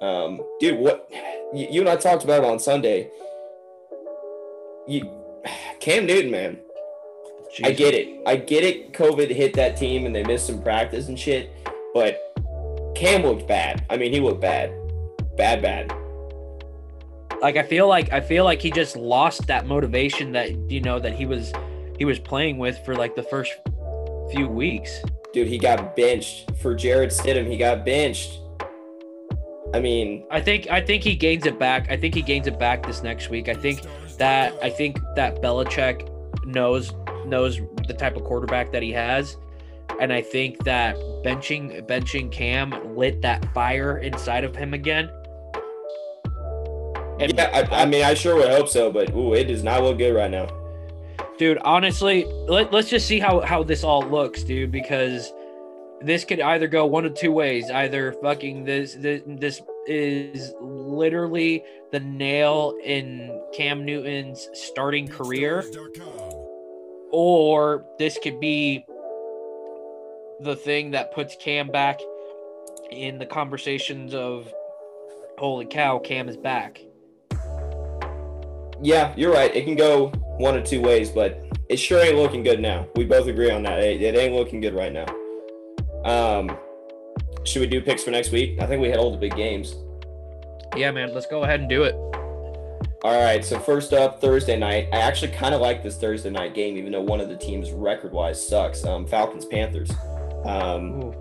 Um, 0.00 0.40
dude, 0.60 0.78
what 0.78 1.10
you, 1.52 1.80
and 1.80 1.88
I 1.88 1.96
talked 1.96 2.24
about 2.24 2.44
on 2.44 2.58
Sunday. 2.58 3.10
You, 4.88 5.10
Cam 5.80 6.06
Newton, 6.06 6.30
man. 6.30 6.58
I 7.64 7.72
get 7.72 7.94
it. 7.94 8.22
I 8.26 8.36
get 8.36 8.64
it. 8.64 8.92
COVID 8.92 9.30
hit 9.30 9.54
that 9.54 9.76
team 9.76 10.06
and 10.06 10.14
they 10.14 10.22
missed 10.22 10.46
some 10.46 10.62
practice 10.62 11.08
and 11.08 11.18
shit. 11.18 11.50
But 11.92 12.20
Cam 12.94 13.22
looked 13.22 13.48
bad. 13.48 13.84
I 13.90 13.96
mean, 13.96 14.12
he 14.12 14.20
looked 14.20 14.40
bad, 14.40 14.72
bad, 15.36 15.60
bad. 15.60 15.92
Like 17.42 17.56
I 17.56 17.62
feel 17.62 17.88
like 17.88 18.12
I 18.12 18.20
feel 18.20 18.44
like 18.44 18.60
he 18.60 18.70
just 18.70 18.96
lost 18.96 19.46
that 19.46 19.66
motivation 19.66 20.32
that 20.32 20.70
you 20.70 20.80
know 20.80 20.98
that 20.98 21.14
he 21.14 21.26
was 21.26 21.52
he 21.98 22.04
was 22.04 22.18
playing 22.18 22.58
with 22.58 22.78
for 22.84 22.94
like 22.94 23.16
the 23.16 23.22
first 23.22 23.52
few 24.30 24.46
weeks. 24.46 25.02
Dude, 25.32 25.48
he 25.48 25.58
got 25.58 25.96
benched 25.96 26.54
for 26.58 26.74
Jarrett 26.74 27.10
Stidham. 27.10 27.50
He 27.50 27.56
got 27.56 27.84
benched. 27.84 28.39
I 29.72 29.80
mean, 29.80 30.24
I 30.30 30.40
think 30.40 30.68
I 30.68 30.80
think 30.80 31.04
he 31.04 31.14
gains 31.14 31.46
it 31.46 31.58
back. 31.58 31.90
I 31.90 31.96
think 31.96 32.14
he 32.14 32.22
gains 32.22 32.46
it 32.46 32.58
back 32.58 32.84
this 32.86 33.02
next 33.02 33.30
week. 33.30 33.48
I 33.48 33.54
think 33.54 33.82
that 34.18 34.52
I 34.62 34.70
think 34.70 34.98
that 35.14 35.40
Belichick 35.42 36.08
knows 36.44 36.92
knows 37.26 37.60
the 37.86 37.94
type 37.94 38.16
of 38.16 38.24
quarterback 38.24 38.72
that 38.72 38.82
he 38.82 38.90
has, 38.92 39.36
and 40.00 40.12
I 40.12 40.22
think 40.22 40.64
that 40.64 40.96
benching 41.24 41.86
benching 41.86 42.32
Cam 42.32 42.96
lit 42.96 43.22
that 43.22 43.52
fire 43.54 43.98
inside 43.98 44.42
of 44.42 44.56
him 44.56 44.74
again. 44.74 45.08
And 47.20 47.32
yeah, 47.36 47.66
I, 47.70 47.82
I 47.82 47.86
mean, 47.86 48.02
I 48.02 48.14
sure 48.14 48.36
would 48.36 48.48
hope 48.48 48.68
so, 48.68 48.90
but 48.90 49.14
ooh, 49.14 49.34
it 49.34 49.44
does 49.44 49.62
not 49.62 49.82
look 49.82 49.98
good 49.98 50.14
right 50.14 50.30
now 50.30 50.48
dude 51.40 51.56
honestly 51.64 52.26
let, 52.48 52.70
let's 52.70 52.90
just 52.90 53.06
see 53.06 53.18
how 53.18 53.40
how 53.40 53.62
this 53.62 53.82
all 53.82 54.02
looks 54.02 54.42
dude 54.42 54.70
because 54.70 55.32
this 56.02 56.24
could 56.24 56.40
either 56.40 56.66
go 56.66 56.86
one 56.86 57.04
of 57.04 57.14
two 57.14 57.32
ways 57.32 57.70
either 57.70 58.12
fucking 58.22 58.64
this 58.64 58.94
this, 58.94 59.22
this 59.26 59.60
is 59.86 60.52
literally 60.60 61.62
the 61.92 62.00
nail 62.00 62.74
in 62.82 63.42
cam 63.54 63.84
newton's 63.84 64.48
starting 64.52 65.06
career 65.06 65.64
or 67.12 67.84
this 67.98 68.18
could 68.22 68.40
be 68.40 68.84
the 70.40 70.56
thing 70.56 70.90
that 70.90 71.12
puts 71.12 71.36
cam 71.36 71.68
back 71.68 72.00
in 72.90 73.18
the 73.18 73.26
conversations 73.26 74.14
of 74.14 74.52
holy 75.38 75.66
cow 75.66 75.98
cam 75.98 76.28
is 76.28 76.36
back 76.36 76.80
yeah 78.82 79.12
you're 79.16 79.32
right 79.32 79.54
it 79.54 79.64
can 79.64 79.76
go 79.76 80.12
one 80.40 80.56
of 80.56 80.64
two 80.64 80.80
ways, 80.80 81.10
but 81.10 81.44
it 81.68 81.76
sure 81.76 82.02
ain't 82.02 82.16
looking 82.16 82.42
good 82.42 82.60
now. 82.60 82.88
We 82.96 83.04
both 83.04 83.26
agree 83.26 83.50
on 83.50 83.62
that. 83.64 83.78
It, 83.80 84.00
it 84.00 84.16
ain't 84.16 84.34
looking 84.34 84.60
good 84.60 84.74
right 84.74 84.92
now. 84.92 85.04
Um, 86.04 86.56
should 87.44 87.60
we 87.60 87.66
do 87.66 87.80
picks 87.80 88.04
for 88.04 88.10
next 88.10 88.32
week? 88.32 88.60
I 88.60 88.66
think 88.66 88.82
we 88.82 88.88
had 88.88 88.98
all 88.98 89.10
the 89.10 89.18
big 89.18 89.34
games. 89.36 89.74
Yeah, 90.76 90.90
man. 90.90 91.12
Let's 91.14 91.26
go 91.26 91.42
ahead 91.42 91.60
and 91.60 91.68
do 91.68 91.84
it. 91.84 91.94
All 93.02 93.20
right. 93.20 93.44
So 93.44 93.58
first 93.58 93.92
up, 93.92 94.20
Thursday 94.20 94.56
night. 94.56 94.88
I 94.92 94.98
actually 94.98 95.32
kind 95.32 95.54
of 95.54 95.60
like 95.60 95.82
this 95.82 95.96
Thursday 95.96 96.30
night 96.30 96.54
game, 96.54 96.76
even 96.76 96.92
though 96.92 97.00
one 97.00 97.20
of 97.20 97.28
the 97.28 97.36
teams 97.36 97.72
record-wise 97.72 98.46
sucks. 98.46 98.84
Um, 98.84 99.06
Falcons 99.06 99.44
Panthers. 99.46 99.90
Um, 100.44 101.14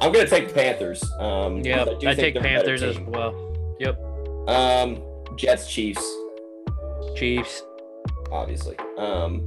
I'm 0.00 0.12
gonna 0.12 0.26
take 0.26 0.48
the 0.48 0.54
Panthers. 0.54 1.02
Um, 1.18 1.60
yeah, 1.60 1.84
I, 1.84 2.10
I 2.10 2.14
take 2.14 2.34
Panthers 2.36 2.82
as 2.82 2.98
well. 3.00 3.34
Yep. 3.78 3.98
Um, 4.48 5.02
Jets 5.36 5.68
Chiefs. 5.68 6.04
Chiefs 7.16 7.62
obviously. 8.32 8.76
Um, 8.98 9.46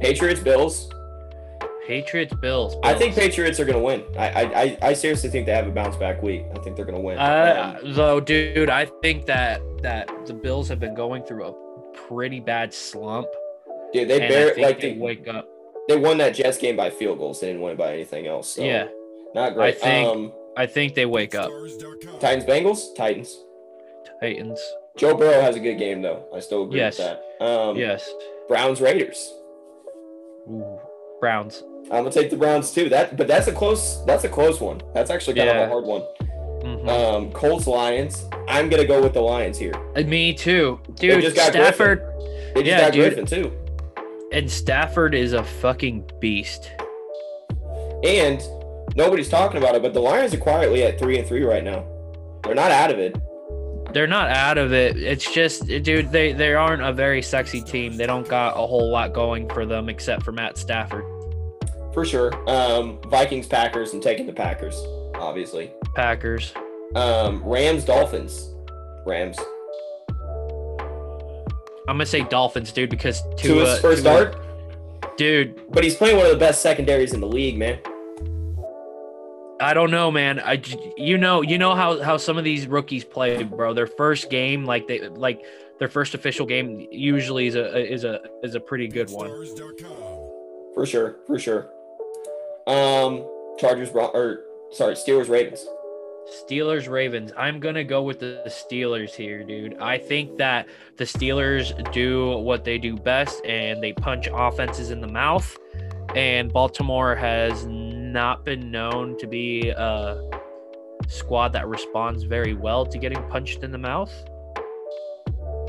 Patriots, 0.00 0.40
Bills. 0.40 0.90
Patriots, 1.90 2.32
Bills, 2.34 2.76
Bills. 2.76 2.84
I 2.84 2.94
think 2.94 3.16
Patriots 3.16 3.58
are 3.58 3.64
gonna 3.64 3.80
win. 3.80 4.04
I, 4.16 4.44
I 4.44 4.78
I 4.80 4.92
seriously 4.92 5.28
think 5.28 5.46
they 5.46 5.52
have 5.52 5.66
a 5.66 5.72
bounce 5.72 5.96
back 5.96 6.22
week. 6.22 6.44
I 6.54 6.60
think 6.60 6.76
they're 6.76 6.84
gonna 6.84 7.00
win. 7.00 7.18
Uh, 7.18 7.80
um, 7.82 7.94
though, 7.94 8.20
dude, 8.20 8.70
I 8.70 8.84
think 9.02 9.26
that 9.26 9.60
that 9.82 10.08
the 10.24 10.32
Bills 10.32 10.68
have 10.68 10.78
been 10.78 10.94
going 10.94 11.24
through 11.24 11.46
a 11.46 11.52
pretty 12.06 12.38
bad 12.38 12.72
slump. 12.72 13.26
Dude, 13.92 14.06
they 14.06 14.20
barely 14.20 14.62
like 14.62 14.80
they, 14.80 14.92
they 14.92 15.00
wake 15.00 15.26
up. 15.26 15.48
They 15.88 15.96
won 15.96 16.18
that 16.18 16.36
Jets 16.36 16.58
game 16.58 16.76
by 16.76 16.90
field 16.90 17.18
goals. 17.18 17.40
They 17.40 17.48
didn't 17.48 17.62
win 17.62 17.76
by 17.76 17.92
anything 17.92 18.28
else. 18.28 18.54
So 18.54 18.62
yeah, 18.62 18.86
not 19.34 19.54
great. 19.54 19.74
I 19.74 19.78
think 19.80 20.08
um, 20.08 20.32
I 20.56 20.66
think 20.66 20.94
they 20.94 21.06
wake 21.06 21.34
up. 21.34 21.50
Titans, 22.20 22.44
Bengals, 22.44 22.94
Titans. 22.96 23.36
Titans. 24.20 24.60
Joe 24.96 25.16
Burrow 25.16 25.40
has 25.40 25.56
a 25.56 25.60
good 25.60 25.76
game 25.78 26.02
though. 26.02 26.28
I 26.32 26.38
still 26.38 26.62
agree 26.62 26.78
yes. 26.78 26.98
with 26.98 27.18
that. 27.40 27.44
Um, 27.44 27.76
yes. 27.76 28.08
Browns 28.46 28.80
Raiders. 28.80 29.34
Ooh, 30.48 30.78
Browns. 31.20 31.62
I'm 31.84 32.04
gonna 32.04 32.10
take 32.10 32.30
the 32.30 32.36
Browns 32.36 32.72
too. 32.72 32.88
That, 32.88 33.16
but 33.16 33.26
that's 33.28 33.46
a 33.48 33.52
close. 33.52 34.04
That's 34.04 34.24
a 34.24 34.28
close 34.28 34.60
one. 34.60 34.80
That's 34.94 35.10
actually 35.10 35.34
kind 35.34 35.48
yeah. 35.48 35.62
of 35.62 35.68
a 35.68 35.72
hard 35.72 35.84
one. 35.84 36.02
Mm-hmm. 36.62 36.88
Um, 36.88 37.32
Colts 37.32 37.66
Lions. 37.66 38.26
I'm 38.48 38.68
gonna 38.68 38.86
go 38.86 39.02
with 39.02 39.14
the 39.14 39.20
Lions 39.20 39.58
here. 39.58 39.74
And 39.96 40.08
me 40.08 40.34
too, 40.34 40.80
dude. 40.94 41.32
Stafford. 41.32 42.00
Griffin. 42.00 42.52
They 42.54 42.62
just 42.62 42.66
yeah, 42.66 42.80
got 42.80 42.92
dude. 42.92 43.14
Griffin 43.14 43.26
too. 43.26 43.56
And 44.32 44.50
Stafford 44.50 45.14
is 45.14 45.32
a 45.32 45.42
fucking 45.42 46.08
beast. 46.20 46.70
And 48.04 48.42
nobody's 48.94 49.28
talking 49.28 49.58
about 49.58 49.74
it, 49.74 49.82
but 49.82 49.92
the 49.92 50.00
Lions 50.00 50.32
are 50.32 50.38
quietly 50.38 50.84
at 50.84 50.98
three 50.98 51.18
and 51.18 51.26
three 51.26 51.42
right 51.42 51.64
now. 51.64 51.86
They're 52.44 52.54
not 52.54 52.70
out 52.70 52.90
of 52.90 52.98
it 52.98 53.20
they're 53.92 54.06
not 54.06 54.30
out 54.30 54.58
of 54.58 54.72
it. 54.72 54.96
It's 54.96 55.30
just, 55.32 55.66
dude, 55.66 56.10
they 56.10 56.32
they 56.32 56.54
aren't 56.54 56.82
a 56.82 56.92
very 56.92 57.22
sexy 57.22 57.60
team. 57.60 57.96
They 57.96 58.06
don't 58.06 58.28
got 58.28 58.54
a 58.54 58.66
whole 58.66 58.90
lot 58.90 59.12
going 59.12 59.48
for 59.48 59.66
them 59.66 59.88
except 59.88 60.22
for 60.22 60.32
Matt 60.32 60.56
Stafford. 60.56 61.04
For 61.92 62.04
sure. 62.04 62.32
Um, 62.48 63.00
Vikings, 63.08 63.46
Packers, 63.46 63.92
and 63.92 64.02
taking 64.02 64.26
the 64.26 64.32
Packers, 64.32 64.80
obviously. 65.14 65.72
Packers. 65.94 66.52
Um, 66.94 67.42
Rams, 67.44 67.84
Dolphins. 67.84 68.54
Rams. 69.06 69.38
I'm 71.88 71.96
gonna 71.96 72.06
say 72.06 72.22
Dolphins, 72.22 72.70
dude, 72.70 72.90
because 72.90 73.22
Tua's 73.36 73.80
first 73.80 74.02
start, 74.02 74.36
dude. 75.16 75.60
But 75.70 75.82
he's 75.82 75.96
playing 75.96 76.16
one 76.16 76.26
of 76.26 76.32
the 76.32 76.38
best 76.38 76.62
secondaries 76.62 77.12
in 77.12 77.20
the 77.20 77.26
league, 77.26 77.58
man. 77.58 77.80
I 79.60 79.74
don't 79.74 79.90
know, 79.90 80.10
man. 80.10 80.40
I 80.40 80.62
you 80.96 81.18
know 81.18 81.42
you 81.42 81.58
know 81.58 81.74
how 81.74 82.02
how 82.02 82.16
some 82.16 82.38
of 82.38 82.44
these 82.44 82.66
rookies 82.66 83.04
play, 83.04 83.42
bro. 83.42 83.74
Their 83.74 83.86
first 83.86 84.30
game, 84.30 84.64
like 84.64 84.88
they 84.88 85.06
like 85.08 85.44
their 85.78 85.88
first 85.88 86.14
official 86.14 86.46
game, 86.46 86.88
usually 86.90 87.46
is 87.46 87.56
a 87.56 87.92
is 87.92 88.04
a 88.04 88.20
is 88.42 88.54
a 88.54 88.60
pretty 88.60 88.88
good 88.88 89.10
one. 89.10 89.28
For 90.74 90.86
sure, 90.86 91.16
for 91.26 91.38
sure. 91.38 91.70
Um, 92.66 93.26
Chargers 93.58 93.90
or 93.90 94.44
sorry, 94.72 94.94
Steelers 94.94 95.28
Ravens. 95.28 95.66
Steelers 96.30 96.88
Ravens. 96.88 97.32
I'm 97.36 97.60
gonna 97.60 97.84
go 97.84 98.02
with 98.02 98.20
the 98.20 98.42
Steelers 98.46 99.10
here, 99.10 99.42
dude. 99.42 99.76
I 99.78 99.98
think 99.98 100.38
that 100.38 100.68
the 100.96 101.04
Steelers 101.04 101.92
do 101.92 102.38
what 102.38 102.64
they 102.64 102.78
do 102.78 102.96
best, 102.96 103.44
and 103.44 103.82
they 103.82 103.92
punch 103.92 104.28
offenses 104.32 104.90
in 104.90 105.00
the 105.00 105.08
mouth. 105.08 105.56
And 106.14 106.52
Baltimore 106.52 107.14
has 107.14 107.64
not 108.12 108.44
been 108.44 108.70
known 108.70 109.16
to 109.18 109.26
be 109.26 109.70
a 109.70 110.20
squad 111.08 111.52
that 111.52 111.66
responds 111.68 112.24
very 112.24 112.54
well 112.54 112.86
to 112.86 112.98
getting 112.98 113.22
punched 113.28 113.62
in 113.62 113.72
the 113.72 113.78
mouth. 113.78 114.12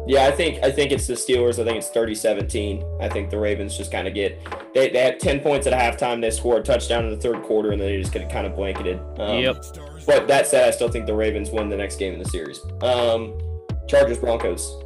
Yeah, 0.07 0.25
I 0.25 0.31
think 0.31 0.63
I 0.63 0.71
think 0.71 0.91
it's 0.91 1.05
the 1.05 1.13
Steelers. 1.13 1.59
I 1.59 1.63
think 1.63 1.77
it's 1.77 1.89
30-17. 1.89 3.01
I 3.01 3.07
think 3.07 3.29
the 3.29 3.37
Ravens 3.37 3.77
just 3.77 3.91
kind 3.91 4.07
of 4.07 4.15
get 4.15 4.39
they, 4.73 4.89
they 4.89 4.99
had 4.99 5.19
10 5.19 5.41
points 5.41 5.67
at 5.67 5.73
halftime. 5.73 6.21
They 6.21 6.31
scored 6.31 6.61
a 6.61 6.63
touchdown 6.63 7.05
in 7.05 7.11
the 7.11 7.17
third 7.17 7.43
quarter, 7.43 7.71
and 7.71 7.79
then 7.79 7.87
they 7.87 8.01
just 8.01 8.11
get 8.11 8.27
kind 8.29 8.47
of 8.47 8.55
blanketed. 8.55 8.99
Um, 9.19 9.39
yep. 9.39 9.63
But 10.07 10.27
that 10.27 10.47
said, 10.47 10.67
I 10.67 10.71
still 10.71 10.89
think 10.89 11.05
the 11.05 11.13
Ravens 11.13 11.51
win 11.51 11.69
the 11.69 11.77
next 11.77 11.97
game 11.97 12.13
in 12.13 12.19
the 12.19 12.29
series. 12.29 12.59
Um, 12.81 13.37
Chargers 13.87 14.17
Broncos. 14.17 14.83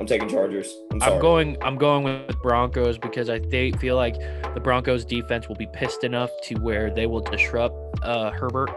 I'm 0.00 0.06
taking 0.06 0.30
Chargers. 0.30 0.74
I'm, 0.92 1.02
I'm, 1.02 1.20
going. 1.20 1.58
I'm 1.60 1.76
going 1.76 2.04
with 2.04 2.40
Broncos 2.40 2.96
because 2.96 3.28
I 3.28 3.38
th- 3.38 3.76
feel 3.76 3.96
like 3.96 4.14
the 4.54 4.60
Broncos 4.60 5.04
defense 5.04 5.46
will 5.46 5.56
be 5.56 5.68
pissed 5.74 6.04
enough 6.04 6.30
to 6.44 6.54
where 6.54 6.90
they 6.90 7.06
will 7.06 7.20
disrupt 7.20 7.76
uh, 8.02 8.30
Herbert. 8.30 8.70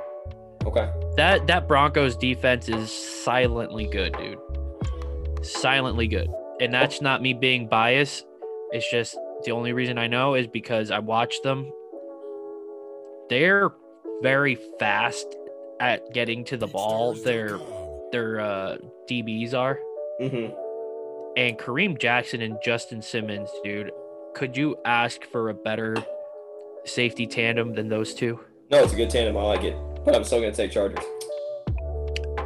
Okay. 0.65 0.91
That 1.15 1.47
that 1.47 1.69
Broncos 1.69 2.17
defense 2.17 2.67
is 2.67 2.91
silently 2.91 3.87
good, 3.87 4.17
dude. 4.17 4.37
Silently 5.45 6.09
good, 6.09 6.29
and 6.59 6.73
that's 6.73 6.99
not 6.99 7.21
me 7.21 7.33
being 7.33 7.69
biased. 7.69 8.25
It's 8.71 8.91
just 8.91 9.17
the 9.45 9.51
only 9.51 9.71
reason 9.71 9.97
I 9.97 10.07
know 10.07 10.33
is 10.33 10.47
because 10.47 10.91
I 10.91 10.99
watched 10.99 11.41
them. 11.43 11.71
They're 13.29 13.71
very 14.21 14.57
fast 14.77 15.37
at 15.79 16.13
getting 16.13 16.43
to 16.45 16.57
the 16.57 16.67
ball. 16.67 17.13
Their 17.13 17.59
their 18.11 18.41
uh, 18.41 18.77
DBs 19.09 19.53
are. 19.53 19.79
Mm-hmm. 20.19 20.62
And 21.35 21.57
Kareem 21.57 21.99
Jackson 21.99 22.41
and 22.41 22.57
Justin 22.63 23.01
Simmons, 23.01 23.49
dude, 23.63 23.91
could 24.35 24.55
you 24.55 24.75
ask 24.85 25.23
for 25.25 25.49
a 25.49 25.53
better 25.53 25.95
safety 26.85 27.25
tandem 27.25 27.73
than 27.73 27.89
those 27.89 28.13
two? 28.13 28.39
No, 28.69 28.83
it's 28.83 28.93
a 28.93 28.95
good 28.95 29.09
tandem. 29.09 29.37
I 29.37 29.43
like 29.43 29.63
it, 29.63 29.75
but 30.05 30.15
I'm 30.15 30.23
still 30.23 30.39
gonna 30.39 30.51
take 30.53 30.71
Chargers. 30.71 31.03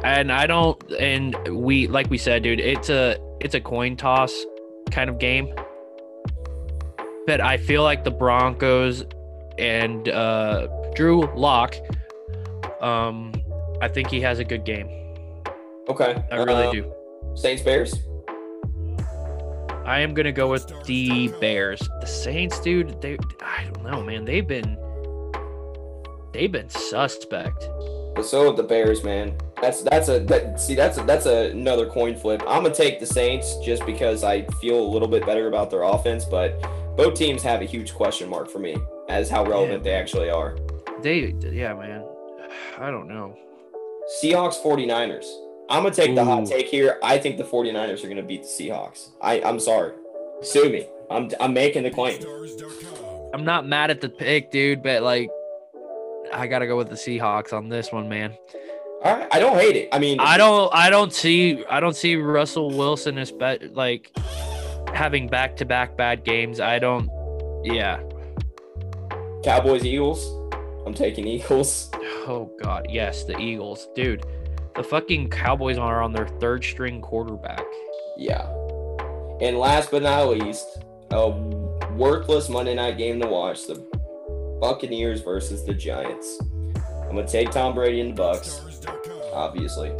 And 0.04 0.32
I 0.32 0.46
don't. 0.46 0.80
And 0.92 1.36
we, 1.64 1.86
like 1.86 2.08
we 2.08 2.18
said, 2.18 2.42
dude, 2.42 2.60
it's 2.60 2.88
a 2.88 3.18
it's 3.40 3.54
a 3.54 3.60
coin 3.60 3.96
toss 3.96 4.44
kind 4.90 5.10
of 5.10 5.18
game. 5.18 5.52
But 7.26 7.40
I 7.42 7.58
feel 7.58 7.82
like 7.82 8.04
the 8.04 8.10
Broncos 8.10 9.04
and 9.58 10.08
uh, 10.08 10.68
Drew 10.94 11.22
Lock. 11.34 11.74
Um, 12.80 13.32
I 13.82 13.88
think 13.88 14.08
he 14.08 14.20
has 14.22 14.38
a 14.38 14.44
good 14.44 14.64
game. 14.64 14.88
Okay. 15.88 16.22
I 16.30 16.36
really 16.36 16.64
Um, 16.66 16.72
do. 16.74 16.92
Saints 17.34 17.62
Bears. 17.62 17.94
I 19.88 20.00
am 20.00 20.12
gonna 20.12 20.32
go 20.32 20.50
with 20.50 20.84
the 20.84 21.28
Bears. 21.40 21.80
The 22.02 22.06
Saints, 22.06 22.60
dude. 22.60 23.00
They, 23.00 23.16
I 23.40 23.64
don't 23.64 23.84
know, 23.84 24.02
man. 24.02 24.26
They've 24.26 24.46
been, 24.46 24.76
they've 26.34 26.52
been 26.52 26.68
suspect. 26.68 27.70
But 28.14 28.26
so 28.26 28.48
with 28.48 28.58
the 28.58 28.64
Bears, 28.64 29.02
man. 29.02 29.34
That's 29.62 29.80
that's 29.80 30.10
a 30.10 30.20
that, 30.20 30.60
see 30.60 30.74
that's 30.74 30.98
a, 30.98 31.04
that's 31.04 31.24
a, 31.24 31.52
another 31.52 31.88
coin 31.88 32.14
flip. 32.14 32.42
I'm 32.46 32.64
gonna 32.64 32.74
take 32.74 33.00
the 33.00 33.06
Saints 33.06 33.56
just 33.64 33.86
because 33.86 34.24
I 34.24 34.44
feel 34.60 34.78
a 34.78 34.88
little 34.88 35.08
bit 35.08 35.24
better 35.24 35.48
about 35.48 35.70
their 35.70 35.84
offense, 35.84 36.26
but 36.26 36.60
both 36.94 37.14
teams 37.14 37.42
have 37.42 37.62
a 37.62 37.64
huge 37.64 37.94
question 37.94 38.28
mark 38.28 38.50
for 38.50 38.58
me 38.58 38.76
as 39.08 39.30
how 39.30 39.42
relevant 39.46 39.84
they 39.84 39.92
actually 39.92 40.28
are. 40.28 40.58
They, 41.00 41.34
yeah, 41.50 41.72
man. 41.72 42.04
I 42.78 42.90
don't 42.90 43.08
know. 43.08 43.34
Seahawks 44.22 44.62
49ers. 44.62 45.47
I'm 45.70 45.82
gonna 45.82 45.94
take 45.94 46.14
the 46.14 46.24
hot 46.24 46.46
take 46.46 46.66
here. 46.68 46.98
I 47.02 47.18
think 47.18 47.36
the 47.36 47.44
49ers 47.44 48.04
are 48.04 48.08
gonna 48.08 48.22
beat 48.22 48.42
the 48.42 48.48
Seahawks. 48.48 49.10
I 49.20 49.42
I'm 49.42 49.60
sorry. 49.60 49.92
Sue 50.42 50.70
me. 50.70 50.86
I'm 51.10 51.30
I'm 51.40 51.52
making 51.52 51.82
the 51.82 51.90
claim. 51.90 52.20
I'm 53.34 53.44
not 53.44 53.66
mad 53.66 53.90
at 53.90 54.00
the 54.00 54.08
pick, 54.08 54.50
dude, 54.50 54.82
but 54.82 55.02
like, 55.02 55.30
I 56.32 56.46
gotta 56.46 56.66
go 56.66 56.76
with 56.76 56.88
the 56.88 56.94
Seahawks 56.94 57.52
on 57.52 57.68
this 57.68 57.92
one, 57.92 58.08
man. 58.08 58.36
All 59.04 59.16
right. 59.16 59.28
I 59.30 59.38
don't 59.38 59.56
hate 59.58 59.76
it. 59.76 59.88
I 59.92 59.98
mean, 59.98 60.18
I 60.18 60.36
don't, 60.36 60.74
I 60.74 60.90
don't 60.90 61.12
see, 61.12 61.64
I 61.66 61.78
don't 61.78 61.94
see 61.94 62.16
Russell 62.16 62.70
Wilson 62.70 63.18
as 63.18 63.30
be- 63.30 63.68
like 63.72 64.10
having 64.92 65.28
back 65.28 65.56
to 65.56 65.64
back 65.64 65.96
bad 65.96 66.24
games. 66.24 66.58
I 66.60 66.78
don't. 66.78 67.08
Yeah. 67.64 68.00
Cowboys 69.44 69.84
Eagles. 69.84 70.26
I'm 70.86 70.94
taking 70.94 71.26
Eagles. 71.26 71.90
Oh 72.26 72.50
God, 72.62 72.86
yes, 72.90 73.24
the 73.24 73.38
Eagles, 73.38 73.88
dude. 73.94 74.24
The 74.78 74.84
fucking 74.84 75.30
Cowboys 75.30 75.76
are 75.76 76.00
on 76.00 76.12
their 76.12 76.28
third 76.28 76.62
string 76.62 77.00
quarterback. 77.00 77.64
Yeah. 78.16 78.46
And 79.40 79.58
last 79.58 79.90
but 79.90 80.04
not 80.04 80.28
least, 80.28 80.84
a 81.10 81.30
worthless 81.96 82.48
Monday 82.48 82.76
night 82.76 82.96
game 82.96 83.20
to 83.20 83.26
watch: 83.26 83.66
the 83.66 83.74
Buccaneers 84.60 85.20
versus 85.20 85.64
the 85.64 85.74
Giants. 85.74 86.40
I'm 87.02 87.16
gonna 87.16 87.26
take 87.26 87.50
Tom 87.50 87.74
Brady 87.74 88.00
and 88.02 88.10
the 88.10 88.14
Bucks, 88.14 88.60
obviously. 89.32 89.90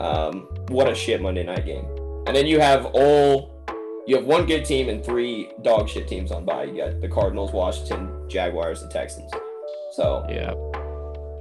Um, 0.00 0.48
what 0.70 0.90
a 0.90 0.94
shit 0.94 1.22
Monday 1.22 1.44
night 1.44 1.64
game. 1.64 1.86
And 2.26 2.34
then 2.34 2.48
you 2.48 2.58
have 2.58 2.86
all 2.94 3.64
you 4.08 4.16
have 4.16 4.24
one 4.24 4.44
good 4.44 4.64
team 4.64 4.88
and 4.88 5.04
three 5.04 5.52
dog 5.62 5.88
shit 5.88 6.08
teams 6.08 6.32
on 6.32 6.44
by. 6.44 6.64
You 6.64 6.78
got 6.78 7.00
the 7.00 7.08
Cardinals, 7.08 7.52
Washington, 7.52 8.28
Jaguars, 8.28 8.82
and 8.82 8.90
Texans. 8.90 9.30
So 9.92 10.26
Yeah. 10.28 10.52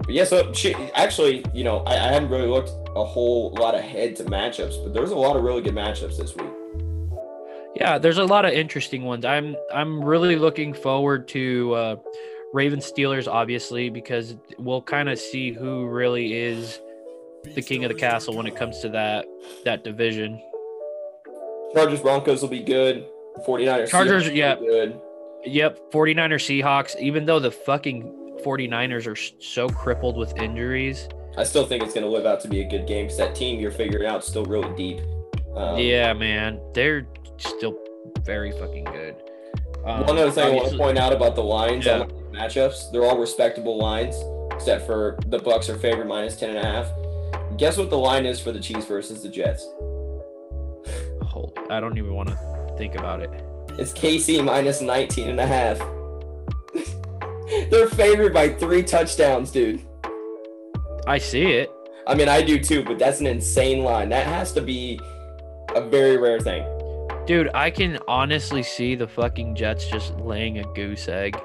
Yeah, 0.10 0.26
so 0.26 0.52
shit, 0.54 0.76
actually, 0.96 1.46
you 1.54 1.64
know, 1.64 1.80
I, 1.80 1.94
I 1.94 2.12
hadn't 2.14 2.30
really 2.30 2.48
looked 2.48 2.72
a 2.96 3.04
whole 3.04 3.52
lot 3.54 3.76
ahead 3.76 4.16
to 4.18 4.24
matchups, 4.26 4.84
but 4.84 4.94
there's 4.94 5.12
a 5.12 5.16
lot 5.16 5.36
of 5.36 5.44
really 5.44 5.62
good 5.62 5.76
matchups 5.76 6.18
this 6.18 6.36
week. 6.36 6.50
Yeah, 7.76 7.98
there's 7.98 8.18
a 8.18 8.26
lot 8.26 8.46
of 8.46 8.54
interesting 8.54 9.04
ones. 9.04 9.26
I'm 9.26 9.56
I'm 9.74 10.04
really 10.04 10.36
looking 10.36 10.74
forward 10.74 11.28
to 11.30 11.74
uh 11.74 11.96
Raven 12.54 12.80
Steelers 12.80 13.28
obviously 13.28 13.90
because 13.90 14.36
we'll 14.60 14.82
kind 14.82 15.10
of 15.10 15.18
see 15.18 15.52
who 15.52 15.88
really 15.88 16.34
is 16.34 16.80
the 17.56 17.62
king 17.62 17.84
of 17.84 17.90
the 17.90 17.98
castle 17.98 18.36
when 18.36 18.46
it 18.46 18.56
comes 18.56 18.80
to 18.82 18.90
that 18.90 19.26
that 19.66 19.84
division. 19.84 20.40
Chargers 21.74 22.02
Broncos 22.02 22.44
will 22.44 22.50
be 22.50 22.62
good. 22.62 23.08
49ers 23.48 23.88
Chargers, 23.88 24.24
Seahawks 24.24 24.26
will 24.26 24.34
be 24.34 24.38
yeah. 24.38 24.56
good. 24.56 25.02
Yep, 25.46 25.92
49ers 25.92 26.62
Seahawks 26.62 27.00
even 27.00 27.26
though 27.26 27.40
the 27.40 27.52
fucking 27.52 28.23
49ers 28.44 29.08
are 29.08 29.16
so 29.42 29.68
crippled 29.70 30.18
with 30.18 30.36
injuries. 30.38 31.08
I 31.38 31.44
still 31.44 31.66
think 31.66 31.84
it's 31.84 31.94
going 31.94 32.06
to 32.06 32.12
live 32.12 32.26
out 32.26 32.40
to 32.42 32.48
be 32.48 32.62
a 32.62 32.68
good 32.70 32.86
game 32.88 33.06
because 33.06 33.18
that 33.18 33.36
team 33.36 33.60
you're 33.60 33.72
figuring 33.72 34.06
out 34.08 34.20
is 34.22 34.26
still 34.28 34.46
really 34.46 34.74
deep. 34.76 35.02
Um, 35.56 35.78
yeah, 35.80 36.14
man. 36.14 36.60
They're 36.74 37.08
still 37.38 37.78
very 38.22 38.52
fucking 38.52 38.84
good. 38.86 39.16
Um, 39.86 40.06
One 40.06 40.18
other 40.18 40.32
thing 40.32 40.46
I 40.46 40.50
want 40.56 40.70
to 40.72 40.78
point 40.78 40.98
out 40.98 41.12
about 41.12 41.36
the 41.36 41.44
lines 41.44 41.86
Yeah. 41.86 42.02
on 42.02 42.08
the 42.08 42.14
matchups, 42.38 42.92
they're 42.92 43.04
all 43.04 43.18
respectable 43.18 43.78
lines, 43.78 44.16
except 44.54 44.86
for 44.86 45.18
the 45.28 45.40
Bucks 45.40 45.70
are 45.70 45.78
favored 45.78 46.08
minus 46.08 46.36
10 46.38 46.50
and 46.56 46.60
a 46.60 46.64
half. 46.64 46.90
Guess 47.58 47.78
what 47.78 47.90
the 47.90 47.98
line 47.98 48.26
is 48.26 48.40
for 48.40 48.52
the 48.52 48.60
Chiefs 48.60 48.86
versus 48.86 49.22
the 49.24 49.30
Jets? 49.30 49.68
Holy, 51.24 51.52
I 51.70 51.80
don't 51.80 51.98
even 51.98 52.14
want 52.14 52.30
to 52.30 52.76
think 52.78 52.96
about 52.96 53.22
it. 53.22 53.30
It's 53.80 53.92
KC 53.92 54.44
minus 54.44 54.82
19 54.82 55.30
and 55.30 55.40
a 55.40 55.46
half. 55.48 55.80
They're 57.70 57.90
favored 57.90 58.34
by 58.34 58.50
three 58.50 58.84
touchdowns, 58.84 59.52
dude. 59.52 59.82
I 61.06 61.18
see 61.18 61.52
it. 61.52 61.72
I 62.08 62.16
mean, 62.16 62.30
I 62.30 62.42
do 62.42 62.60
too, 62.60 62.84
but 62.84 63.00
that's 63.00 63.20
an 63.20 63.28
insane 63.28 63.84
line. 63.84 64.10
That 64.10 64.26
has 64.28 64.52
to 64.54 64.62
be 64.62 65.00
a 65.76 65.82
very 65.82 66.18
rare 66.18 66.40
thing. 66.40 66.66
Dude, 67.26 67.50
I 67.54 67.70
can 67.70 68.00
honestly 68.08 68.64
see 68.64 68.96
the 68.96 69.08
fucking 69.08 69.56
Jets 69.56 69.88
just 69.88 70.16
laying 70.18 70.60
a 70.60 70.64
goose 70.74 71.08
egg. 71.08 71.40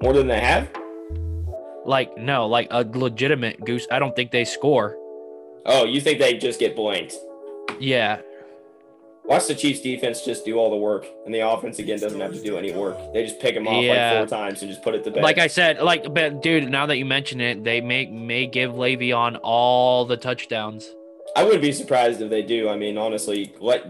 More 0.00 0.12
than 0.12 0.28
they 0.28 0.40
have? 0.40 0.70
Like, 1.84 2.16
no, 2.16 2.46
like 2.46 2.68
a 2.70 2.84
legitimate 2.84 3.64
goose. 3.64 3.86
I 3.90 3.98
don't 3.98 4.14
think 4.14 4.30
they 4.30 4.44
score. 4.44 4.96
Oh, 5.66 5.84
you 5.84 6.00
think 6.00 6.20
they 6.20 6.34
just 6.34 6.60
get 6.60 6.76
blanked? 6.76 7.16
Yeah. 7.80 8.20
Watch 9.24 9.46
the 9.46 9.54
Chiefs 9.54 9.80
defense 9.80 10.24
just 10.24 10.44
do 10.44 10.56
all 10.58 10.68
the 10.70 10.76
work, 10.76 11.06
and 11.24 11.32
the 11.34 11.40
offense 11.48 11.78
again 11.78 12.00
doesn't 12.00 12.20
have 12.20 12.32
to 12.32 12.42
do 12.42 12.56
any 12.56 12.72
work. 12.72 12.96
They 13.14 13.22
just 13.24 13.38
pick 13.40 13.54
them 13.54 13.68
off 13.68 13.82
Yeah. 13.82 14.18
like 14.20 14.28
four 14.28 14.38
times 14.38 14.62
and 14.62 14.70
just 14.70 14.82
put 14.82 14.94
it 14.96 15.04
to 15.04 15.10
bed. 15.12 15.22
Like 15.22 15.38
I 15.38 15.46
said, 15.46 15.80
like, 15.80 16.12
but 16.12 16.42
dude, 16.42 16.68
now 16.68 16.86
that 16.86 16.96
you 16.98 17.04
mention 17.04 17.40
it, 17.40 17.62
they 17.62 17.80
may 17.80 18.06
may 18.06 18.46
give 18.46 18.72
Le'Veon 18.72 19.38
all 19.42 20.04
the 20.04 20.16
touchdowns. 20.16 20.90
I 21.36 21.44
wouldn't 21.44 21.62
be 21.62 21.72
surprised 21.72 22.20
if 22.20 22.30
they 22.30 22.42
do. 22.42 22.68
I 22.68 22.76
mean, 22.76 22.98
honestly, 22.98 23.54
let 23.60 23.86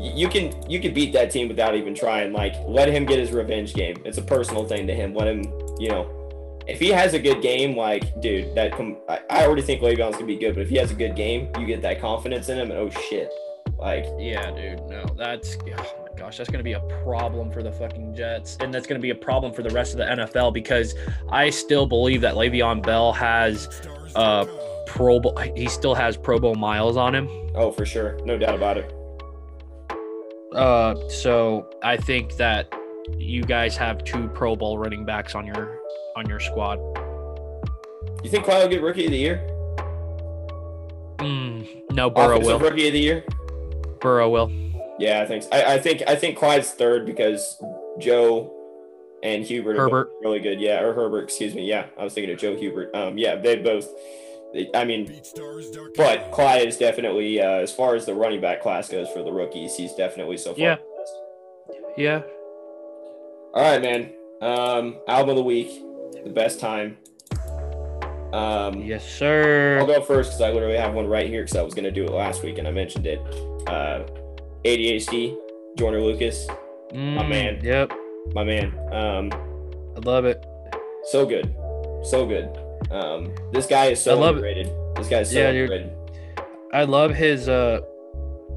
you 0.00 0.26
can 0.28 0.52
you 0.70 0.80
can 0.80 0.94
beat 0.94 1.12
that 1.12 1.30
team 1.30 1.48
without 1.48 1.74
even 1.76 1.94
trying. 1.94 2.32
Like, 2.32 2.54
let 2.66 2.88
him 2.88 3.04
get 3.04 3.18
his 3.18 3.30
revenge 3.30 3.74
game. 3.74 3.96
It's 4.06 4.18
a 4.18 4.22
personal 4.22 4.64
thing 4.66 4.86
to 4.86 4.94
him. 4.94 5.14
Let 5.14 5.28
him, 5.28 5.42
you 5.78 5.90
know, 5.90 6.58
if 6.66 6.80
he 6.80 6.88
has 6.88 7.12
a 7.14 7.18
good 7.18 7.42
game, 7.42 7.76
like, 7.76 8.20
dude, 8.22 8.54
that 8.54 8.72
com- 8.72 8.96
I, 9.08 9.20
I 9.28 9.44
already 9.46 9.62
think 9.62 9.82
Le'Veon's 9.82 10.14
gonna 10.14 10.26
be 10.26 10.36
good. 10.38 10.54
But 10.54 10.62
if 10.62 10.70
he 10.70 10.76
has 10.76 10.90
a 10.90 10.94
good 10.94 11.14
game, 11.14 11.48
you 11.58 11.66
get 11.66 11.82
that 11.82 12.00
confidence 12.00 12.48
in 12.48 12.56
him, 12.58 12.70
and 12.70 12.80
oh 12.80 12.90
shit, 13.10 13.30
like, 13.82 14.06
Yeah, 14.18 14.50
dude. 14.50 14.80
No, 14.88 15.04
that's 15.16 15.56
oh 15.66 16.06
my 16.10 16.18
gosh, 16.18 16.38
that's 16.38 16.50
gonna 16.50 16.62
be 16.64 16.72
a 16.74 16.80
problem 17.04 17.50
for 17.50 17.62
the 17.62 17.72
fucking 17.72 18.14
Jets, 18.14 18.56
and 18.60 18.72
that's 18.72 18.86
gonna 18.86 19.00
be 19.00 19.10
a 19.10 19.14
problem 19.14 19.52
for 19.52 19.62
the 19.62 19.70
rest 19.70 19.92
of 19.92 19.98
the 19.98 20.04
NFL 20.04 20.52
because 20.54 20.94
I 21.30 21.50
still 21.50 21.86
believe 21.86 22.20
that 22.22 22.34
Le'Veon 22.34 22.82
Bell 22.84 23.12
has 23.12 23.68
uh 24.14 24.44
Pro 24.86 25.20
Bowl. 25.20 25.36
He 25.56 25.68
still 25.68 25.94
has 25.94 26.16
Pro 26.16 26.38
Bowl 26.38 26.54
miles 26.54 26.96
on 26.96 27.14
him. 27.14 27.28
oh 27.54 27.70
for 27.72 27.84
sure, 27.84 28.18
no 28.24 28.38
doubt 28.38 28.54
about 28.54 28.78
it. 28.78 28.92
Uh, 30.54 30.94
so 31.08 31.66
I 31.82 31.96
think 31.96 32.36
that 32.36 32.70
you 33.16 33.42
guys 33.42 33.76
have 33.76 34.04
two 34.04 34.28
Pro 34.28 34.54
Bowl 34.54 34.78
running 34.78 35.04
backs 35.04 35.34
on 35.34 35.46
your 35.46 35.78
on 36.16 36.28
your 36.28 36.40
squad. 36.40 36.78
You 38.22 38.30
think 38.30 38.44
Clyde 38.44 38.62
will 38.62 38.68
get 38.68 38.82
Rookie 38.82 39.06
of 39.06 39.10
the 39.10 39.18
Year? 39.18 39.48
Mm, 41.18 41.90
no, 41.92 42.10
Burrow 42.10 42.36
Offensive 42.36 42.60
will. 42.60 42.70
Rookie 42.70 42.86
of 42.88 42.92
the 42.92 43.00
Year? 43.00 43.24
Burrow 44.02 44.28
will. 44.28 44.50
Yeah, 44.98 45.22
I 45.22 45.26
think. 45.26 45.42
So. 45.44 45.48
I, 45.52 45.74
I 45.74 45.78
think. 45.78 46.02
I 46.06 46.16
think 46.16 46.36
Clyde's 46.38 46.70
third 46.70 47.06
because 47.06 47.62
Joe 47.98 48.52
and 49.22 49.44
Hubert 49.44 49.76
are 49.76 49.82
Herbert. 49.82 50.10
really 50.20 50.40
good. 50.40 50.60
Yeah, 50.60 50.82
or 50.82 50.92
Herbert. 50.92 51.22
Excuse 51.24 51.54
me. 51.54 51.64
Yeah, 51.66 51.86
I 51.98 52.04
was 52.04 52.12
thinking 52.14 52.32
of 52.32 52.38
Joe 52.40 52.56
Hubert. 52.56 52.94
Um, 52.94 53.16
yeah, 53.18 53.36
they 53.36 53.56
both. 53.56 53.88
they- 54.52 54.70
I 54.74 54.84
mean, 54.84 55.06
but 55.96 56.30
Clyde 56.32 56.66
is 56.68 56.76
definitely 56.76 57.40
uh, 57.40 57.58
as 57.60 57.72
far 57.72 57.94
as 57.94 58.04
the 58.04 58.14
running 58.14 58.40
back 58.40 58.60
class 58.60 58.88
goes 58.88 59.08
for 59.10 59.22
the 59.22 59.32
rookies. 59.32 59.76
He's 59.76 59.94
definitely 59.94 60.36
so 60.36 60.50
far. 60.52 60.58
Yeah. 60.62 60.76
best. 60.98 61.14
Yeah. 61.96 62.22
All 63.54 63.62
right, 63.62 63.80
man. 63.82 64.12
Um, 64.40 64.98
album 65.08 65.30
of 65.30 65.36
the 65.36 65.42
week, 65.42 65.68
the 66.24 66.30
best 66.30 66.58
time. 66.60 66.98
Um, 68.32 68.80
Yes, 68.82 69.06
sir. 69.06 69.78
I'll 69.78 69.86
go 69.86 70.00
first 70.00 70.30
because 70.30 70.40
I 70.40 70.50
literally 70.52 70.76
have 70.78 70.94
one 70.94 71.06
right 71.06 71.28
here 71.28 71.42
because 71.42 71.56
I 71.56 71.62
was 71.62 71.74
gonna 71.74 71.90
do 71.90 72.04
it 72.04 72.10
last 72.12 72.42
week 72.42 72.56
and 72.58 72.66
I 72.66 72.70
mentioned 72.70 73.06
it. 73.06 73.20
Uh, 73.66 74.04
ADHD, 74.64 75.36
Joyner 75.76 76.00
Lucas, 76.00 76.46
Mm, 76.92 77.28
man. 77.28 77.60
Yep. 77.62 77.92
my 78.34 78.44
man. 78.44 78.72
Um, 78.92 79.30
I 79.96 80.00
love 80.04 80.24
it. 80.26 80.44
so 81.04 81.24
good, 81.26 81.54
so 82.04 82.26
good. 82.26 82.48
Um, 82.90 83.34
this 83.52 83.66
guy 83.66 83.86
is 83.86 84.00
so 84.00 84.12
I 84.12 84.20
love 84.20 84.36
it. 84.36 84.38
underrated. 84.38 84.70
This 84.96 85.08
guy 85.08 85.20
is 85.20 85.30
so 85.30 85.38
Yeah, 85.40 85.48
underrated. 85.48 85.90
I 86.72 86.84
love 86.84 87.14
his 87.14 87.48
uh 87.48 87.80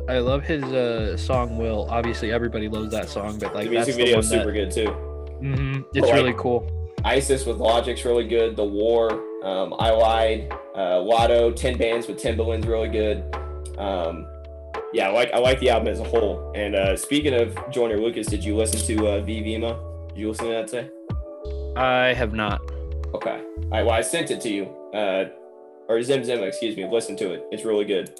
I 0.07 0.19
love 0.19 0.43
his 0.43 0.63
uh 0.63 1.15
song 1.17 1.57
Will. 1.57 1.87
Obviously 1.89 2.31
everybody 2.31 2.67
loves 2.69 2.91
that 2.91 3.07
song, 3.09 3.39
but 3.39 3.55
like 3.55 3.65
the 3.65 3.71
music 3.71 3.95
the 3.95 4.03
video 4.03 4.19
is 4.19 4.29
that 4.29 4.39
super 4.41 4.51
good 4.51 4.69
too. 4.71 4.87
Mhm, 5.41 5.85
it's 5.93 6.05
Like- 6.07 6.13
really 6.13 6.33
cool. 6.37 6.67
ISIS 7.03 7.45
with 7.45 7.57
Logic's 7.57 8.03
really 8.03 8.27
good. 8.27 8.55
The 8.55 8.63
War, 8.65 9.11
um, 9.43 9.73
I 9.79 9.91
Lied, 9.91 10.51
uh, 10.75 10.99
Lotto, 11.01 11.51
Ten 11.51 11.77
Bands 11.77 12.07
with 12.07 12.17
Timbaland's 12.21 12.65
really 12.67 12.89
good. 12.89 13.23
Um, 13.77 14.25
yeah, 14.95 15.09
I 15.09 15.11
like 15.11 15.31
I 15.33 15.39
like 15.39 15.59
the 15.59 15.69
album 15.69 15.89
as 15.89 15.99
a 15.99 16.03
whole. 16.03 16.51
And 16.55 16.73
uh, 16.75 16.95
speaking 16.95 17.33
of 17.33 17.57
Joyner 17.71 17.97
Lucas, 17.97 18.27
did 18.27 18.43
you 18.43 18.55
listen 18.55 18.79
to 18.95 19.07
uh, 19.07 19.21
V 19.21 19.41
Vima? 19.43 20.07
Did 20.09 20.17
you 20.17 20.29
listen 20.29 20.45
to 20.47 20.51
that 20.53 20.67
today? 20.69 20.89
I 21.75 22.13
have 22.13 22.33
not. 22.33 22.61
Okay. 23.13 23.41
All 23.41 23.69
right. 23.71 23.85
Well, 23.85 23.91
I 23.91 24.01
sent 24.01 24.31
it 24.31 24.39
to 24.41 24.49
you. 24.49 24.65
Uh, 24.93 25.25
or 25.89 26.01
Zim 26.01 26.23
Zim, 26.23 26.41
excuse 26.43 26.75
me. 26.77 26.87
Listen 26.89 27.15
to 27.17 27.31
it. 27.33 27.43
It's 27.51 27.63
really 27.65 27.85
good. 27.85 28.17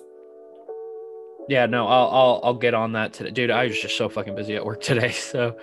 Yeah, 1.48 1.66
no, 1.68 1.88
I'll 1.88 2.08
I'll 2.10 2.42
I'll 2.44 2.54
get 2.56 2.74
on 2.74 2.92
that 2.94 3.14
today, 3.14 3.30
dude. 3.32 3.52
I 3.52 3.66
was 3.68 3.80
just 3.80 3.96
so 3.98 4.10
fucking 4.10 4.36
busy 4.36 4.56
at 4.56 4.66
work 4.66 4.82
today, 4.82 5.12
so. 5.32 5.58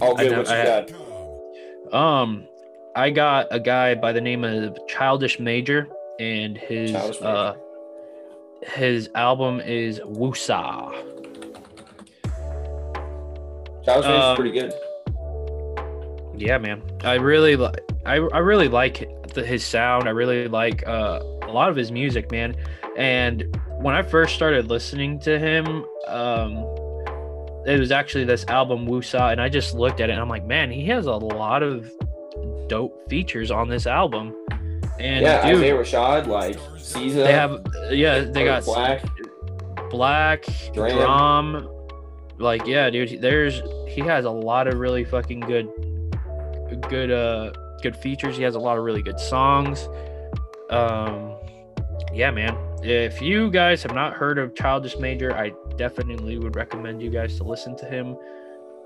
All 0.00 0.14
good. 0.14 0.36
what 0.36 0.46
you 0.48 0.52
I- 0.54 0.64
got? 0.64 1.94
Um, 1.94 2.46
I 2.94 3.10
got 3.10 3.46
a 3.50 3.58
guy 3.60 3.94
by 3.94 4.12
the 4.12 4.20
name 4.20 4.44
of 4.44 4.76
Childish 4.88 5.38
Major, 5.40 5.88
and 6.20 6.58
his 6.58 6.90
Childish 6.92 7.20
Major. 7.20 7.26
uh 7.32 7.54
his 8.62 9.08
album 9.14 9.60
is 9.60 10.00
WOO$AH. 10.04 10.92
Major's 13.86 14.04
um, 14.04 14.36
pretty 14.36 14.52
good. 14.52 14.72
Yeah, 16.36 16.58
man. 16.58 16.82
I 17.04 17.14
really 17.14 17.56
like 17.56 17.80
I 18.04 18.16
I 18.16 18.38
really 18.38 18.68
like 18.68 19.08
the, 19.34 19.44
his 19.44 19.64
sound. 19.64 20.06
I 20.06 20.10
really 20.10 20.46
like 20.46 20.86
uh, 20.86 21.20
a 21.42 21.50
lot 21.50 21.70
of 21.70 21.76
his 21.76 21.90
music, 21.90 22.30
man. 22.30 22.54
And 22.96 23.56
when 23.78 23.94
I 23.94 24.02
first 24.02 24.34
started 24.34 24.68
listening 24.68 25.20
to 25.20 25.38
him, 25.38 25.84
um, 26.06 26.64
it 27.66 27.78
was 27.78 27.90
actually 27.90 28.24
this 28.24 28.44
album 28.48 28.86
WOO$AH, 28.86 29.30
and 29.30 29.40
I 29.40 29.48
just 29.48 29.74
looked 29.74 30.00
at 30.00 30.10
it 30.10 30.12
and 30.12 30.20
I'm 30.20 30.28
like, 30.28 30.44
man, 30.44 30.70
he 30.70 30.84
has 30.86 31.06
a 31.06 31.12
lot 31.12 31.62
of 31.62 31.90
dope 32.68 33.08
features 33.08 33.50
on 33.50 33.68
this 33.68 33.86
album. 33.86 34.34
And 34.98 35.22
Yeah, 35.24 35.46
dude, 35.46 35.56
Isaiah 35.56 35.74
Rashad, 35.74 36.26
like 36.26 36.58
Caesar. 36.78 37.22
they 37.22 37.32
have 37.32 37.64
yeah, 37.90 38.20
they 38.20 38.44
got 38.44 38.64
Black. 38.64 39.04
Black, 39.90 40.44
Dram. 40.74 40.96
Drum. 40.96 41.68
Like, 42.38 42.66
yeah, 42.66 42.90
dude, 42.90 43.20
there's 43.20 43.62
he 43.88 44.00
has 44.02 44.24
a 44.24 44.30
lot 44.30 44.68
of 44.68 44.78
really 44.78 45.04
fucking 45.04 45.40
good 45.40 45.68
good 46.88 47.10
uh 47.10 47.52
good 47.82 47.96
features. 47.96 48.36
He 48.36 48.42
has 48.42 48.54
a 48.54 48.58
lot 48.60 48.78
of 48.78 48.84
really 48.84 49.02
good 49.02 49.18
songs. 49.20 49.88
Um 50.70 51.34
yeah, 52.12 52.30
man. 52.30 52.56
If 52.82 53.20
you 53.20 53.50
guys 53.50 53.82
have 53.82 53.94
not 53.94 54.14
heard 54.14 54.38
of 54.38 54.54
Childish 54.54 54.98
Major, 54.98 55.34
I 55.34 55.52
definitely 55.76 56.38
would 56.38 56.54
recommend 56.54 57.02
you 57.02 57.10
guys 57.10 57.36
to 57.38 57.44
listen 57.44 57.76
to 57.76 57.86
him. 57.86 58.16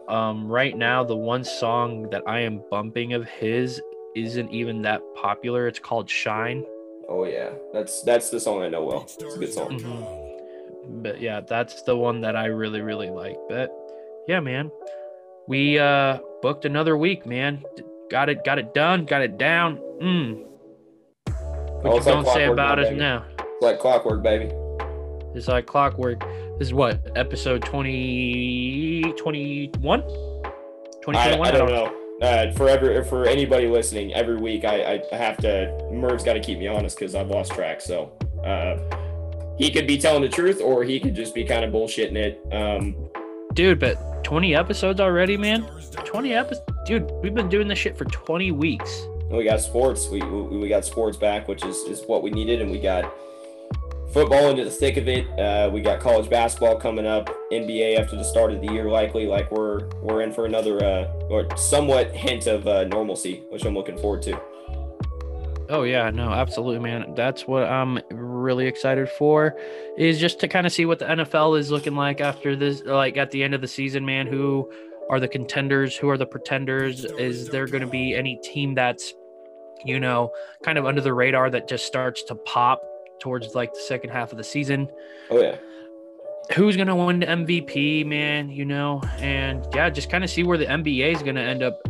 Um 0.09 0.49
right 0.49 0.77
now 0.77 1.05
the 1.05 1.17
one 1.17 1.45
song 1.45 2.09
that 2.11 2.23
I 2.27 2.41
am 2.41 2.63
bumping 2.71 3.13
of 3.13 3.27
his 3.29 3.81
isn't 4.15 4.51
even 4.51 4.83
that 4.83 5.03
popular. 5.15 5.67
It's 5.69 5.79
called 5.79 6.09
Shine. 6.09 6.65
Oh 7.09 7.25
yeah, 7.25 7.51
that's 7.73 8.03
that's 8.03 8.31
the 8.31 8.41
song 8.41 8.63
I 8.63 8.69
know 8.69 8.85
well. 8.85 9.03
It's 9.03 9.17
a 9.17 9.39
good 9.39 9.53
song. 9.53 9.79
Mhm. 9.79 11.03
But 11.03 11.21
yeah, 11.21 11.41
that's 11.41 11.83
the 11.83 11.97
one 11.97 12.21
that 12.23 12.37
I 12.37 12.47
really, 12.47 12.81
really 12.81 13.11
like. 13.11 13.37
But 13.49 13.71
yeah, 14.27 14.41
man, 14.41 14.71
we 15.47 15.79
uh 15.79 16.19
booked 16.43 16.65
another 16.65 16.97
week, 16.97 17.27
man. 17.27 17.63
Got 18.11 18.29
it, 18.29 18.45
got 18.45 18.59
it 18.59 18.75
done, 18.75 19.05
got 19.07 19.23
it 19.23 19.39
down. 19.39 19.79
Mm. 20.01 20.45
What 21.25 21.87
Oh, 21.87 21.91
you 21.93 21.97
it's 21.97 22.07
like 22.07 22.15
gonna 22.15 22.33
say 22.33 22.45
about 22.45 22.79
us 22.79 22.93
now? 22.95 23.25
It's 23.39 23.63
like 23.63 23.79
clockwork, 23.79 24.23
baby. 24.23 24.53
It's 25.35 25.49
like 25.49 25.67
clockwork. 25.67 26.21
This 26.59 26.69
is 26.69 26.75
what 26.75 27.01
episode 27.17 27.63
20, 27.63 29.15
21? 29.17 30.01
I, 30.03 30.05
2021? 31.03 31.47
I 31.49 31.51
don't 31.51 31.71
know. 31.71 32.02
Uh, 32.23 32.53
for 32.53 33.05
for 33.05 33.27
anybody 33.27 33.67
listening, 33.67 34.15
every 34.15 34.37
week 34.37 34.65
I, 34.65 35.03
I 35.11 35.17
have 35.17 35.37
to. 35.39 35.89
Merv's 35.91 36.23
got 36.23 36.35
to 36.35 36.41
keep 36.41 36.59
me 36.59 36.69
honest 36.69 36.97
because 36.97 37.17
I've 37.17 37.29
lost 37.29 37.53
track. 37.53 37.81
So 37.81 38.13
uh, 38.45 38.79
he 39.59 39.73
could 39.73 39.89
be 39.89 39.99
telling 39.99 40.23
the 40.23 40.29
truth, 40.29 40.61
or 40.61 40.85
he 40.85 41.01
could 41.01 41.17
just 41.17 41.35
be 41.35 41.45
kind 41.45 41.65
of 41.65 41.73
bullshitting 41.73 42.17
it. 42.17 42.41
Um, 42.53 42.95
Dude, 43.55 43.81
but 43.81 44.23
20 44.23 44.55
episodes 44.55 45.01
already, 45.01 45.37
man. 45.37 45.69
20 46.05 46.33
episodes. 46.33 46.65
Dude, 46.87 47.11
we've 47.23 47.35
been 47.35 47.49
doing 47.49 47.67
this 47.67 47.79
shit 47.79 47.99
for 47.99 48.05
20 48.05 48.53
weeks. 48.53 49.07
we 49.31 49.43
got 49.43 49.61
sports. 49.61 50.09
We, 50.09 50.23
we 50.23 50.59
we 50.59 50.69
got 50.69 50.85
sports 50.85 51.17
back, 51.17 51.49
which 51.49 51.65
is 51.65 51.77
is 51.89 52.05
what 52.07 52.23
we 52.23 52.31
needed, 52.31 52.63
and 52.63 52.71
we 52.71 52.79
got 52.79 53.13
football 54.13 54.51
into 54.51 54.65
the 54.65 54.71
thick 54.71 54.97
of 54.97 55.09
it. 55.09 55.27
Uh, 55.39 55.71
we 55.71 55.81
got 55.81 56.01
college 56.01 56.29
basketball 56.29 56.79
coming 56.79 57.07
up, 57.07 57.31
NBA 57.51 57.99
after 57.99 58.17
the 58.17 58.25
start 58.25 58.53
of 58.53 58.61
the 58.61 58.73
year, 58.73 58.91
likely. 58.91 59.27
Like 59.27 59.51
we're 59.51 59.89
we're 60.01 60.23
in 60.23 60.33
for 60.33 60.47
another 60.47 60.83
uh, 60.85 61.05
or 61.31 61.47
somewhat 61.57 62.13
hint 62.13 62.47
of 62.47 62.67
uh, 62.67 62.85
normalcy, 62.85 63.43
which 63.51 63.65
I'm 63.65 63.75
looking 63.75 63.99
forward 63.99 64.23
to. 64.23 64.41
Oh 65.69 65.85
yeah, 65.85 66.11
no, 66.11 66.31
absolutely, 66.31 66.81
man. 66.81 67.15
That's 67.15 67.47
what 67.47 67.65
I'm 67.65 67.99
really 68.11 68.67
excited 68.67 69.09
for, 69.09 69.57
is 69.97 70.21
just 70.21 70.39
to 70.41 70.49
kind 70.49 70.67
of 70.67 70.73
see 70.73 70.85
what 70.85 70.99
the 70.99 71.07
NFL 71.07 71.59
is 71.59 71.71
looking 71.71 71.95
like 71.95 72.21
after 72.21 72.55
this, 72.55 72.83
like 72.85 73.17
at 73.17 73.31
the 73.31 73.43
end 73.43 73.55
of 73.55 73.61
the 73.61 73.69
season, 73.69 74.05
man. 74.05 74.27
Who 74.27 74.71
are 75.09 75.19
the 75.19 75.29
contenders? 75.29 75.97
Who 75.97 76.11
are 76.11 76.19
the 76.19 76.27
pretenders? 76.27 77.05
Is 77.05 77.49
there 77.49 77.67
going 77.67 77.81
to 77.81 77.87
be 77.87 78.15
any 78.15 78.39
team 78.43 78.75
that's, 78.75 79.15
you 79.85 79.99
know, 79.99 80.31
kind 80.63 80.77
of 80.77 80.85
under 80.85 81.01
the 81.01 81.15
radar 81.15 81.49
that 81.51 81.69
just 81.69 81.87
starts 81.87 82.23
to 82.25 82.35
pop 82.35 82.83
towards 83.23 83.55
like 83.55 83.73
the 83.73 83.81
second 83.81 84.11
half 84.11 84.33
of 84.33 84.39
the 84.39 84.45
season? 84.45 84.89
Oh 85.31 85.41
yeah. 85.41 85.57
who's 86.57 86.77
gonna 86.77 86.95
win 86.97 87.21
the 87.21 87.27
MVP, 87.27 88.05
man? 88.05 88.51
You 88.51 88.65
know, 88.65 89.01
and 89.19 89.65
yeah, 89.75 89.89
just 89.89 90.11
kind 90.11 90.25
of 90.25 90.29
see 90.29 90.43
where 90.43 90.59
the 90.59 90.67
NBA 90.67 91.15
is 91.15 91.23
gonna 91.23 91.41
end 91.41 91.63
up 91.63 91.81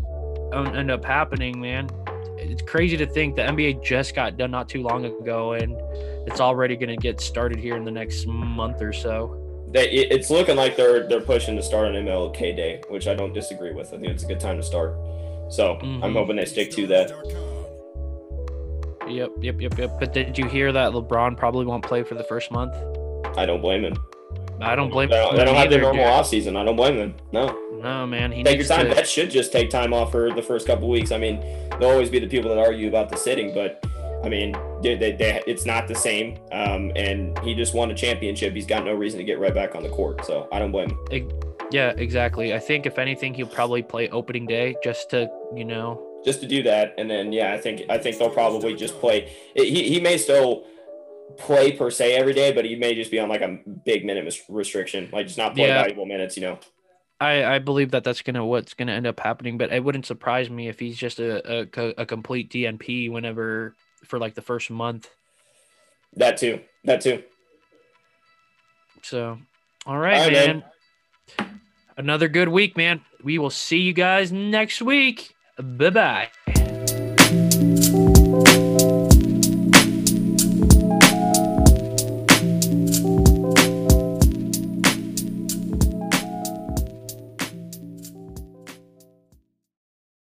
um, 0.52 0.66
end 0.76 0.90
up 0.90 1.02
happening, 1.04 1.58
man. 1.58 1.88
It's 2.36 2.60
crazy 2.62 2.96
to 2.98 3.06
think 3.06 3.36
the 3.36 3.42
NBA 3.42 3.82
just 3.82 4.14
got 4.14 4.36
done 4.36 4.50
not 4.50 4.68
too 4.68 4.82
long 4.82 5.06
ago, 5.06 5.54
and 5.54 5.72
it's 6.28 6.40
already 6.40 6.76
gonna 6.76 6.96
get 6.98 7.18
started 7.20 7.58
here 7.58 7.76
in 7.76 7.84
the 7.84 7.90
next 7.90 8.26
month 8.26 8.82
or 8.82 8.92
so. 8.92 9.38
They, 9.72 9.88
it's 9.88 10.28
looking 10.28 10.56
like 10.56 10.76
they're 10.76 11.08
they're 11.08 11.22
pushing 11.22 11.56
to 11.56 11.62
start 11.62 11.86
on 11.86 11.94
MLK 11.94 12.54
Day, 12.54 12.82
which 12.90 13.08
I 13.08 13.14
don't 13.14 13.32
disagree 13.32 13.72
with. 13.72 13.88
I 13.94 13.96
think 13.96 14.08
it's 14.08 14.22
a 14.24 14.26
good 14.26 14.40
time 14.40 14.58
to 14.58 14.62
start. 14.62 14.94
So 15.48 15.78
I'm 15.80 16.00
Mhm. 16.00 16.12
hoping 16.12 16.36
they 16.36 16.44
stick 16.44 16.70
to 16.72 16.86
that. 16.88 17.10
Yep, 19.12 19.30
yep, 19.40 19.60
yep, 19.60 19.78
yep. 19.78 20.00
But 20.00 20.12
did 20.12 20.38
you 20.38 20.46
hear 20.46 20.72
that 20.72 20.92
LeBron 20.92 21.36
probably 21.36 21.66
won't 21.66 21.84
play 21.84 22.02
for 22.02 22.14
the 22.14 22.24
first 22.24 22.50
month? 22.50 22.74
I 23.36 23.46
don't 23.46 23.60
blame 23.60 23.84
him. 23.84 23.96
I 24.60 24.76
don't 24.76 24.90
blame. 24.90 25.10
They 25.10 25.16
don't, 25.16 25.36
they 25.36 25.44
don't 25.44 25.54
have 25.56 25.70
their 25.70 25.80
either, 25.80 25.86
normal 25.88 26.04
dude. 26.04 26.12
off 26.12 26.26
season. 26.28 26.56
I 26.56 26.64
don't 26.64 26.76
blame 26.76 26.96
them. 26.96 27.14
No, 27.32 27.46
No, 27.82 28.06
man, 28.06 28.30
he 28.30 28.44
take 28.44 28.58
your 28.58 28.66
time. 28.66 28.88
to. 28.88 28.94
That 28.94 29.08
should 29.08 29.30
just 29.30 29.50
take 29.52 29.70
time 29.70 29.92
off 29.92 30.12
for 30.12 30.32
the 30.32 30.42
first 30.42 30.66
couple 30.66 30.88
weeks. 30.88 31.10
I 31.10 31.18
mean, 31.18 31.40
there'll 31.70 31.90
always 31.90 32.10
be 32.10 32.20
the 32.20 32.28
people 32.28 32.48
that 32.50 32.58
argue 32.58 32.88
about 32.88 33.08
the 33.08 33.16
sitting, 33.16 33.52
but 33.54 33.84
I 34.24 34.28
mean, 34.28 34.54
they, 34.82 34.94
they, 34.94 35.12
they, 35.12 35.42
it's 35.48 35.66
not 35.66 35.88
the 35.88 35.96
same. 35.96 36.38
Um, 36.52 36.92
and 36.94 37.36
he 37.40 37.54
just 37.56 37.74
won 37.74 37.90
a 37.90 37.94
championship. 37.94 38.54
He's 38.54 38.66
got 38.66 38.84
no 38.84 38.92
reason 38.94 39.18
to 39.18 39.24
get 39.24 39.40
right 39.40 39.52
back 39.54 39.74
on 39.74 39.82
the 39.82 39.88
court. 39.88 40.24
So 40.24 40.48
I 40.52 40.60
don't 40.60 40.70
blame 40.70 40.90
him. 41.10 41.28
Yeah, 41.72 41.92
exactly. 41.96 42.54
I 42.54 42.60
think 42.60 42.86
if 42.86 42.98
anything, 43.00 43.34
he'll 43.34 43.46
probably 43.48 43.82
play 43.82 44.08
opening 44.10 44.46
day 44.46 44.76
just 44.84 45.10
to, 45.10 45.28
you 45.56 45.64
know, 45.64 46.00
just 46.24 46.40
to 46.40 46.46
do 46.46 46.62
that. 46.64 46.94
And 46.98 47.10
then, 47.10 47.32
yeah, 47.32 47.52
I 47.52 47.58
think 47.58 47.82
I 47.88 47.98
think 47.98 48.18
they'll 48.18 48.30
probably 48.30 48.74
just 48.74 48.98
play. 49.00 49.32
He, 49.56 49.88
he 49.88 50.00
may 50.00 50.18
still 50.18 50.64
play 51.38 51.72
per 51.72 51.90
se 51.90 52.14
every 52.14 52.32
day, 52.34 52.52
but 52.52 52.64
he 52.64 52.76
may 52.76 52.94
just 52.94 53.10
be 53.10 53.18
on 53.18 53.28
like 53.28 53.40
a 53.42 53.58
big 53.84 54.04
minute 54.04 54.38
restriction, 54.48 55.08
like 55.12 55.26
just 55.26 55.38
not 55.38 55.54
play 55.54 55.68
Yeah. 55.68 55.82
valuable 55.82 56.06
minutes. 56.06 56.36
You 56.36 56.42
know, 56.42 56.58
I, 57.20 57.44
I 57.54 57.58
believe 57.58 57.90
that 57.92 58.04
that's 58.04 58.22
gonna 58.22 58.44
what's 58.44 58.74
gonna 58.74 58.92
end 58.92 59.06
up 59.06 59.18
happening, 59.20 59.56
but 59.58 59.72
it 59.72 59.82
wouldn't 59.82 60.06
surprise 60.06 60.50
me 60.50 60.68
if 60.68 60.78
he's 60.78 60.96
just 60.96 61.20
a, 61.20 61.68
a, 61.76 61.88
a 61.98 62.06
complete 62.06 62.50
DNP 62.50 63.10
whenever 63.10 63.74
for 64.04 64.18
like 64.18 64.34
the 64.34 64.42
first 64.42 64.70
month. 64.70 65.08
that 66.16 66.36
too. 66.36 66.60
That 66.84 67.00
too. 67.00 67.22
So, 69.02 69.38
all 69.86 69.98
right, 69.98 70.14
All 70.18 70.24
right, 70.24 70.32
man. 70.32 70.62
man. 71.38 71.60
Another 71.96 72.28
good 72.28 72.48
week, 72.48 72.76
man. 72.76 73.00
We 73.22 73.38
will 73.38 73.50
see 73.50 73.78
you 73.78 73.92
guys 73.92 74.32
next 74.32 74.80
week. 74.80 75.31
Bye 75.58 75.90
bye. 75.90 76.71